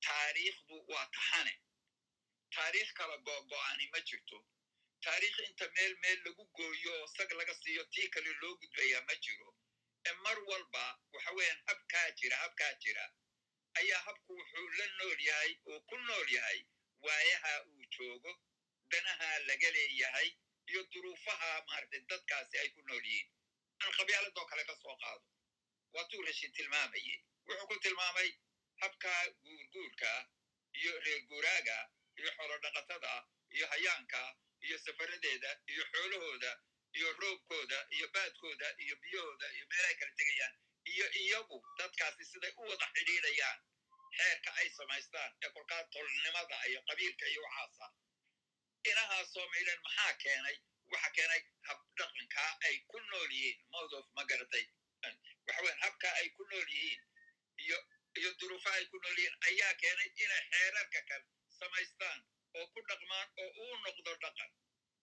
[0.06, 1.54] taariikhdu waa taxane.
[2.54, 4.38] Taariikh kala googo'ani ma jirto.
[5.04, 9.14] Taariikh inta meel meel lagu gooyo oo sag laga siiyo tii kale loo gudbayaa ma
[9.24, 9.48] jiro.
[10.08, 13.04] Ee mar walba waxa weeyaan habkaa jira habkaa jira.
[13.78, 16.60] Ayaa habku wuxuu la nool yahay oo ku nool yahay
[17.06, 18.32] waayaha uu joogo
[18.90, 20.28] danaha laga leeyahay
[20.70, 23.28] iyo duruufaha maaragtay dadkaasi ay ku nool yihiin.
[23.82, 25.24] Aan qabyaaladoo kale ka soo qaado.
[25.94, 28.28] Waatuu rashiid tilmaamayey wuxuu ku tilmaamay
[28.82, 29.12] habka
[29.42, 30.10] guurguurka
[30.78, 31.78] iyo reer guuraaga
[32.18, 33.12] iyo xoolodhaqatada
[33.54, 34.20] iyo hayaanka
[34.66, 36.52] iyo safaradeeda iyo xoolahooda
[36.96, 40.54] iyo roobkooda iyo baadkooda iyo biyahooda iyo meelahay kala tegayaan
[40.92, 43.58] iyo iyagu dadkaasi siday u wada xidhiidhayaan
[44.18, 47.86] xeerka ay samaystaan ee kolkaa tolnimada iyo qabiilka iyo waxaasa.
[48.90, 50.56] Inahaasoo maylan maxaa keenay?
[50.92, 54.64] Waxa keenay habdhaqankaa ay ku nool yihiin modof ma garatay.
[55.46, 57.02] Waxaweyan habkaa ay ku nool yihiin
[57.64, 57.78] iyo
[58.20, 61.26] iyo duruufaha ay ku nool yihiin ayaa keenay inay xeerarka kale
[61.58, 62.20] samaystaan
[62.58, 64.50] oo ku dhaqmaan oo uu noqdo dhaqan.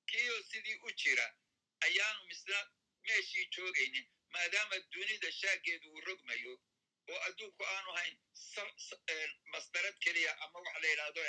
[0.09, 1.27] Kiioo sidii u jira
[1.85, 2.59] ayaanu misna
[3.07, 6.53] meeshii joogaynin maadaama dunida shaageedu uu rogmayo
[7.11, 8.15] oo adduunku aanu hayn
[9.53, 11.23] masdarad keliya ama waxa la yidhahdo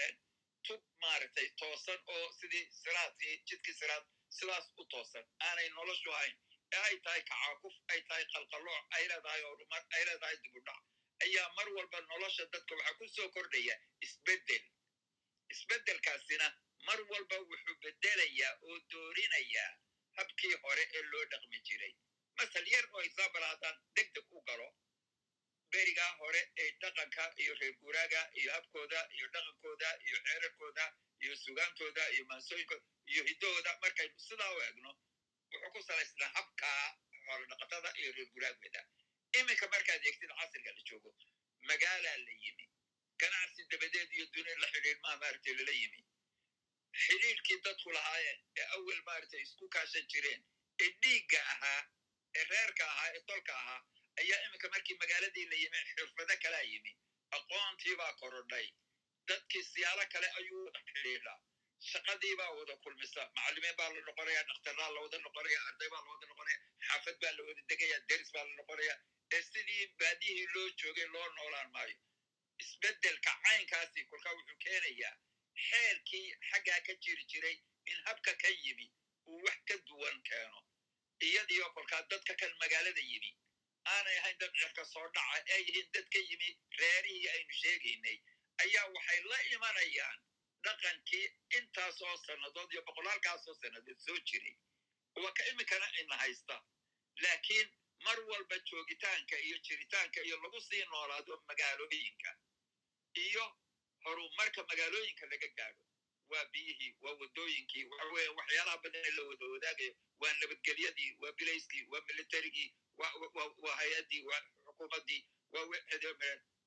[0.66, 4.04] tub maaragtay toosan oo sidii siraadkii jidkii siraad
[4.36, 5.24] sidaas u toosan.
[5.46, 6.34] Aanay noloshu hayn.
[6.72, 10.80] Ee ay tahay kacaakuf ay tahay qalqalooc ay leedahay horumar ay leedahay dibudhac.
[11.24, 13.76] Ayaa mar walba nolosha dadka waxaa ku soo kordhaya
[14.06, 14.64] isbeddel.
[15.54, 16.46] Isbeddelkaasina
[16.86, 19.70] mar walba wuxuu beddelayaa oo doorinayaa
[20.18, 21.94] habkii hore ee loo dhaqmi jiray.
[22.38, 24.68] Masal yar oo example haddaan deg deg u galo
[25.72, 30.84] berigaa hore ee dhaqanka iyo reer guuraaga iyo habkooda iyo dhaqankooda iyo xeerarkooda
[31.24, 34.90] iyo sugaantooda iyo maansooyinkooda iyo hiddahooda markaynu sidaa u egno
[35.52, 36.82] wuxuu ku salaysnaa habkaa
[37.26, 38.80] xoolodhaqatada iyo reer guuraagooda
[39.40, 41.10] iminka markaad eegtid casriga la joogo
[41.68, 42.64] magaalaa la yimi.
[43.20, 46.00] Ganacsi dabadeed iyo dunia la xidhiidhmaa maaragtay lala yimi.
[47.04, 50.42] Xidhiidhkii dadku lahaayeen ee awel maaragtay isku kaashan jireen
[50.84, 51.80] ee dhiigga ahaa
[52.38, 53.80] ee reerka ahaa ee tolka ahaa
[54.22, 56.92] ayaa iminka markii magaaladii la yimi xirfado kalaa yimi
[57.38, 58.66] aqoontiibaa korodhay
[59.28, 61.36] dadkii siyaalo kale ayuu wada xidhiidhaa
[61.90, 66.26] shaqadiibaa wada kulmisa macallimiin baa la noqonaya dhakhtarraa la wada noqonaya arday baa la wada
[66.32, 68.94] noqonaya xaafad baa la wada degaya deris baa la noqonaya
[69.36, 71.96] ee sidii baadiyihii loo joogay loo noolaan maayo
[72.64, 75.14] isbeddelka caynkaasi kolkaa wuxuu keenayaa
[75.66, 77.56] xeerkii xaggaa ka jiri jiray
[77.92, 78.86] in habka ka yimi
[79.30, 80.58] uu wax ka duwan keeno
[81.28, 83.30] iyadiioo kolkaa dadka kan magaalada yimi
[83.94, 86.48] aanay ahayn dad cirka soo dhaca ee yihiin dad ka yimi
[86.80, 88.16] reerihii aynu sheegaynay
[88.64, 90.18] ayaa waxay la imanayaan
[90.66, 91.26] dhaqankii
[91.58, 94.56] intaas oo sannadood iyo boqolaalkaasoo sannadood soo jiray.
[95.22, 96.56] Waa ka iminkana ina haysta.
[97.22, 97.68] Laakiin
[98.06, 102.30] mar walba joogitaanka iyo jiritaanka iyo lagu sii noolaado magaalooyinka
[103.26, 103.44] iyo
[104.04, 105.82] horumarka magaalooyinka laga gaadho
[106.32, 111.32] waa biyihii waa waddooyinkii waxa weeye waxyaalaha badan ee la wada wadaagayo waa nabadgelyadii waa
[111.38, 112.68] bilayskii waa militarigii
[112.98, 115.20] waa hay'addii waa xukuumaddii
[115.52, 115.64] waa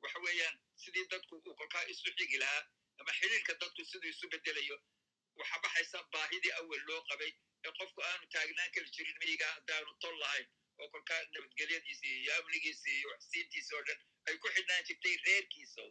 [0.01, 2.63] waxa weeyaan sidii dadku uu kolkaa isu xigi lahaa
[2.99, 4.77] ama xidhiirka dadku siduu isu bedelayo
[5.39, 7.31] waxa baxaysa baahidii awel loo qabay
[7.65, 10.47] ee qofku aanu taagnaan kali jirin miyiga haddaanu tol lahayn
[10.79, 15.81] oo kolkaa nabadgelyadiisii iyo amnigiisii iyo waxsiintiisii oo dhan ay ku xidhnaan jirtay reerkiisa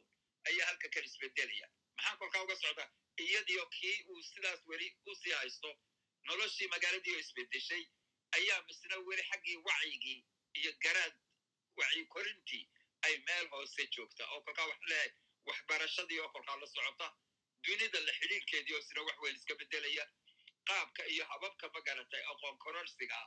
[0.49, 2.89] ayaa halka kale isbedelaya maxaa kolkaa uga socdaa
[3.27, 5.71] iyadiio kii uu sidaas weli u sii haysto
[6.29, 7.85] noloshii magaaladii oo isbedeshay
[8.39, 10.19] ayaa misna weli xaggii wacyigii
[10.59, 11.15] iyo garaad
[11.79, 12.65] wacyi korintii
[13.07, 15.13] ay meel hoose joogta oo kolkaa waxa leeyahay
[15.49, 17.09] waxbarashadii oo kolkaa la socota
[17.65, 20.05] dunida la xidhiirkeedii oo sina wax weyn iska bedelaya
[20.69, 23.19] qaabka iyo hababka ma garatay aqoon kororsiga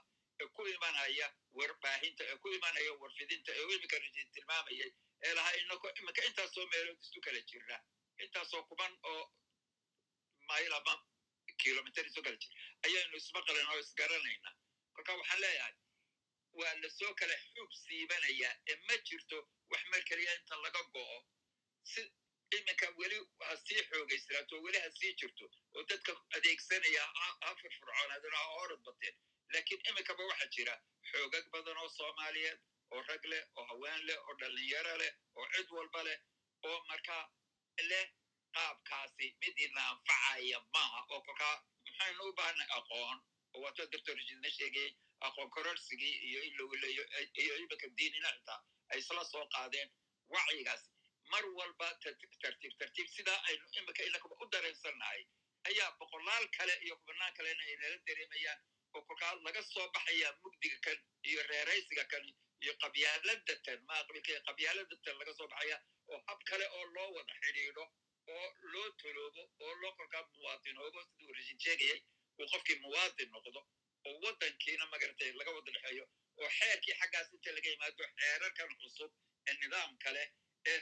[0.41, 1.27] ee ku imanaya
[1.59, 4.91] warbaahinta ee ku imanaya warfidinta ee imika rajid tilmaamayay
[5.25, 7.77] ee lahaa inako iminka intaasoo meelood isu kala jirna
[8.23, 9.23] intaasoo kuban oo
[10.49, 10.93] mayl ama
[11.61, 14.51] kilomitr isu kala jira ayaynu ismaqlan oo isgaranayna
[14.95, 15.73] kolka waxaan leeyahay
[16.59, 19.37] waa la soo kala xuub siibanayaa ee ma jirto
[19.71, 21.17] wax mar keliya inta laga go'o.
[21.91, 22.01] Si
[22.57, 23.17] iminka weli
[23.47, 27.03] ha sii xoogaysnaato weli ha sii jirto oo dadka adeegsanaya
[27.41, 29.15] ha firfircoonaadeen ha orod bateen.
[29.53, 30.75] Laakiin iminkaba waxaa jira
[31.11, 32.59] xoogag badan oo soomaaliyeed
[32.93, 36.17] oo rag leh oo haween leh oo dhallinyaro leh oo cid walba leh
[36.69, 37.23] oo markaa
[37.89, 38.05] leh
[38.55, 43.17] qaabkaasi mid ina anfacaya maaha oo kolkaa maxaynu u baahnay aqoon?
[43.53, 44.91] Oo waato doctor rajidna sheegayay
[45.27, 47.03] aqoon kororsigii iyo in lagu leeyo
[47.43, 48.59] iyo iminka diinina xitaa
[48.91, 49.89] ay isla soo qaadeen
[50.33, 50.83] wacyigaas.
[51.31, 55.21] Mar walba tartiib tartiib sidaa aynu iminka inakaba u dareensannahay
[55.69, 58.59] ayaa boqolaal kale iyo kubanaan kalena nala dareemayaan
[58.95, 60.97] oo kolkaa laga soo baxayaa mugdiga kan
[61.29, 62.25] iyo reeraysiga kan
[62.63, 65.77] iyo qabyaaladatan maa qabiilka qabyaaladatan laga soo baxaya
[66.11, 67.85] oo hab kale oo loo wada xidhiidho
[68.33, 71.99] oo loo toloobo oo loo kolkaa muwaadinoobo siduu rashin sheegayay
[72.39, 73.61] uu qofkii muwaadin noqdo
[74.07, 76.05] oo waddankiina magartay laga wada dhexeeyo
[76.41, 79.11] oo xeerkii xaggaas inta laga yimaado xeerarkan cusub
[79.49, 80.23] ee nidaam kale
[80.71, 80.77] ee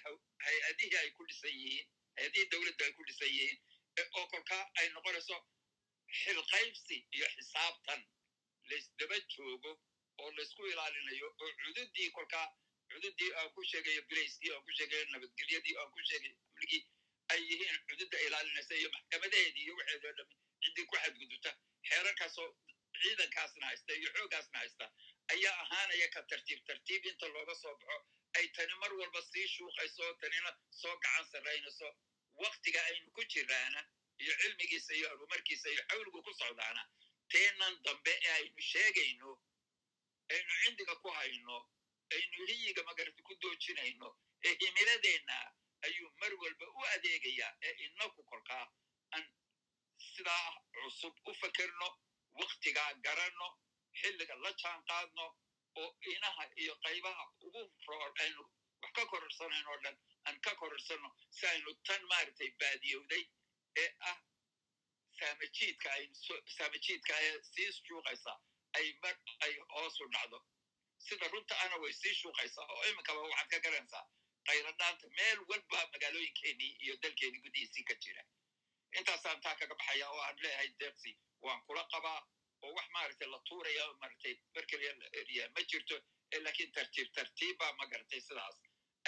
[0.45, 3.59] hay'adihii ay ku dhisan yihiin hay'adihii dowladda ay ku dhisan yihiin
[4.17, 5.37] oo kolkaa ay noqonayso
[6.21, 8.01] xilqaybsi iyo xisaabtan.
[8.69, 9.71] Laysdaba joogo
[10.21, 12.47] oo laysku ilaalinayo oo cududii kolkaa
[12.91, 16.81] cududii aan ku sheegayo bracekii aan ku sheegayo nabadgelyadii aan ku sheegayo amnigii
[17.33, 21.51] ay yihiin cududda ilaalinaysa iyo maxkamadaheedii iyo waxeedoo dhami ciddii ku xadgudubta.
[21.89, 22.49] Xeerarkaasoo
[23.03, 24.85] ciidankaasna haysta iyo xooggaasna haysta
[25.33, 27.97] ayaa ahaanaya ka tartiib tartiib inta looga soo baxo
[28.37, 31.87] ay tani mar walba sii shuuqayso oo tanina soo gacan sarraynayso
[32.43, 33.81] waktiga aynu ku jiraana
[34.23, 36.83] iyo cilmigiisa iyo horumarkiisa iyo xawligu ku socdaana
[37.31, 39.31] teenan dambe ee aynu sheegayno
[40.35, 41.57] aynu cindiga ku hayno
[42.15, 44.09] aynu hiyiga magarati ku doojinayno
[44.47, 45.37] ee himiladeenna
[45.87, 48.65] ayuu mar walba u adeegayaa ee inaku kolkaa
[49.15, 49.25] aan
[50.13, 51.87] sidaa cusub u fakerno
[52.39, 53.47] waktigaa garanno
[53.99, 55.25] xilliga la jaan qaadno
[55.81, 57.61] oo inaha iyo qaybaha ugu
[58.23, 58.43] aynu
[58.81, 63.23] wax ka kororsanayno o dhan aan ka kororsanno si aynu tan maaragtay baadiyowday
[63.83, 64.17] ee ah
[65.19, 65.89] saamajiidka
[66.57, 68.33] saamajiidka ee sii shuuqaysa
[68.73, 70.39] ay hoosu dhacdo.
[71.05, 74.05] Sida runta ana way sii shuuqaysaa oo iminkaba waxaad ka garanaysaa
[74.47, 78.23] qayladhaanta meel walba magaalooyinkeenii iyo dalkeenii gudihiisii ka jira.
[78.99, 81.11] Intaasaan taa kaga baxaya oo aan leeyahay deeqsi
[81.45, 82.19] waan kula qabaa
[82.65, 85.95] oo wax maaragtay la tuuraya maaragtay berkeliya ma jirto
[86.45, 88.57] laakiin tartiib tartiibbaa magartay sidaas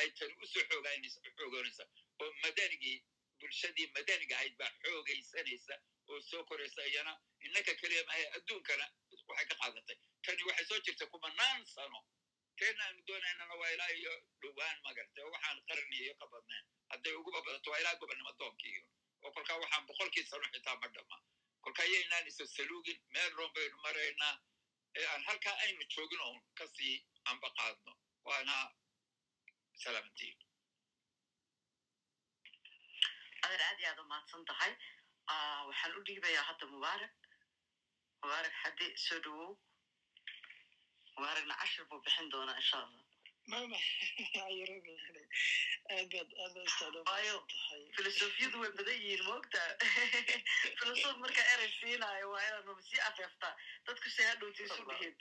[0.02, 1.86] ay tani u soo xoogoonaysa
[2.22, 2.98] oo madanigii
[3.40, 5.76] bulshadii madaniga ahayd baa xoogaysanaysa
[6.10, 7.14] oo soo koraysa iyana
[7.46, 8.86] innaka keliya maahe adduunkana
[9.30, 12.00] waxay ka qaadatay tani waxay soo jirta kumanaan sano
[12.60, 17.14] teena aynu doonaynana waa ilaa iyo dhowaan magartay oo waxaan qarni iyo ka badnayn hadday
[17.20, 18.84] uguba badato waa ilaa gobonnimo doonkiiyo
[19.24, 21.18] oo kolkaa waxaan boqolkii sano xitaa ma dhama
[21.64, 24.36] kolkaa yaynaan isa saluugin meel roon baynu maraynaa
[25.00, 26.96] ee aan halkaa aynu joogin oon ka sii
[27.32, 27.94] amba qaadno
[28.28, 28.56] waana
[29.84, 30.38] salaamantiin
[33.46, 34.74] adeer aad iyo aad u mahadsan tahay.
[35.68, 37.14] Waxaan u dhiibayaa hadda mubaarak
[38.22, 39.52] mubaarak xaddi soo dhowow
[41.16, 43.03] mubaarakna cashir buu bixin doonaa insha allah
[47.96, 49.62] filosofiyadu way badan yihiin moogta
[50.80, 53.54] filosof marka erey siinaayo waa inaad sii afeeftaa
[53.88, 55.16] dadku say hadhowta isu dhihin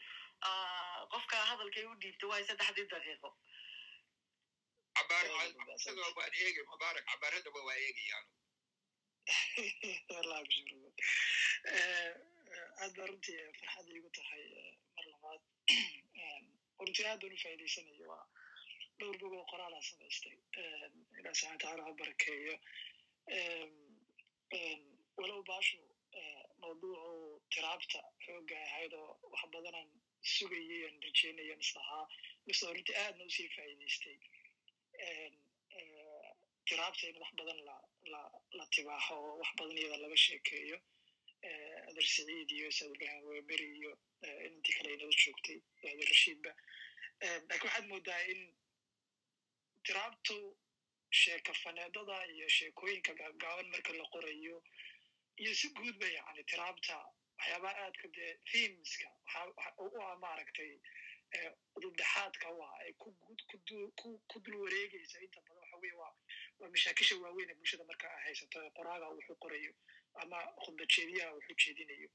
[1.15, 3.31] qofka hadalkay u dhiibta waay saddexdii daqiiqo
[12.83, 14.44] aad baa runtii farxad iigu tahay
[14.97, 15.42] mar labaad
[16.86, 18.25] runtii aad baan u faa'iidaysanayo waa
[18.99, 20.36] dhowr bog oo qoraalaa samaystay
[21.19, 22.55] ilaah subxana tacaala ha barakeeyo
[25.20, 25.78] walow baashu
[26.62, 27.12] mawduucu
[27.52, 29.89] tiraabta xoogga ahayd oo wax badanaan
[30.35, 32.05] sugayay aan rajeynayan islahaa
[32.47, 34.17] mistoo runtii aadna u sii faa'iidaystay
[36.69, 37.77] tiraabta in wax badan la
[38.59, 40.78] la tibaaxo oo wax badan iyada laga sheekeeyo
[41.93, 43.93] ader saciid iyo saad ibrahim weberi iyo
[44.47, 45.59] inantii kale inala joogtay
[45.93, 46.53] ader rashiidba
[47.23, 48.41] laakiin waxaad moodaa in
[49.87, 50.37] tiraabtu
[51.21, 54.57] sheekafaneedada iyo sheekooyinka gaagaaban marka la qorayo
[55.43, 56.97] iyo si guudba yani tiraabta
[57.39, 59.09] waxyaabaha aadka dee themska
[59.85, 60.73] u ah maaragtay
[61.77, 62.93] udubdhexaadka u ah ay
[64.31, 66.15] ku dul wareegaysa inta badan waxa weye waa
[66.61, 69.73] waa mashaakisha waaweyn ee bulshada marka ay haysato ee qoraaga wuxuu qorayo
[70.23, 72.09] ama khudbajeediyaha wuxuu jeedinayo.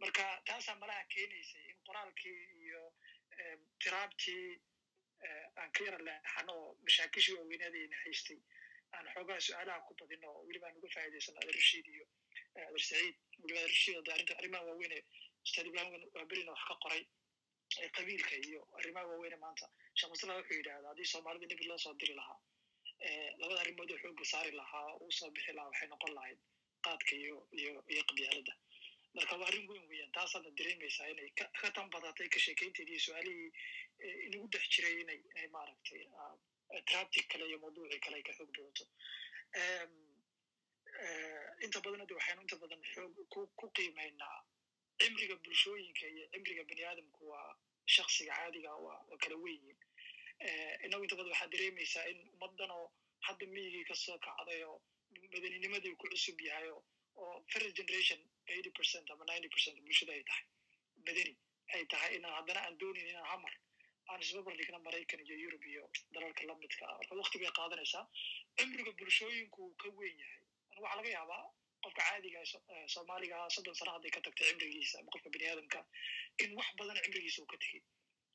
[0.00, 2.82] Marka taasaa malaha keenaysay in qoraalkii iyo
[3.82, 4.60] tiraabtii
[5.60, 8.40] aan ka yara leexano oo mashaakishii waaweynaadayna haystay.
[8.94, 12.06] Aan xoogaha su'aalaha ku badino oo weliba aan uga faa'idaysano ader rashiid iyo
[12.68, 13.16] ader saciid.
[13.42, 14.98] Weliba ader rashiid oo de arrinta arrimaha waaweyne
[15.44, 17.02] ustaad ibrahim waaberina wax ka qoray
[17.96, 19.66] qabiilka iyo arrimaha waaweyne maanta.
[19.94, 22.38] Sheekh mustafa wuxuu yidhahdaa haddii soomaalida nebi loo soo diri lahaa
[23.40, 26.38] labada arrimood oo xoogga saari lahaa uu soo bixi lahaa waxay noqon lahayd
[26.86, 28.54] qaadka iyo iyo iyo qabyaalada
[29.16, 33.50] marka waa arrin weyn weeyaan taasaadna dareemaysaa inay ka tan badatay ka sheekeynteedi iyo su'aalihii
[34.26, 36.02] inagu dhex jiray inay inay maaragtay
[36.90, 38.84] traptic kale iyo mawduucii kale ay ka xoog badato
[41.64, 44.38] inta badan de waxaynu inta badan xoog ku ku qiimaynaa
[45.00, 47.50] cimriga bulshooyinka iyo cimriga bani aadamku waa
[47.94, 49.78] shaksiga caadiga waa kala weyiin
[50.86, 52.86] inagu inta badan waxaad dareemaysaa in ummaddan oo
[53.26, 54.76] hadda miyigii ka soo kacday oo
[55.32, 58.20] madaninimadii ku cusub yahay oo first generation
[58.54, 60.44] eighty percent ama ninety percent bulshada ay tahay.
[61.06, 61.32] Madani
[61.74, 63.54] ay tahay inaan haddana aan doonin inaan hamar.
[64.10, 68.04] Aan isbabar dhigna maraykan iyo yurub iyo dalalka lamidka ah marka wakti bay qaadanaysaa.
[68.58, 70.40] Cimriga bulshooyinku uu ka weyn yahay.
[70.82, 71.42] Waxaa laga yaabaa
[71.84, 72.40] qofka caadiga
[72.94, 75.80] soomaaliga soddon sano hadday ka tagtay cimrigiisa ama qofka bini aadamka
[76.44, 77.82] in wax badan cimrigiisa uu ka tegey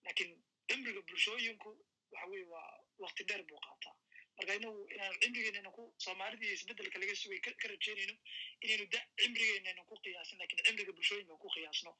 [0.05, 0.31] laakiin
[0.69, 1.69] cimriga bulshooyinku
[2.11, 2.67] waxa weye waa
[3.03, 3.95] wakti dheer buu qaataa.
[4.37, 8.15] Marka inagu inaan cimrigeennana ku soomaalida iyo isbeddelka laga sugay ka rajeynayno
[8.63, 11.91] inaynu da cimrigeennana ku qiyaasin laakiin cimriga bulshooyinka ku qiyaasno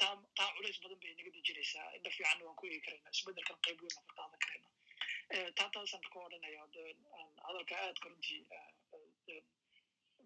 [0.00, 1.86] taa taa culays badan bay naga dejinaysaa.
[1.96, 4.72] Indha fiicanna waan ku eegi karaynaa isbeddelkan qayb weyn ka qaadan karaynaa
[5.58, 6.60] taa taasaan ka odhanaya
[7.46, 8.42] hadalka aadka runtii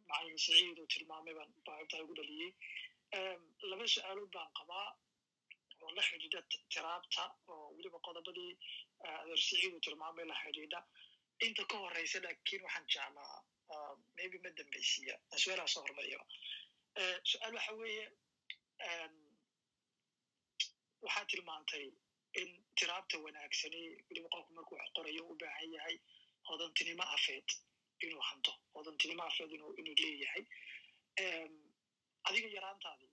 [0.08, 2.50] macalin saciid uu tilmaamay baan baaibtaa ugu dhaliyey
[3.70, 4.86] laba su'aalood baan qabaa
[5.90, 6.40] oo la xidhiidha
[6.74, 8.52] tiraabta oo weliba qodobadii
[9.20, 10.80] adeer saciid uu tilmaamay la xidhiidha
[11.46, 13.34] inta ka horeysa laakiin waxaan jeclaa
[14.18, 16.20] maybe ma dambeysiya su'aalaha soo hormariya
[17.30, 18.04] su'aal waxa weeye
[21.04, 21.84] waxaa tilmaantay
[22.40, 25.96] in tiraabta wanaagsani weliba qofku markuu wax qorayo u baahan yahay
[26.48, 27.48] hodantinimo afeed
[28.04, 30.44] inuu hanto hodantinimo afeed inuu leeyahay
[32.28, 33.09] adiga yaraantaadii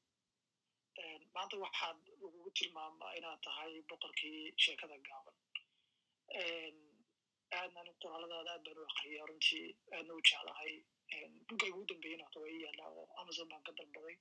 [1.35, 5.37] maanta waxaad lagugu tilmaamaa inaad tahay boqorkii sheekada gaaban
[7.59, 9.67] aadnan qoraaladaada aad baan u aqriya runtii
[9.97, 10.73] aadna u jeclahay
[11.47, 14.17] buggayga ugu dambeeyana hata waa ii yaallaa oo amazon baan ka dalbaday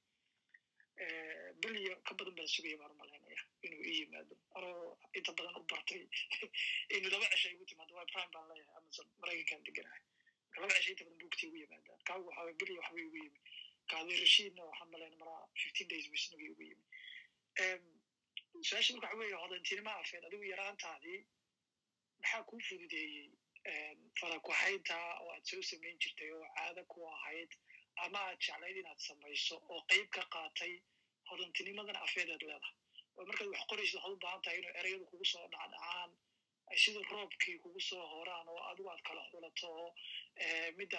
[1.62, 5.64] beliya ka badan baan sugaya baan u malaynaya inuu ii yimaado anoo inta badan u
[5.72, 6.02] bartay
[6.96, 10.02] inuu laba cesha igu timaado waa prime baan leeyahay amazon maraykankaan deganahay
[10.48, 13.40] marka laba cesha inta badan bugtay igu yimaadaan kaagu waxaa beliya waxba igu yimi
[13.92, 16.84] kaadi rashiidna waxaan malayna maraa fifteen days wisnaga igu yimi
[18.68, 21.20] su'aasha marka waxa weeye hodantinimo afeed adigu yaraantaadii
[22.20, 23.26] maxaa kuu fududeeyey
[24.20, 27.50] farakuhaynta oo aad soo samayn jirtay oo caado ku ahayd
[28.04, 30.72] ama aad jeclayd inaad samayso oo qayb ka qaatay
[31.30, 32.76] hodantinimadan afeed aad leedahay
[33.16, 36.10] oo markaad wax qoraysid waxaad u baahan tahay inuu ereyadu kugu soo dhacdhacaan
[36.82, 39.88] sida roobkii kugu soo horaan oo adigu aad kala xulato oo
[40.78, 40.98] midda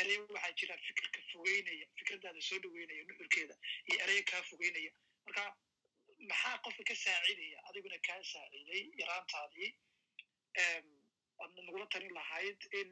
[0.00, 3.54] erey waxaa jira fikirka fogeynaya fikradaada soo dhaweynaya nuxurkeeda
[3.88, 4.90] iyo ereyo kaa fogeynaya.
[5.26, 5.42] Marka
[6.30, 7.58] maxaa qofka ka saacidaya?
[7.68, 9.70] Adiguna kaa saaciday yaraantaadii
[11.44, 12.88] adna nagula talin lahayd in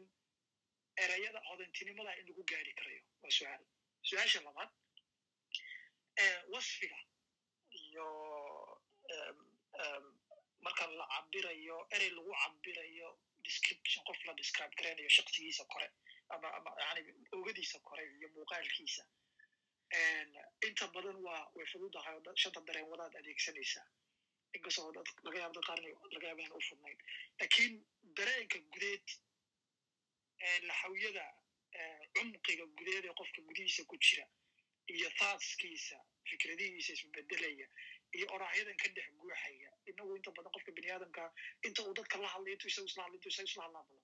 [1.05, 3.02] ereyada hodantinimada in lagu gaari karayo.
[3.23, 3.62] Waa su'aal.
[4.08, 4.70] Su'aasha labaad
[6.52, 6.98] wasfiga
[7.82, 8.06] iyo
[10.64, 13.08] marka la cabirayo erey lagu cabirayo
[13.47, 15.89] description qof la describe garaynayo shaksigiisa kore
[16.28, 17.00] ama ama yani
[17.32, 19.04] ogadiisa kore iyo muuqaalkiisa
[20.66, 23.86] inta badan waa way fududahay oo shanta dareen wadaad adeegsanaysaa
[24.56, 25.80] inkastoo dad laga yaabo dad qaar
[26.14, 26.98] laga yaabo inaan u fudnayn
[27.40, 27.74] laakiin
[28.18, 29.06] dareenka gudeed
[30.68, 31.24] laxawyada
[32.16, 34.26] cumqiga gudeed ee qofka gudihiisa ku jira
[34.94, 35.98] iyo thoughtskiisa
[36.30, 37.66] fikradihiisa isbedelaya
[38.16, 41.22] iyo oracyadan ka dhex guuxaya inagu inta badan qofka bini aadamka
[41.68, 44.03] inta uu dadka la hadlayo intu isagu isla intu isagu isla hadlaa badan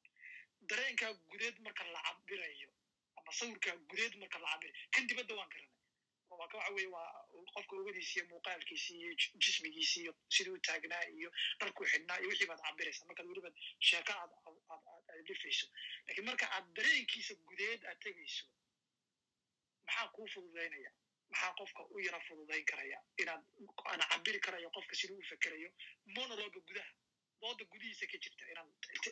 [0.68, 2.70] dareenkaa gudeed marka la cabirayo
[3.18, 5.68] ama sawirkaa gudeed marka la cabirayo kan dibadda waan garanay.
[6.40, 7.08] Waxa weye waa
[7.54, 11.30] qofka ogadiisa iyo muuqaalkiisi iyo jismigiisi iyo siduu taagnaa iyo
[11.60, 13.50] dharkuu xidhnaa iyo wixii baad cabiraysa markaad weliba
[13.88, 14.30] sheeko aad
[15.10, 15.66] aad dhifayso.
[16.06, 18.44] Lakin marka aad dareenkiisa gudeed aad tegayso
[19.86, 20.90] maxaa kuu fududaynaya
[21.30, 22.98] maxaa qofka u yara fududayn karaya?
[23.22, 23.42] Inaad
[23.92, 25.70] ana cabiri karayo qofka siduu u fekerayo?
[26.14, 26.92] Monologa gudaha
[27.42, 28.70] dooda gudihiisa ka jirta inaan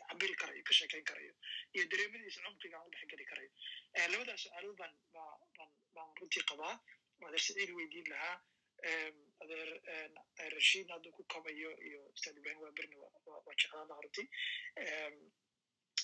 [0.09, 1.35] cabiri karayo ka sheekayn karayo
[1.75, 3.51] iyo dareemadiisa cumqiga aan u dhexgeli karayo
[4.13, 6.75] labadaas su'aalood baan baan baan runtii qabaa
[7.27, 8.37] adeer saciid weydiin lahaa
[9.45, 9.71] adeer
[10.57, 14.27] rashiidna hadduu ku kabayo iyo ustaad ibrahim waa berni waa jeclaan lahaa runtii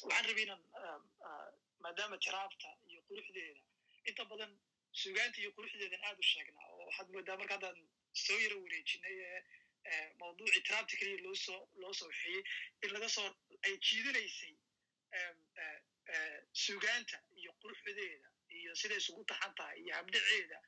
[0.08, 0.62] waxaan rabay inaan
[1.84, 3.62] maadaama tiraabta iyo quruxdeeda
[4.10, 4.52] inta badan
[5.02, 7.78] sugaanta iyo quruxdeedan aad u sheegnaa oo waxaad moodaa marka haddaan
[8.24, 9.40] soo yaro wareejinay ee
[10.20, 12.42] mawduucii tiraabta keliya loo soo loo soo wixiyey
[12.84, 13.28] in laga soo
[13.66, 14.54] ay jiidanaysay
[16.64, 20.58] sugaanta iyo quruxdeeda iyo siday isugu taxan tahay iyo habdhaceeda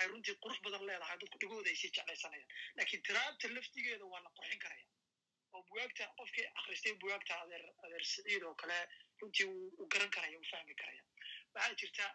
[0.00, 2.50] ay runtii qurux badan leedahay dadku dhigooda ay sii jeclaysanayaan.
[2.78, 4.86] Lakin tiraabta laftigeeda waa la qurxin karaya.
[5.52, 8.78] Oo bugaagta qofkii akristay bugaagta adeer adeer saciid oo kale
[9.20, 9.46] runtii
[9.80, 11.02] uu garan karaya uu fahmi karaya.
[11.54, 12.06] Waxaa jirta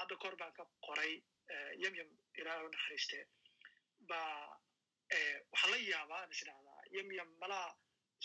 [0.00, 1.12] hadda koor baan ka qoray
[1.84, 3.18] yamyam ilaahay u naxariiste
[4.10, 4.20] ba
[5.52, 7.68] waxaa la yaabaa is idhahdaa yamyam malaa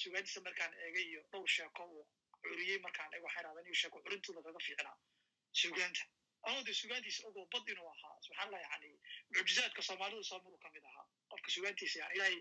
[0.01, 2.03] sugaantiisa markaan eegay iyo dhowr sheeko uu
[2.43, 4.95] curiyey markaan eego waxaa idhahdaa inuu sheeko curintooda kaga fiicnaa
[5.61, 6.03] sugaanta.
[6.47, 8.81] Anoo de sugaantiisa ogoo bad inuu ahaa subxaan allah
[9.35, 11.05] mucjizaadka soomaalida soomadu ka mid ahaa.
[11.29, 12.37] Qofka sugaantiisa yani ilahay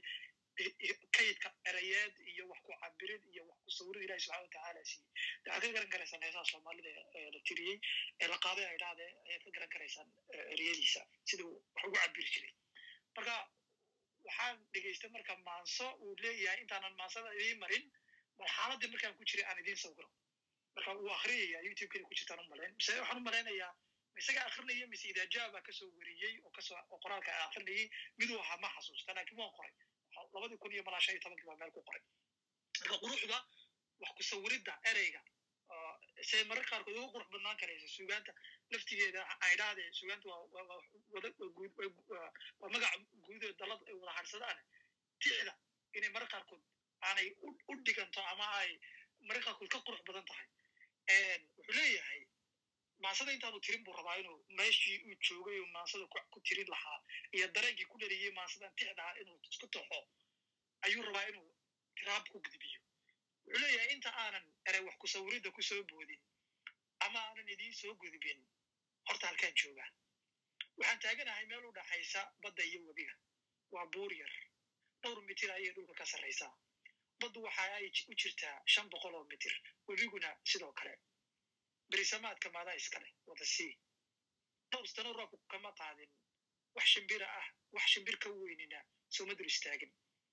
[1.16, 5.10] kaydka erayeed iyo wax ku cabirin iyo wax ku sawirin ilahi subxana watacaala siiyey
[5.44, 7.76] de waxaad ka garan karaysaan heesaha soomaalida ee la tiriyey
[8.22, 10.08] ee la qaaday ay dhahde ayaad ka garan karaysaan
[10.54, 11.00] ereyadiisa
[11.30, 12.52] siduu wax ugu cabiri jiray
[13.16, 13.36] marka
[14.26, 17.84] waxaan dhegaystay marka maanso uu leeyahay intaanan maansada idiin marin
[18.38, 20.08] bal xaaladii markaan ku jiray aan idiin sawiro.
[20.76, 22.46] Marka wuu akhriyaya youtube-keda ku jirtaan u
[22.78, 23.72] mise waxaan u malaynayaa
[24.12, 27.86] ma isaga akrinaya mise idaajaba ka soo weriyey oo ka soo oo qoraalka akrinayay
[28.18, 29.72] miduu ahaa ma xasuusta laakiin waan qoray.
[30.34, 32.02] Labadii kun iyo malaa shan iyo tobankii baa meel ku qoray.
[32.80, 33.38] Marka quruxda
[34.02, 35.20] wax ku sawiridda ereyga
[36.30, 38.32] say mararka qaarkood uga qurux badnaan karaysa sugaanta
[38.72, 40.68] laftigeeda aydhaade sugaanta waa
[42.74, 42.96] magaca
[43.26, 44.58] guudo dalad ay wada hadhsadaan
[45.20, 45.52] ticda
[45.96, 46.62] inay mararka qaarkood
[47.08, 47.28] aanay
[47.70, 48.70] u dhiganto ama ay
[49.28, 50.46] mararka qaarkood ka qurux badan tahay.
[51.56, 52.20] Wuxuu leeyahay
[53.04, 56.98] maansada intaanu tirin buu rabaa inuu meeshii uu joogay uu maansada ku tirin lahaa
[57.36, 60.00] iyo dareenkii ku dhaliyey maansadan ticdaa inuu isku taxo
[60.86, 61.48] ayuu rabaa inuu
[61.96, 62.80] tiraab ku gudbiyo.
[63.46, 66.20] Wuxuu leeyahay inta aanan erey wax ku sawiridda ku boodin
[67.04, 68.40] ama aanan idiin soo gudbin
[69.08, 69.90] horta halkaan joogaa
[70.78, 73.14] waxaan taaganahay meel u dhaxaysa badda iyo webiga
[73.74, 74.32] waa buur yar.
[75.02, 76.52] Dhowr mitir ayay dhulka ka sarraysaa.
[77.20, 79.54] Baddu waxa ay u jirtaa shan boqol oo mitir.
[79.88, 80.94] Webiguna sidoo kale.
[81.90, 83.72] Berisamaadka maadaa iskale wada sii
[84.70, 86.10] dhowr sano roobku kama qaadin.
[86.74, 88.80] Wax shimbira ah wax shimbir ka weynina
[89.14, 89.92] sooma dul istaagin.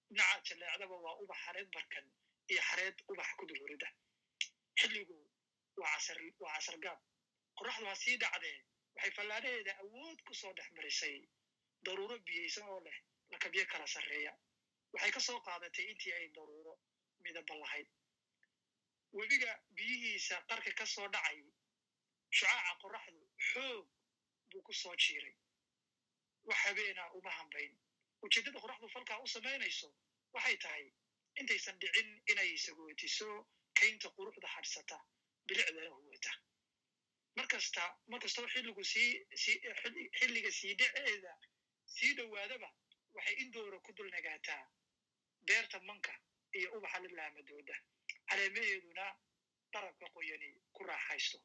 [0.10, 2.06] Dhinacaad jaleecdaba waa ubax xareed barkan
[2.52, 3.90] iyo xareed ubax ku dul horida
[4.80, 5.18] xilligu
[5.82, 5.98] waa
[6.56, 7.00] casar gaab
[7.58, 8.58] qorraxdu ha sii dhacdee
[8.96, 11.18] waxay fallaadhaheeda awood ku soo dhex marisay.
[11.86, 12.98] Daruuro biyaysan oo leh
[13.32, 14.34] lakabyo kala sarreeya.
[14.94, 16.74] Waxay ka soo qaadatay intii ay daruuro
[17.24, 17.88] midaba lahayd.
[19.18, 21.40] Webiga biyihiisa qarka ka soo dhacay
[22.38, 23.86] shucaaca qorraxdu xoog
[24.50, 25.36] buu ku soo jiiray.
[26.48, 27.74] Wax habeena uma hambayn.
[28.24, 29.90] Ujeeddada qorraxdu falkaa u samaynayso
[30.34, 30.86] waxay tahay
[31.40, 33.30] intaysan dhicin inay sagootiso
[33.80, 34.98] kaynta quruxda hadhsata
[35.48, 36.13] bilicdana huwata
[37.36, 39.10] markasta markastoo xilligu sii
[40.20, 41.34] xilliga sii dhaceeda
[41.96, 42.70] sii dhowaadaba
[43.16, 44.64] waxay indoora ku dul nagaataa
[45.48, 46.14] beerta manka
[46.58, 47.76] iyo ubaxa la laamadooda
[48.30, 49.06] caleemaheeduna
[49.74, 51.38] darabka qoyani ku raaxaysto.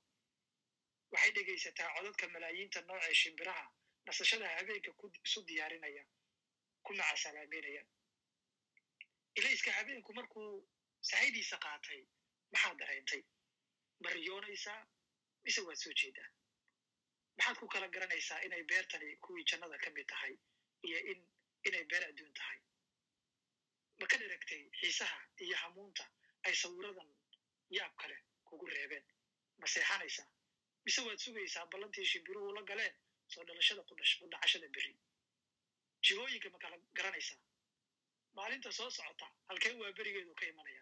[1.13, 3.65] Waxay dhegaysataa codadka malaayiinta noocee shimbiraha
[4.07, 4.91] nasashada habeenka
[5.27, 6.05] isu diyaarinaya
[6.85, 7.83] ku macasalaameynaya
[9.39, 10.69] ilayska habeenku markuu
[11.11, 12.01] sahaydiisa qaatay
[12.53, 13.23] maxaad dareentay?
[14.03, 14.81] Ma riyoonaysaa
[15.49, 16.29] mise waad soo jeedaa
[17.37, 20.35] maxaad ku kala garanaysaa inay beertani kuwii jannada ka mid tahay
[20.87, 21.21] iyo in
[21.69, 22.59] inay beer adduun tahay?
[24.01, 26.05] Ma ka dheragtay xiisaha iyo hamuunta
[26.47, 27.11] ay sawiradan
[27.77, 28.17] yaab kale
[28.49, 29.07] kugu reebeen?
[29.61, 30.29] Ma seexanaysaa?
[30.85, 32.95] Mise waad sugaysaa ballantii shimbiruhu la galeen
[33.33, 34.95] soo dhalashada kudhacashada berri?
[36.05, 37.41] Jihooyinka ma kala garanaysaa?
[38.37, 40.78] Maalinta soo socota halkee waa berigeedu ka imanaya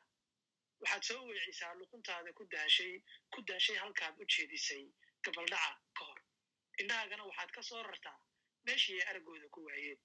[0.81, 2.95] waxaad soo weecisaa luquntaada ku daashay
[3.33, 4.85] ku daashay halkaad u jeedisay
[5.25, 6.21] gabaldhaca ka hor.
[6.81, 8.19] Indhahaagana waxaad ka soo rartaa
[8.67, 10.01] meeshii ay araggooda ku waayeen.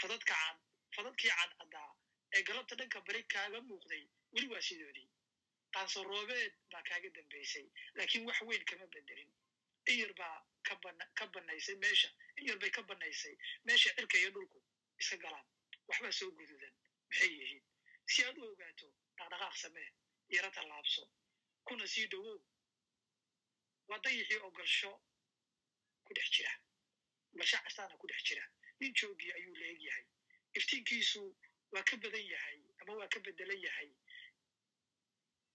[0.00, 0.56] Fadadka cad
[0.94, 1.90] fadadkii cadcaddaa
[2.36, 5.08] ee galabta dhanka bari kaaga muuqday weli waa sidoodii
[5.74, 9.30] qaanso roobeed baa kaaga dambaysay laakiin wax weyn kama bedelin
[9.90, 10.38] in yar baa
[11.18, 13.34] ka bannaysay meesha in yar bay ka bannaysay
[13.66, 14.58] meesha cirka iyo dhulku
[15.00, 15.46] iska galaan.
[15.88, 16.74] Waxbaa soo gududan
[17.08, 17.64] maxay yihiin?
[18.12, 18.88] Si aad u ogaato
[19.18, 19.88] dhaqdhaqaaq samee
[20.34, 21.02] yaro tallaabso
[21.66, 22.40] kuna sii dhowow.
[23.88, 24.90] Waa dayixii ogolsho
[26.04, 26.52] ku dhex jira.
[27.36, 28.44] Balsha castaana ku dhex jira.
[28.80, 30.06] Nin joogii ayuu leeg yahay.
[30.58, 31.22] Iftiinkiisu
[31.72, 33.90] waa ka badan yahay ama waa ka bedelan yahay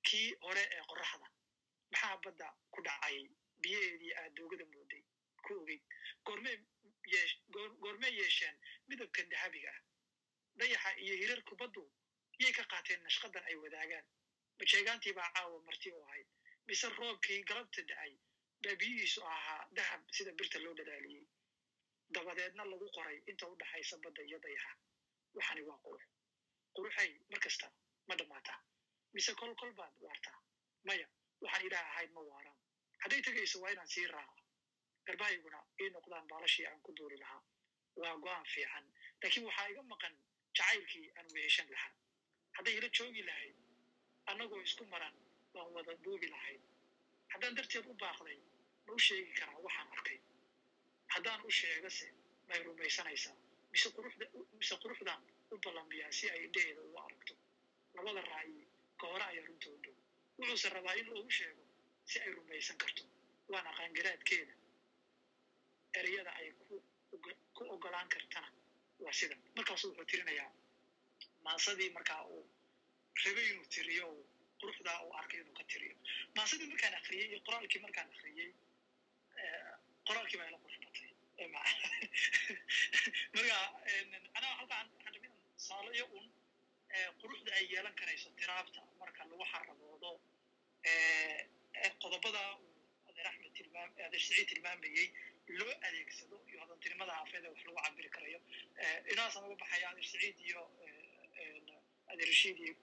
[0.08, 1.28] kii hore ee qorraxda.
[1.92, 3.18] Maxaa badda ku dhacay?
[3.62, 5.04] Biyaheedii aad doogada mooday.
[5.46, 5.84] Ku ogeyd
[7.84, 8.56] goormee yeesheen
[8.88, 9.80] midabkan dahabiga ah.
[10.58, 11.84] Dayaxa iyo hirarku baddu
[12.44, 14.06] yay ka qaateen nashqadan ay wadaagaan
[14.60, 16.28] majeegaantii baa caawa marti u ahayd
[16.68, 18.14] mise roobkii galabta da'ay
[18.64, 21.26] baa biyihiisu ahaa dahab sida birta loo dadaaliyey
[22.16, 24.72] dabadeedna lagu qoray inta u dhaxaysa badda iyo dayaxa
[25.38, 26.04] waxani waa qurux
[26.76, 27.68] quruxay mar kasta
[28.08, 28.60] ma dhammaataa
[29.14, 30.40] mise kol kol baad waartaa
[30.88, 31.08] maya
[31.44, 32.60] waxaan ilaah ahayd ma waaraan
[33.04, 34.42] hadday tegayso waa inaan sii raaca
[35.08, 37.42] garbahayguna ii noqdaan baalashii aan ku duuri lahaa
[38.02, 38.86] waa go'aan fiican
[39.22, 40.14] laakiin waxaa iga maqan
[40.58, 41.94] jacaylkii aan weheshan lahaa
[42.58, 43.56] hadday ila joogi lahayd
[44.32, 45.16] annagoo isku maran
[45.56, 46.62] waan wada duubi lahayd.
[47.34, 48.38] Haddaan darteed u baaqday
[48.86, 50.20] ma u sheegi karaa waxaan arkay.
[51.14, 52.08] Haddaan u sheegase
[52.48, 53.36] may rumaysanaysaa
[53.72, 54.26] mise quruxda
[54.60, 55.22] mise quruxdan
[55.54, 57.34] u ballambiyaa si ay indheheeda ugu aragto.
[57.96, 58.62] Labada ra'yi
[59.00, 59.96] ka hore ayaa runtoo dhow.
[60.38, 61.64] Wuxuuse rabaa in loogu sheego
[62.10, 63.04] si ay rumaysan karto.
[63.52, 64.54] Waana qaangaraadkeeda
[66.00, 66.48] ereyada ay
[67.56, 68.50] ku ogolaan kartana
[69.04, 70.52] waa sidan markaasu wuxuu tirinayaa
[71.48, 72.46] maasadii markaa uu
[73.24, 74.20] rabay inuu tiriyo u
[74.60, 75.96] quruxdaa uu arkay inuu ka tiriyo.
[76.38, 78.50] Maasadii markaan akriyey iyo qoraalkii markaan akriyey
[80.08, 81.12] qoraalkii baa ila qurux batay
[84.38, 85.34] anaa halkaan waxaan
[85.68, 86.26] saalayo un
[87.22, 90.12] quruxda ay yeelan karayso tiraabta marka lagu xaraboodo
[92.04, 92.44] qodobada
[93.10, 95.08] adeer axmed tilmaam adeer siciid tilmaamayey
[95.60, 98.40] loo adeegsado iyo hodantinimada haafeed ee wax lagu cabiri karayo.
[99.14, 100.62] Inaas uga baxaya adeer siciid iyo
[102.12, 102.74] adeer rashiid iyo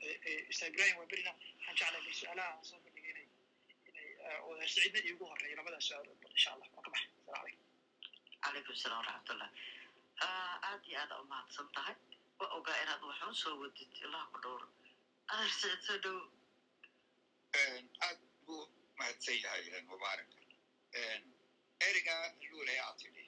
[0.52, 3.28] isa ibrahim waberina waxaan jeclay bal su'aalaha aan soo bandhigay inay
[3.88, 4.08] inay
[4.52, 7.66] adeer siciidna iigu horreeya labadaa su'aalood bal insha allah waan ka baxay asalamu calaykum
[8.44, 9.50] calaykum salaam waraxmatullah
[10.68, 11.96] aad iyo aad umahadsan tahay.
[12.40, 14.66] Waa ogaa inaad waxun soo wadid ilaha ku dhowro
[15.32, 16.18] adeer siciid soo dhow.
[18.06, 18.62] Aad buu
[18.98, 20.28] mahadsan yahay mubaarak.
[21.86, 22.16] Ereyga
[22.50, 23.24] luulay aad tidhi.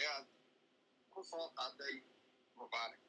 [0.00, 0.26] Ee aad
[1.12, 1.96] ku soo qaaday
[2.60, 3.02] mubaarak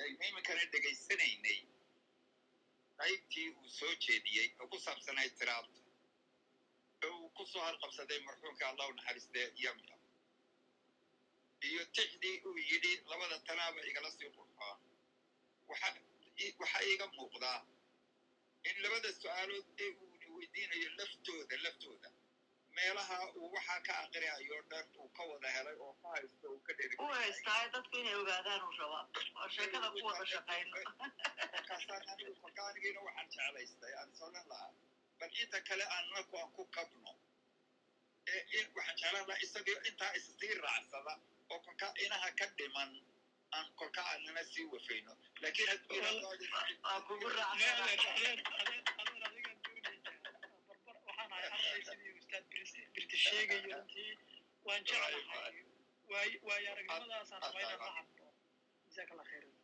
[0.00, 1.58] iminkana dhegaysanaynay
[3.00, 5.80] qaybtii uu soo jeediyey oo ku saabsanay tiraabta
[7.04, 10.00] ee uu ku soo halqabsaday marxuumka allah u naxariistee yamyam
[11.68, 14.78] iyo tixdii uu yidhi labada tanaaba igala sii qurxoon
[16.60, 17.60] waxaa iiga muuqdaa
[18.68, 22.08] in labada su'aalood ee uuna weydiinayo laftooda laftooda
[22.76, 26.72] meelaha uu waxaa ka aqriayo dhan uu ka wada helay oo ka haysto uu ka
[26.78, 29.04] dheri u haystaayo dadku inay ogaadaan uu rabaa.
[29.40, 30.76] Oo sheekada ku wada shaqayno.
[31.52, 32.32] Markaasaan anigu
[33.06, 34.72] waxaan jeclaystay aan solan lahaa.
[35.18, 36.62] Bal inta kale aannaku aan ku
[38.58, 41.14] in waxaan jeclaan lahaa isagio intaa issii raacsada
[41.52, 42.90] oo kolka inaha ka dhiman
[43.56, 45.12] aan kolka aanana sii wafayno.
[45.42, 45.80] Laakiin
[46.84, 47.28] waa kugu
[51.06, 54.10] waxaan ahay arday sidii ustaad british sheegayo runtii
[54.66, 55.56] waan jeclahay.
[56.12, 58.26] Waayo aragnimadaasaan raba inaan la hadlo
[58.86, 59.54] jazaaka allah khayran.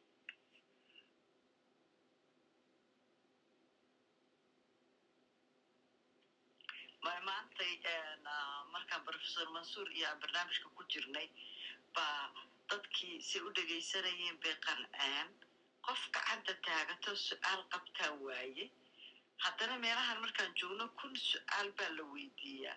[7.02, 7.72] Maantay
[8.72, 11.28] markaan professor mansuur iyo aan barnaamijka ku jirnay
[11.94, 12.22] baa
[12.70, 15.28] dadkii say u dhegaysanayeen bay qanceen.
[15.86, 18.64] Qof gacanta taagato su'aal qabtaa waaye.
[19.44, 22.76] Haddana meelahan markaan joogno kun su'aal baa la weydiiyaa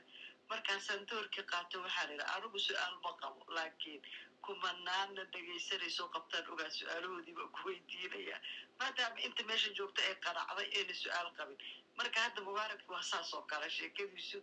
[0.52, 4.02] markaasaan doorkii qaato waxaa la yidhi anigu su'aal ma qabo laakiin
[4.46, 8.38] kumanaana dhegaysanayso qabtaan ogaa su'aalahoodii baan ku weydiinaya.
[8.80, 11.60] Maadaama inta meesha joogta ay qanacday ayna su'aal qabin.
[11.98, 14.40] Marka hadda mubaarak waa saas oo kale sheekadiisu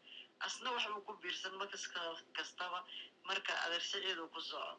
[0.47, 1.85] asna waxbuu ku biirsan markas
[2.37, 2.79] kastaba
[3.29, 4.75] marka adeer siciid uu ku soco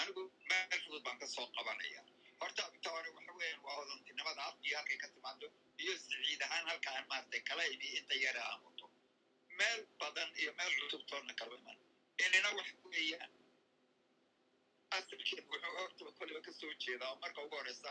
[0.00, 1.26] anigu meel fudud baan ka
[1.56, 2.00] qabanaya
[2.40, 5.46] horta inta waxa weeyaan waa hodantinimada iyo halkay ka timaado
[5.82, 8.86] iyo siciid ahaan halkaan maaragtay kala ibi inta yara aan wato
[9.58, 11.78] meel badan iyo meel cusubtoonna kala iman
[12.24, 13.32] inina wax weeyaan
[14.96, 17.90] asalkeed wuxuu hortaba kolliba ka soo jeedaa oo marka ugu horeysa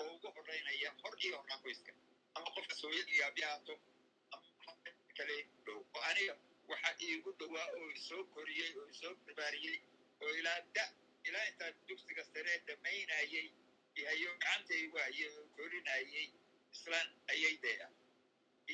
[0.00, 1.92] oo ugu horeynaya hor iyo horaan qoyska
[2.36, 3.74] ama qofka sooyadii aabiyaato
[4.34, 4.72] ama
[5.16, 6.34] kale dhow oo aniga
[6.70, 9.78] waxa iigu dhowaa oo isoo koriyey oo isoo barbaariyey
[10.22, 10.84] oo ilaa da
[11.28, 13.46] ilaa intaan dugsiga saree dhammaynayey
[14.00, 16.26] ihayo gacantay waayey oo korinayey
[16.74, 17.86] islaan ayaydeya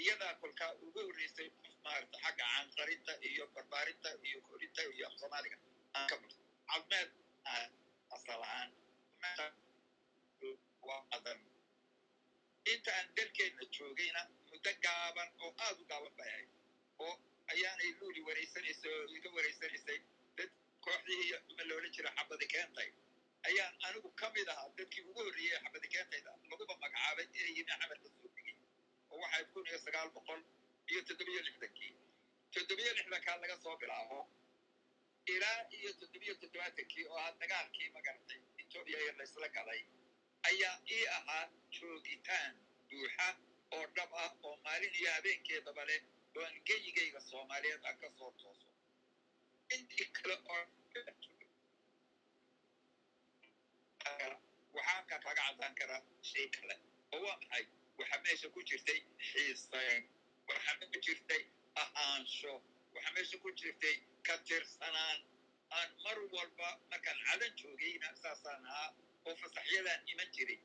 [0.01, 5.57] iyadaa kolkaa ugu horreysay qof maarata xagga caanqarinta iyo barbaarinta iyo korinta iyo soomaaliga
[5.97, 7.11] aan ka barto cadmeed
[8.17, 8.43] asal
[12.73, 16.51] inta aan dalkeenna joogayna muddo gaaban oo aad u gaaban bay ahayd
[17.05, 17.15] oo
[17.53, 19.99] ayaanay luuli wareysanaysay oo iga wareysanaysay
[20.87, 22.89] dad kooxdii ma loola jira xabadi keentay.
[23.49, 26.31] Ayaan anigu ka mid ahaa dadkii ugu horreeyey xabadi keentayda.
[26.51, 28.57] Laguba magacaabay inay yimi camalka soo dhigay.
[29.11, 30.41] Oo waxay kun iyo sagaal boqol
[30.91, 31.93] iyo toddobiyo lixdankii
[32.55, 34.19] toddobiyo lixdankaa laga soo bilaabo.
[35.35, 39.81] Ilaa iyo toddobiyo toddobaatankii oo ah dagaalkii magaratay etoobiya ee laysla galay
[40.51, 41.45] ayaa ii ahaa
[41.77, 42.53] joogitaan
[42.91, 43.29] buuxa
[43.77, 46.01] oo dhab ah oo maalin iyo habeenkeedaba leh
[46.37, 48.66] oo aan geyigayga soomaaliyeed aan ka soo tooso
[49.75, 50.63] intii kale oo
[54.75, 56.75] waxaan ka kaga caddaan karaa shay kale
[57.15, 57.65] oo waa maxay
[57.99, 60.03] waxa meesha ku jirtay xiisayn
[60.49, 61.43] waxa meesha jirtay
[61.83, 62.53] ahaansho
[62.95, 63.97] waxa meesha ku jirtay
[64.27, 65.19] ka tirsanaan
[65.77, 68.89] aan mar walba markaan cadan joogayna saasaan ahaa
[69.27, 70.59] oo fasaxyadaan iman jiray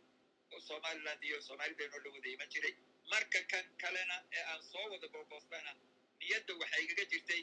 [0.53, 2.73] oo somaliland iyo soomaalideenoo la wada iman jiray
[3.11, 5.71] marka kan kalena ee aan soo wada googoostana
[6.19, 7.41] niyadda waxay igaga jirtay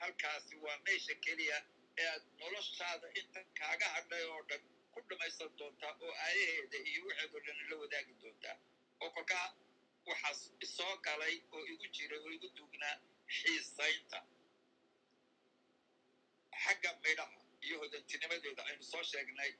[0.00, 1.58] halkaasi waa meesha keliya
[2.00, 4.62] ee aad noloshaada inta kaaga hadhay oo dhan
[4.92, 8.56] ku dhammaysan doontaa oo aayaheeda iyo waxeedoo dhan la wadaagi doontaa.
[9.02, 9.46] Oo kolkaa
[10.08, 12.94] waxaas isoo galay oo igu jiray oo igu duugnaa
[13.36, 14.18] xiisaynta.
[16.62, 19.52] Xagga midhaha iyo hodantinimadeeda aynu soo sheegnay.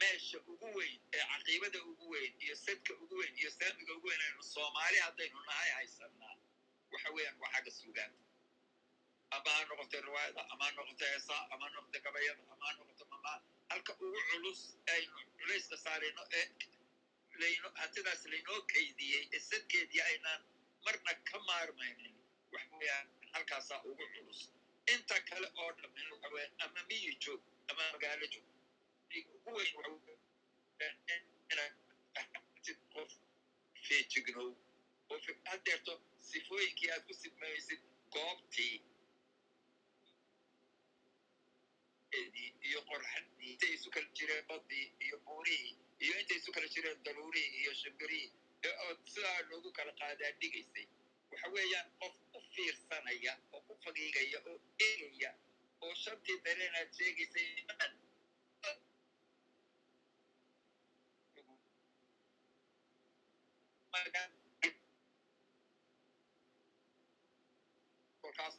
[0.00, 4.22] Meesha ugu weyn ee caqiibada ugu weyn iyo sadka ugu weyn iyo saamiga ugu weyn
[4.26, 6.34] aynu soomaali haddaynu nahay haysanaa.
[6.92, 8.18] Waxa weeyaan waa xagga suugaanta
[9.36, 13.04] ama ha noqoto riwaayada ama ha noqoto heesaa ama ha noqoto gabayada ama ha noqoto
[13.12, 13.32] mama
[13.70, 14.60] halka ugu culus
[14.94, 16.46] aynu culayska saarayno ee
[17.42, 20.40] layno hantidaas laynoo kaydiyey ee sadkeedii aynaan
[20.84, 22.14] marna ka maarmaynin
[22.54, 24.40] waxa weeyaan halkaasaa ugu culus
[24.94, 28.46] inta kale oo dhammin waxa weeyaan ama miyi joog ama magaalo joog
[29.36, 29.92] ugu weyn waxa
[30.78, 31.74] weeyaan inaad
[32.20, 33.10] ahaatid qof
[33.88, 34.48] feejignow
[35.10, 35.18] oo
[35.50, 35.94] haddeerto
[36.30, 37.80] sifooyinkii aad ku sidmaysid
[38.16, 38.74] goobtii
[42.68, 45.72] iyo qorxadii intay isu kala jireen badii iyo buurihii
[46.04, 48.30] iyo intay isu kala jireen daruurihii iyo shimbirihii
[48.84, 50.86] oo sidaa loogu kala qaadaa dhigaysay
[51.30, 54.56] waxa weeyaan qof u fiirsanaya oo u fagiigaya oo
[54.88, 55.30] egaya
[55.84, 57.48] oo shantii dareen aad sheegaysay
[68.20, 68.56] kolkaas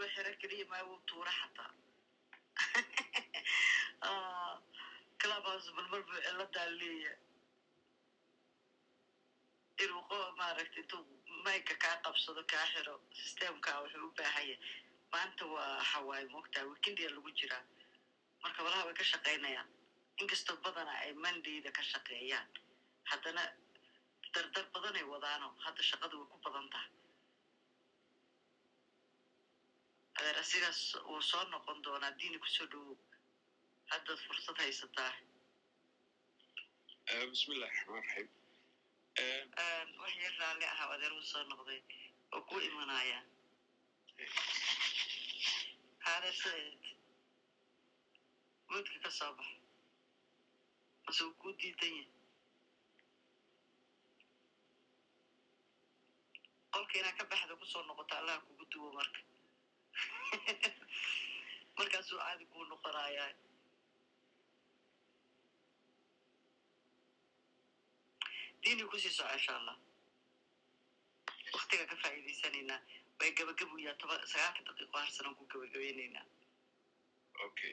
[0.00, 1.72] kuwa xero keliya maa wuu tuura xataa.
[5.20, 7.12] Clubhouse marmar buu ciladaa leeya
[9.82, 11.02] inuu qo maaragtay intuu
[11.44, 14.58] mayka kaa qabsado kaa xiro systemkaa wuxuu u baahan yahay.
[15.12, 17.64] Maanta waa xawaay moogtaa weekendia lagu jiraa.
[18.42, 19.68] Marka walaha ka shaqaynayaan.
[20.20, 22.46] Inkastoo badana ay mondayda ka shaqeeyaan.
[23.10, 23.42] Haddana
[24.34, 25.48] dardar badanay wadaano.
[25.64, 26.90] Hadda shaqada way ku badan tahay
[30.20, 32.96] adeer asigaas wuu soo noqon doonaa diini ku soo dhowow
[33.92, 35.12] haddaad fursad haysataa
[37.32, 38.28] bismillahi raxmaan raxiim
[40.02, 41.80] wax yar raalli ahaa adeer wuu soo noqday
[42.34, 43.18] oo ku imanaya.
[46.04, 46.84] Haade sideed
[48.70, 49.50] mudka ka soo bax
[51.04, 52.08] mase uu kuu diidan yahay
[56.72, 59.20] qolka inaa ka baxda ku soo noqota allaha kugu duwo marka
[61.78, 63.30] markaasuu caadi kuu noqonayaa.
[68.62, 69.76] Diini ku sii soco insha allah
[71.54, 72.80] waktiga ka faa'iidaysanaynaa.
[73.20, 76.26] Way gabagabuyaa toba sagaalka daqiiqo harsanan ku gabagabaynaynaa.
[77.46, 77.72] Okay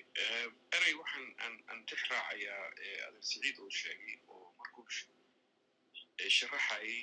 [0.77, 2.63] erey waxaan aan aan tix raacayaa
[3.07, 4.85] adeer siciid uu sheegay oo markuu
[6.37, 6.99] sharaxayay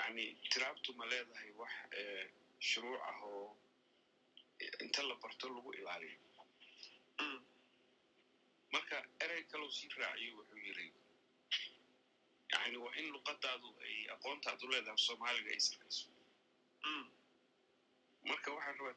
[0.00, 1.72] yani tiraabtu ma leedahay wax
[2.68, 3.46] shuruuc ah oo
[4.84, 6.20] inta la barto lagu ilaaliyo
[8.72, 10.88] marka erey kalou sii raaciyo wuxuu yiri
[12.52, 16.08] yani waa in luqadaadu ay aqoontaadu leedahay soomaaliga ay sarkayso
[18.30, 18.96] marka waxaan rabaa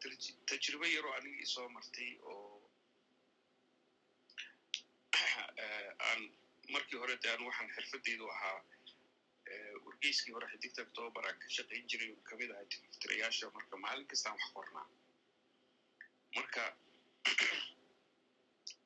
[0.49, 2.61] tajribo yaroo aniga isoo martay oo
[6.07, 6.22] aan
[6.73, 8.59] markii hore de aan waxaan xirfadeydu ahaa
[10.03, 14.07] wargeyskii hore xidigta october aan ka shaqayn jiray oo ka mid ahaa tifirayaasha marka maalin
[14.11, 14.88] kastaan wax qornaa
[16.35, 16.64] marka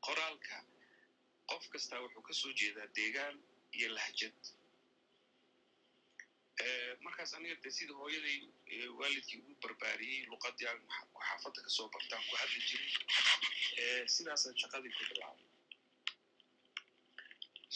[0.05, 0.57] qoraalka
[1.49, 3.35] qof kastaa wuxuu ka soo jeedaa deegaan
[3.77, 4.37] iyo lahjad
[7.05, 8.37] markaas aniga de sida hooyaday
[8.99, 10.81] waalidkii ugu barbaariyey luqadii aan
[11.27, 12.91] xaafadda ka soo bartaan ku hadli jiray
[14.15, 15.45] sidaasaan shaqadii ku bilaabay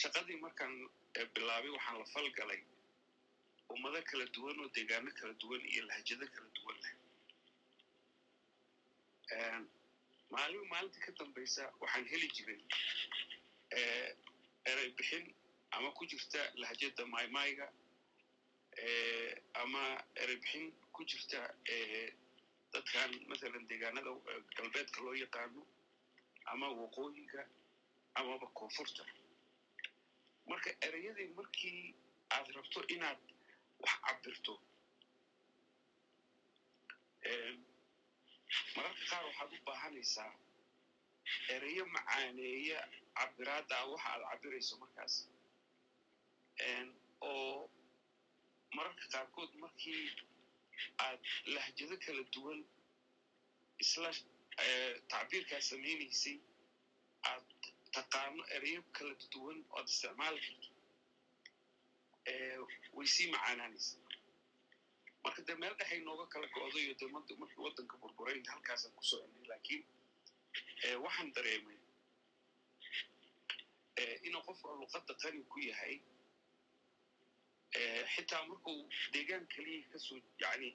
[0.01, 0.73] shaqadii markaan
[1.35, 2.61] bilaabay waxaan la falgalay
[3.73, 6.93] ummado kala duwan oo deegaano kala duwan iyo lahjado kala duwan leh
[10.33, 12.61] maalin maalinta ka dambaysa waxaan heli jiray
[14.71, 15.25] erey bixin
[15.71, 17.67] ama ku jirta lahjada maymayga
[19.53, 19.83] ama
[20.15, 21.39] erey bixin ku jirta
[22.73, 24.11] dadkan mathalan deegaanada
[24.57, 25.61] galbeedka loo yaqaano
[26.51, 27.41] ama waqooyiga
[28.19, 29.03] amaba koonfurta
[30.49, 31.95] marka ereyadii markii
[32.35, 33.19] aad rabto inaad
[33.83, 34.53] wax cabirto
[38.75, 40.31] mararka qaar waxaad u baahanaysaa
[41.55, 42.79] ereyo macaaneeya
[43.17, 45.13] cabiraadda waxa aad cabirayso markaas.
[47.29, 47.69] Oo
[48.75, 50.03] mararka qaarkood markii
[51.05, 51.21] aad
[51.55, 52.59] lahjado kala duwan
[53.83, 54.09] isla
[55.11, 56.37] tacbiirkaa samaynaysay
[57.31, 57.45] aad
[57.95, 60.70] taqaano ereyo kala duwan oo aad isticmaali karto
[62.95, 63.97] way sii macaanaanaysa
[65.23, 69.83] marka dee meel dhexay nooga kala go'dayo mad- markii waddanka burburayn halkaasaan ku soconay laakiin
[70.83, 71.77] eh, waxaan dareemay
[74.01, 75.95] eh, inuu qofka luqadda qani ku yahay
[77.79, 78.79] eh, xitaa markuu
[79.13, 80.69] deegaan keliya ka soo yani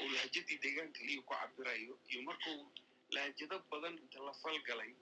[0.00, 2.58] uu lahjadii deegaan keliya ku cabirayo iyo markuu
[3.14, 4.92] lahjado badan inta la falgalay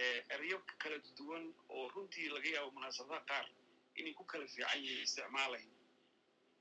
[0.00, 3.46] eh, eryo kala duwan oo runtii laga yaabo munaasabadaha qaar
[4.00, 5.70] inay ku kala fiican yihiin isticmaalayn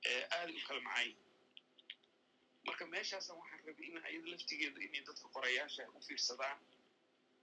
[0.10, 1.26] eh, aad u kala macaan yihiin
[2.68, 6.60] marka meeshaasan waxaan rabay in ayada laftigeeda inay dadka qorayaasha ay u fiirsadaan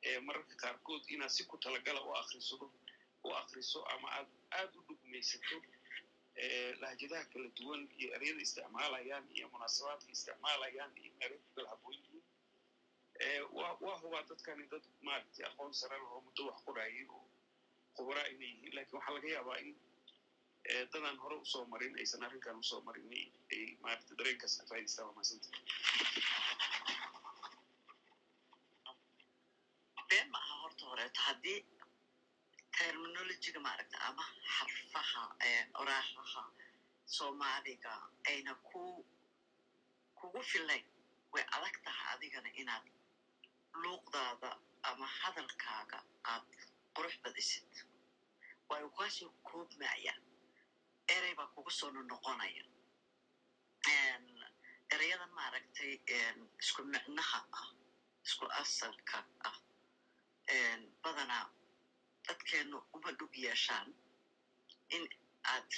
[0.09, 2.67] ee mararka qaarkood inaad si ku talagala u akrisado
[3.25, 5.57] u akriso ama aad aad u dhugmaysato
[6.45, 11.37] ee lahjadaha kala duwan iyo eryada isticmaalayaan iyo munaasabaadka isticmaalayaan iyo meelo
[11.83, 11.91] ku
[13.21, 13.41] ee
[13.85, 17.25] waa hubaa dadkani dad maaragtay aqoon sare leh oo muddo wax qorayay oo
[17.97, 19.75] khubraa inay yihiin laakiin waxaa laga yaabaa in
[20.73, 23.07] ee dadaan hore u soo marin aysan arrinkan u soo marin
[23.55, 24.65] ay maaragtay dareenkaas ka
[30.09, 31.61] been ma aha horta horeeto haddii
[32.79, 34.25] terminologiga maaragta ama
[34.57, 35.23] xarfaha
[35.83, 36.43] oraahaha
[37.17, 37.93] soomaaliga
[38.31, 38.83] ayna ku
[40.19, 40.85] kugu filayn
[41.33, 42.85] way adag tahay adigana inaad
[43.83, 44.51] luuqdaada
[44.91, 45.99] ama hadalkaaga
[46.33, 46.45] aad
[46.97, 47.73] qurux badisid
[48.69, 50.15] waayo kaasoo koobmaya
[51.15, 52.65] erey baa kugu soo noqonaya
[54.95, 55.93] ereyadan maaragtay
[56.63, 57.69] isku micnaha ah
[58.27, 59.57] isku asalka ah
[61.03, 61.47] badanaa
[62.27, 63.89] dadkeenu uma dhug yeeshaan
[64.97, 65.05] in
[65.53, 65.71] aad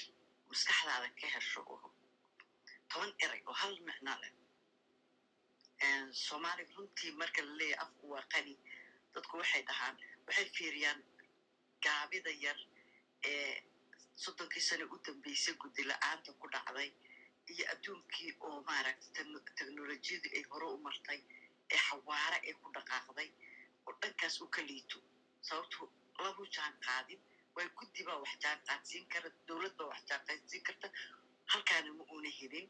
[0.49, 1.89] maskaxdaada ka hesho oo
[2.91, 4.33] toban erey oo hal micno leh
[6.25, 8.55] soomaaliga runtii marka la leeyahay afku waa qani
[9.15, 9.97] dadku waxay dhahaan
[10.27, 11.01] waxay fiiriyaan
[11.85, 12.59] gaabida yar
[13.31, 13.63] ee
[14.25, 16.91] soddonkii sane u dambeysay guddi la'aanta ku dhacday
[17.53, 19.09] iyo adduunkii oo maaragta
[19.59, 21.21] teknolojiyadii ay hore u martay
[21.75, 23.31] ee xawaare ay ku dhaqaaqday
[23.87, 24.99] oo dhankaas u ka liito
[25.49, 25.81] sababtu
[26.25, 27.21] lagu jaan qaadin
[27.55, 30.89] waa guddi baa wax jaan qaadsiin kara dowlad baa wax jaan qaadsiin karta
[31.53, 32.69] halkaana ma una helin.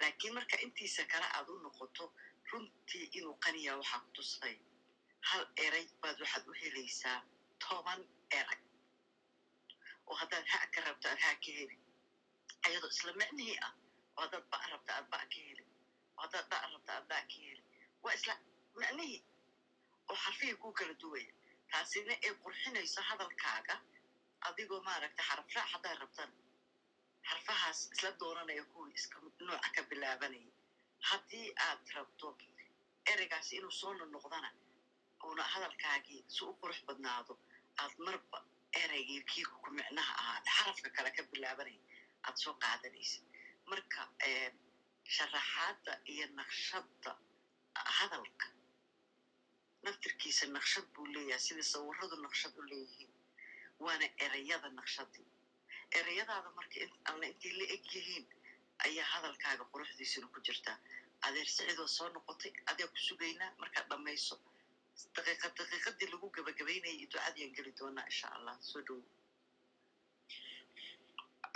[0.00, 2.04] Laakiin marka intiisa kale aad u noqoto
[2.50, 4.54] runtii inuu qaniyaa waxaa ku tusay
[5.28, 7.18] hal erey baad waxaad u helaysaa
[7.64, 8.00] toban
[8.38, 8.60] erey.
[10.06, 11.80] Oo haddaad ha ka rabto aad ha ka helin
[12.66, 13.72] ayadoo isla micnihii ah
[14.16, 15.68] oo haddaad ba rabta aad ba ka helin
[16.16, 17.64] oo haddaad ba rabta aad ba ka helin
[18.02, 18.34] waa isla
[18.80, 19.20] micnihii
[20.10, 21.32] oo xarfihii kuu kala duwaya.
[21.70, 23.74] Taasina ay qurxinayso hadalkaaga.
[24.46, 26.30] Adigoo maaragta xarafraac haddaad rabtan
[27.28, 29.16] xarfahaas isla dooranaya kuwii iska
[29.46, 30.52] nooca ka bilaabanaya.
[31.08, 32.28] Haddii aad rabto
[33.10, 34.48] ereygaasi inuu soo nonoqdana
[35.26, 37.34] uuna hadalkaagii si u qurux badnaado
[37.82, 38.38] aad marba
[38.82, 41.80] ereygii kii ku micnaha ahaa xarafka kale ka bilaabanaya
[42.26, 43.20] aad soo qaadanaysa
[43.70, 44.00] marka
[45.16, 47.10] sharaxaadda iyo naqshadda
[47.98, 48.46] hadalka
[49.84, 53.12] naftirkiisa naqshad buu leeyahay sida sawiradu naqshad u leeyihiin
[53.84, 55.26] waana ereyada naqshadii
[55.98, 56.76] ereyadaada marka
[57.10, 58.26] alla intay la eg yihiin
[58.86, 60.78] ayaa hadalkaaga quruxdiisuna ku jirtaa
[61.26, 64.36] adeer sicidoo soo noqotay adaa ku sugaynaa markaad dhammayso
[65.16, 69.04] daqiiqad daqiiqadii lagu gabagabaynayay ducadiyaan geli doonaa insha allah soo dhowo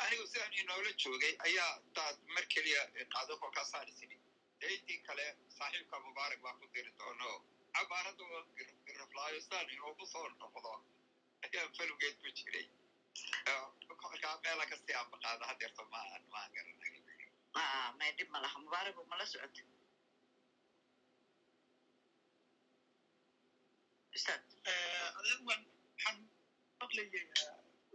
[0.04, 2.82] anigu sidaan inoola joogay ayaa daad mar keliya
[3.14, 4.18] qaado kolkaa saari tidhi
[4.62, 5.26] dayntii kale
[5.58, 7.30] saaxiibka mubaarak baa ku diri doono
[7.76, 8.40] cabaarada oo
[8.86, 10.72] giraflaayo sidaan inoogu soo noqdo
[11.46, 12.66] ayaa falugeed ku jiray
[14.02, 16.90] kolkaa meela kastii aan hadeerto maan maan garanay
[17.98, 19.90] may dhib ma laha mubaarago mala socota ustaad
[22.42, 24.01] adeeg waan waxaan maqlayay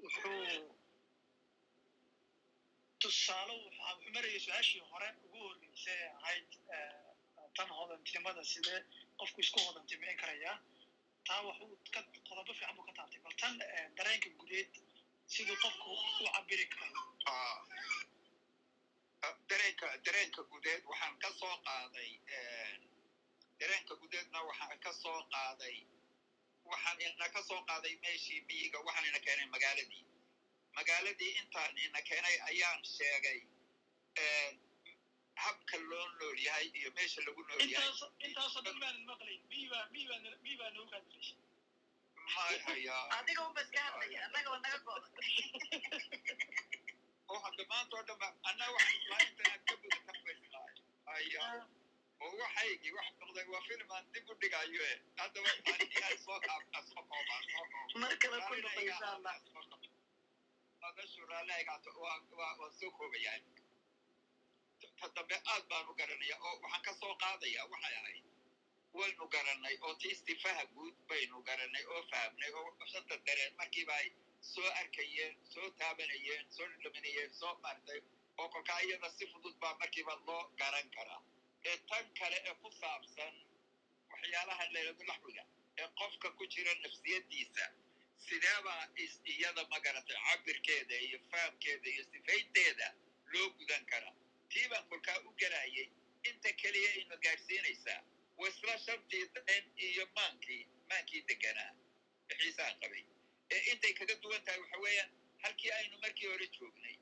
[0.04, 0.76] wuxuu
[3.02, 6.50] tusaalo wuxuu marayay su'aashii hore ugu horreysay ee ahayd
[7.58, 8.80] tan hodantinimada sidee
[9.20, 10.56] qofku isku hodantimeyn karayaa
[11.28, 13.54] taa waxuu ka qodobo fiican buu ka taabtay bal tan
[13.98, 14.72] dareenka gudeed
[15.34, 15.90] siduu qofku
[16.26, 17.02] u cabiri karo
[19.50, 22.10] dareenka dareenka gudeed waxaan ka soo qaaday
[23.60, 25.78] dareenka gudeedna waxaan ka soo qaaday
[26.72, 30.04] waxaan ina ka soo qaaday meeshii miyiga waxaan ina keenay magaaladii.
[30.78, 33.40] Magaaladii intaan ina keenay ayaan sheegay
[35.46, 37.92] habka loo nool yahay iyo meesha lagu nool yahay.
[37.92, 37.98] Dhan
[52.26, 56.18] oo waxaygii wax noqday waa film aan dib u dhigayo e haddaba aan
[62.80, 63.40] soo koobayaa
[65.00, 68.26] ta dambe aad baanu garanaya oo waxaan ka soo qaadaya waxay ahayd.
[68.98, 74.08] Waynu garanay oo ti istifaha guud baynu garanay oo fahamnay oo shanta dareen markiiba ay
[74.52, 78.00] soo arkayeen soo taabanayeen soo dhadhaminayeen soo maartay
[78.38, 81.22] oo kolkaa iyada si fudud baa markiiba loo garan karaa
[81.66, 83.34] ee tan kale ee ku saabsan
[84.12, 85.44] waxyaalaha leeladu laxwiga
[85.82, 87.66] ee qofka ku jira nafsiyadiisa.
[88.28, 88.84] Sideebaa
[89.32, 92.88] iyada magaratay cabirkeeda iyo fahamkeeda iyo sifaynteeda
[93.34, 94.16] loo gudan karaa?
[94.50, 95.88] Tii baan kolkaa u gelayay
[96.30, 98.02] inta keliya ina gaadhsiinaysaa
[98.38, 101.72] wasla shantii dareen iyo maankii maankii deganaa
[102.40, 103.04] xiisaan qabay.
[103.54, 105.12] Ee intay kaga duwan tahay waxa weeyaan
[105.44, 106.96] halkii aynu markii hore joognay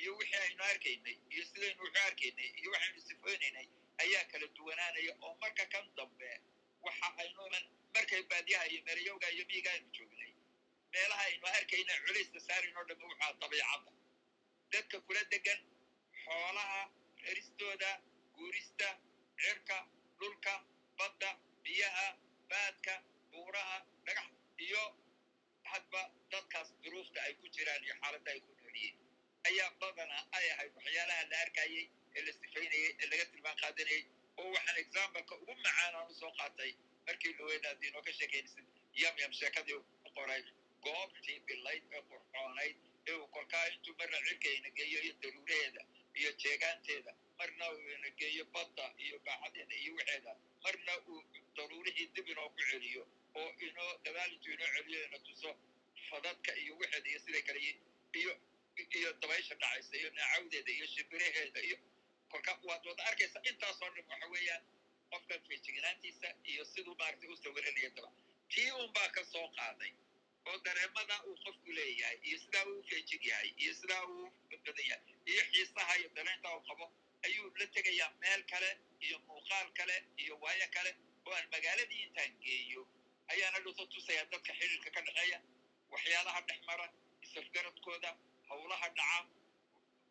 [0.00, 3.66] iyo wixii aynu arkaynay iyo sidaynu wuxu arkaynay iyo waxaynu sifoonaynay
[4.02, 6.30] ayaa kala duwanaanaya oo marka kan dambe
[6.84, 7.42] waxa aynu
[7.94, 10.32] markay baadiyaha iyo meelayowga iyo miyiga aynu joognay.
[10.92, 13.90] Meelaha aynu arkayna culayska saarinoo dhamme waxaa dabiicadda.
[14.72, 15.60] Dadka kula degan
[16.24, 16.80] xoolaha
[17.24, 17.90] raristooda
[18.34, 18.88] guurista
[19.42, 19.76] cirka
[20.18, 20.54] dhulka
[20.98, 21.30] badda
[21.64, 22.06] biyaha
[22.50, 22.94] baadka
[23.32, 24.28] buuraha dhagax
[24.66, 24.82] iyo
[25.70, 26.00] hadba
[26.32, 28.96] dadkaas duruufta ay ku jiraan iyo xaaladda ay ku noolyihiin
[29.48, 31.84] ayaa badanaa ay ahayd waxyaalaha la arkayey
[32.16, 34.02] ee la sifaynayey ee laga tilmaan qaadanayey
[34.40, 36.70] oo waxaan exambaleka ugu macaanaan u soo qaatay
[37.06, 38.66] markii laweynaad inoo ka sheekaynaysid
[39.02, 40.42] yam yam sheekadii u qoray
[40.86, 42.76] goobtii bilayd ee qurxoonayd
[43.10, 45.82] ee uu kolkaa intuu marna cirkayna geeyo iyo daruuraheeda
[46.20, 50.32] iyo jeegaanteeda marna uu ina geeyo badda iyo baaxadeeda iyo waxeeda
[50.64, 51.20] marna uu
[51.56, 53.02] daruurihii dib inoo ku celiyo
[53.40, 55.50] oo inoo gadaal intuu inoo celiyo ina tuso
[56.10, 57.60] fadadka iyo waxeeda iyo siday kale
[58.20, 58.32] iyo
[58.98, 61.76] iyo dabaysha dhacaysa iyo naacawdeeda iyo shibiraheeda iyo
[62.32, 64.62] kolka waad wada arkaysa intaasoo dhan waxa weeyaan
[65.12, 68.10] qofkan feejignaantiisa iyo siduu maaragtay u sawiranaya daba
[68.54, 69.92] tii un baa ka soo qaaday
[70.50, 74.26] oo dareemada uu qofku leeyahay iyo sidaa uu feejig yahay iyo sidaa uu
[74.64, 76.86] badan yahay iyo xiisaha iyo dareenta uu qabo
[77.26, 78.70] ayuu la tegayaa meel kale
[79.06, 80.92] iyo muuqaal kale iyo waayo kale
[81.26, 82.82] oo aan magaaladii intaan geeyo
[83.32, 85.38] ayaana dhuta tusaya dadka xidhiirka ka dhexeeya
[85.94, 86.86] waxyaalaha dhex mara
[87.26, 88.10] isafgaradkooda
[88.48, 89.20] howlaha dhaca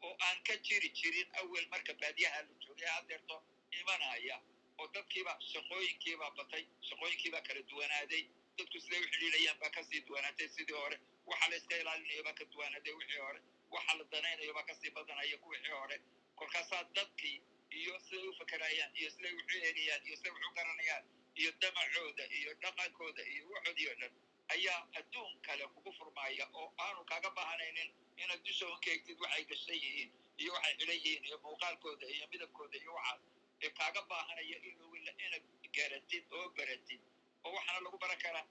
[0.07, 3.37] oo aan ka jiri jirin awel marka baadiyaha la joogay hadeerto
[3.79, 4.37] imanaya
[4.79, 8.23] oo dadkiiba shaqooyinkiibaa batay shaqooyinkiibaa kala duwanaaday.
[8.57, 10.97] Dadku siday u baa ka sii duwanaatay sidii hore.
[11.25, 13.39] Waxa la iska ilaalinayo baa ka duwanaaday wixii hore.
[13.71, 15.97] Waxa la danaynayo baa ka sii badanaya kuwixii hore.
[16.35, 17.37] Kolkaasaa dadkii
[17.69, 21.03] iyo siday u fakerayaan iyo siday wuxu eegayaan iyo siday wuxu garanayaan
[21.35, 24.13] iyo damacooda iyo dhaqankooda iyo waxoodii o dhan
[24.53, 29.75] ayaa adduun kale kugu furmaaya oo aanu kaaga baahanaynin inaad dusha ka egtid waxay gashan
[29.83, 33.21] yihiin iyo waxay xidhan yihiin iyo muuqaalkooda iyo midabkooda iyo waxaas
[33.65, 35.43] ee kaaga baahanaya inuu inaad
[35.77, 37.01] garatid oo baratid
[37.43, 38.45] oo waxaana lagu baran karaa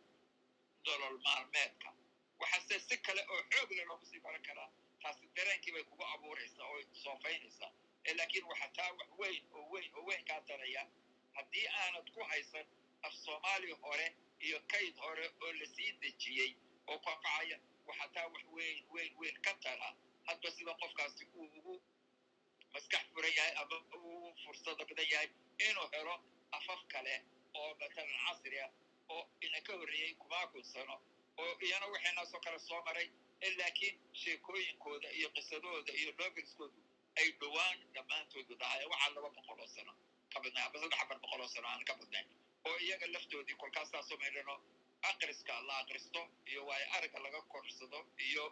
[0.84, 1.88] dolol maalmeedka.
[2.40, 4.68] Waxaase si kale oo xoog le loogu sii baran karaa
[5.02, 7.72] taasi dareenkii bay kugu abuuraysaa oo soofaynaysaa
[8.06, 10.82] ee laakiin waxa taa wax weyn oo weyn oo weyn kaa taraya
[11.36, 12.66] haddii aanad ku haysan
[13.02, 14.06] af soomaali hore
[14.46, 16.50] iyo kayd hore oo la sii dejiyey
[16.86, 17.58] oo kwankacaya
[17.90, 19.88] waxa taa wax weyn weyn weyn ka tara
[20.28, 21.74] hadba sida qofkaasi uu ugu
[22.74, 25.28] maskax furan yahay ama uu fursado badan yahay
[25.68, 26.14] inuu helo
[26.58, 27.14] afaf kale
[27.60, 28.70] oo matalan casri ah
[29.14, 30.96] oo ina ka horreeyey kumaa kun sano
[31.42, 33.08] oo iyana waxaynaasoo kale soo maray
[33.58, 36.78] laakiin sheekooyinkooda iyo qisadooda iyo novelskoodu
[37.20, 39.92] ay dhowaan dhammaantoodu dhahaya waxaa laba boqol oo sano.
[40.32, 42.26] Ka badnay ama saddex afar boqol oo sano aan ka badnayn
[42.68, 44.54] oo iyaga laftoodii kolkaasaasoo maydhano
[45.02, 46.20] akriska la akristo
[46.50, 47.98] iyo waayo aragga laga korsado
[48.28, 48.44] iyo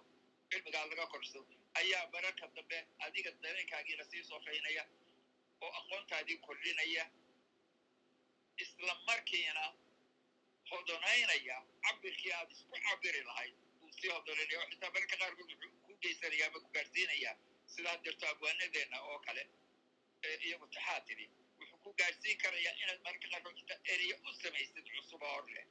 [0.50, 1.46] cilmigaa laga korsado
[1.80, 4.84] ayaa mararka dambe adiga dareenkaagiina sii soofaynaya
[5.64, 7.04] oo aqoontaadii kordhinaya
[8.64, 9.64] isla markiina
[10.70, 15.94] hodonaynaya cabirkii aad isku cabiri lahayd uu sii hodonaynaya oo xitaa mararka qaarkood wuxuu ku
[16.02, 17.32] geysanaya ama ku gaadhsiinaya
[17.74, 19.42] sidaa jirto abwaanadeenna oo kale
[20.46, 21.26] iyagu taxaa tiri
[21.58, 25.66] wuxuu ku gaadhsiin karayaa inaad mararka qaarkood xitaa ereya u samaysid cusuba hor leh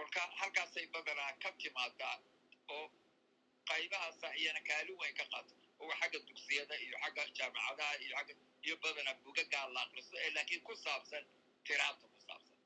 [0.00, 2.16] kolka halkaasay badanaa ka timaadaa
[2.74, 2.86] oo
[3.70, 5.54] qaybahaasa iyana kaalin weyn ka qaato.
[5.80, 10.62] Oo xagga dugsiyada iyo xagga jaamacadaha iyo xagga iyo badanaa bugagaa la akristo ee laakiin
[10.68, 11.24] ku saabsan
[11.66, 12.58] tiraabta ku saabsan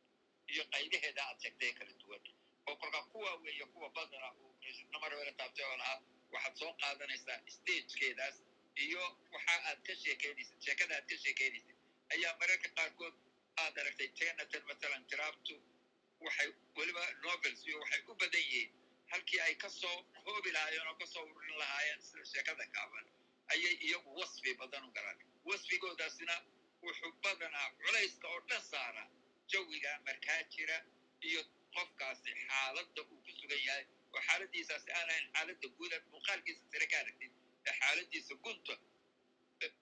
[0.52, 2.22] iyo qaybaheeda aad sheegtay kala duwan.
[2.68, 4.54] Oo kolka kuwa weeye kuwa badanaa uu
[5.02, 5.98] hore taabtay oo lahaa
[6.34, 8.36] waxaad soo qaadanaysaa stagekeedaas
[8.86, 9.02] iyo
[9.34, 11.76] waxa aad ka sheekeynaysid sheekada aad ka sheekeynaysid
[12.14, 13.14] ayaa mararka qaarkood
[13.62, 15.54] aad aragtay tenatan matalan tiraabtu
[16.26, 18.70] waxay weliba novels iyo waxay u badan yihiin.
[19.12, 23.06] Halkii ay ka soo koobi lahaayeen oo ka soo ururin lahaayeen sida sheekada gaaban
[23.52, 25.18] ayay iyagu wasfi badan u galaan.
[25.48, 26.34] Wasfigoodaasina
[26.82, 29.04] wuxuu badanaa culayska oo dhan saara.
[29.50, 30.76] Jawiga markaa jira
[31.28, 31.40] iyo
[31.74, 37.32] qofkaasi xaaladda uu ku sugan yahay oo xaaladiisaasi aanahayn xaaladda guudan muuqaalkiisa sare ka aragtid
[37.68, 38.74] ee xaaladiisa gunta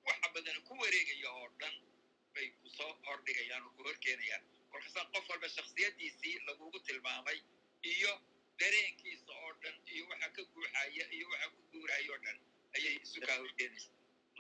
[0.09, 1.75] waxa badani ku wareegaya oo dhan
[2.35, 7.39] bay ku soo hordhigayaan oo ku horkeenayaan kolkaasaa qof walba shaksiyaddiisii lagugu tilmaamay
[7.95, 8.13] iyo
[8.61, 12.39] dareenkiisa oo dhan iyo waxa ka guuxaya iyo waxa ku guuraya oo dhan
[12.77, 13.91] ayay isu kaa horkeenaysa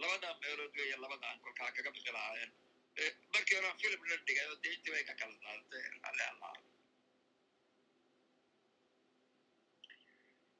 [0.02, 2.52] labadaa meelood weeye labadaan kolkaa kaga bixi lahaayeen.
[3.32, 6.52] Markii horean film la dhigay oo dee intii bay ka kala qaadatay alle allah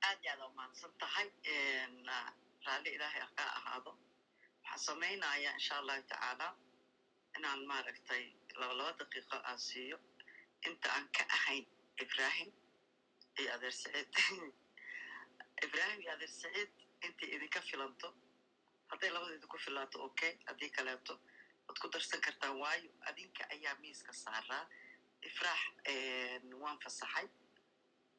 [0.09, 1.29] aad iyo aad umahadsan tahay
[2.67, 3.93] raalli ilaahay ka ahaado.
[4.65, 6.49] Waxaan samaynayaa insha allahu tacaala
[7.37, 8.25] inaan maaragtay
[8.61, 9.99] laba laba daqiiqo aan siiyo.
[10.69, 11.67] Inta aan ka ahayn
[12.05, 12.51] ibrahim
[13.39, 14.09] iyo adeer saciid.
[15.67, 16.71] Ibrahim iyo adeer saciid
[17.07, 18.09] intay idinka filanto
[18.91, 21.15] hadday labada idinku filaato okay haddii kaleeto.
[21.67, 24.65] Waad ku darsan kartaan waayo adinka ayaa miiska saaraa
[25.29, 25.61] ifraax
[26.63, 27.29] waan fasaxay.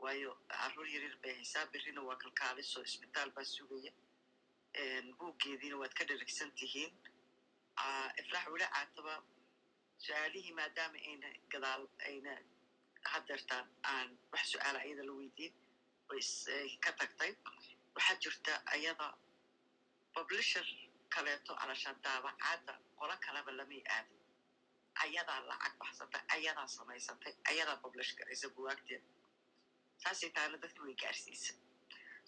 [0.03, 3.91] Waayo carruur yaryar bay haysaa berrina waa kalkaaliso isbitaal baa sugaya.
[5.17, 6.91] Buuggeediina waad ka dherigsan tihiin.
[8.21, 9.13] Ifraax weli caataba
[10.05, 12.33] su'aalihii maadaama ayna gadaal ayna
[13.11, 15.53] hadeertaan aan wax su'aala ayada la weydiin
[16.83, 17.31] ka tagtay
[17.95, 19.07] waxaa jirta ayada
[20.15, 20.65] publisher
[21.13, 24.19] kaleeto alashaan daabacaadda qolo kaleba lamay aadin
[25.03, 29.07] ayadaa lacag baxsatay ayadaa samaysatay ayadaa publish garaysa buwaagteeda
[30.03, 31.53] saasay taana dadki way gaarsiisa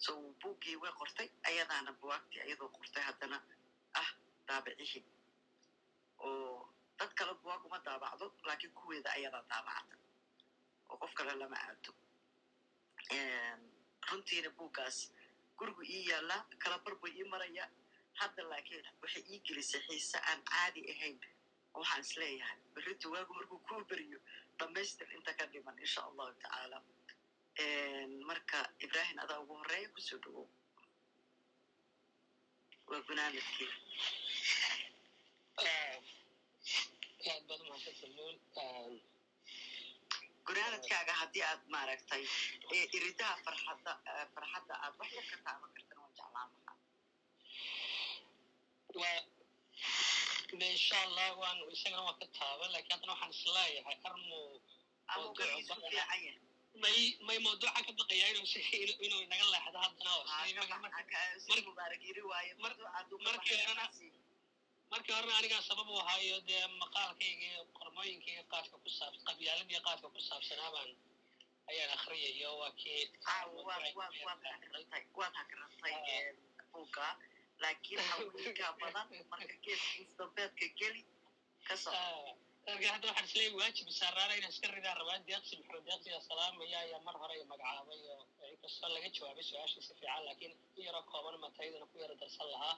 [0.04, 0.10] so
[0.42, 3.38] buuggii way qortay ayadaana buwaagtii ayadoo qortay haddana
[4.00, 4.08] ah
[4.48, 5.04] daabicihii
[6.18, 9.94] oo dad kale buwaag uma daabacdo laakiin kuweeda ayadaa daabacda
[10.90, 11.92] oo qof kale lama aado
[14.10, 14.98] runtiina buuggaas
[15.58, 17.64] gurigu ii yaallaa kala barbu ii maraya
[18.20, 21.18] hadda laakiin waxay ii gelisay xiise aan caadi ahayn
[21.74, 22.58] waxaan is leeyahay
[23.12, 24.18] waagu markuu kuu beriyo
[24.58, 26.78] dhammaystir inta ka dhiman insha allahu tacaala
[28.28, 30.46] marka ibrahim adaa ugu horreeya ku soo dhawow
[32.88, 33.70] waa gunaanadkii
[37.30, 38.36] aad baad umahadsantamuun
[40.48, 42.22] gunaanadkaaga haddii aad maaragtay
[42.96, 43.92] iridaha farxadda
[44.34, 46.76] farxadda aad wax yar ka taaban kartan waan jeclaan lahaa
[49.00, 49.20] waa
[50.74, 54.40] insha allah waan isagana waan ka taaban laakiin haddana waxaan is leeyahay armu
[56.84, 58.46] may may mawduuca ka baqaya inuu
[59.06, 60.12] inuu inaga leexdo haddana
[63.26, 63.84] markii horena
[64.90, 70.20] markii horena anigaa sabab u ahaayo dee maqaalkayga qormooyinkayga qaadka ku saabsan qabyaaladii qaadka ku
[70.28, 70.90] saabsanaa baan
[71.70, 73.02] ayaan akriyayo waa kii
[75.18, 75.92] waad hagrantay
[76.72, 77.08] buugga
[77.62, 78.00] laakiin
[78.82, 79.56] badan marka
[80.80, 81.02] geli
[82.66, 86.78] marka hadda waxaan is leeyahay waajib saaraana inaan iska ridaa rabaa deeqsi maxamed deeqsiga salaamaya
[86.84, 91.36] ayaa mar hore magacaabay oo inkastoo laga jawaabay su'aashii si fiican laakiin in yaroo kooban
[91.44, 92.76] mataydana ku yara darsan lahaa.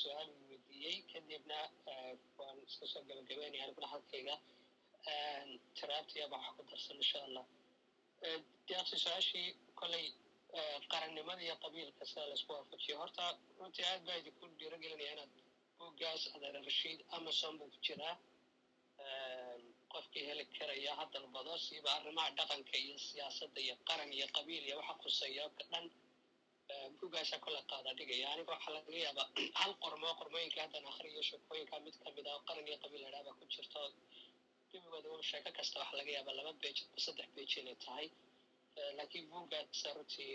[0.00, 0.28] Su'aal
[0.80, 1.58] weydiiyey kadibna
[2.38, 4.34] waan iska soo gabagabeynaya aniguna halkayga
[5.76, 7.44] tiraabtiya baa wax ku darsan insha allah
[8.68, 9.48] deeqsi su'aashii
[9.80, 10.06] kolay
[10.92, 13.24] qarannimada iyo qabiilka sida la isku waafajiyo horta
[13.58, 15.32] runtii aad baa idinku dhiiragelinaya inaad
[15.78, 18.14] buuggaas adeer rashiid amazon buu ku jiraa.
[19.92, 24.76] Qofkii heli karaya ha dalbado siiba arrimaha dhaqanka iyo siyaasadda iyo qaran iyo qabiil iyo
[24.80, 25.86] waxa khuseeya ka dhan
[26.98, 29.28] buuggaasa kolle qaada dhigaya aniga waxaa laga yaabaa
[29.60, 33.44] hal qormo qormooyinka haddan akhriyo sheekooyinka mid ka mid ah qaran iyo qabiil ladhaaba ku
[33.54, 33.82] jirto.
[34.70, 38.06] Gebigooda un sheeko kasta waxaa laga yaabaa laba bej ama saddex bej inay tahay.
[38.98, 40.32] Laakiin buuggaasa runtii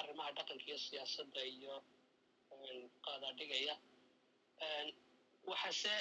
[0.00, 1.74] arrimaha dhaqanka iyo siyaasadda iyo
[3.04, 3.74] qaada dhigaya.
[5.50, 5.94] Waxaase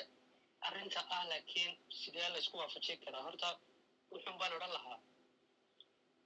[0.68, 1.72] arrinta ah laakiin
[2.02, 3.24] sidee laysku waafajin karaa?
[3.28, 3.50] Horta
[4.12, 5.00] wuxun baan odhan lahaa.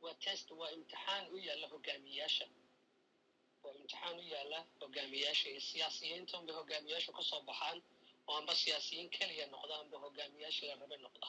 [0.03, 2.45] Waa test waa imtixaan u yaalla hogaamiyayaasha
[3.63, 7.77] waa imtixaan u yaalla hogaamiyayaasha iyo siyaasiyiinta unbay hogaamiyayaashu ka soo baxaan
[8.29, 11.27] oo amba siyaasiyiin keliya noqda amba hogaamiyayaashii la rabe noqda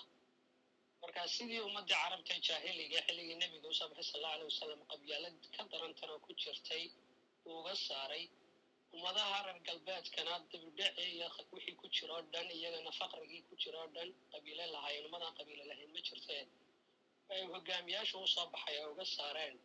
[1.03, 5.37] marka sidii ummaddii carabta jaahiliga xilligii nebiga u soo baxay sal allahu alay wasalam qabyaalad
[5.57, 6.85] ka darantan oo ku jirtay
[7.49, 8.25] uu uga saaray
[8.97, 13.89] ummadaha reer galbeedkana dibidhaci iyo wixii ku jiro o dhan iyagana faqrigii ku jiro o
[13.95, 16.43] dhan qabiile lahaayeen ummadaan qabiile lahayn ma jirtee
[17.35, 19.57] ay hogaamiyaashu u soo baxay ay uga saareen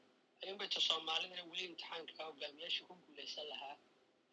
[0.43, 3.75] ayuunbayta soomaalidana weli imtixaanka hogaamiyaasha ku guulaysan lahaa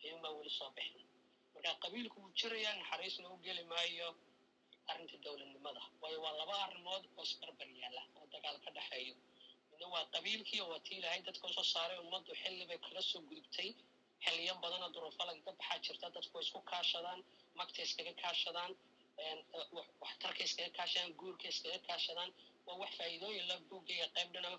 [0.05, 1.05] ayuunbaa weli soo bixin
[1.55, 4.09] marka qabiilku wuu jirayaa naxariisna u geli maayo
[4.91, 9.15] arrinta dowladnimada waayo waa laba arrimood oo isbarbar yaalla oo dagaal ka dhexeeyo
[9.71, 13.21] midna waa qabiilkii oo tii ilahay dadka u soo saaray ummaddu xilli bay kala soo
[13.29, 13.71] gudubtay
[14.25, 17.21] xiliyo badanoo duruufo lagaga baxaa jirta dadku way isku kaashadaan
[17.59, 18.73] magta iskaga kaashadaan
[20.03, 22.31] waxtarka iskaga kaashadaan guurka iskaga kaashadaan
[22.67, 24.59] waa wax faa'iidooyin la buugaya qayb dhan ama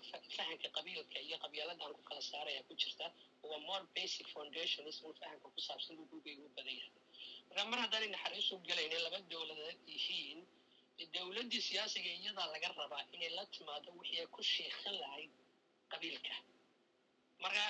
[0.76, 3.06] qabiilka iyo qabyaaladaan ku kala saaraya ku jirta
[3.50, 6.92] waa more basic foundations un fahanka ku saabsan buu buugayga u badan yahay.
[7.48, 10.40] Marka mar haddaanay naxariis u gelaynin laba dowladeed yihiin
[11.14, 15.32] dowladdii siyaasiga iyadaa laga rabaa inay la timaado wixii ay ku sheekhan lahayd
[15.92, 16.34] qabiilka.
[17.42, 17.64] Marka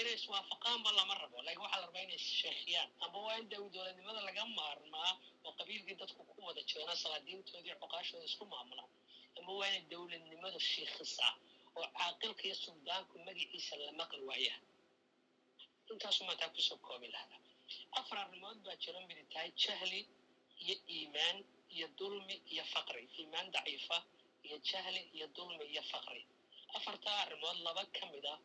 [0.00, 4.42] inay iswaafaqaanba lama rabo laakiin waxaa la rabaa inay sheekiyaan ama waa in dowladnimada laga
[4.58, 5.12] maarmaa
[5.46, 8.90] oo qabiilkii dadku ku wada jeena salaadiintoodii cuqaashooda isku maamulaan
[9.38, 11.32] ama waa inay dowladnimadu shiikhisaa
[11.78, 14.54] oo caaqilka iyo suldaanku magaciisa la maqli waaya
[15.92, 17.38] intaasu mataa ku soo koobi lahaa.
[17.98, 20.00] Afar arrimood baa jiro midi tahay jahli
[20.62, 21.36] iyo iimaan
[21.74, 23.02] iyo dulmi iyo faqri.
[23.18, 23.96] Iimaan daciifa
[24.46, 26.22] iyo jahli iyo dulmi iyo faqri.
[26.76, 28.38] Afartaa arrimood laba ka mid ah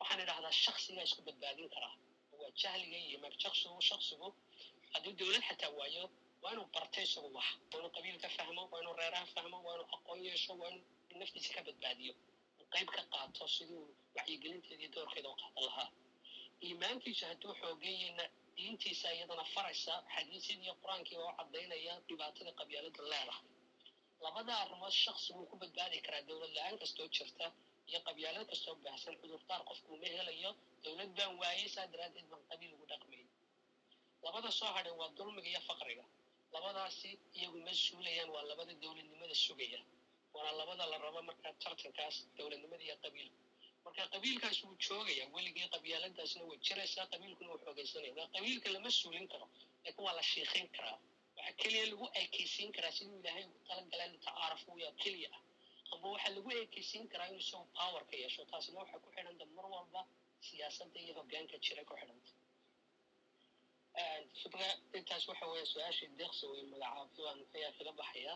[0.00, 1.94] waxaan idhahdaa shaksigaa isku badbaadin karaa.
[2.40, 4.28] Waa jahliga iyo iimaan shaksigu shaksigu
[4.92, 6.04] hadduu dowlad xataa waayo
[6.42, 9.88] waa inuu barto isagu wax waa inuu qabiilka fahmo waa inuu reeraha fahmo waa inuu
[9.96, 10.84] aqoon yeesho waa inuu
[11.20, 12.14] naftiisa ka badbaadiyo
[12.72, 13.84] qayb ka qaato siduu
[14.16, 15.88] wacyigelinteeda iyo doorkeeda u qaadan lahaa
[16.66, 18.24] iimaankiisu hadduu xoogayeyna
[18.56, 23.46] diintiisa iyadana faraysa xadiisyada iyo qur'aankii oo caddaynaya dhibaatada qabyaalada leedahay
[24.24, 27.46] labada arrimood shaksigu ku badbaadi karaa dowlad la'aan kastoo jirta
[27.90, 30.50] iyo qabyaalad kastoo baahsan cudurdaar qofku uma helayo
[30.84, 33.22] dowlad baan waayey saa daraaddeed baan qabiil ugu dhaqmay
[34.24, 36.04] labada soo hadhay waa dulmiga iyo faqriga
[36.58, 39.80] labadaasi iyagu ma suulayaan waa labada dowladnimada sugaya.
[40.34, 43.38] Waana labada la rabo markaa tartankaas dowladnimada iyo qabiilka
[43.84, 49.26] marka qabiilkaas wuu joogaya weligii qabyaaladaasna way jiraysaa qabiilkuna wuu xoogaysanaya marka qabiilka lama suulin
[49.32, 49.46] karo
[49.84, 50.98] laakiin waa la shiiqin karaa.
[51.36, 55.42] Waxaa keliya lagu ekeysiin karaa siduu ilaahay ugu talagaleen tacaarafu yaa keliya ah
[55.94, 60.00] amba waxaa lagu ekeysiin karaa inuu isagu powerka yeesho taasina waxay ku xidhanta mar walba
[60.46, 62.30] siyaasadda iyo hoggaanka jira ku xidhanta
[64.98, 68.34] intaas waxa weeye su'aashii deeqsi wey magacaabaan ayaa kaga baxaya.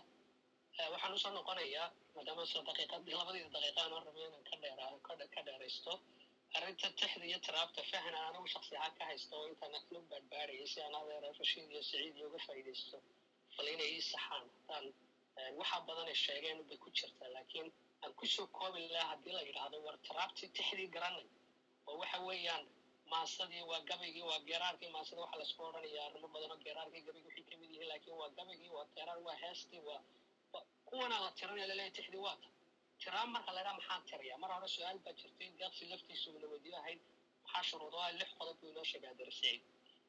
[0.92, 4.98] Waxaan u soo noqonayaa maadaama soo daqiiqadii labadii daqiiqa aan inaan ka dheeraa
[5.34, 5.92] ka dheeraysto
[6.56, 10.78] arrinta tixda iyo tiraabta fahna anigu shaksi ahaan ka haysto oo intaan anu baadbaadhayay si
[10.84, 12.96] aan adeer rashiid iyo saciid iyo uga faa'iidaysto
[13.56, 14.46] bal inay ii saxaan.
[14.68, 14.86] Haddaan
[15.60, 17.68] waxa badan ay sheegeen bay ku jirtaa laakiin
[18.02, 21.26] aan ku soo koobi lahaa haddii la yidhaahdo war tiraabtii tixdii garanay
[21.86, 22.64] oo waxa weeyaan
[23.12, 27.26] maasadii waa gabaygii waa geeraarkii maasada waxa la isku odhanaya arrimo badan oo geeraarkii gabaygi
[27.28, 30.00] wixii ka mid yihiin laakiin waa gabaygii waa geeraar waa heestii waa
[30.88, 32.48] kuwana la tiranaya la leeyahay tixdii waa ta
[33.02, 34.38] tiraan marka laydhaa maxaan tirayaa?
[34.42, 37.00] Mar hore su'aal baa jirtay deeqsi laftiisu una weydiyo ahayd.
[37.44, 39.58] Maxaa shuruudaha lix qodob buu inoo sheegaa darasiin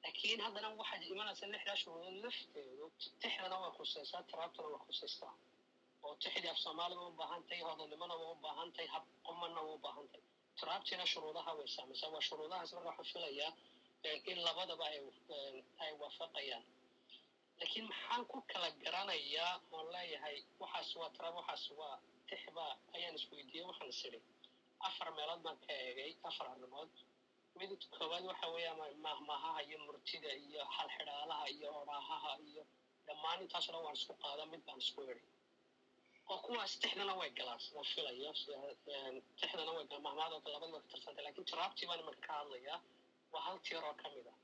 [0.03, 2.85] laakiin haddana waxaa imanaysa lixdaa shuruudood lafteedu
[3.21, 5.33] tixdana way khusaysaa tiraabtana way khusaysaa
[6.05, 9.79] oo tixdii af soomaaliga u baahan tahay hodanimona waa u baahan hab qomanna waa u
[9.85, 10.07] baahan
[10.59, 13.51] tiraabtiina shuruudaha way saamaysaa waa shuruudahaas marka waxaan filayaa
[14.31, 14.99] in labadaba ay
[15.83, 16.63] ay waafaqayaan
[17.59, 21.95] laakiin maxaan ku kala garanayaa oon leeyahay waxaas waa tiraab waxaas waa
[22.29, 22.65] tixba
[22.95, 24.19] ayaan isweydiiyey waxaan isiri
[24.87, 26.91] afar meelood baan ka eegay afar arrimood
[27.59, 28.71] mid koowaad waxa weeya
[29.07, 32.63] mahmahaha iyo murtida iyo xalxidhaalaha iyo odhaahaha iyo
[33.07, 35.23] dhammaan intaas dhan waan isku qaada mid baan isku idhi
[36.31, 38.31] oo kuwaas tixdana way galaan sidaan filayo
[39.39, 42.79] tixdana way galaan mahmahadooda labadiba ka tirsantay laakiin tiraabtii baan imanka ka hadlayaa
[43.33, 44.37] waa hal tiir oo ka mid ah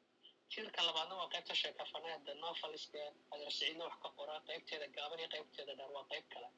[0.53, 2.99] tiirka labaadna waa qaybta sheekafaneeda noveliska
[3.33, 6.49] adeersaciidna wax ka qora qaybteeda gaaban iyo qaybteeda dheer waa qayb kale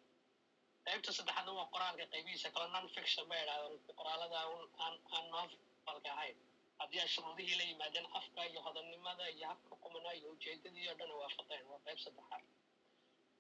[0.88, 4.38] qaybta saddexaadna waa qoraalka qaybihiisa kale non fiction ba idhahdaan qoraalada
[4.86, 6.38] aan novelka ahayn
[6.82, 11.12] haddii ay shuruudihii la yimaadeen afka iyo hodannimada iyo habka qumanaa iyo ujeedadii oo dhan
[11.22, 12.44] waafaqeen waa qayb saddexaad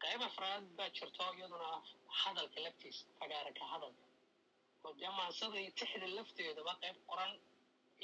[0.03, 1.69] qayb afraad baa jirto iyaduna
[2.21, 4.03] hadalka laftiisa fagaaraka hadalka
[4.85, 7.33] oo dee maansada iyo tixda lafteedaba qayb qoran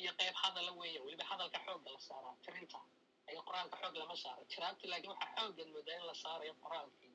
[0.01, 2.80] iyo qayb hadala weeya weliba hadalka xoogga la saaraa tirinta
[3.30, 7.14] ayo qoraalka xoog lama saaro tiraabti laakiin waxaa xooggan moodaa in la saarayo qoraalkii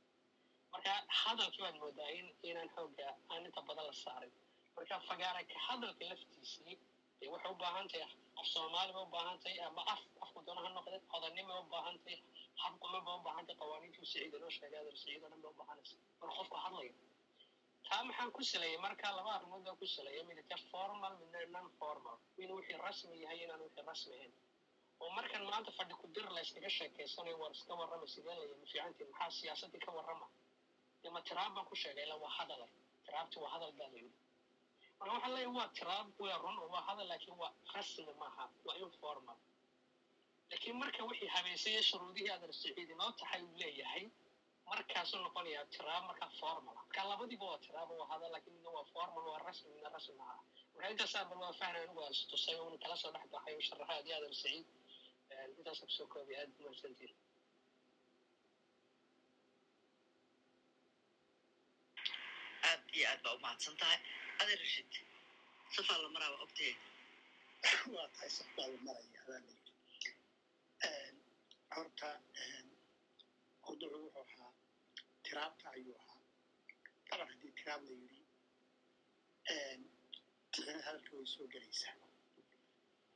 [0.73, 0.91] marka
[1.23, 4.33] hadalkii baad moodaa in inaan xoogga aan inta badan la saarin
[4.77, 6.75] marka fagaaraka hadalka laftiisii
[7.21, 8.05] dee waxay u baahan tahay
[8.41, 11.97] af soomaali ba u baahan tahay ama af afku doona ha noqde hodanima u baahan
[12.05, 12.19] tahay
[12.63, 15.55] habquma ba u baahan tahay qawaaniintuu saciid inoo sheegay adeer saciid oo dhan ba u
[15.61, 16.93] baahanaysa marka qofku hadlayo
[17.89, 22.17] taa maxaan ku saleeyay marka laba arrimood baan ku saleeyay midka formal midna non formal.
[22.43, 24.33] inuu wixii rasmi yahay inaan wixii rasmi ahayn
[25.03, 28.59] oo markan maanta fadhi ku dir la iskaga sheekeysanayo war iska warrama sidee la yimi
[28.61, 30.27] maxaa siyaasaddii ka warrama
[31.03, 32.67] dema tiraab baan ku sheegay ila waa hadale
[33.07, 34.13] tiraabti waa hadal baa layidhi
[34.99, 38.77] marka waxaa leeyahay waa tiraab waa run oo waa hadal laakiin waa rasmi maaha waa
[38.87, 39.39] informal
[40.53, 44.05] laakiin marka wixii habeysaya shuruudihii adeer saciid inoo taxay uu leeyahay
[44.71, 49.25] markaasuu noqonayaa tiraab marka formal marka labadiiba waa tiraab waa hadal laakiin midna waa formal
[49.31, 50.39] waa rasmi midna rasmi maaha
[50.75, 53.99] marka intaasaa bal waa fahna anigu aan istusay uun kala soo dhex baxay u sharaxay
[54.03, 54.67] adii adeer saciid
[55.59, 57.15] intaasa ku soo koobay aad mahadsantiin
[62.69, 63.99] aad iyo aad baa umahadsan tahay.
[64.41, 64.91] Adeer rashid
[65.75, 66.73] safaa la maraa waa ogtee
[67.95, 69.21] waa tahay safbaa la maraya
[71.75, 72.09] horta
[73.63, 74.53] mawduucu wuxuu ahaa
[75.25, 76.21] tiraabta ayuu ahaa
[77.11, 78.21] daban haddii tiraab la yidhi
[80.53, 81.95] tixina hadalka way soo gelaysaa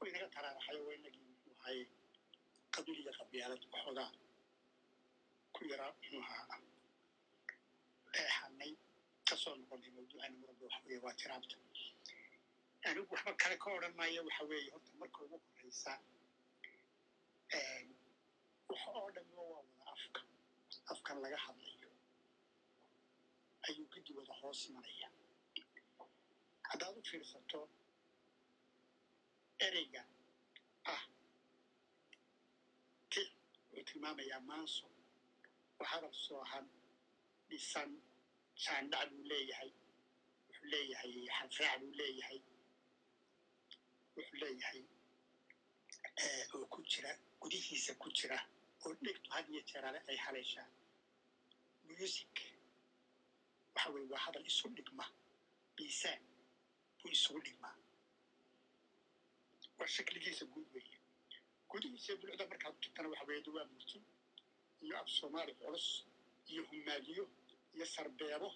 [0.01, 1.85] way naga taraaraxayo waa inagii muxuu ahaye
[2.75, 4.11] qabiil iyo qabyaalad waxoogaa
[5.55, 6.59] ku yaraa muxuu ahaa
[8.20, 8.73] eexanay
[9.28, 11.57] ka soo noqonay mawduucana maraba waxa weeye waa tiraabta
[12.89, 15.93] anigu waxba kale ka odhan maayo waxa weeye horta marka ugu horeysa
[18.68, 20.20] waxa oo dhan waa wada afka
[20.92, 21.91] afkan laga hadlayo.
[23.68, 25.08] Ayuu gidi wada hoos imanaya
[26.68, 27.60] haddaad u fiirsato
[29.66, 30.02] ereyga
[30.84, 31.02] ah
[33.10, 33.28] tix
[33.70, 34.86] wuxuu tilmaamayaa maanso
[35.78, 36.66] waa hadal soohan
[37.49, 37.91] dhisan
[38.65, 39.70] jaandhac buu leeyahay.
[40.49, 42.41] Wuxuu leeyahay xanfaac buu leeyahay.
[44.16, 44.83] Wuxuu leeyahay
[46.55, 48.39] oo ku jira gudihiisa ku jira
[48.84, 50.68] oo dhegtu had iyo jeeraale ay haleeshaa
[51.89, 52.34] music.
[53.74, 55.05] Waxa weye waa hadal isu dhigma
[55.76, 56.23] miisaan
[56.98, 57.74] buu isugu dhigmaa
[59.78, 60.98] waa shakligiisa guud weeye
[61.70, 63.98] gudihiisa bulucda markaad u tagtana waxa weeye waa murti
[64.84, 65.86] iyo af soomaali culus
[66.50, 67.24] iyo humaadiyo
[67.74, 68.48] iyo sarbeebo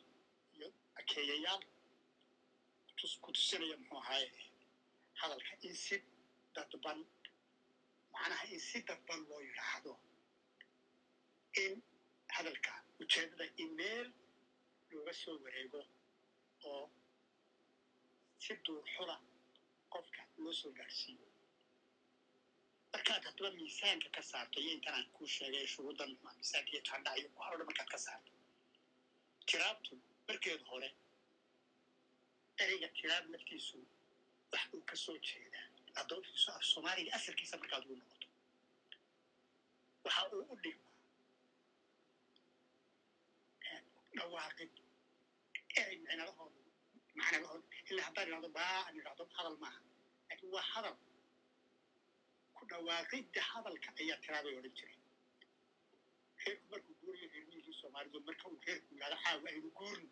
[0.56, 0.68] iyo
[1.00, 1.62] akeeyayaal
[3.22, 4.28] ku tusinaya muxuu ahaaye
[5.20, 5.96] hadalka in si
[6.54, 6.98] dadban
[8.14, 9.92] macnaha in si dadban loo yidhaahdo
[11.62, 11.72] in
[12.34, 14.08] hadalka ujeedada in meel
[14.90, 15.80] looga soo wareego
[16.70, 16.84] oo
[18.42, 19.16] si duurxula
[19.92, 21.26] qofka loo soo gaadhsiiyo
[22.92, 27.28] markaad haddaba miisaanka ka saarto iyo intan aan kuu sheegay shuruudan miisaanka iyo tandhac iyo
[27.34, 28.32] ku hordha markaad ka saarto
[29.48, 29.92] tiraabtu
[30.28, 30.90] markeed hore
[32.62, 33.78] ereyga tiraab laftiisu
[34.52, 35.68] wax uu ka soo jeedaa
[36.02, 38.26] adoontiisu af soomaaliga asalkiisa markaad ugu noqoto.
[40.04, 40.88] Waxa uu u dhigmaa
[44.16, 44.72] dhawaaqid
[45.80, 46.60] erey micnadahooda
[47.18, 49.80] macnadahooda ilaa haddaan idhahdo baa aan idhahdo hadal maaha.
[50.28, 50.96] Laakiin waa hadal.
[52.56, 54.96] Ku dhawaaqidda hadalka ayaa tiraabay odhan jiray.
[56.42, 60.08] Reerku markuu guurayo reermihii soomaalidu marka uu reerku yidhahdo caawa aynu guurno.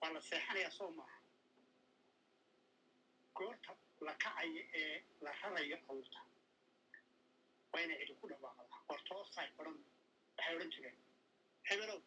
[0.00, 1.16] Waa la seexanayaa soo maaha
[3.38, 3.72] goorta
[4.06, 4.94] la kacayo ee
[5.24, 6.20] la rarayo awrta
[7.72, 9.76] waa inay cidi ku dhawaaqdaa qortoosay odhan
[10.36, 10.98] waxay odhan jireen
[11.68, 12.00] hebelow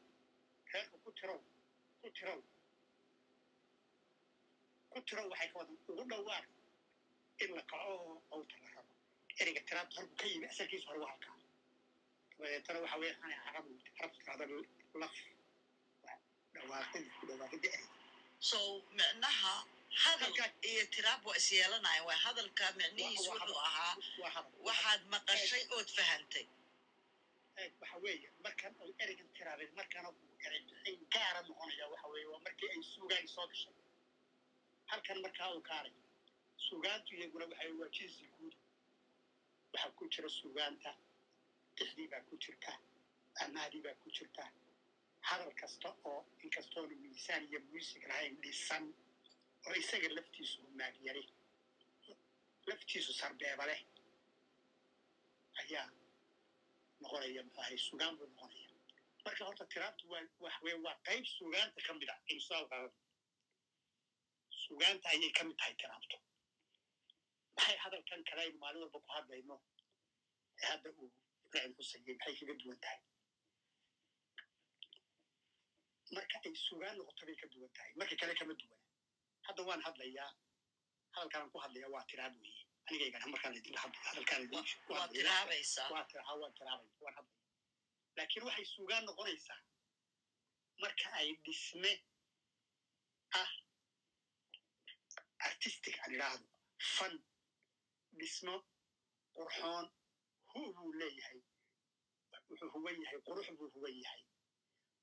[0.74, 1.40] reerku ku tirow
[2.02, 2.40] ku tirow
[4.92, 6.46] ku tirow waxay ka wadan ugu dhawaaq
[7.44, 8.94] in la kaco oo awrta la raro
[9.42, 11.36] ereyga tiraabta halku ka yimi asalkiisa hore waa halkaa
[12.84, 14.46] waxa weeye ana carabu carabtu tirahda
[15.02, 15.16] laf
[16.54, 17.90] dhawaaqida ku dhawaaqida ereyga
[18.50, 18.60] so
[19.00, 19.54] micnaha
[20.04, 20.34] hadal
[20.70, 23.94] iyo tiraab waa is yeelanaya waa hadalka micnihiisu wuxuu ahaa
[24.68, 26.46] waxaad maqashay ood fahantay.
[27.82, 32.42] Waxa weeye markan ay ereygan tiraabeen markana uu erey bixin gaara noqonaya waxa weeye waa
[32.48, 33.74] markii ay suugaan soo gashay.
[34.92, 35.94] Halkan markaa uu kaalay
[36.68, 38.56] suugaantu iyaguna waxay waa jinsi guud
[39.74, 40.92] waxaa ku jira suugaanta
[41.78, 42.72] dixdii baa ku jirta
[43.44, 44.44] amaadii baa ku jirta.
[45.30, 48.86] Hadal kasta oo inkastoonu miisaan iyo muusig lahayn dhisan
[49.68, 51.24] oo isaga laftiisu humaagyari
[52.70, 53.82] laftiisu sarbeeba leh
[55.62, 55.86] ayaa
[57.02, 58.70] noqonaya muxuahay sugaan buu noqonaya
[59.26, 62.90] marka horta tiraabtu waa waxweye waa qayb sugaanta ka mid a insaalqaada
[64.64, 66.18] sugaanta ayay ka mid tahay tiraabtu
[67.58, 69.56] maxay hadalkan kale aynu maalin walba ku hadlayno
[70.62, 71.10] ee hadda uu
[71.46, 73.00] ibraahim xusayey maxay kaga duwan tahay
[76.16, 78.75] marka ay sugaan noqoto bay ka duwan tahay marka kale kama duwana
[79.48, 80.32] hadda waan hadlayaa.
[81.16, 84.44] Hadalkaan ku hadlaya waa tiraab weeye anigaygana markaan idinla hadlayo hadalkaan
[84.90, 85.90] waa tiraabaysaa?
[85.94, 87.44] Waa tira waan tiraabaya waan hadlaya
[88.18, 89.60] laakiin waxay sugaan noqonaysaa
[90.82, 91.92] marka ay dhisme
[93.42, 93.52] ah
[95.48, 96.48] artistic aan idhaahdo
[96.96, 97.14] fan
[98.20, 98.56] dhismo
[99.36, 99.86] qurxoon
[100.52, 101.40] hu buu leeyahay?
[102.50, 104.22] Wuxuu huwan yahay qurux buu huwan yahay.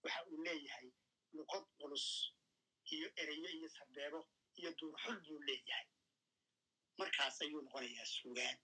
[0.02, 0.88] Waxa uu leeyahay
[1.36, 2.06] luqad culus
[2.94, 4.20] iyo ereyo iyo sarbeebo
[4.58, 5.86] iyo duurxul buu leeyahay.
[6.98, 8.58] Markaas ayuu noqonayaa sugaan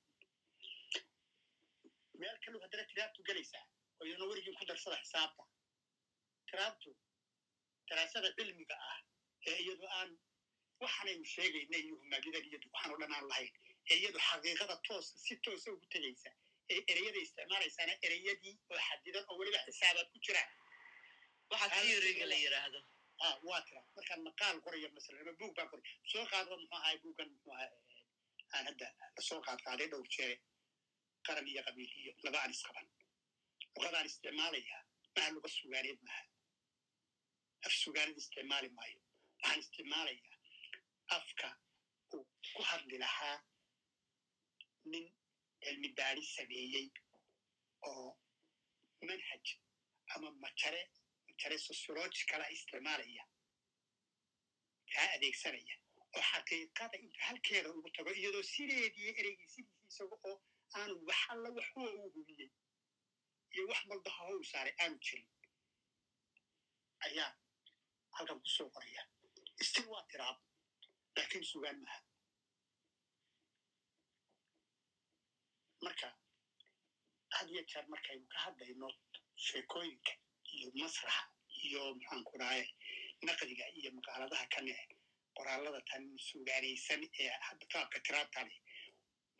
[2.21, 3.65] meel kaluu haddana tiraabtu gelaysaa
[4.01, 5.43] oo iyadana werigii ku darsada xisaabta.
[6.51, 6.91] Tiraabtu
[7.89, 8.99] daraasada cilmiga ah
[9.49, 10.11] ee iyadu aan
[10.83, 13.53] waxaanaynu sheegayna iyo humaagidan iyo waxaan oo dhan aan lahayn
[13.91, 16.31] ee iyadu xaqiiqada toosa si toosa ugu tegaysa
[16.73, 20.51] ee ereyada isticmaalaysaana ereyadii oo xadidan oo weliba xisaabaad ku jiraan
[23.21, 27.29] ha waa tira markaan maqaal qorayo masalan buug baan qoray soo qaadba muxuu ahay buuggan
[27.35, 27.71] muxuu ahay
[28.55, 30.37] aan hadda la soo qaad qaaday dhowr jeere
[31.27, 32.87] qaran iyo qabiil iyo laba aan isqaban
[33.75, 34.83] luqadaan isticmaalayaa
[35.17, 36.23] maha luqa sugaaneed maha
[37.67, 38.99] af sugaaneed isticmaali maayo.
[39.41, 40.37] Waxaan isticmaalayaa
[41.17, 41.49] afka
[42.15, 42.25] uu
[42.55, 43.37] ku hadli lahaa
[44.93, 45.05] nin
[45.65, 46.87] cilmi baadi sameeyey
[47.91, 48.09] oo
[49.09, 49.47] manhaj
[50.15, 50.83] ama majare
[51.39, 53.25] majare sociologicala isticmaalaya
[54.93, 55.77] kaa adeegsanaya
[56.17, 60.37] oo xaqiiqada inta halkeeda ugu tago iyadoo sideedii ereygii sidiisi isaga oo
[60.79, 62.51] aanu wax alla waxuwa uu hubiyey
[63.53, 65.29] iyo wax walba hawa uu saaray aanu jirin
[67.07, 67.31] ayaa
[68.17, 69.03] halkan ku soo qoraya
[69.69, 70.39] stil waa tiraab
[71.17, 72.01] laakiin sugaan maha
[75.85, 76.09] marka
[77.37, 78.89] had iyo jeer markaynu ka hadlayno
[79.47, 80.13] sheekooyinka
[80.57, 81.23] iyo masraxa
[81.65, 82.65] iyo maxaanku dhahay
[83.29, 84.75] naqdiga iyo maqaaladaha kane
[85.37, 87.31] qoraalada tan sugaanaysan ee
[87.73, 88.59] qaabka tiraabta leh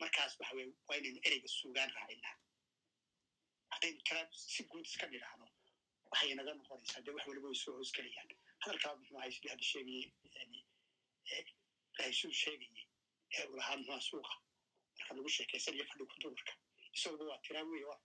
[0.01, 2.35] markaas waxa weye waa inaynu ereyga sugaan raacinaa
[3.73, 5.45] haddaynu tiraab si guud iska nidhaahno
[6.11, 8.29] waxay naga noqonaysaa dee wax waliba way soo hoosgelayaan
[8.63, 10.05] hadalkaa muxuu ahay sidii hadda sheegayey
[11.99, 12.85] raisuu sheegayey
[13.37, 14.35] ee uu lahaa suuqa.
[14.97, 16.53] Marka lagu sheekaysanayo fadhiga dumarka.
[16.95, 17.97] Isaguba waa tiraab wey wa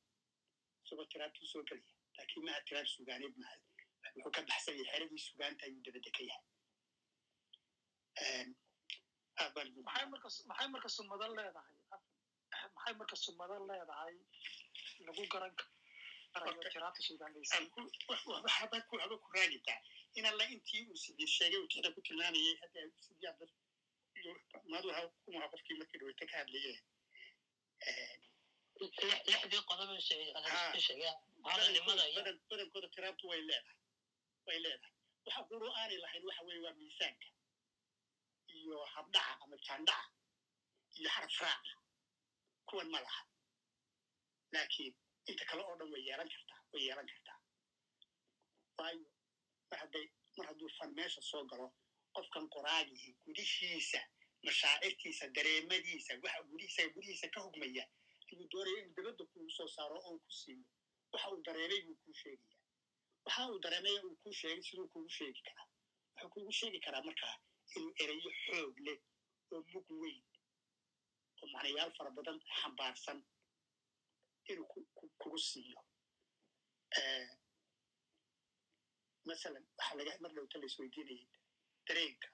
[0.84, 3.56] isagoo tiraabtuu soo gelaya laakiin maha tiraab sugaaneed maha
[4.14, 6.44] wuxuu ka baxsan yahay xeradii sugaanta ayuu dabadda ka yahay
[10.48, 11.76] maxay marka sumadan leedahay
[12.74, 14.14] maxay marka sumadan leedahay
[15.06, 15.52] lagu garan
[16.32, 17.56] karayo tiraabta sugaanaysa
[18.56, 19.28] haba ku haba ku
[20.18, 23.44] in alla intii uu sidii sheegay uu tixda ku tilmaamayay hadda sidii hadda
[24.72, 24.88] madu
[25.24, 26.72] kuma qofkii markii dhaweyta ka hadlaye
[29.28, 31.12] lixdii qodob sheegay
[31.44, 33.76] badankooda tiraabtu way leedahay.
[34.46, 34.92] Way leedahay.
[35.26, 37.26] Waxa quru aanay lahayn waxa weye waa miisaanka.
[38.48, 40.10] Iyo habdhaca ama jaandhaca
[40.98, 41.72] iyo xaraf raaca
[42.68, 43.22] kuwan ma laha.
[44.52, 44.94] Laakiin
[45.26, 47.38] inta kale oo dhan way yeelan kartaa way yeelan kartaa.
[48.78, 49.06] Waayo
[49.70, 50.06] mar hadday
[50.36, 51.68] mar hadduu fan meesha soo galo
[52.14, 54.00] qofkan qoraagihi gudihiisa
[54.46, 57.84] mashaacirtiisa dareemadiisa waxa gudihiisa gudihiisa ka hugmaya
[58.32, 60.64] ayuu doonaya inuu dabadda kugu soo saaro oo ku siiyo
[61.14, 62.56] waxa uu dareemay buu kuu sheegaya
[63.26, 65.66] waxa uu dareemaya uu kuu sheegay siduu kugu sheegi karaa.
[66.14, 67.34] Wuxuu kugu sheegi karaa markaa
[67.76, 68.98] inuu ereyo xoog leh
[69.52, 70.20] oo mug weyn
[71.40, 73.18] oo macnayaal fara badan xambaarsan
[74.50, 74.66] inuu
[75.20, 75.78] kugu siiyo.
[79.28, 81.26] Masalan waxaa laga mar dhowta la isweydiinayay
[81.86, 82.28] dareenka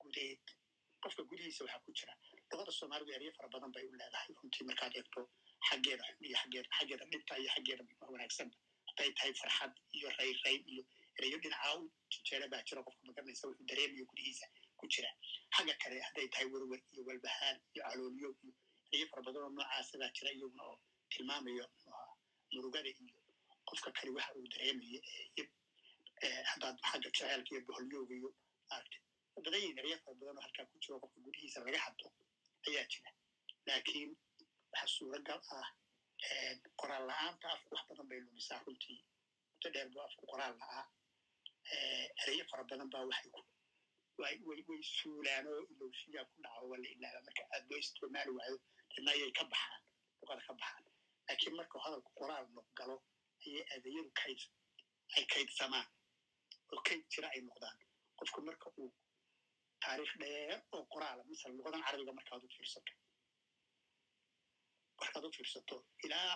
[0.00, 0.44] gudeed.
[1.02, 2.14] Qofka gudihiisa waxaa ku jira.
[2.50, 5.20] Luqada soomaalidu eryo fara badan bay u leedahay runtii markaad eegto
[5.68, 7.82] xaggeeda iyo xaggeeda xaggeeda dhibta iyo xaggeeda
[8.14, 8.48] wanaagsan
[8.88, 10.82] hadday tahay farxad iyo rayrayn iyo
[11.18, 14.46] ereyo dhinacaa u jejeera baa jira qofka magaranaysa wuxuu dareemayo gudihiisa
[14.78, 15.10] ku jira
[15.56, 18.52] xagga kale hadday tahay werwer iyo walbahaan iyo calooliyo iyo
[18.92, 20.76] ereyo fara badan oo noocaasa baa jira iyaguna oo
[21.12, 21.66] tilmaamayo
[22.54, 23.20] murugada iyo
[23.68, 25.00] qofka kale waxa uu dareemayo
[26.50, 28.30] haddaad xagga jaceelka iyo boholyooga iyo
[28.70, 29.00] maaragtay
[29.44, 32.08] badan yihiin erya fara badan oo halkaa ku jiro qofka gudihiisa laga hadlo
[32.68, 33.10] ayaa jira
[33.68, 34.10] laakiin
[34.76, 35.68] waxa suuragal ah
[36.80, 39.00] qoraal la'aanta afku wax badan bay lumisaa runtii
[39.52, 40.84] muddo dheer buu afku qoraal la'aa
[42.22, 43.04] ereyo fara badan baa
[44.20, 48.56] way suulaan oo ilowshiyaa ku dhaco waa la ilaaba marka aad loo isticmaali waayo
[48.96, 49.82] dana ayay ka baxaan
[50.20, 50.84] luqada ka baxaan
[51.28, 52.96] laakiin marka hadalku qoraal noq galo
[53.46, 54.40] ayay adeeyadu kayd
[55.16, 55.88] ay kaydsamaan
[56.72, 57.78] oo kayd jira ay noqdaan
[58.18, 58.90] qofku marka uu
[59.82, 62.92] taariikh dheer oo qoraala masala luqadan carabiga markaad u fiirsato
[65.00, 66.32] markaad u fiirsato ilaa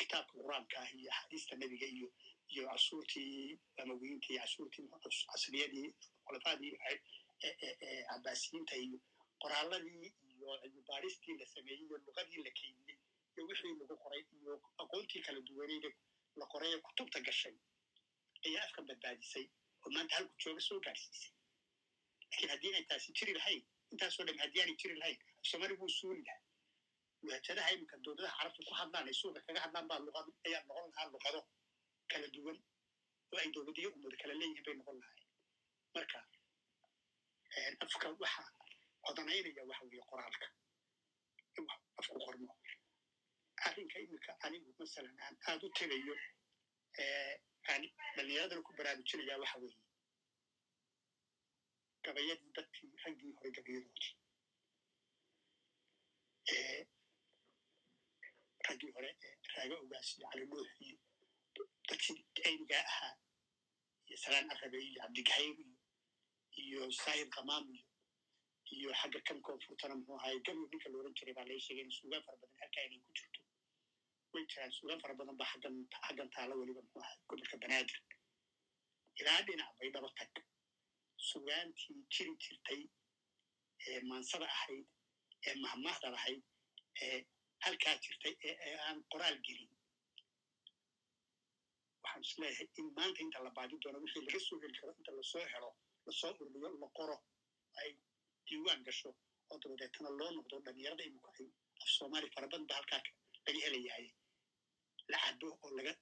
[0.00, 2.08] kitaabka qur'aanka ah iyo axaadiista nebiga iyo
[2.52, 4.84] iyo casuurtii amawiyiinta iyo casuurtii
[5.32, 5.88] casriyadii
[6.26, 6.74] khulafaadii
[8.10, 8.98] cabaasiyiinta iyo
[9.42, 12.98] qoraaladii iyo cilmibaaristii la sameeyey iyo luqadii la keydiyey
[13.34, 15.88] iyo wixii lagu qoray iyo aqoontii kala duwaneyda
[16.40, 17.56] la qoray ee kutubta gashay
[18.46, 19.44] ayaa afka badbaadisay
[19.84, 21.32] oo maanta halku jooga soo gaadhsiisay
[22.30, 26.22] lakiin haddii inay taasi jiri lahayn intaasoo dham haddii aanay jiri lahayn afsomali wuu suuli
[26.28, 26.42] lahaa
[27.26, 31.08] waajadaha iminka dowladaha carabta ku hadlaan ay suuqa kaga hadlaan baa luqad ayaa noqon lahaa
[31.14, 31.40] luqado
[32.10, 32.58] kala duwan
[33.32, 35.22] oo ay dowladiyo umada kala leeyihiin bay noqon lahayn
[35.94, 36.18] marka
[37.84, 38.42] afka waxa
[39.06, 40.46] hodanaynaya waxa weeye qoraalka
[41.58, 41.64] in
[42.00, 42.52] afku qormo
[43.66, 46.14] arrinka iminka anigu masalan aan aad u tegayo
[47.72, 47.82] aan
[48.16, 49.78] dhallinyaradana ku baraarujinaya waxa weeye
[52.04, 54.14] gabayadii dadkii raggii hore gabayadoodii
[58.68, 59.10] raggii hore
[59.54, 60.96] raaga ogaas iyo cali nuux iyo
[61.88, 63.14] dadkii aynigaa ahaa
[64.08, 65.58] iyo salaan arabe iyo cabdigahayr
[66.62, 67.84] iyo saahir kamaam iyo
[68.76, 71.92] iyo xagga kan koonfurtana muxuu ahaye gabi ninka la oran jiray baa lai sheegay in
[71.98, 73.40] suugaan fara badan halkaa inay ku jirto
[74.32, 75.74] way jiraan suugaan fara badan ba xaggan
[76.06, 77.98] xaggan taala weliba muxuu ahaye gobolka banaadir
[79.20, 80.32] ilaa dhinac bay dhaba tag
[81.30, 82.82] sugaantii jiri jirtay
[83.88, 84.86] ee maansada ahayd
[85.48, 86.42] ee mahmahda lahayd
[87.06, 87.18] ee
[87.64, 89.70] halkaa jirtay ee aan qoraal gelin.
[92.02, 95.12] Waxaan is leeyahay in maanta inta la baadi doono wixii laga soo heli karo inta
[95.18, 95.70] la soo helo
[96.06, 97.16] la soo ururiyo la qoro
[97.80, 97.90] ay
[98.46, 99.10] diiwaan gasho
[99.50, 101.30] oo dabadeetana loo noqdo dhalinyarada imika
[101.82, 103.00] af soomaali fara badan ba halkaa
[103.46, 104.06] laga helayahay.
[105.12, 105.92] La cabo oo laga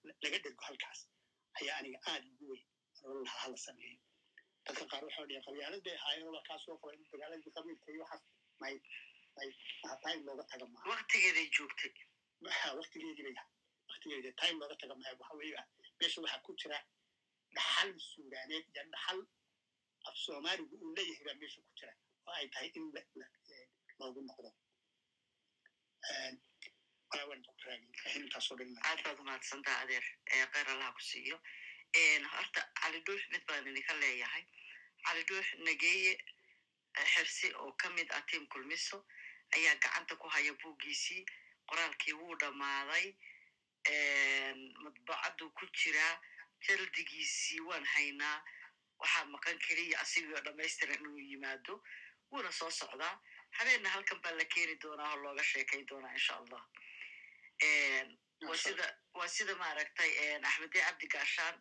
[0.42, 1.00] dhego halkaas
[1.60, 2.64] ayaa aniga aad ugu weyn
[3.24, 3.98] lahaa hala sameeyo.
[4.64, 8.22] Dadka qaar waxaa dhiya qabyaalad bay ahaayeen waa kaa soo qoray dagaaladii qabiilka iyo waxaas
[8.62, 9.05] may may maha
[9.40, 11.92] time looga taga maha waktigeeday joogtay
[12.40, 13.36] maha waktigeedii bay
[13.88, 15.62] waktigeeda time looga taga maha waxa weeye?
[16.00, 16.78] Meesha waxaa ku jira
[17.56, 19.20] dhaxal suudaaneed iyo dhaxal
[20.08, 21.92] af soomaaligu uu leeyahay baa meesha ku jira
[22.26, 22.84] oo ay tahay in
[23.98, 24.50] loogu noqdo.
[28.88, 31.36] Aad baad umahadsantaa adeer kheyr allaha ku siiyo.
[32.36, 34.44] Horta cali dhuux mid baan idinka leeyahay.
[35.04, 36.12] Cali dhuux nageeye
[37.12, 38.98] xersi oo ka mid ah tiam kulmiso
[39.54, 41.24] ayaa gacanta ku haya buuggiisii
[41.68, 43.06] qoraalkii wuu dhammaaday.
[44.82, 46.20] Madbacaddu ku jiraa.
[46.66, 48.42] Jaldigiisii waan haynaa.
[48.98, 51.82] Waxaa maqan keliya asigoo dhammaystiran inuu yimaado.
[52.30, 53.14] Wuuna soo socdaa.
[53.58, 56.62] Habeenna halkan baa la keeni doonaa oo looga sheekayn doonaa insha allah.
[58.48, 60.10] Wa sida waa sida maaragtay
[60.42, 61.56] axmedee cabdi gaashaan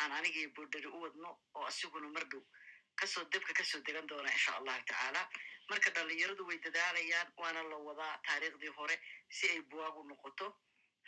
[0.00, 2.42] aan anigii borderi u wadno oo asiguna mar dhow
[2.96, 5.28] ka soo debka ka soo degan doona insha allahu tacaala
[5.70, 8.96] marka dhalinyaradu way dadaalayaan waana la wadaa taariikhdii hore
[9.28, 10.46] si ay buwaag u noqoto.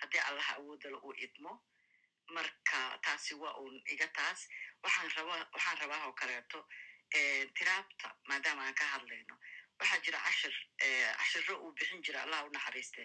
[0.00, 1.52] Haddii allaha awoodala uu idmo
[2.36, 4.48] marka taasi waa uun iga taas.
[4.82, 6.68] Waxaan rabaa waxaan rabaa oo kaleeto
[7.56, 9.34] tiraabta maadaama aan ka hadlayno.
[9.80, 10.54] Waxaa jira cashir
[11.18, 13.02] cashiro uu bixin jira allah u naxariiste.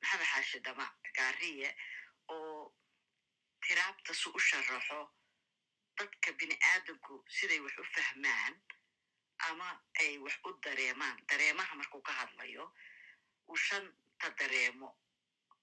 [0.00, 1.76] Maxamed xaashi damac gaariye
[2.28, 2.74] oo
[3.66, 5.00] tiraabta su u sharaxo
[5.98, 8.54] dadka bini aadamku siday wax u fahmaan
[9.38, 9.68] ama
[10.00, 11.16] ay wax u dareemaan.
[11.28, 12.72] Dareemaha markuu ka hadlayo
[13.48, 14.88] uu shanta dareemo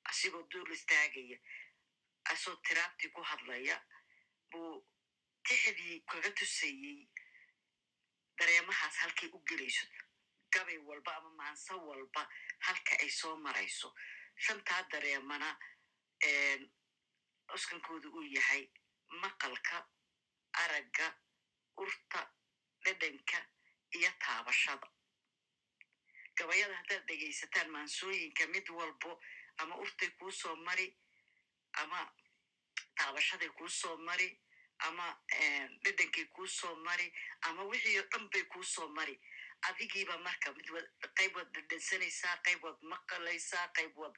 [0.04, 1.38] asigoo duul istaagaya
[2.32, 3.76] asoo tiraabtii ku hadlaya
[4.52, 4.86] buu
[5.44, 7.10] tixdii kaga tusayey
[8.38, 9.86] dareemahaas halkay u gelayso.
[10.52, 13.94] Gabay walba ama maanso walba halka ay soo marayso.
[14.36, 15.58] Shantaa dareemana
[17.52, 18.64] cuskankooda uu yahay
[19.22, 19.78] maqalka
[20.54, 21.08] aragga
[21.78, 22.22] urta
[22.84, 23.40] dhedhanka
[23.98, 24.88] iyo taabashada.
[26.38, 29.12] Gabayada haddaad dhegaysataan maansooyinka mid walbo
[29.58, 30.88] ama urtay kuu soo mari
[31.74, 32.00] ama
[32.98, 34.28] taabashaday kuu soo mari
[34.88, 35.06] ama
[35.84, 39.16] dhedhankay kuu soo mari ama wixii oo dhan bay kuu soo mari.
[39.70, 40.68] Adigiiba marka mid
[41.18, 44.16] qayb waad dhedhansanaysaa qayb waad maqalaysaa qayb waad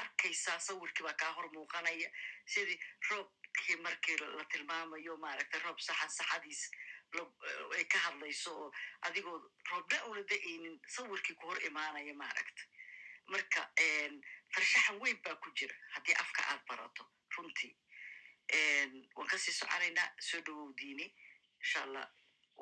[0.00, 2.10] arkaysaa sawirkii baa kaa hor muuqanaya.
[2.44, 2.78] Sidii
[3.10, 6.62] roobkii markii la tilmaamayo maaragtay roob saxan saxadiis
[7.76, 8.68] ay ka hadlayso oo
[9.06, 9.38] adigoo
[9.70, 12.62] roobna una da'aynin sawirkii ku hor imaanaya maaragta
[13.32, 13.60] marka
[14.54, 17.04] farshaxan weyn baa ku jira haddii afka aad barato
[17.36, 17.72] runtii.
[19.16, 21.06] Waan ka sii soconaynaa soo dhawow diini
[21.60, 22.06] insha allah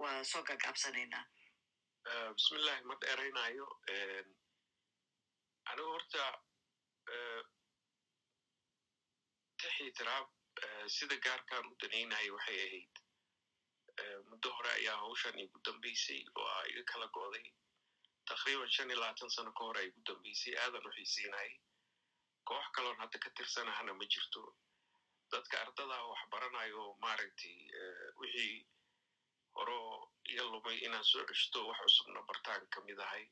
[0.03, 1.25] waa soo gagaabsanaynaa
[2.37, 3.67] bismillahi ma dheeraynayo.
[5.71, 6.25] Anigu horta
[9.61, 10.29] tixii tiraab
[10.97, 12.95] sida gaarkaan u danaynayo waxay ahayd
[14.31, 17.47] muddo hore ayaa hawshan igu dambaysay oo a iga kala go'day
[18.29, 21.53] taqriiban shan iyo labaatan sano ka hore ay igu dambaysay aadan u xiisiinayay
[22.45, 24.43] koox kaloon hadda ka tirsanahana ma jirto
[25.33, 27.57] dadka ardada wax baranayo maaragtay
[28.21, 28.67] wixii
[29.57, 33.25] horeo iga lumay inaan soo ceshto wax cusubna bartaan ka mid ahay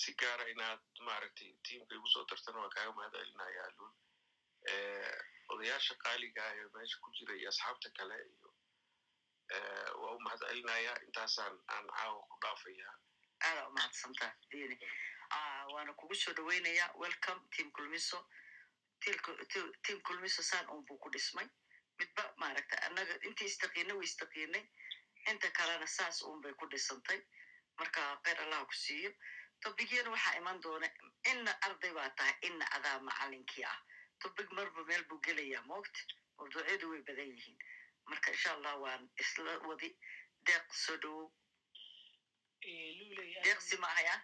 [0.00, 3.92] si gaara inaad maaragtay tiimka igu soo dartana waan kaaga mahadcelinaya alul
[5.52, 8.51] odayaasha qaaliga ah ee meesha ku jira iyo asxaabta kale iyo
[10.02, 12.88] waa u mahadcelinaya intaasaan aan caawa ku dhaafaya
[13.46, 14.76] aada umahadsantaa dini
[15.74, 18.18] waana kugu soo dhaweynaya welcome team kulmiso
[19.84, 21.48] team kulmiso saan un buu ku dhismay
[21.98, 24.64] midba maaragta annaga intii istaqiinay way istaqiinay
[25.30, 27.20] inta kalena saas un bay ku dhisantay
[27.78, 29.10] marka kheyr allaha ku siiyo
[29.60, 30.88] tobigyana waxaa iman doona
[31.32, 33.78] inna arday baa tahay inna adaa macalinkii ah
[34.20, 36.00] tobig marba meel buu gelayaa moogta
[36.38, 37.58] mawduucyadu way badan yihiin
[38.08, 39.90] marka insha allah waan isla wadi.
[40.46, 41.30] Deeq soo dhawow
[43.44, 44.14] deeqsi maahaya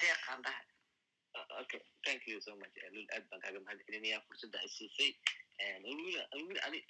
[0.00, 0.66] deeqaan dhahay.
[1.62, 1.80] Okay.
[2.04, 2.74] Thank you so much.
[2.92, 5.10] Lul aad baan kaaga mahad celinaya fursadda ay siisay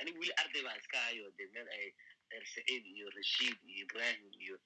[0.01, 1.93] anigu weli arday baan iska hayo de meel ay
[2.31, 4.57] reer saciid iyo rashiid iyo ibrahim iyo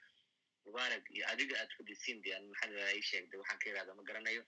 [0.66, 4.42] mubaarak iyo adiga aad fadhiisiin de maxaa ii sheegday waxaan ka irahda ma garanayo.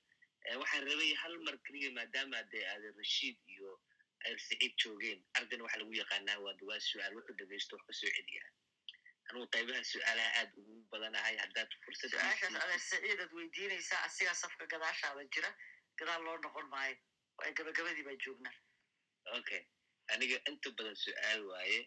[0.60, 3.80] Waxaan rabay hal mar keliya maadaama dee aad rashiid iyo
[4.28, 8.10] ayr saciid joogeen ardayna waxaa lagu yaqaanaa waa waa su'aal wuxuu dhegeysto wax ka soo
[8.16, 8.48] celiyaa.
[9.28, 15.50] Anugu qaybaha su'aalaha aad ugu badanahay haddaad fursad su'aashaas adeer weydiinaysaa asigaa safka gadaashaada jira.
[15.98, 16.96] Gadaal loo noqon maayo.
[17.38, 18.56] Waa gabagabadii baa joognaa
[19.38, 19.62] okay
[20.14, 21.78] aniga inta badan su'aal waaye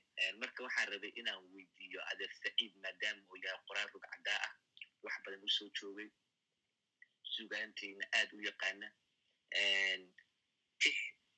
[0.41, 4.53] marka waxaan rabay inaan weydiiyo adeer saciid maadaama uu yahay qoraal rug caddaa ah
[5.05, 6.09] wax badan u soo joogay.
[7.35, 8.87] Sugaantayna aad u yaqaana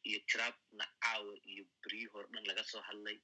[0.08, 3.18] iyo tiraabna caawa iyo beryi hor dhan laga soo hadlay.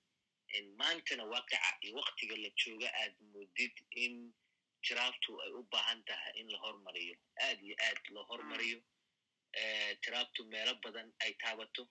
[0.79, 4.15] Maantana waaqica iyo waktiga la jooga aad moodid in
[4.85, 7.15] tiraabtu ay u baahan tahay in la hormariyo.
[7.45, 8.79] Aad iyo aad loo hormariyo.
[10.03, 11.83] Tiraabtu meelo badan ay taabato.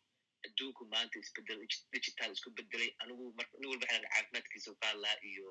[0.46, 1.60] Adduunku maanta isbeddel
[1.94, 3.24] digital isku bedelay anigu
[3.58, 5.48] nin walba xelan caafimaadkiisa ka hadlaa iyo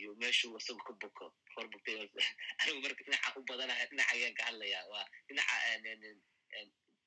[0.00, 1.96] iyo meeshuu isagu ka boko horbugtay
[2.60, 5.56] anigu marka dhinaca u badanahay dhinaca ayaan ka hadlayaa waa dhinaca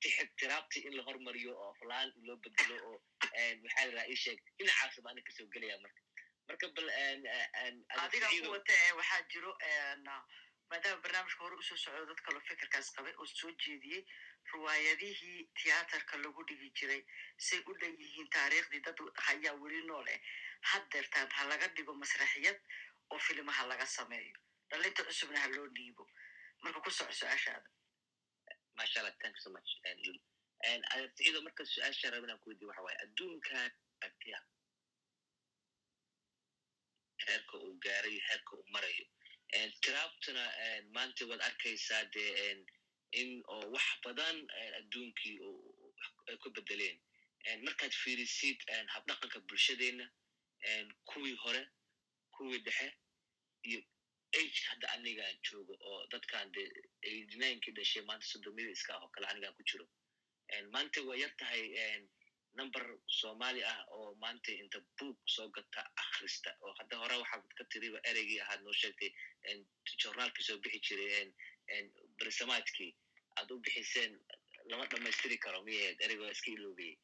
[0.01, 2.97] tiraabti in la hormariyo oo aflaan loo bedelo oo
[3.63, 4.39] maxaa la ii sheeg.
[4.57, 6.01] Dhinacaas baan ka soo gelaya marka.
[6.47, 6.89] Marka bal
[8.03, 9.51] adiga ku wata ee waxaa jiro
[10.69, 14.03] maadaama barnaamijka hore u soo socdo dad kaloo fikirkaas qabay oo soo jeediyey
[14.53, 17.01] riwaayadihii tiyaatarka lagu dhigi jiray.
[17.37, 20.19] Say u dhan yihiin taariikhdii dad hayaa weli nool eh.
[20.71, 22.59] Haddeertaan ha laga dhigo masraxiyad
[23.11, 24.37] oo filimaha laga sameeyo.
[24.69, 26.07] Dhalinta cusubna ha loo dhiibo.
[26.63, 27.69] Marka ku soco su'aashaada
[28.77, 29.69] masha allah thank so much.
[30.93, 33.71] Adeerticido marka su'aasha raba inaan ku weydiyo waxa waaye adduunkan
[34.05, 34.39] agtiya
[37.25, 39.05] heerka uu gaarayo heerka uu marayo
[39.81, 40.43] tiraabtuna
[40.95, 42.65] maanta waad arkaysaa dee
[43.21, 44.37] in oo wax badan
[44.79, 45.37] adduunkii
[46.29, 46.97] ay ku bedeleen
[47.65, 48.57] markaad fiirisid
[48.93, 50.05] habdhaqanka bulshadeenna
[51.09, 51.61] kuwii hore
[52.35, 52.87] kuwii dhexe
[53.69, 53.79] iyo
[54.33, 56.63] ageka hadda anigaan joogo oo dadkan de
[57.03, 59.85] eighty-ninekii dhashay maanta sodomida iska ah oo kale anigaan ku jiro.
[60.73, 61.63] Maanta waa yar tahay
[62.57, 67.63] number somali ah oo maanta inta book soo gata akhrista oo hadda hore waxaad ka
[67.71, 69.11] tiriba ereygii ahaad noo sheegtay
[70.01, 71.33] journaalkii soo bixi jiray
[72.19, 72.91] bersamaadkii
[73.37, 74.13] aad u bixiseen
[74.69, 76.97] lama dhamaystiri karo miyaheed ereyga waa iska iloobiyey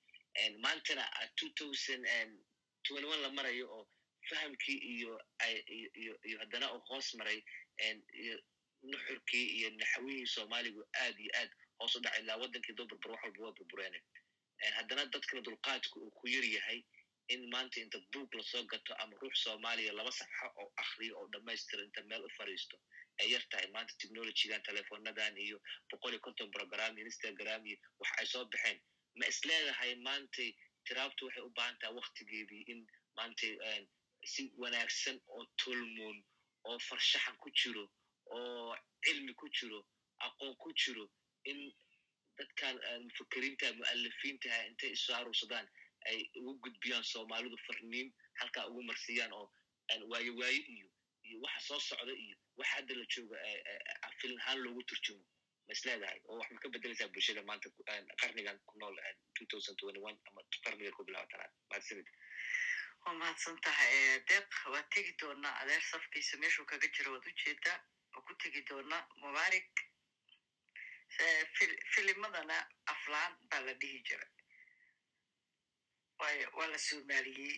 [0.65, 2.03] maantana two thousand
[2.83, 3.83] twenty one la marayo oo
[4.29, 5.13] fahamkii iyo
[6.29, 7.39] iyo haddana oo hoos maray
[8.91, 13.21] nuxurkii iyo naxwihii soomaaligu aad iyo aad hoos u dhacay ilaa waddankii doo burbur wax
[13.23, 13.99] walba waa burbureene
[14.77, 16.79] haddana dadkana dulqaadku uu ku yar yahay
[17.33, 21.27] in maanta inta buug la soo gato ama ruux soomaaliya laba safxo oo akriyo oo
[21.33, 22.77] dhammaystira inta meel u fariisto
[23.19, 23.67] ay yar tahay.
[23.75, 25.57] Maanta technologygan telefonadan iyo
[25.89, 28.79] boqol iyo konton program iyo instagram iyo wax ay soo baxeen.
[29.15, 30.49] Ma isleedahay maantay
[30.87, 32.87] tiraabtu waxay u baahan tahay waktigeedii in
[33.17, 33.51] maantay
[34.25, 36.17] si wanaagsan oo tolmoon
[36.63, 37.83] oo farshaxan ku jiro
[38.35, 39.79] oo cilmi ku jiro
[40.25, 41.05] aqoon ku jiro
[41.51, 41.59] in
[42.37, 45.67] dadkan mufakeriinta mu'alifiintaha intay isu aruursadaan
[46.09, 49.47] ay ugu gudbiyaan soomaalidu farniin halkaa ugu marsiiyaan oo
[50.11, 50.87] waayo waaye iyo
[51.27, 53.37] iyo waxa soo socda iyo waxa hadda la jooga
[54.19, 55.23] filin ahaan loogu turjumo.
[55.67, 57.69] Ma isleedahay oo wax ma ka bedelaysaa bulshada maanta
[58.21, 58.95] qarnigan ku nool
[60.27, 62.07] ama qarniga ku bilabatanaad mahadsanid
[63.05, 63.95] waa mahadsan tahay
[64.29, 67.79] deeq waad tegi doonaa adeer safkiisa meeshuu kaga jiro waad u jeedaa
[68.13, 69.71] waa ku tegi doonaa mubaarik
[71.93, 72.57] filimadana
[72.93, 74.31] aflaan baa la dhihi jiray
[76.19, 77.55] waayo waa la soomaaliyey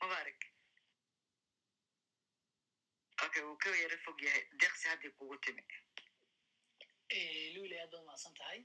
[0.00, 0.40] mubaarik
[3.24, 5.62] okay wuu ka yara fog yahay deeqsi haddii kugu timi
[7.54, 8.60] luuli aad baad mahadsan tahay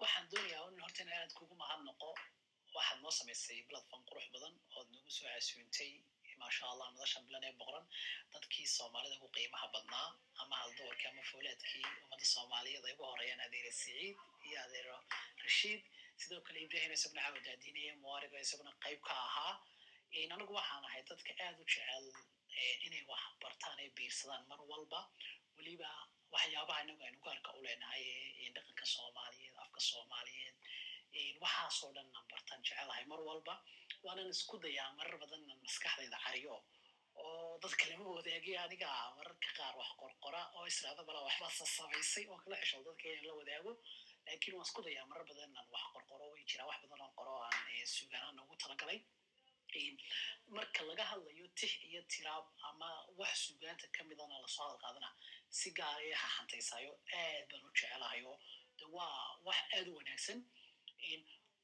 [0.00, 1.80] waxaan doonayaa in horta in aad kugu mahad
[2.76, 5.92] waxaad noo samaysay platform qurux badan ood noogu soo casuuntay
[6.42, 7.86] maasha allah nolosha bilan ee boqoran
[8.32, 10.08] dadkii soomaalida ugu qiimaha badnaa
[10.42, 14.16] ama haldoorkii ama fooleedkii ummadda soomaaliyeed ay ugu horeeyaan adeere siciid
[14.48, 14.96] iyo adeero
[15.44, 15.80] rashiid
[16.22, 19.54] sidoo kale ibrahim isaguna caawa daadinaya muwaariga isaguna qayb ka ahaa
[20.34, 22.06] anigu waxaan ahay dadka aad u jecel
[22.86, 25.00] inay wax bartaan ay biirsadaan mar walba
[25.56, 25.90] weliba
[26.34, 28.04] waxyaabaha inagu aynu gaarka u leenahay
[28.56, 30.56] dhaqanka soomaaliyeed afka soomaaliyeed
[31.42, 33.54] waxaasoo dhan aan bartaan jecelahay mar walba
[34.04, 36.56] waanan isku dayaa marar badan maskaxdayda cariyo
[37.22, 42.38] oo dadka lama wadaagay aniga mararka qaar wax qorqora oo israada bala waxbaa sasamaysay oo
[42.44, 43.72] kala xesho dadka inaan la wadaago.
[44.26, 47.32] Laakiin waan isku dayaa marar badan inaan wax qorqoro way jiraa wax badan oo qoro
[47.46, 49.00] aan suugaanaan ugu talagalay.
[50.56, 55.10] Marka laga hadlayo tix iyo tiraab ama wax suugaanta ka midana la soo hadal qaadana
[55.58, 58.32] si gaaraya ha xantaysaayo aad baan u jecelahayo
[58.78, 60.38] de waa wax aad u wanaagsan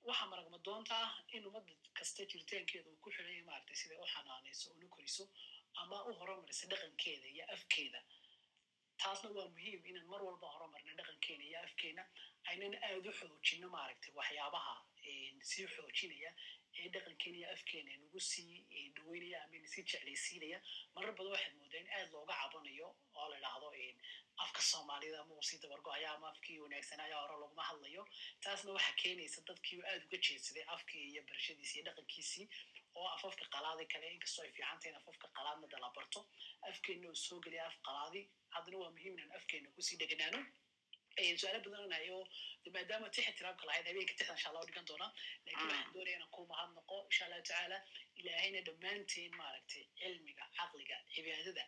[0.09, 4.71] waxaa maragma doonta ah in ummadda kasta jiritaankeeda uu ku xidhanya maaragtay siday u xanaanayso
[4.77, 5.25] una koriso
[5.83, 8.01] ama u horumarisa dhaqankeeda iyo afkeeda.
[9.01, 12.03] Taasna waa muhiim inaan mar walba horumarna dhaqankeena iyo afkeena
[12.51, 14.75] aynan aad u xoojino maaragtay waxyaabaha
[15.51, 16.31] sii xoojinaya
[16.79, 18.55] ee dhaqankeena iyo afkeena nagu sii
[18.97, 20.59] dhaweynaya ama na sii jeclaysiinaya.
[20.95, 23.69] Marar badan waxaad moodaa in aad looga cabanayo oo la dhahdo
[24.45, 28.03] afka soomaalida ama uu sii dabargo-aya ama afkii wanaagsanaya hore laguma hadlayo.
[28.45, 32.47] Taasna waxaa keenaysa dadkii aad uga jeedsaday afkii iyo barashadiisii iyo dhaqankiisii
[32.99, 34.07] oo afafka qalaadi kale.
[34.17, 36.21] Inkastoo ay fiican tahay in afafka qalaadna dala barto
[36.71, 38.21] afkeenna uu soo geliya af qalaadi.
[38.55, 40.41] Haddana waa muhiim inaan afkeenna ku sii dheganaano.
[41.41, 42.19] Su'aalo badan nayo
[42.75, 45.11] maadaama tixi tiraabka lahayd habeenka tixdan insha allah dhigan doonaa.
[45.47, 47.79] Laakiin waxaan doonaya inaan ku mahadnaqo insha allahu tacaala
[48.21, 51.65] ilaahayna dhammaanteen maaragtay cilmiga caqliga cibaadada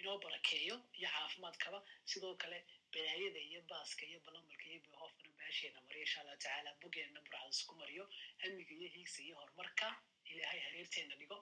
[0.00, 1.78] inoo barakeeyo iyo caafimaadkaba.
[2.10, 2.58] Sidoo kale
[2.92, 7.74] balaayada iyo baaska iyo balamalka iyo behoofkana baasheena mariyo insha allahu tacaala bogeena burcadis ku
[7.80, 8.04] mariyo.
[8.42, 9.86] Hamiga iyo hiigsa iyo horumarka
[10.30, 11.38] ilaahay hareerteena dhigo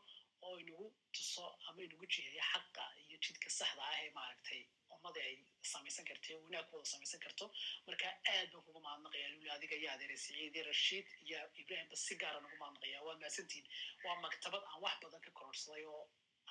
[0.46, 4.60] oo inagu tuso ama inagu jiheeyo xaqa iyo jidka saxda ah ee maaragtay
[4.94, 5.36] ummada ay
[5.72, 7.44] samaysan karto ee wanaag samaysan karto.
[7.86, 12.14] Marka aad baan kuga mahadnaqaya luli adiga iyo adeere siciid iyo rashiid iyo ibrahimba si
[12.20, 13.66] gaara nagu mahadnaqaya waa mahadsantiin
[14.04, 16.02] waa maktabad aan wax badan ka kororsaday oo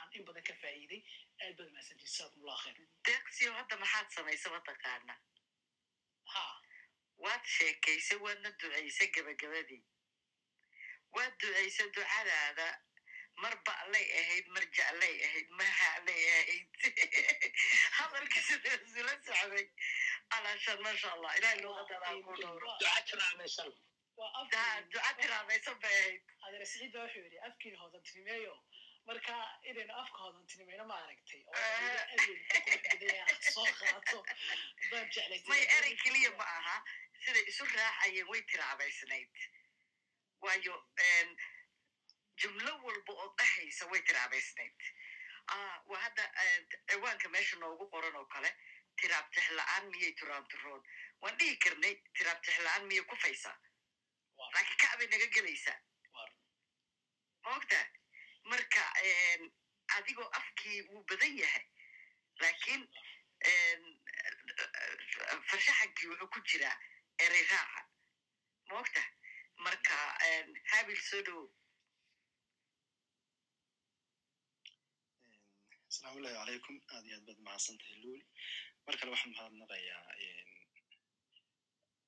[0.05, 1.01] aan in badan ka faa'iiday
[1.41, 5.15] aad baad mahadsantiin jazakumullah khayr deeqsiyo hadda maxaad samaysa mataqaana
[6.33, 6.45] ha
[7.25, 9.83] waad sheekaysay waadna ducaysay gabagabadii
[11.17, 12.67] waad ducaysay ducadaada
[13.43, 15.47] mar ba'lay ahayd mar jeclay ahayd
[15.79, 16.69] haclay ahayd
[17.97, 19.65] hadalka sidaa isula socday
[20.37, 22.71] alaashan maasha allah ilahay luuqadadaa ku dhowro
[24.91, 25.97] duca tiraamaysan bay
[26.43, 28.55] ahayd siciid baa wuxuu yidhi afkiina hoodantinimeeyo
[29.07, 29.33] marka
[29.69, 31.41] inaynu afka hoodantinimayno ma aragtay
[33.53, 34.17] soo qaato
[34.91, 36.75] baan jeclaysay may erey keliya ma aha
[37.25, 39.33] siday isu raacayeen way tiraabaysnayd
[40.45, 40.75] waayo
[42.43, 44.79] jumlo walba oo dhahaysa way tiraabaysnayd
[45.91, 46.23] waa hadda
[46.89, 48.51] ciwaanka meesha noogu qoran oo kale
[49.01, 50.81] tiraab tixla-aan miyay turaanturoon
[51.21, 53.57] waan dhihi karnay tiraab tixla-aan miyay kufaysaa
[54.53, 55.77] laakiin kacbay naga gelaysaa
[57.45, 57.79] maogta
[58.51, 58.81] marka
[59.97, 61.65] adigoo afkii wuu badan yahay.
[62.41, 62.83] Laakiin
[65.49, 66.77] farshaxankii wuxuu ku jiraa
[67.25, 67.81] erey raaca
[68.69, 69.01] maogta
[69.65, 69.95] marka
[70.71, 71.47] habil soo dhowow
[75.89, 78.19] asalaamu llahi calaykum aad iyo aad baad mahadsan tahay
[78.85, 80.03] mar kale waxaan mahadnaqayaa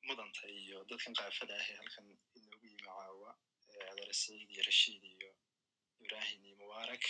[0.08, 2.06] mudanta iyo dadkan kaafada ah ee halkan
[2.38, 3.30] inoogu yimi caawa
[3.92, 5.30] adeer saciid iyo rashiid iyo
[6.02, 7.06] ibrahim iyo mubaarak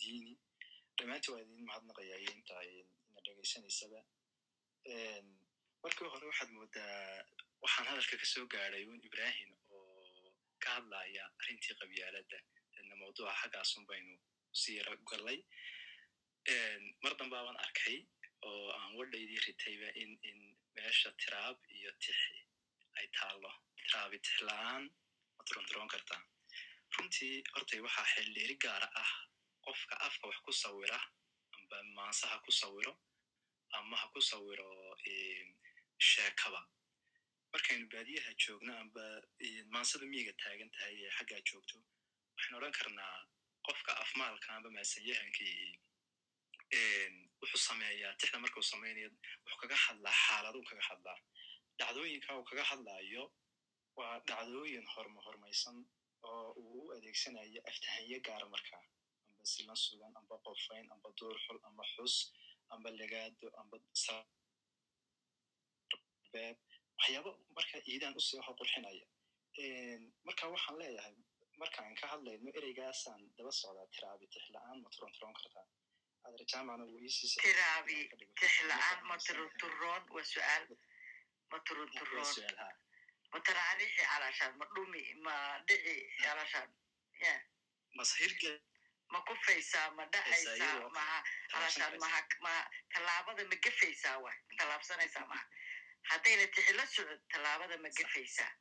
[0.00, 0.32] diini
[0.98, 4.00] dhammaantii waa idin mahadnaqayaa iyo inta ina dhegaysanaysaba
[5.82, 7.24] markii hore waxaad moodaa
[7.62, 10.32] waxaan hadalka ka soo gaadhay un ibrahim oo
[10.62, 12.38] ka hadlaya arrintii qabyaaladda
[12.74, 14.14] deedna mawduuca xaggaasun baynu
[14.60, 15.38] siira gallay
[17.02, 17.96] mar dambaaban arkay
[18.48, 20.38] oo aan wadhaydii ritayba in in
[20.74, 22.36] meesha tiraab iyo tixi
[22.98, 24.84] ay taallo tiraabi tix la'aan
[25.36, 26.22] ma turonturoon kartaa
[26.96, 29.10] runtii hortay waxaa xildhiiri gaara ah
[29.64, 30.98] qofka afka wax ku sawira
[31.56, 32.92] amba maanse ha ku sawiro
[33.76, 34.68] ama ha ku sawiro
[36.08, 36.60] sheekaba.
[37.52, 39.04] Markaynu baadiyaha joogno amba
[39.74, 41.76] maansada miyiga taagan tahay ee xaggaa joogto
[42.34, 43.16] waxaynu odhan karnaa
[43.66, 45.80] qofka afmaalka amba maasanyahankii
[47.40, 49.08] wuxuu sameeyaa tixda markuu samaynayo
[49.44, 51.18] wuxuu kaga hadlaa xaaladuu kaga hadlaa.
[51.78, 53.24] Dhacdooyinka uu kaga hadlaayo
[53.98, 55.76] waa dhacdooyin horma hormaysan
[56.30, 58.82] oo uu u adeegsanayo aftahanyo gaara markaa
[59.28, 62.14] amba silan sugan amba qofayn amba duurxul amba xus
[62.74, 63.76] amba legaado amba
[66.32, 66.56] beeb
[66.98, 69.06] waxyaaba marka iidaan u sii ho qurxinaya.
[70.26, 71.14] Marka waxaan leeyahay
[71.62, 75.66] markaan ka hadlayno ereygaasaan daba socdaa tiraabi tix la'aan ma turon turon kartaa?
[77.44, 77.98] Tiraabi
[78.40, 80.64] tix la'aan ma turunturoon waa su'aal.
[81.50, 82.68] Ma ma
[83.46, 85.34] taraarixi calashaan ma dhumi ma
[85.68, 86.68] dhici calashaan
[87.24, 87.34] ya
[89.12, 91.18] ma kufaysaa ma dhacaysaa maha
[91.52, 92.54] calashaan maha ma
[92.92, 94.30] tallaabada ma gefaysaa wa.
[94.30, 94.56] Ma.
[94.58, 95.44] Tallaabsanaysaa maha
[96.10, 98.52] haddayna tixi la socod tallaabada ma gefaysaa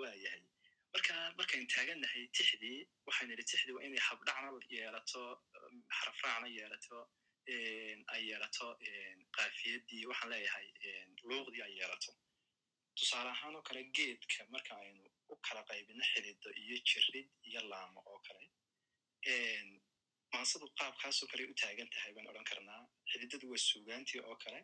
[0.00, 0.42] waayahay
[0.92, 5.22] marka markaynu taagannahay tixdii waxaynu idhi tixdii waa inay habdhacna yeelato
[5.98, 6.98] xarafraacna yeelato
[8.12, 8.66] ay yeelato
[9.36, 10.66] kaafiyadii waxaan leeyahay
[11.28, 12.12] luuqdii ay yeelato.
[12.96, 18.00] Tusaale ahaan oo kale geedka marka aynu u kala qaybino xilido iyo jirid iyo laamo
[18.12, 18.46] oo kale
[20.32, 22.82] maansadu qaabkaasoo kale u taagan tahay baan odhan karnaa.
[23.10, 24.60] Xididadu waa suugaantii oo kale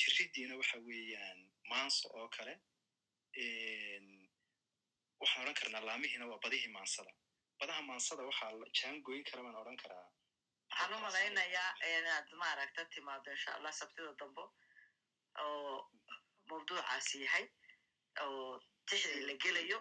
[0.00, 1.38] jiriddiina waxa weeyaan
[1.70, 2.54] maanso oo kale
[5.20, 7.12] waxaan odhan karnaa laamihiina waa badihii maansada.
[7.58, 10.06] Badaha maansada waxaa la jaangoyn kara baan odhan karaa
[10.70, 14.44] waxaan u malaynayaa inaad maaragta timaado insha allah sabtida dambo
[15.44, 15.90] oo
[16.48, 17.44] mawduucaasi yahay
[18.24, 19.78] oo tixdii la gelayo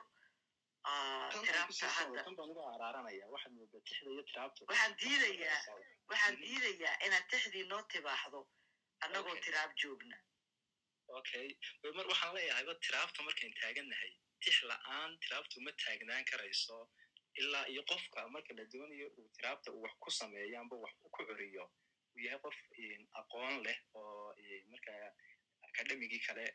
[4.70, 5.62] waxaan diidayaa
[6.10, 8.40] waxaan diidayaa inaad tixdii noo tibaaxdo
[9.04, 10.18] annagoo tiraab joogna
[11.18, 11.48] okay.
[11.98, 14.12] Mar waxaan leeyahayba tiraabta markayn taagannahay
[14.44, 16.78] tix la'aan tiraabtu ma taagnaan karayso
[17.42, 21.10] ilaa iyo qofka marka la doonayo uu tiraabta uu wax ku sameeyo amba wax ku
[21.16, 21.66] curiyo
[22.14, 22.58] uu yahay qof
[23.20, 24.36] aqoon leh oo
[24.72, 24.94] marka
[25.68, 26.46] akademigii kale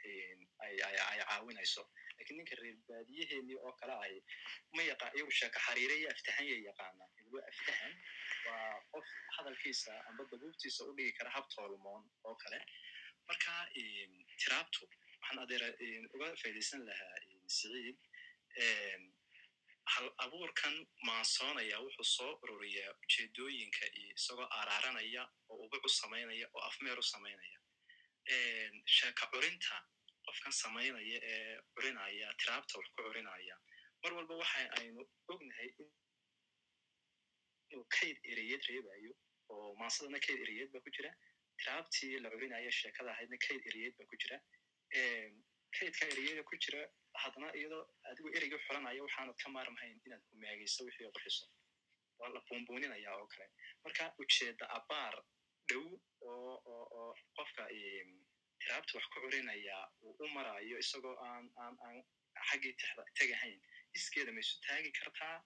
[0.65, 1.83] ay ay ay caawinayso
[2.19, 4.15] lakiin ninka reer baadiyaheenii oo kale ay
[4.77, 7.93] ma yaqa iyagu sheeko xariire iyo aftahan ya yaqaana igu aftahan
[8.47, 9.07] waa qof
[9.37, 12.59] hadalkiisa amba dabuubtiisa u dhigi kara hab toolmoon oo kale
[13.29, 13.53] marka
[14.41, 14.83] tiraabtu
[15.21, 17.15] waxaan adeera in, uga faidaysan lahaa
[17.57, 17.97] siciid
[19.93, 20.75] hal abuurkan
[21.09, 27.03] maansoonaya wuxuu soo ururiyaa ujeedooyinka iyo isagoo araaranaya oo ubuc u samaynaya oo afmeer u
[27.13, 27.59] samaynaya.
[28.97, 29.77] Sheeka curinta
[30.27, 33.57] qofkan samaynaya ee curinaya tiraabta wax ku curinaya.
[34.03, 35.91] Mar walba waxa aynu ognahay in
[37.73, 39.13] inuu kayd ereyeed reebayo
[39.53, 41.11] oo maansadana kayd ereyeed ba ku jira.
[41.61, 44.37] Tiraabtii la curinaya sheekada ahaydna kayd ereyeed ba ku jira.
[45.77, 46.81] Kaydka ereyada ku jira
[47.23, 51.47] haddana iyadoo adigu ereyga xulanaya waxaanad ka maarmahayn inaad humaagayso wixii qurxiso.
[52.19, 53.47] Waa la buunbuuninaya oo kale.
[53.85, 55.15] Marka ujeedda abaar
[55.69, 55.87] dhow
[56.31, 57.65] oo oo oo qofka
[58.61, 61.99] tiraabta wax ku curinaya uu u marayo isagoo aan aan aan
[62.49, 63.61] xaggii tixda tegahayn
[63.97, 65.37] iskeeda ma isu taagi kartaa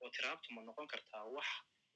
[0.00, 1.48] oo tiraabtu ma noqon kartaa wax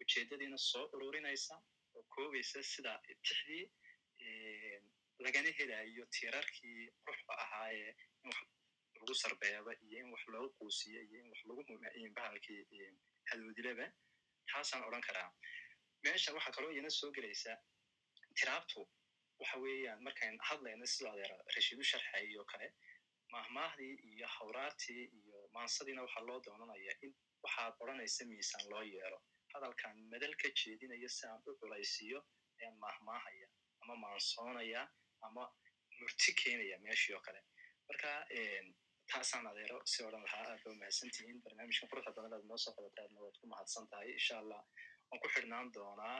[0.03, 1.55] ujeeddadiina soo ururinaysa
[1.97, 2.93] oo koobaysa sida
[3.27, 3.65] tixdii
[5.25, 7.93] lagana helayo tiirarkii ruuxba ahaayee
[9.01, 11.63] lagu sarbeeba iyo in wax loogu quusiyo iyo in wax lagu
[12.17, 12.61] bahalkii
[13.31, 13.87] hadoodilaba
[14.51, 15.31] taasaan odhan karaa.
[16.05, 17.53] Meesha waxaa kaloo iyana soo gelaysa
[18.39, 18.81] tiraabtu
[19.41, 22.67] waxa weeyaan markayn hadlayna sidoo adeer rashiid u sharxayay oo kale
[23.35, 27.13] mahmaahdii iyo hawraartii iyo maansadiina waxaa loo doonanaya in
[27.45, 29.19] waxaad odhanaysa miisaan loo yeelo.
[29.55, 32.19] Hadalkan madal ka jeedinaya si aan u culaysiiyo
[32.61, 33.47] ayaan mahmaahaya
[33.83, 34.83] ama maansoonaya
[35.27, 35.43] ama
[36.01, 37.41] murti keenaya meeshii oo kale.
[37.89, 38.11] Marka
[39.13, 42.75] taasaan adeero si odhan lahaa aad ba umahadsan tihiin barnaamijkan quruxda badan aad noo soo
[42.79, 44.61] qabatay aadna waad ku mahadsan tahay insha allah
[45.11, 46.19] waan ku xidhnaan doonaa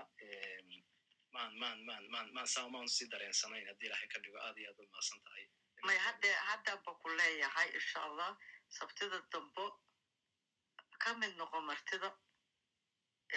[1.35, 4.69] maan maan maan maan maan saa maan sii dareensanayn haddii ilaahay ka dhigo aad iyo
[4.71, 5.45] aad baad mahadsan tahay
[5.89, 8.31] may hadde haddaba ku leeyahay insha allah
[8.79, 9.67] sabtida dambo
[11.03, 12.11] ka mid noqo martida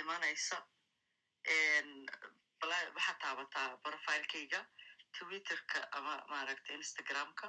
[0.02, 0.58] imanaysa
[2.62, 4.60] waxaad taabataa profilekayga
[5.18, 7.48] twitterka ama maaragta instagramka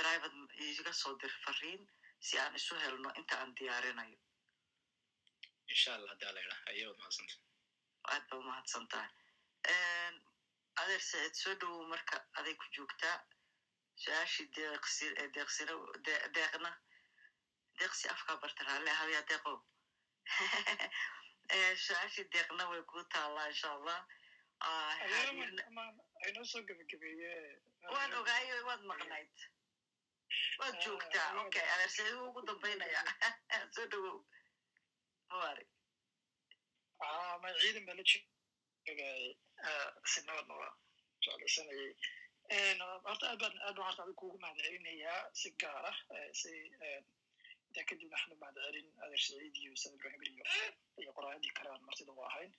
[0.00, 0.36] private
[0.70, 1.82] iga soo dir fariin
[2.26, 4.18] si aan isu helno inta aan diyaarinayo
[5.72, 6.60] insha allah haddii ala idhaa
[8.12, 9.10] aad ba umahadsan tahay
[10.82, 13.16] adeer saciid soo dhowow marka aday ku joogtaa
[14.02, 15.74] su'aashii deeqsi ee deeqsina
[16.06, 16.70] de- deeqna
[17.80, 19.52] deeqsi afkaa barta raalle hawiya deeqo
[21.86, 24.00] su'aashii deeqna way kuu taallaa insha allah
[24.62, 24.94] Ah,
[27.94, 29.36] waan ogaayo waad maqnayd
[30.60, 33.00] waad joogtaa okay adeer saciid wuu ugu dambaynaya
[33.74, 34.18] soo dhowow
[35.30, 35.64] mawari
[37.42, 39.24] ma ciidan baa la joogay
[40.12, 40.72] sinabadna waa
[41.22, 41.92] jeclaysanayay
[43.06, 46.50] horta aad baan aad baan horta adiga kuugu mahad celinayaa si gaar ah eh, si
[46.86, 47.00] eh,
[47.66, 50.44] intaa kadib waxaan u mahad celin adeer saciid iyo ustaad ibrahim iyo
[51.02, 52.52] iyo qoraayadii kale aan martida u ahayn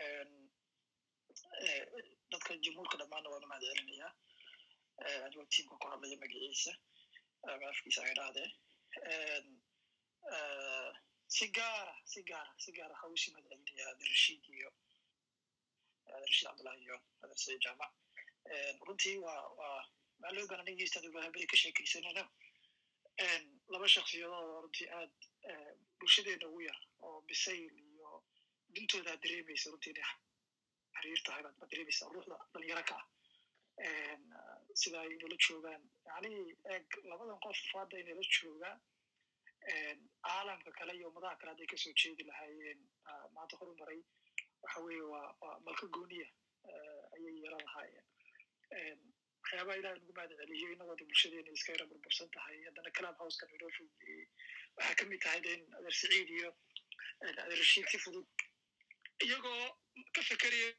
[0.00, 1.84] eh,
[2.32, 4.12] dadka jumhuurka dhammaanna waan u mahad celinayaa
[5.06, 6.72] Eh, adigoo tiimka ku hadlaya magaciisa
[7.54, 8.52] ama afkiisa ay dhahdeen
[9.14, 9.46] En,
[10.36, 10.90] eh,
[11.36, 12.94] si gaara si gaara si gaara
[13.92, 14.70] adeer rashiid iyo
[16.06, 16.96] adeer rashiid cabdullahi iyo
[17.34, 17.92] saciid jaamac
[18.56, 19.78] En, runtii waa waa
[20.20, 22.24] maa loo baahan aniga ustaad ibrahim beri ka sheekaysanayno
[23.26, 23.42] En,
[23.72, 25.14] laba shaksiyadoo runtii aad
[25.98, 28.10] bulshadeena ugu yar oo bisayl iyo
[28.74, 30.10] dintooda aad dareemaysa runtii inay
[30.96, 32.98] xiriir tahay baad dareemaysaa ruuxda dhalinyaro ka
[34.36, 36.30] ah, sida ay inala joogaan yani
[36.74, 38.78] eeg labadan qof hadda inala joogaan
[40.26, 42.80] caalamka kale iyo ummadaha kale hadday ka soo jeedi lahaayeen
[43.10, 44.00] ah, maanta horumaray
[44.62, 46.28] waxa weeye waa waa malka gooniya
[46.70, 48.06] eh, ayay yeelan lahaayeen
[48.78, 48.98] En,
[49.42, 53.46] waxyaabaha ilaah nagu mahad celiyo inagoo de bulshadeena iska yara burbursan tahay haddana clam houseka
[53.50, 54.24] fugeeyey
[54.76, 55.64] waxaa ka mid tahay de in
[56.38, 56.50] iyo
[57.20, 58.26] adeer rashiid si fudud
[59.26, 59.60] iyagoo
[60.16, 60.70] ka fekeraya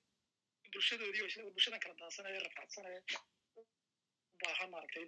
[0.73, 1.23] bulshadoodii
[1.55, 3.01] bulshadan kala daadsanaya rafaadsanaya
[4.37, 5.05] u baahan maaragtay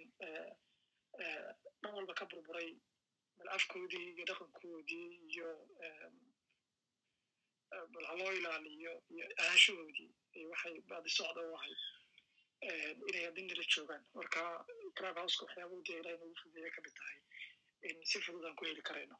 [1.82, 2.70] dhan walba ka burburay
[3.38, 5.48] bal afkoodii iyo dhaqankoodii iyo
[7.92, 10.10] bal haloo ilaaliyo iyo aashahoodii
[10.50, 11.78] waxay baadi socda u ahayd
[13.08, 14.42] inay adinala joogaan marka
[14.96, 17.18] crab houseka waxyaabuu dee ilahay nagu fudeeya ka mid tahay
[17.88, 19.16] in si fudud aan ku heli karayno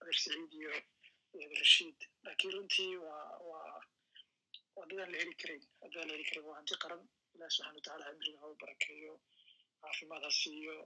[0.00, 0.72] adeer saciid iyo
[1.38, 3.70] iyo rashiid laakiin runtii waa waa
[4.76, 7.02] waa dadaan la heli karayn haddaan la heli karayn waa hanti qaran
[7.34, 9.14] ilaah subxana watacaala cimriga u barakeeyo
[9.82, 10.76] caafimaad ha siiyo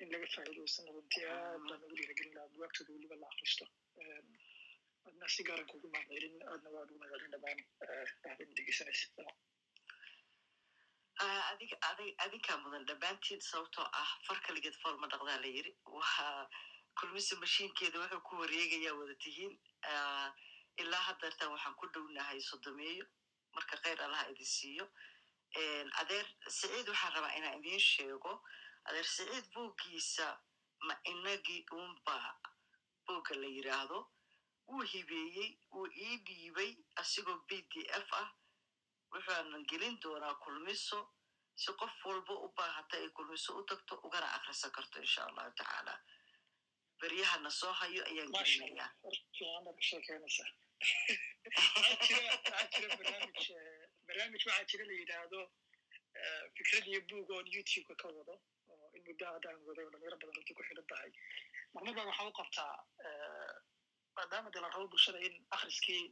[0.00, 3.64] in laga faa'iidaysana runtii aad baan ugu dhiiragelin lahaa buwaagtooda weliba la akristo
[5.08, 7.60] adna si gaaran kugu mahadcelin aadna waa ugu mahadcelin dhamaan
[8.30, 9.06] ahdan dhegeysanaysa
[11.52, 16.48] adig adig adinkaa mudan dhammaantiin sababtoo ah far kaligeed fool ma dhaqdaa la yiri waa
[17.00, 19.52] kulmise mashiinkeeda wuxuu ku wareegayaa wada tihiin
[20.82, 23.04] ilaa haddeertan waxaan ku dhownahay sodomeeyo
[23.54, 24.86] marka kheyr allaha idin siiyo
[26.00, 28.32] adeer saciid waxaan rabaa inaan idiin sheego.
[28.88, 30.26] Adeer saciid buuggiisa
[30.86, 32.16] ma inagii unba
[33.06, 33.98] buugga la yiraahdo.
[34.68, 37.74] Wuu hibeeyey wuu ii dhiibay asigoo b d
[38.06, 38.28] f ah.
[39.12, 40.98] Wuxuanan gelin doonaa kulmiso.
[41.54, 45.94] Si qof walba u baahata ay kulmiso u tagto ugana akrisan karto insha allahu tacaala.
[47.00, 48.90] Beryahana soo hayo ayaan gelinayaa
[54.06, 55.40] barnaamij waxaa jira la yidhaahdo
[56.56, 58.34] fikrad iyo buug oon youtubeka ka wado
[58.70, 61.10] oo in muddo haddaan waday oo dhalinyaro badan runtii ku xidhan tahay
[61.74, 62.74] marmadan waxaa u qabtaa
[64.16, 66.02] maadaama dee la rabo bulshada in akhriskii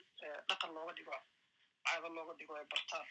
[0.48, 1.16] dhaqan looga dhigo
[1.86, 3.06] caado looga dhigo ay bartaan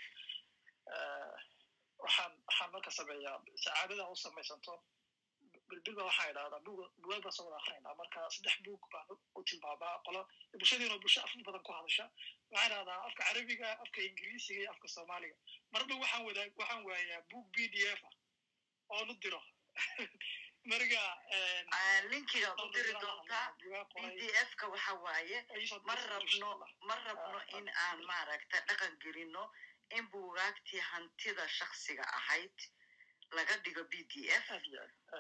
[2.04, 4.74] waxaan waxaan marka sameeyaa sacaadada u samaysanto
[5.70, 6.80] bilbilba waxaa idhahdaa bug
[7.24, 9.08] baan soo wada akrinayna marka saddex buug baan
[9.38, 10.22] u tilmaamaa qolo
[10.60, 12.06] bulshadiina bulsho afaf badan ku hadasha.
[12.52, 15.36] Waxaa idhahdaa afka carabiga afka ingiriisiga iyo afka soomaaliga.
[15.74, 18.14] Marba waxaan wadaa waxaan waayaa buug b d f ah
[18.98, 19.42] oon u diro.
[20.70, 21.02] Marka
[22.12, 23.62] linkigaad u diri doontaa b
[24.20, 25.38] d f ka waxa waaye
[25.88, 26.50] ma rabno
[26.88, 29.44] ma rabno in aan maaragta dhaqan gelino
[29.98, 32.58] in buugaagtii hantida shaksiga ahayd
[33.38, 34.48] laga dhigo b d f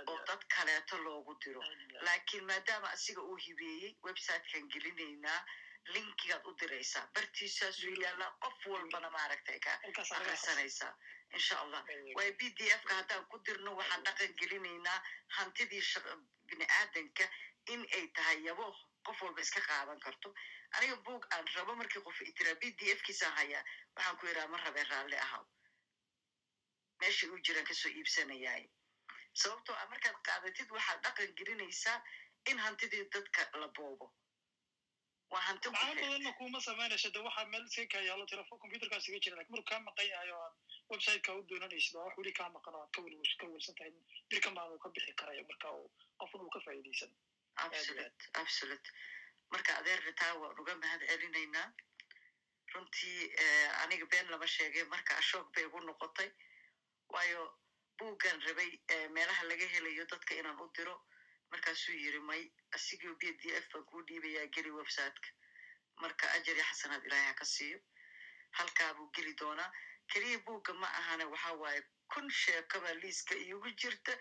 [0.07, 1.61] oo dad kaleeto loogu diro.
[2.01, 5.41] Laakiin maadaama asiga uu hibeeyey websitekan gelinaynaa
[5.93, 7.07] linkigaad u diraysaa.
[7.13, 9.71] Bartiisaasuu yaallaa qof walbana maaragtay ka
[10.17, 10.93] akrisanaysaa
[11.33, 11.83] insha allah.
[12.15, 14.99] Waayo b d f ka haddaan ku dirno waxaan dhaqan gelinaynaa
[15.38, 15.83] hantidii
[16.47, 17.29] bini aadanka
[17.73, 18.65] in ay tahay yabo
[19.05, 20.33] qof walba iska qaadan karto.
[20.77, 23.63] Aniga buog aan rabo markii qof itiraa b d f kiisaan hayaa
[23.95, 25.45] waxaan ku yidhaha ma rabee raalli ahaw
[27.02, 28.64] meeshay u jiraan ka soo iibsanayaay
[29.42, 31.98] sababtoo ah markaad qaadatid waxaad dhaqan gelinaysaa
[32.50, 34.08] in hantidii dadka la boobo.
[35.32, 39.36] Waa hanti badanna kuma samaynaysa de waxaa meel iska kaa yaalo telefon computerkaas iga jira
[39.38, 40.56] laakiin markuu kaa maqan yahay oo aad
[40.92, 43.92] websiteka u doonanaysid oo wax weli kaa maqan oo aad ka wel ka welsan tahay
[44.30, 47.11] dirka maan uu ka bixi karayo marka uu qofna uu ka faa'iidaysan.
[47.66, 48.90] Absolute absolute.
[49.53, 51.68] Marka adeer ritaa waan uga mahad celinaynaa.
[52.74, 53.19] Runtii
[53.84, 56.30] aniga been lama sheegay marka ashoog bay igu noqotay
[57.13, 57.43] waayo
[57.97, 58.71] buuggan rabay
[59.15, 60.95] meelaha laga helayo dadka inaan u diro.
[61.51, 62.41] Markaasuu yiri may
[62.75, 65.29] asigoo b d f baan kuu dhiibayaa geli websiteka.
[66.01, 67.79] Marka ajari xasanaad ilaahay ha ka siiyo.
[68.57, 69.71] Halkaa buu geli doonaa.
[70.11, 71.81] Keliya buugga ma ahane waxa waaye
[72.13, 74.13] kun sheekaba liiska iigu jirta.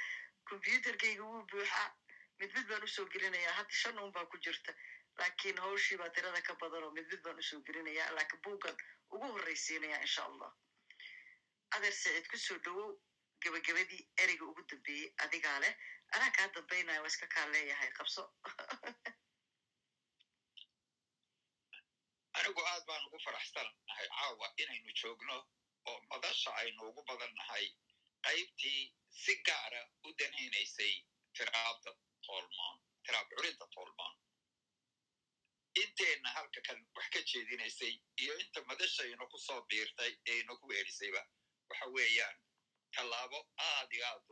[0.48, 1.88] Combyuterkayga wuu buuxaa
[2.38, 3.52] mid mid baan u soo gelinayaa.
[3.58, 4.72] Hadda shan un baa ku jirta.
[5.18, 8.10] Laakiin hawshii baa tirada ka badan oo mid mid baan u soo gelinayaa.
[8.16, 8.76] Laakiin buuggan
[9.10, 10.50] ugu horraysiinaya insha allah
[11.76, 12.90] adeer saciid ku soo dhowow
[13.42, 15.74] gebagabadii ereyga ugu dambeeyey adigaa leh
[16.14, 18.22] anaa kaa dambaynaya waa iska kaa leeyahay qabso.
[22.38, 25.36] Anigu aad baan ugu faraxsanahay caawa inaynu joogno
[25.88, 27.66] oo madasha aynu ugu badan nahay
[28.26, 28.82] qaybtii
[29.22, 30.94] si gaara u danaynaysay
[31.36, 31.90] tiraabta
[32.26, 34.14] tolmoon tiraab curinta tolmoon
[35.82, 41.22] inteenna halka kan wax ka jeedinaysay iyo inta madashayna ku soo biirtay ee inagu weerisayba
[41.70, 42.36] waxa weeyaan
[42.94, 43.38] tallaabo
[43.70, 44.22] aad iyo aad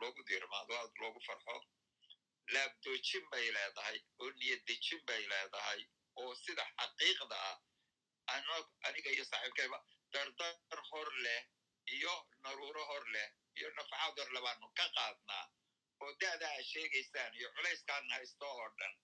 [0.00, 1.56] loogu diirmaado aad loogu farxo.
[2.54, 5.80] Laabdoojin bay leedahay oo niyaddejin bay leedahay
[6.20, 7.58] oo sida xaqiiqda ah
[8.86, 9.78] aniga iyo saaxiibkayba
[10.12, 11.42] dardar hor leh
[11.96, 15.44] iyo naruuro hor leh iyo nafacaad hor le baanu ka qaadnaa
[16.02, 18.94] oo da'da aa sheegaysaan iyo culayskaan haysto oo dhan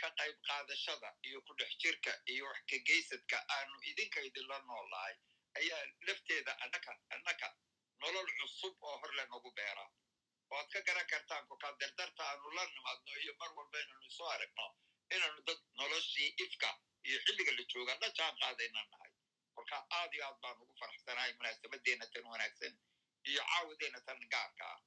[0.00, 5.14] ka qayb qaadashada iyo ku dhex jirka iyo wax ka geysadka aanu idinka idinla noolahay
[5.58, 7.48] ayaa lafteeda annaka annaka
[8.02, 9.84] nolol cusub oo hor le nagu beera
[10.50, 14.66] waad ka garan kartaan kolkaa dardarta aanu la nimaadno iyo mar walba inaynu isu aragno
[15.14, 16.70] inaanu dad noloshii ifka
[17.08, 19.12] iyo xilliga la jooga la jaan qaadayna nahay
[19.54, 22.74] kolkaa aad iyo aad baan ugu faraxsanahay munaasabadeena tan wanaagsan
[23.30, 24.80] iyo caawadeenna tan gaarka ah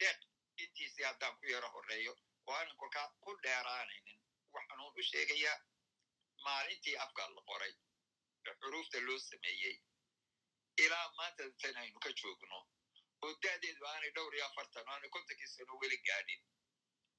[0.00, 0.18] deeq
[0.64, 2.12] intiisii haddaan ku yaro horreeyo
[2.46, 4.18] oo aanan kolkaa ku dheeraanaynin
[4.54, 5.58] waxaanuun u sheegayaa
[6.44, 7.72] maalintii afka la qoray
[8.48, 9.74] ee xuruufta loo sameeyey
[10.84, 12.58] ilaa maanta tan aynu ka joogno
[13.24, 16.42] oo da'deedu aanay dhowr iyo afartan aanay kontonkii sano weli gaadhin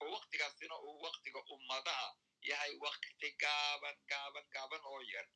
[0.02, 2.08] oo waktigaasina uu waktiga ummadaha
[2.50, 5.28] yahay wakti gaaban gaaban gaaban oo yar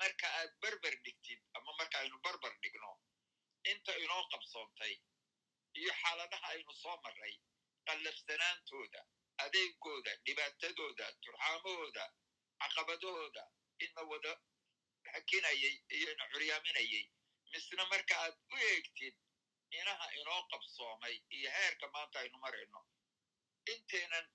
[0.00, 2.90] marka aad berber dhigtid ama marka aynu berber dhigno
[3.72, 4.94] inta inoo qabsoontay
[5.80, 7.34] iyo xaaladaha aynu soo marray
[7.86, 9.00] qallafsanaantooda
[9.44, 12.04] adeegooda dhibaatadooda turxaamahooda
[12.60, 13.44] caqabadahooda
[13.84, 14.32] ina wada
[15.12, 17.04] hakinayay iyo ina curyaaminayay
[17.52, 19.14] misna marka aad u eegtid
[19.80, 22.80] inaha inoo qabsoomay iyo heerka maanta aynu marayno
[23.74, 24.26] intaynan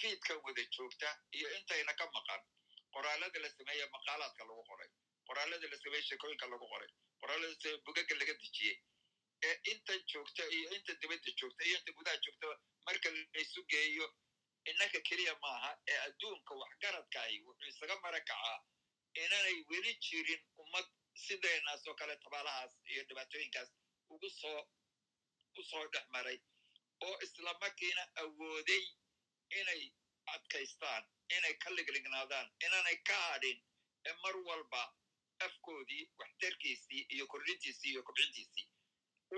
[0.00, 1.08] fiidkan wada joogta
[1.38, 2.42] iyo intayna ka maqan
[2.94, 4.88] qoraalada la sameeye maqaalaadka lagu qoray
[5.28, 6.90] qoraalada la sameeye sheekooyinka lagu qoray
[7.20, 8.76] qoraalada la sameeye bugaga laga dejiyey
[9.48, 14.06] ee intan joogta iyo inta dibadda joogta iyo inta gudaha joogtaba marka laysu geeyo
[14.70, 18.58] innaka keliya maaha ee adduunka waxgaradkaahi wuxuu isaga mara kacaa
[19.22, 23.70] inanay weli jirin ummad sideenaas oo kale tabaalahaas iyo dhibaatooyinkaas
[24.10, 24.60] ugu soo
[25.54, 26.38] ku soo dhex maray
[27.06, 28.84] oo isla markiina awooday
[29.60, 29.82] inay
[30.34, 31.04] adkaystaan
[31.36, 33.58] inay ka liglignaadaan inanay ka hadhin
[34.06, 34.82] ee mar walba
[35.46, 38.66] afkoodii waxtarkiisii iyo kordhintiisii iyo kobcintiisii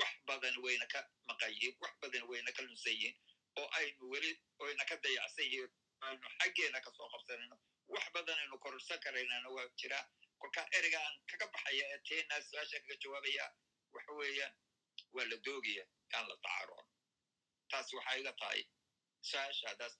[0.00, 3.16] wax badan wayna ka maqan yihiin wax badan wayna ka lunsan yihiin
[3.60, 5.70] oo aynu weli oyna ka dayacsan yihiin
[6.00, 7.56] aynu xaggeena ka soo qabsanayno
[7.88, 10.04] wax badan aynu kororsan karaynana waa jiraa
[10.42, 13.46] kolkaa ereygaan kaga baxaya ee teenaa su'aasha kaga jawaabaya
[13.94, 14.54] waxa weeyaan
[15.16, 15.84] waa la doogaya
[16.16, 16.86] aan la dacaroon
[17.70, 18.62] taas waxay iga tahay
[19.30, 19.94] su'aashaadaas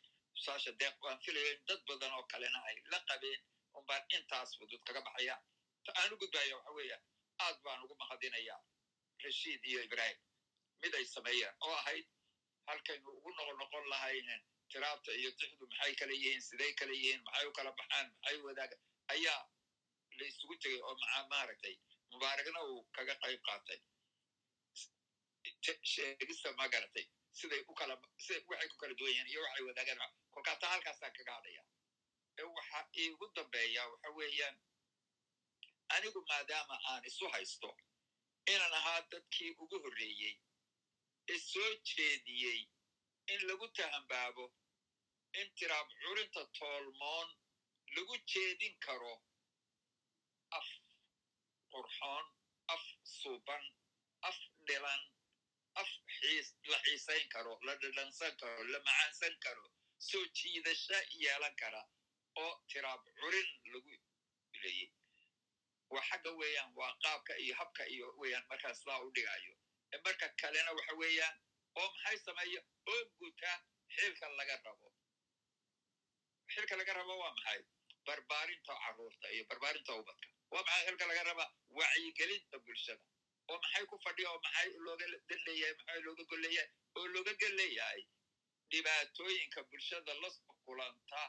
[0.45, 3.41] su'aasha deeq waan filaya in dad badan oo kalena ay la qabeen
[3.79, 5.37] unbaan intaas fudud kaga baxaya.
[5.85, 7.03] Ta aan u gudbaya waxa weeyaan
[7.45, 8.61] aad baan ugu mahadinayaa
[9.25, 10.19] rashiid iyo ibrahim
[10.83, 12.07] mid ay sameeyaan oo ahayd
[12.69, 17.47] halkaynu ugu noqon noqon lahaynen tiraabta iyo tixdu maxay kala yihiin siday kala yihiin maxay
[17.51, 18.77] u kala baxaan maxay wadaaga
[19.15, 19.41] ayaa
[20.19, 21.75] la isugu tegay oo maa maaragtay
[22.13, 23.81] mubaaragna uu kaga qayb qaatay.
[25.93, 27.07] Sheegista ma garatay.
[27.39, 31.13] Siday u kala siday waxay ku kala duwan yihiin iyo waxay wadaagaan kolkaa taa halkaasaan
[31.17, 31.63] kaga hadhaya
[32.57, 34.57] waxa iigu dambeeya waxa weeyaan
[35.95, 37.71] anigu maadaama aan isu haysto
[38.53, 40.35] inaan ahaa dadkii ugu horreeyey
[41.33, 42.61] ee soo jeediyey
[43.33, 44.45] in lagu tahambaabo
[45.41, 47.29] in tiraab curinta toolmoon
[47.97, 49.15] lagu jeedin karo
[51.73, 52.25] qurxoon
[52.75, 52.83] af
[53.19, 53.65] suuban
[54.29, 54.37] af
[54.67, 55.03] dhilan
[55.81, 55.89] af
[56.71, 59.65] la xiisayn karo la dhadhansan karo la macaansan karo
[60.09, 61.83] soo jiidasha yeelan kara
[62.43, 63.91] oo tiraab curin lagu
[64.63, 64.91] leeyey
[65.93, 69.55] waa xagga weeyaan waa qaabka iyo habka iyo weeyaan markaa sidaa u dhigayo
[70.05, 71.37] marka kalena waxa weeyaan
[71.81, 72.61] oo maxay sameeya
[72.93, 73.53] oo guta
[73.97, 74.89] xilka laga rabo
[76.53, 77.61] xilka laga rabo waa maxay
[78.07, 81.49] barbaarinta carruurta iyo barbaarinta ubadka waa maxay xilka laga rabaa?
[81.79, 83.05] Wacyigelinta bulshada.
[83.51, 88.03] Oo maxay ku fadhiya oo maxay looga danleeyahay maxay looga golleeyahay oo looga golleeyahay
[88.71, 90.29] dhibaatooyinka bulshada la
[90.65, 91.23] kulanta.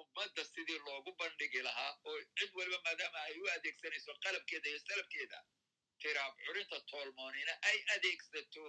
[0.00, 5.38] Ummadda sidii loogu bandhigi lahaa oo cid waliba maadaama ay u adeegsanayso qalabkeeda iyo salabkeeda
[6.00, 8.64] tiraab curinta toolmoonina ay adeegsato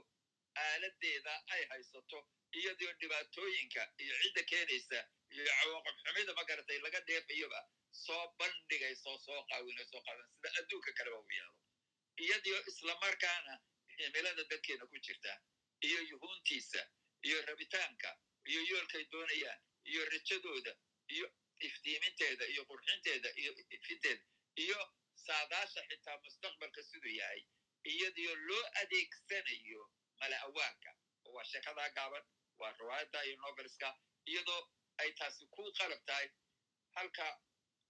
[0.64, 2.20] aaladeeda ay haysato
[2.60, 5.00] iyadoo dhibaatooyinka iyo cidda keenaysa
[5.34, 7.60] iyo cawaaqib xumida magaratay laga dheefayoba
[7.92, 11.54] soo bandhigayso soo qaawinayso qaadan sida adduunka kaleba u yeelo
[12.24, 13.54] iyadoo islamarkaana
[13.98, 15.34] himilada dadkeena ku jirta
[15.88, 16.82] iyo yuhuuntiisa
[17.28, 18.10] iyo rabitaanka
[18.50, 20.74] iyo yoolkay doonayaan iyo rajadooda
[21.16, 21.28] iyo
[21.68, 24.24] iftiiminteeda iyo qurxinteeda iyo ifinteeda
[24.64, 24.80] iyo
[25.26, 27.42] saadaasha xitaa mustaqbalka siduu yahay.
[27.92, 29.82] Iyadoo loo adeegsanayo
[30.20, 30.92] mala awaanka
[31.34, 32.26] waa sheekadaa gaaban
[32.60, 33.90] waa riwaayadda iyo novelska
[34.32, 34.62] iyadoo
[35.02, 36.30] ay taasi ku qalab tahay.
[36.96, 37.26] Halka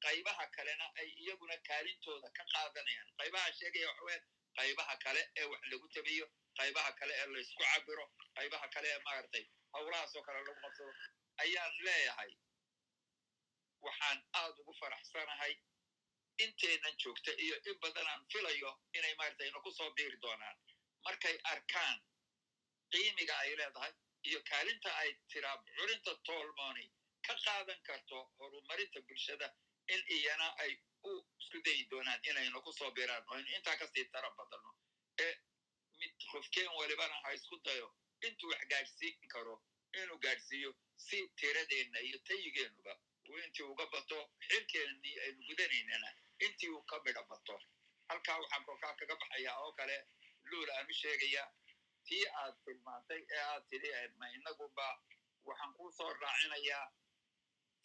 [0.06, 3.10] qaybaha kalena ay iyaguna kaalintooda ka qaadanayaan.
[3.20, 4.20] Qaybaha sheegaya waxa weya
[4.60, 6.26] qaybaha kale ee wax lagu tabiyo
[6.60, 8.06] qaybaha kale ee laysku cabiro
[8.38, 9.44] qaybaha kale ee maaragtay
[9.74, 10.92] howlahaasoo kale lagu qabsado
[11.44, 12.32] ayaan leeyahay
[13.86, 15.54] waxaan aad ugu faraxsanahay
[16.46, 20.58] inteenan joogta iyo in badanaan filayo inay maaragtay ina soo biiri doonaan.
[21.06, 21.98] Markay arkaan
[22.92, 23.94] qiimiga ay leedahay
[24.30, 26.86] iyo kaalinta ay tiraab curinta toolmooni
[27.28, 29.48] ka qaadan karto horumarinta bulshada
[29.94, 30.72] in iyana ay
[31.10, 34.72] u isku dayi doonaan inayna ku soo biiraan oo aynu intaa ka sii tara badano
[35.26, 35.34] ee
[36.00, 37.88] mid qofkeen walibana ha isku dayo
[38.28, 39.56] intuu wax gaadhsiin karo
[40.02, 40.72] inuu gaadhsiiyo
[41.06, 42.94] si tiradeenna iyo tayigeennuba
[43.30, 44.18] uu intii uga bato
[44.48, 46.10] xilkeennii aynu gudanaynana
[46.46, 47.56] intii uu ka midha bato
[48.10, 49.98] halkaa waxaan kolkaa kaga baxayaa oo kale
[50.50, 51.48] luul aan u sheegayaa
[52.08, 54.88] tii aad tilmaantay ee aad tidhi ma inaguba
[55.48, 56.86] waxaan kuu soo raacinayaa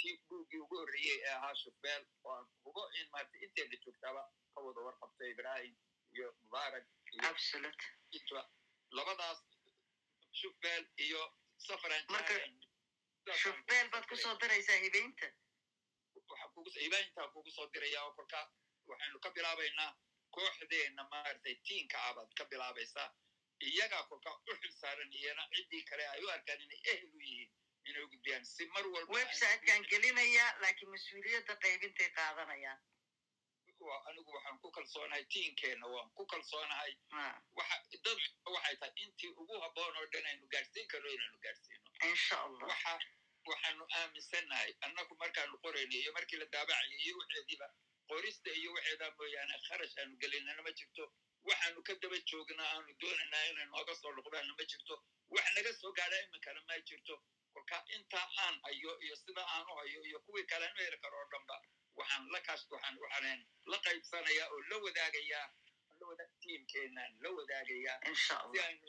[0.03, 4.23] tii buuggii ugu horreeyey ee ahaa shufbeel oo aan hubo in maarta inteena joogtaba
[4.55, 5.75] ka wada warqabta ibrahim
[6.17, 8.43] iyo mubaarak iyo
[8.99, 9.39] labadaas
[10.41, 11.23] shufbeel iyo
[11.67, 12.05] safran
[13.43, 15.29] shufbeel baad ku soo daraysaa hibeynta
[16.85, 18.41] hibeyntaa kugu soo diraya oo kolka
[18.91, 19.91] waxaynu ka bilaabaynaa
[20.35, 23.09] kooxdeena maaragtay tiinka ah baad ka bilaabaysaa.
[23.69, 27.51] Iyagaa kolka u xil saaran iyana ciddii kale ay u arkaan inay ehel u yihiin
[27.91, 32.81] inay gudbiyaan si mar walba websitekan gelinaya laakiin mas'uuliyadda qaybintay qaadanayaan
[34.09, 36.93] anigu waxaan ku kalsoonahay tiinkeenna waan ku kalsoonahay
[38.05, 38.19] dad
[38.55, 42.95] waxay tahay intii ugu habboon oo dhan aynu gaadhsiin karno inaynu gaadhsiino insha allah waxa
[43.51, 47.69] waxaanu aaminsannahay annagu markaanu qorayna iyo markii la daabacayo iyo waxeediiba
[48.13, 51.05] qorista iyo waxeedaa mooyaane kharash aanu gelinana ma jirto
[51.51, 54.95] waxaanu ka daba joognaa aanu doonaynaa inay nooga soo noqdaanna ma jirto
[55.37, 57.15] wax naga soo gaadha iminkana ma jirto
[57.55, 61.17] kolka intaa aan hayo iyo sida aan u hayo iyo kuwii kale anu heli karo
[61.23, 61.57] oo dhanba
[61.99, 63.41] waxaan la kaas waxaan waxaan
[63.73, 65.47] la qaybsanayaa oo la wadaagayaa
[66.43, 68.87] tiimkeenaan la wadaagayaa si aynu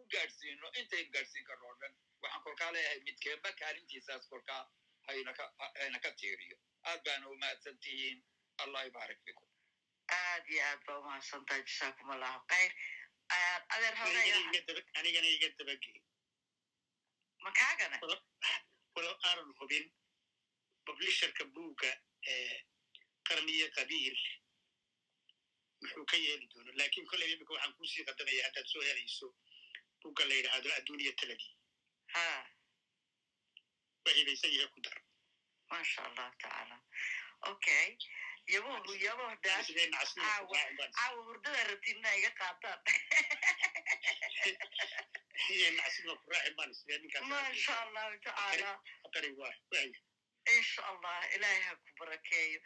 [0.00, 4.62] u gaadhsiino intaynu gaadhsiin karno oo dhan waxaan kolkaa leeyahay midkeenba kaalintiisaas kolkaa
[5.06, 6.56] hayna ka tiiriyo.
[6.90, 8.18] Aad baana u mahadsan tihiin
[8.62, 9.48] allah ibaarik fikum
[10.18, 12.72] aad iyo aad baa umahadsantahay jasaakum allahu khayr.
[13.74, 13.94] Adeer
[14.98, 15.96] anigana iga dabagey
[17.46, 17.96] makaagana
[18.94, 19.84] walow aanan hubin
[20.86, 21.90] publisherka buugga
[23.28, 24.16] qarniyo qabiil
[25.82, 29.26] muxuu ka yeeli doono laakiin kolley imika waxaan ku sii qadamaya haddaad soo helayso
[30.02, 31.48] buugga la yidhaahdo adduuniya taladi
[34.06, 34.96] waxibaysan yahay ku dar
[35.70, 36.76] masha allahu tacaala
[37.52, 37.86] okay
[38.54, 42.80] yaboh yaboh caawa hurdada rabtiinna iga qaataan
[47.34, 48.70] masha allahu tacaala
[50.56, 52.60] insha allah ilaahay ha ku barakeeyo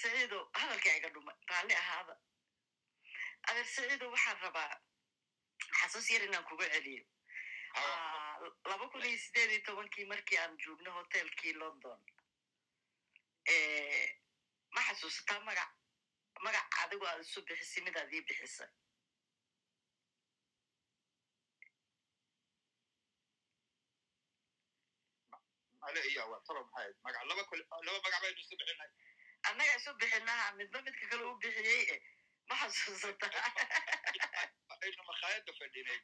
[0.00, 2.14] saciido hadalkaa iga dhumay raalli ahaada
[3.48, 4.74] adeer saciido waxaan rabaa
[5.80, 7.04] xasuus yar inaan kuga celiyo
[8.70, 11.98] laba kun iyo sideed iyo tobankii markii aan joogno hotelkii london.
[14.74, 15.70] Ma xasuusataa magac
[16.44, 18.70] magac adigu aad isu bixisay midaad ii bixisay
[29.48, 31.96] annaga isu bixinaha midba midka kale u bixiyey e
[32.48, 33.42] ma xasuusataa
[34.84, 35.98] aynu makhaayadda fadhinay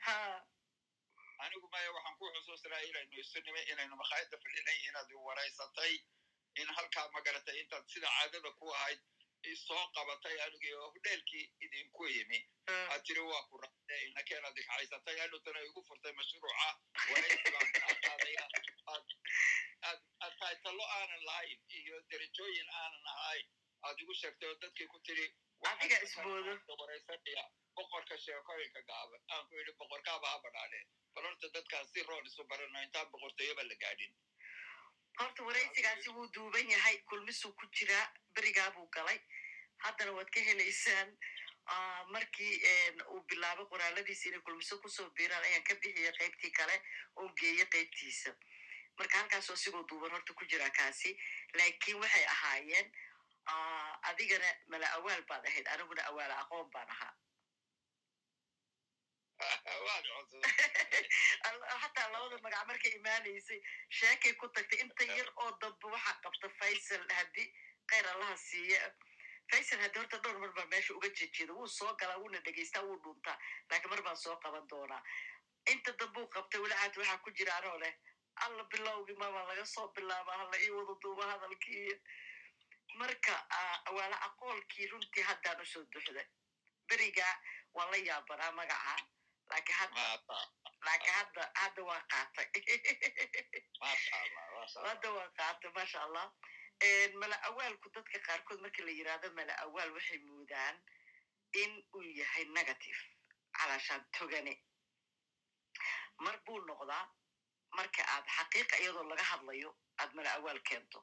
[1.44, 5.94] anigu maya waxaan ku xusuusnaa inaynu isu nimay inaynu makhaayadda fadhinay inaad waraysatay
[6.62, 9.00] in halkaa magaratay intaad sida caadada ku ahayd
[9.52, 12.38] isoo qabatay anigii oo hudheelkii idinku yimi
[12.74, 16.68] aad tiri waa ku raacday inakeen aad ikaxaysatay anutana igu furtay mashruuca
[17.10, 18.44] waraysigaan kaa qaadaya
[18.92, 19.04] aad
[20.42, 23.46] taytalo aanan lahayn iyo derajooyin aanan ahayn
[23.88, 25.26] aad igu sheegtay oo dadkii ku tiri
[26.80, 27.44] waraysanaya
[27.76, 30.80] boqorka sheekooyinka gaaban aan ku yidhi boqorkaaba ha badhaadhe
[31.14, 34.12] bal horta dadkaan si roon isu barano intaan boqortooyoba la gaadhin
[35.20, 38.04] horta waraysigaasi wuu duuban yahay kulmisuu ku jiraa
[38.34, 39.18] berigaa buu galay
[39.84, 41.16] haddana waad ka helaysaan
[42.14, 42.54] markii
[43.12, 46.76] uu bilaabay qoraaladiisa inay kulmiso ku soo biiraan ayaan ka bixiya qaybtii kale
[47.16, 48.30] oo geeya qaybtiisa
[48.98, 51.10] marka halkaasoo sigoo duuban horta ku jiraa kaasi
[51.58, 52.86] laakiin waxay ahaayeen
[54.10, 57.14] adigana mala awaal baad ahayd aniguna awaala aqoon baan ahaa.
[61.82, 67.04] Hataa labada magac markay imaanaysay sheekay ku tagtay inta yar oo damba waxaa qabta faysal
[67.18, 67.44] haddi
[67.90, 68.78] khayr allaha siiya
[69.50, 72.98] faysal haddi horta dhowr mar baa meesha uga jejeeda wuu soo galaa wuuna dhegeystaa wuu
[73.04, 73.38] dhuntaa
[73.70, 75.02] laakiin mar baan soo qaban doonaa.
[75.72, 77.94] Inta dambuu qabtay weli caad waxaa ku jira anoo leh
[78.36, 82.00] alla bilowgii mama laga soo bilaaba hala ii wada duuba hadalkii.
[83.00, 83.34] Marka
[83.96, 86.26] waala aqoolkii runtii haddaan u soo duxday.
[86.88, 87.34] Berigaa
[87.74, 88.96] waan la yaabanaa magaca.
[89.50, 90.02] Laakiin hadda
[90.86, 92.46] laakiin hadda hadda waa qaatay.
[94.88, 96.32] Hadda waa qaatay maasha allah.
[97.20, 100.76] Mala awaalku dadka qaarkood markii la yiraahdo mala awaal waxay moodaan
[101.52, 103.00] in uu yahay negative.
[103.58, 104.54] Calaashaan togane
[106.24, 107.04] mar buu noqdaa
[107.78, 109.70] marka aad xaqiiqa iyadoo laga hadlayo
[110.00, 111.00] aad mala awaal keento.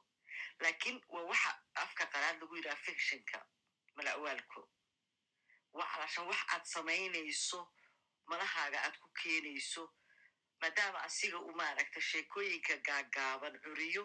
[0.60, 3.38] Laakiin waa waxa afka qalaad lagu yidhaha fictionka
[3.96, 4.60] mala awaalku
[5.72, 7.60] waa calaashaan wax aad samaynayso
[8.30, 9.84] malahaaga aad ku keenayso
[10.60, 14.04] maadaama asiga u maaragta sheekooyinka gaagaaban curiyo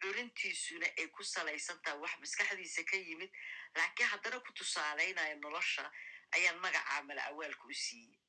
[0.00, 3.30] curintiisuna ay ku salaysan tahay wax maskaxdiisa ka yimid
[3.76, 5.84] laakiin haddana ku tusaalaynaya nolosha
[6.36, 8.19] ayaan magacaa mala awaalka u siiyey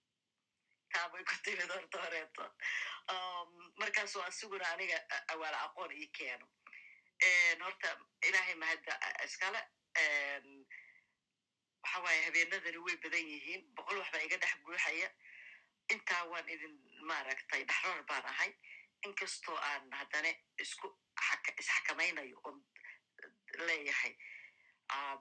[0.93, 2.45] taabay ku timid horta horeeto
[3.81, 4.97] markaasoo asiguna aniga
[5.33, 6.47] awaala aqoon ii keeno.
[7.63, 7.89] Horta
[8.27, 8.93] ilaahay mahadda
[9.25, 9.61] iskale
[11.83, 13.61] waxa waaye habeenadani way badan yihiin.
[13.75, 15.09] Boqol wax baa iga dhex buuxaya.
[15.93, 16.75] Intaa waan idin
[17.09, 18.51] maaragtay dhexroor baan ahay.
[19.05, 20.31] Inkastoo aan haddana
[20.63, 20.87] isku
[21.59, 22.57] isxakamaynayo oon
[23.67, 24.13] leeyahay.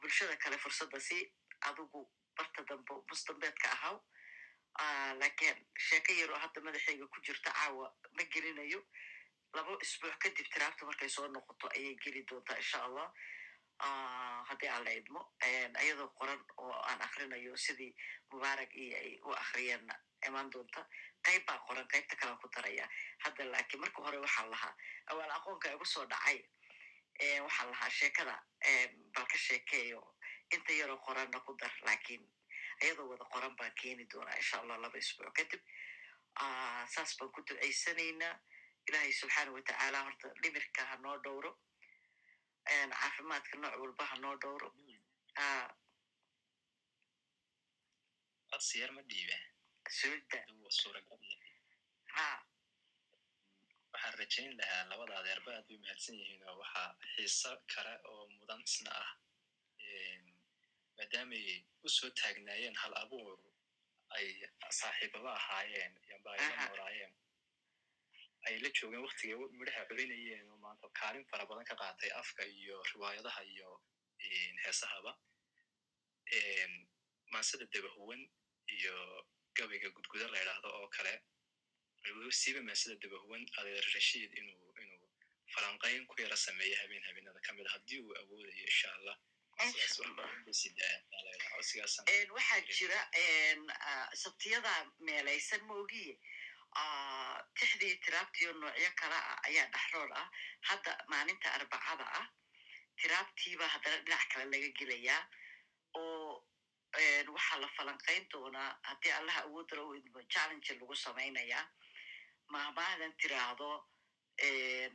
[0.00, 1.18] Bulshada kale fursadda si
[1.68, 2.00] adigu
[2.36, 3.96] barta dambe musdambeedka ahaw
[5.22, 7.86] lakiin sheeko yaroo hadda madaxayga ku jirta caawa
[8.16, 8.80] ma gelinayo
[9.54, 13.08] laba isbuuc kadib tiraabta markay soo noqoto ayay geli doontaa insha allah
[14.48, 15.20] haddii aan la idmo
[15.84, 17.94] iyadoo qoran oo aan akrinayo sidii
[18.30, 19.94] mubaarak iyo ay u akriyeenna
[20.26, 20.86] imaan doonta
[21.26, 22.88] qayb baa qoran qaybta kalaan ku daraya
[23.24, 24.74] hadda laakiin marka hore waxaan lahaa
[25.06, 26.38] awaal aqoonka igu soo dhacay
[27.46, 28.36] waxaan lahaa sheekada
[29.14, 30.00] bal ka sheekeeyo
[30.54, 32.22] inta yaroo qoranna ku dar laakiin
[32.84, 35.62] iyadoo wada qoran baan keeni doonaa insha allah laba isbuuc kadib
[36.94, 38.34] saas baan ku ducaysanaynaa
[38.88, 41.50] ilaahay subxaana watacaala horta dhimirka ha noo dhowro
[43.00, 44.68] caafimaadka nooc walba ha noo dhowro
[52.16, 52.26] ha
[53.92, 58.60] waxaan rajayn lahaa labada adeerba aad bay mahadsan yihiin oo waxaa xiiso kale oo mudan
[58.68, 59.10] isna ah
[61.00, 63.38] maadaamay u soo taagnaayeen hal abuur
[64.16, 64.26] ay
[64.80, 66.30] saaxiibaba ahaayeen yamba
[68.48, 72.76] ay la joogeen waktigay midhaha culinayeen oo maanta kaalin fara badan ka qaatay afka iyo
[72.92, 73.68] riwaayadaha iyo
[74.64, 75.12] heesahaba.
[77.32, 78.20] Maansada dabahuwan
[78.76, 78.94] iyo
[79.56, 81.12] gabayga gudguda la idhaahdo oo kale
[82.40, 85.06] siiba maansada dabahuwan adeer rashiid inuu inuu
[85.54, 89.16] falanqayn ku yara sameeyo habeen habeenada ka mid a haddii uu awoodayo insha allah
[92.34, 92.98] waxaa jira
[94.22, 94.72] sabtiyada
[95.06, 96.14] meelaysan moogiye
[97.58, 100.28] tixdii tiraabtiyo noocyo kale ah ayaa dhexroor ah.
[100.68, 102.26] Hadda maalinta arbacada ah
[103.00, 105.22] tiraabtiiba haddana dhinac kale laga gelayaa
[105.94, 106.46] oo
[107.34, 111.64] waxaa la falanqayn doonaa haddii allaha awoodala u idmo challenge lagu samaynayaa
[112.48, 113.70] mahmaadan tiraahdo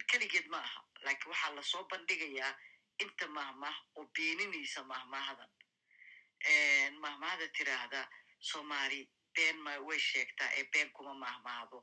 [0.10, 2.52] keligeed ma aha laakiin waxaa la soo bandhigayaa
[3.04, 5.50] inta mahmah oo beeninaysa mahmahdan
[7.04, 8.02] mahmahda tiraahda
[8.40, 9.00] soomaali
[9.36, 11.78] been ma way sheegtaa ee been kuma mahmahdo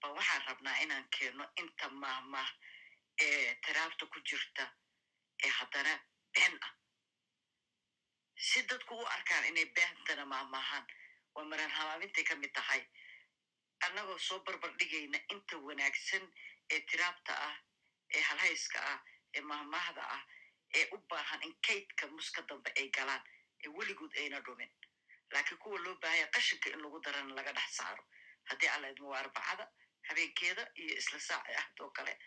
[0.00, 2.48] ba waxaan rabnaa inaan keenno inta mahmah
[3.26, 4.64] ee tiraabta ku jirta
[5.44, 5.94] ee haddana
[6.34, 6.72] been ah.
[8.36, 10.86] Si dadku u arkaan inay beentana mahmahaan
[11.34, 12.82] waa maran hamaamintay ka mid tahay.
[13.86, 16.24] Annagoo soo barbar dhigayna inta wanaagsan
[16.72, 17.56] ee tiraabta ah
[18.14, 18.98] ee halhayska ah
[19.34, 20.22] ee mahmahda ah
[20.74, 23.22] ee u baahan in kaydka muska dambe ay galaan
[23.64, 24.70] ee weligood ayna dhumin.
[25.32, 28.04] Laakiin kuwa loo baahaya qashinka in lagu darana laga dhex saaro.
[28.48, 29.64] Haddii alla idmo waa arbacada
[30.08, 32.18] habeenkeeda iyo isla saac ahdoo kale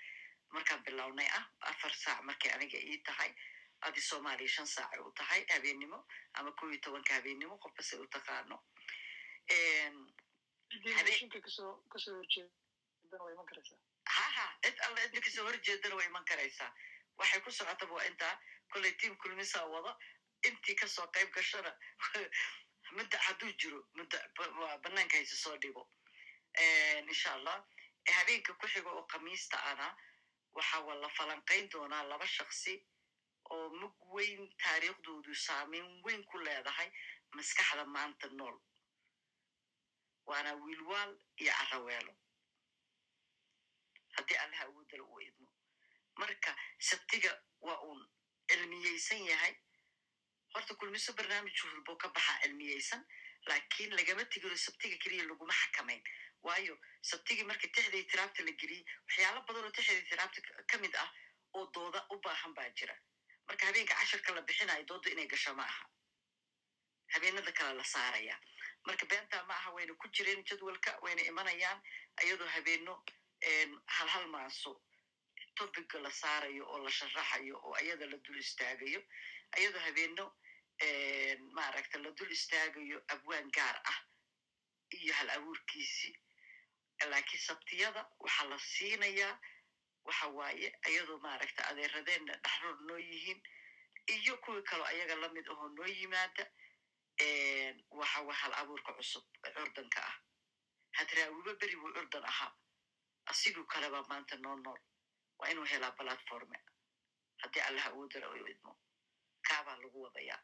[0.49, 3.31] markaan bilownay ah afar saac markay aniga ii tahay
[3.81, 5.99] adi soomaaliya shan saacay u tahay habeennimo
[6.33, 8.57] ama kow iyo tobanka habeennimo qofba se u taqaano.
[14.15, 16.71] Haha cid alla cidna ka soo horjeedana way iman karaysaa
[17.19, 18.35] waxay ku socotaba waa intaa
[18.71, 19.91] kolley tiam kulmisaa wada
[20.47, 21.71] intii ka soo qayb gashana
[22.97, 24.17] mudda hadduu jiro mudda
[24.83, 25.83] banaanka hayse soo dhigo.
[27.09, 27.57] Insha allah
[28.17, 29.87] habeenka ku xiga oo khamiista ana
[30.55, 32.73] waxa la falanqayn doonaa laba shaksi
[33.53, 36.89] oo mug weyn taariikhdoodu saameyn weyn ku leedahay
[37.35, 38.57] maskaxda maanta nool.
[40.29, 41.11] Waana wiilwaal
[41.41, 42.13] iyo caraweelo
[44.15, 45.34] haddii allaha awoodala idmo
[46.17, 48.01] marka sabtiga waa uun
[48.49, 49.53] cilmiyeysan yahay.
[50.53, 53.01] Horta kulmiso barnaamij walbo ka baxaa cilmiyeysan
[53.47, 56.01] laakiin lagama tegino sabtiga keliya laguma xakamayn
[56.45, 61.09] waayo sabtigii marka tixdii tiraabta la geliyey waxyaalo badanoo tixdii tiraabta ka mid ah
[61.53, 62.95] oo dooda u baahan baa jira.
[63.47, 65.85] Marka habeenka cashirka la bixinayo dooda inay gasho ma aha.
[67.13, 68.39] Habeenada kale la saaraya.
[68.85, 71.81] Marka beentaa ma aha wayna ku jireen jadwalka wayna imanayaan
[72.23, 73.03] iyadoo habeeno
[73.85, 74.81] hal hal maaso
[75.55, 79.01] topiga la saarayo oo la sharaxayo oo ayada la dul istaagayo
[79.59, 80.25] iyadoo habeeno
[81.57, 83.99] maaragta la dul istaagayo abwaan gaar ah
[84.99, 86.15] iyo hal abuurkiisii
[87.11, 89.39] laakiin sabtiyada waxaa la siinayaa
[90.07, 93.41] waxa waaye iyadoo maaragta adeeradeenna dhexroor noo yihiin
[94.15, 96.45] iyo kuwii kaloo ayaga la mid ahoo noo yimaada
[97.99, 99.25] waxa waa hal abuurka cusub
[99.55, 100.15] curdanka ah.
[100.97, 102.51] Hadraawiba beri buu curdan ahaa.
[103.25, 104.79] Asiguu kaleba maanta noo nool
[105.39, 106.57] waa inuu helaa platforme
[107.41, 108.73] haddii allaha awoodala u idmo
[109.47, 110.39] kaabaa lagu wadayaa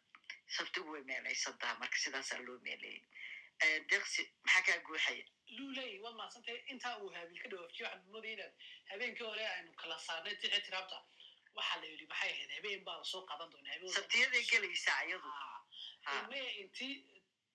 [0.57, 3.03] sabtigu way meelaysantaha marka sidaasaa loo meeleeyey
[3.89, 5.25] deeqsi maxaa kaa guuxaya
[5.57, 8.53] luley waad mahadsantay intaa uu haabil ka dhawaafjiyo waxaan moodaya inaad
[8.91, 10.97] habeenkii hore aynu kala saarnay tixi tiraabta
[11.57, 15.29] waxaa la yidhi maxay ahayd habeen baa la soo qaadan doonaa sabtiyaday gelaysaa iyadu
[16.29, 16.93] maya intii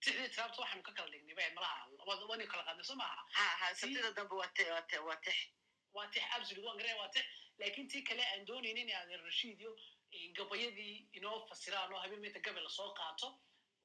[0.05, 1.89] tixdii tiraabta waxaanu ka kala dhignay malaha
[2.33, 4.51] wani kala qaadnay soo maaha ha ha sabtida dambe waa
[5.27, 5.39] tix
[5.97, 7.25] waa tix absolute waan garanaya waa tix
[7.59, 9.73] laakiin tii kale aan doonaynin in adeer rashiid iyo
[10.39, 13.29] gabayadii inoo fasiraan oo habeen meenta gabi la soo qaato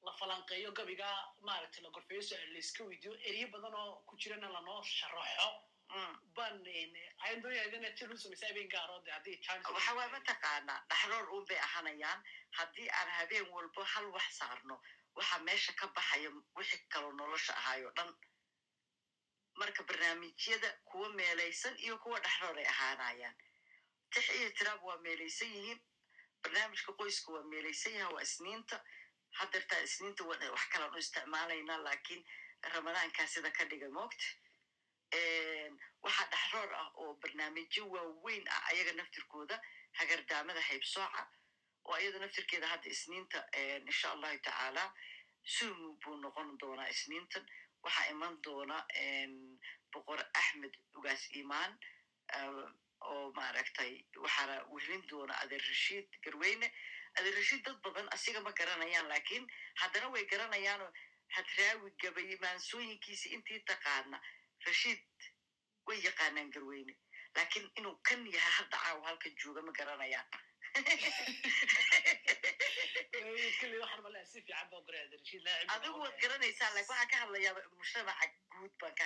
[0.06, 1.08] la falanqeeyo gabiga
[1.48, 5.48] maaragtay la gorfeeyo su'aal layska weydiyo eryo badan oo ku jirana lanoo sharaxo
[6.36, 6.56] ban
[7.24, 8.68] ayaan doonaya idina til u samaysa habeen
[9.04, 9.38] de haddii
[9.74, 12.20] waxa mataqaanaa dhaxroor uun bay ahanayaan
[12.58, 14.76] haddii aan habeen walbo hal wax saarno
[15.16, 18.10] waxa meesha ka baxaya wixii kaloo nolosha ahaayo dhan
[19.54, 23.36] marka barnaamijyada kuwa meelaysan iyo kuwa dhaxroor ay ahaanayaan.
[24.10, 25.80] Tix iyo tiraab waa meelaysan yihiin
[26.42, 28.84] barnaamijka qoyska waa meelaysan yaha waa isniinta.
[29.38, 32.24] Haddeertaa isniinta wax kalaan u isticmaalaynaa laakiin
[32.74, 34.24] ramadaankaa sida ka dhiga moogta
[36.02, 39.56] waxaa dhaxroor ah oo barnaamijyo waaweyn ah ayaga naftirkooda
[39.98, 41.22] hagardaamada haybsooca
[41.84, 43.38] oo iyada naftirkeeda hadda isniinta
[43.86, 44.84] insha allahu tacaala
[45.44, 47.44] sumu buu noqon doonaa isniintan
[47.84, 48.76] waxaa iman doona
[49.92, 51.72] boqor axmed ugaas imaan
[53.10, 53.92] oo maaragtay
[54.24, 56.68] waxaana wehlin doona adeer rashiid garweyne.
[57.18, 59.44] Adeer rashiid dad badan asiga ma garanayaan lakiin
[59.80, 60.90] haddana way garanayaanoo
[61.36, 64.18] hadraawi gabay maansooyinkiisi intii taqaana.
[64.66, 65.02] Rashiid
[65.86, 66.94] way yaqaanaan garweyne
[67.36, 70.28] laakiin inuu kan yahay hadda caawa halka jooga ma garanayaan
[75.74, 79.04] adigu waad garanaysaa laakiin waxaan ka hadlayaa mujtamaca guud baan ka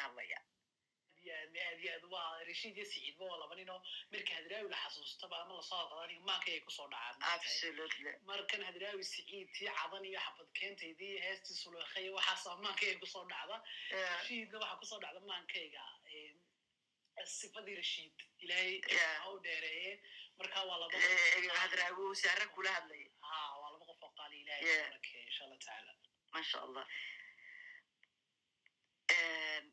[3.56, 3.80] ninoo
[4.12, 7.16] marka hadraawi la xasuustaba ama la soo hadqadaniyo maanka ay ku soo dhacaan
[8.30, 13.24] markan hadraawi siciid tii cadan iyo xabad keentaydii heestii suluekhay waxaasa maanka ay ku soo
[13.32, 13.56] dhacda.
[13.90, 15.82] Rashiidna waxaa ku soo dhacda maankayga
[17.24, 18.14] sifadii rashiid
[18.44, 18.80] ilaahay
[19.22, 19.92] ha u dheereeye.
[20.38, 25.44] Marka waa laba saara kula hadlaya ha waa laba qof oo qaali ilaahay barakee insha
[25.44, 25.92] allah tacaala.
[26.32, 26.86] Masha allah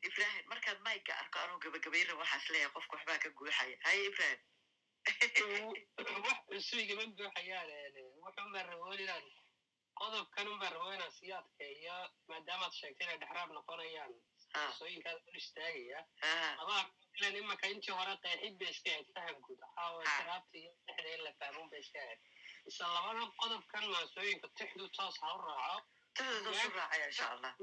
[0.07, 3.77] ibrahim markaad mayga arko anuu gabagabayra waxaas leeyahay qofka waxbaa ka guuxaya.
[3.85, 4.39] Haye ibrahim.
[6.25, 7.69] Wax cusubigama guuxayaan
[8.23, 9.25] wuxunbaa raboon inaan
[9.99, 11.95] qodobkan unbaa raboon inaan sii adkeeya
[12.29, 14.13] maadaamaad sheegtay inay dhexraab noqonayaan.
[14.77, 15.99] Sooyinkaada dul istaagaya.
[16.61, 16.83] Adaa
[17.17, 21.23] ilan imaka intii hore qeexid bay iska ahayd faham guud waxaa tiraabta iyo dhexda in
[21.27, 22.21] la fahmun bay iska ahayd
[22.69, 22.87] isla
[23.41, 25.79] qodobkan maasooyinka tixdu toos ha u raaco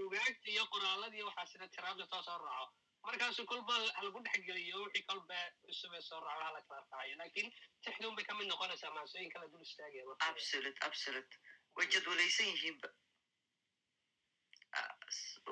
[0.04, 2.72] ugaagta iyo qoraaladii waxaasina tiraabta toos ha u raaco
[3.06, 7.48] markaasu kolba halagu dhexgeliyo wixii kolba cusubee soo raaco hala kala raacayo laakiin
[7.84, 11.32] tixdun bay ka mid noqonaysaa maasooyinka la dul istaagaya absolute absolute
[11.76, 12.88] way jadwalaysan yihiinba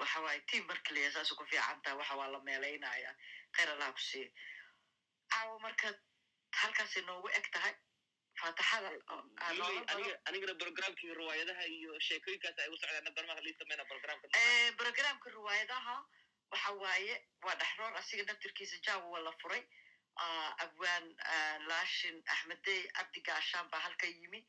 [0.01, 3.11] waxa waaye tiam marka leeya saasu ku fiicantaa waxa waa la meelaynaya
[3.63, 4.31] siiya
[5.31, 5.89] caawa marka
[6.61, 7.75] halkaasay noogu eg tahay
[8.41, 8.91] faataxada
[10.29, 14.29] anigana programkii riwaayadaha iyo sheekooyinkaas ay u socdaan barmaha lii sameyna programka
[14.77, 15.97] programka riwaayadaha
[16.51, 19.63] waxa waaye waa dhexroor asiga naftirkiisa jaawa waa la furay.
[20.65, 21.05] Abwaan
[21.69, 24.41] laashin axmedey cabdi gaashaan baa halka yimi.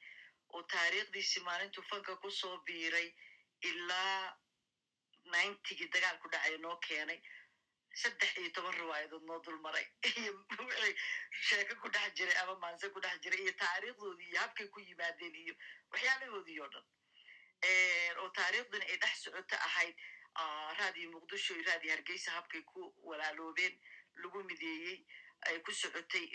[0.54, 3.10] Oo taariikhdiisi maalintuu fanka ku soo biiray
[3.62, 4.38] ilaa
[5.32, 7.20] ninetygii dagaal ku dhacaya noo keenay
[7.94, 9.86] saddex iyo toban riwaayadood noo dul maray
[10.18, 10.34] iyo
[10.68, 10.96] wixii
[11.48, 15.36] sheeko ku dhex jiray ama maanse ku dhex jiray iyo taariikhdoodii iyo habkay ku yimaadeen
[15.36, 15.54] iyo
[15.92, 16.86] waxyaalahoodii oo dhan
[18.22, 19.96] oo taariikhdina ay dhex socoto ahayd
[20.80, 23.80] raadiyo muqdisho iyo raadiyo hargeysa habkay ku walaaloobeen
[24.22, 24.98] lagu mideeyey
[25.48, 26.26] ay ku socotay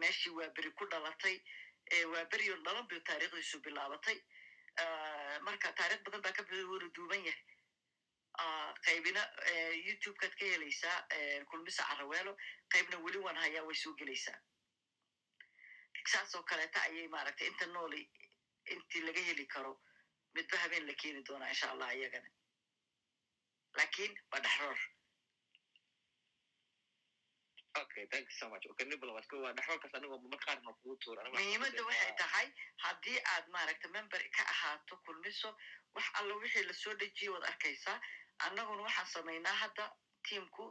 [0.00, 1.36] meeshii waaberi ku dhalatay
[2.12, 4.18] waaberiyo dhalan bay taariikhdiisu bilaabatay
[5.46, 7.44] marka taarikh badan baa ka wada duuban yahay
[8.86, 9.22] qaybina
[9.86, 10.98] youtubekaad ka helaysaa
[11.50, 12.36] kulmisa caraweelo
[12.72, 14.38] qaybna weli waan hayaa way soo gelaysaa.
[16.12, 18.02] Saas oo kaleeta ayay maaragtay inta nooli
[18.66, 19.72] intii laga heli karo
[20.34, 22.28] midba habeen la keeni doonaa insha allah iyagana
[23.76, 24.78] laakiin waa dhexroor
[31.38, 32.48] muhiimadda waxay tahay
[32.84, 35.56] haddii aad maaragta member ka ahaato kulmiso
[35.94, 38.00] wax alla wixii la soo dejiyay waad arkaysaa
[38.46, 39.84] annaguna waxaan samaynaa hadda
[40.28, 40.64] tiamku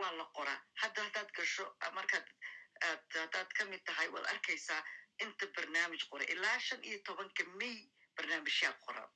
[0.00, 0.60] waa la qoraa.
[0.82, 1.64] Hadda haddaad gasho
[1.98, 2.26] markaad
[2.88, 4.82] aad haddaad ka mid tahay waad arkaysaa
[5.24, 6.24] inta barnaamij qora.
[6.34, 7.76] Ilaa shan iyo tobanka may
[8.16, 9.10] barnaamijyaa qoran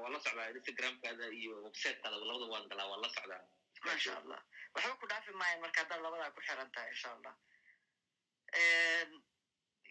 [0.00, 2.16] waa la socdaa instagramkaada iyo websitekaada.
[2.16, 3.42] Labada waan galaa waan la socdaa.
[3.86, 4.40] Masha allah.
[4.74, 7.34] Waxba ku dhaafi maayan marka haddaad labadaa ku xiran tahay insha allah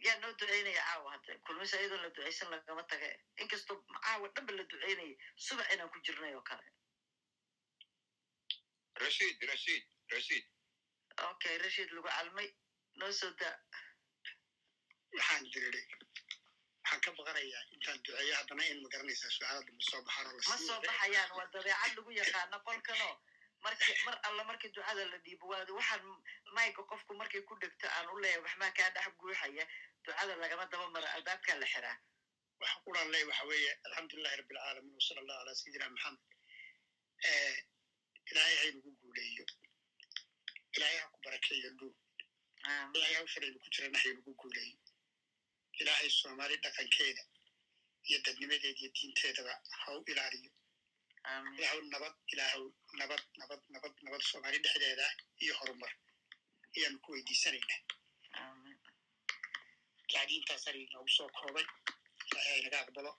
[0.05, 3.09] yaa noo duceynaya caawa hadda kulmis ayadoon la duceysan lagama tage
[3.43, 5.15] inkastoo caawa dhanba la duceynaya
[5.45, 6.67] subax inaan ku jirnay oo kale
[9.03, 10.45] rashiid rashiid rashiid
[11.31, 12.49] okay rashiid lagu calmay
[12.99, 13.55] noo soo daa
[15.17, 15.85] waxaan diriday
[16.83, 20.57] waxaan ka baqanayaa intaan duceeyo haddana in ma garanaysaa su'aalada ma soo baxaan oo ma
[20.67, 23.30] soo baxayaan waa dabeecad lagu yaqaana qolkanoo marki
[23.63, 26.03] mar alla markii ducada la dhiibo waado waxaan
[26.55, 29.65] mayga qofku markay ku dhegto aan u leeyahay waxmaa kaa dhex guuxaya?
[30.05, 31.97] Ducada lagama daba mara albaabkaa la xiraa.
[32.61, 36.21] Waxa quran leh waxa weeye alxamdulilahi rabbi alcaalamiin wasala allahu calaa sayidina maxamed
[38.31, 39.45] ilaahay haynagu guuleeyo.
[40.75, 41.93] Ilaahay ha ku barakeeyo dhuu
[42.95, 44.77] ilaahay hawshanaynu ku jirana haynagu guuleeyo.
[45.81, 47.23] Ilaahay soomaali dhaqankeeda
[48.09, 50.51] iyo dadnimadeeda iyo diinteedaba ha u ilaaliyo.
[51.57, 52.63] Ilaahu nabad ilaahu
[52.99, 55.07] nabad nabad nabad nabad soomaali dhexdeeda
[55.43, 55.93] iyo horumar.
[56.77, 57.79] Ayaanu ku weydiisanaynaa.
[60.13, 61.65] Yani intaasaan inoogu soo koobay
[62.27, 63.11] ilaahay haynaga aqbalo.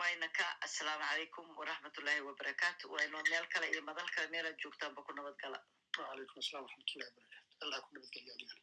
[0.00, 5.12] Wayna ka assalaamu calaykum waraxmatullaahi wabarakaatu wayno meel kale iyo madal kale meelaad joogtaanba ku
[5.12, 5.58] nabad gala.
[5.98, 8.62] Wacalaykum assalam waraxmatullahi wabarakatu allah ku nabadgeliyo adigana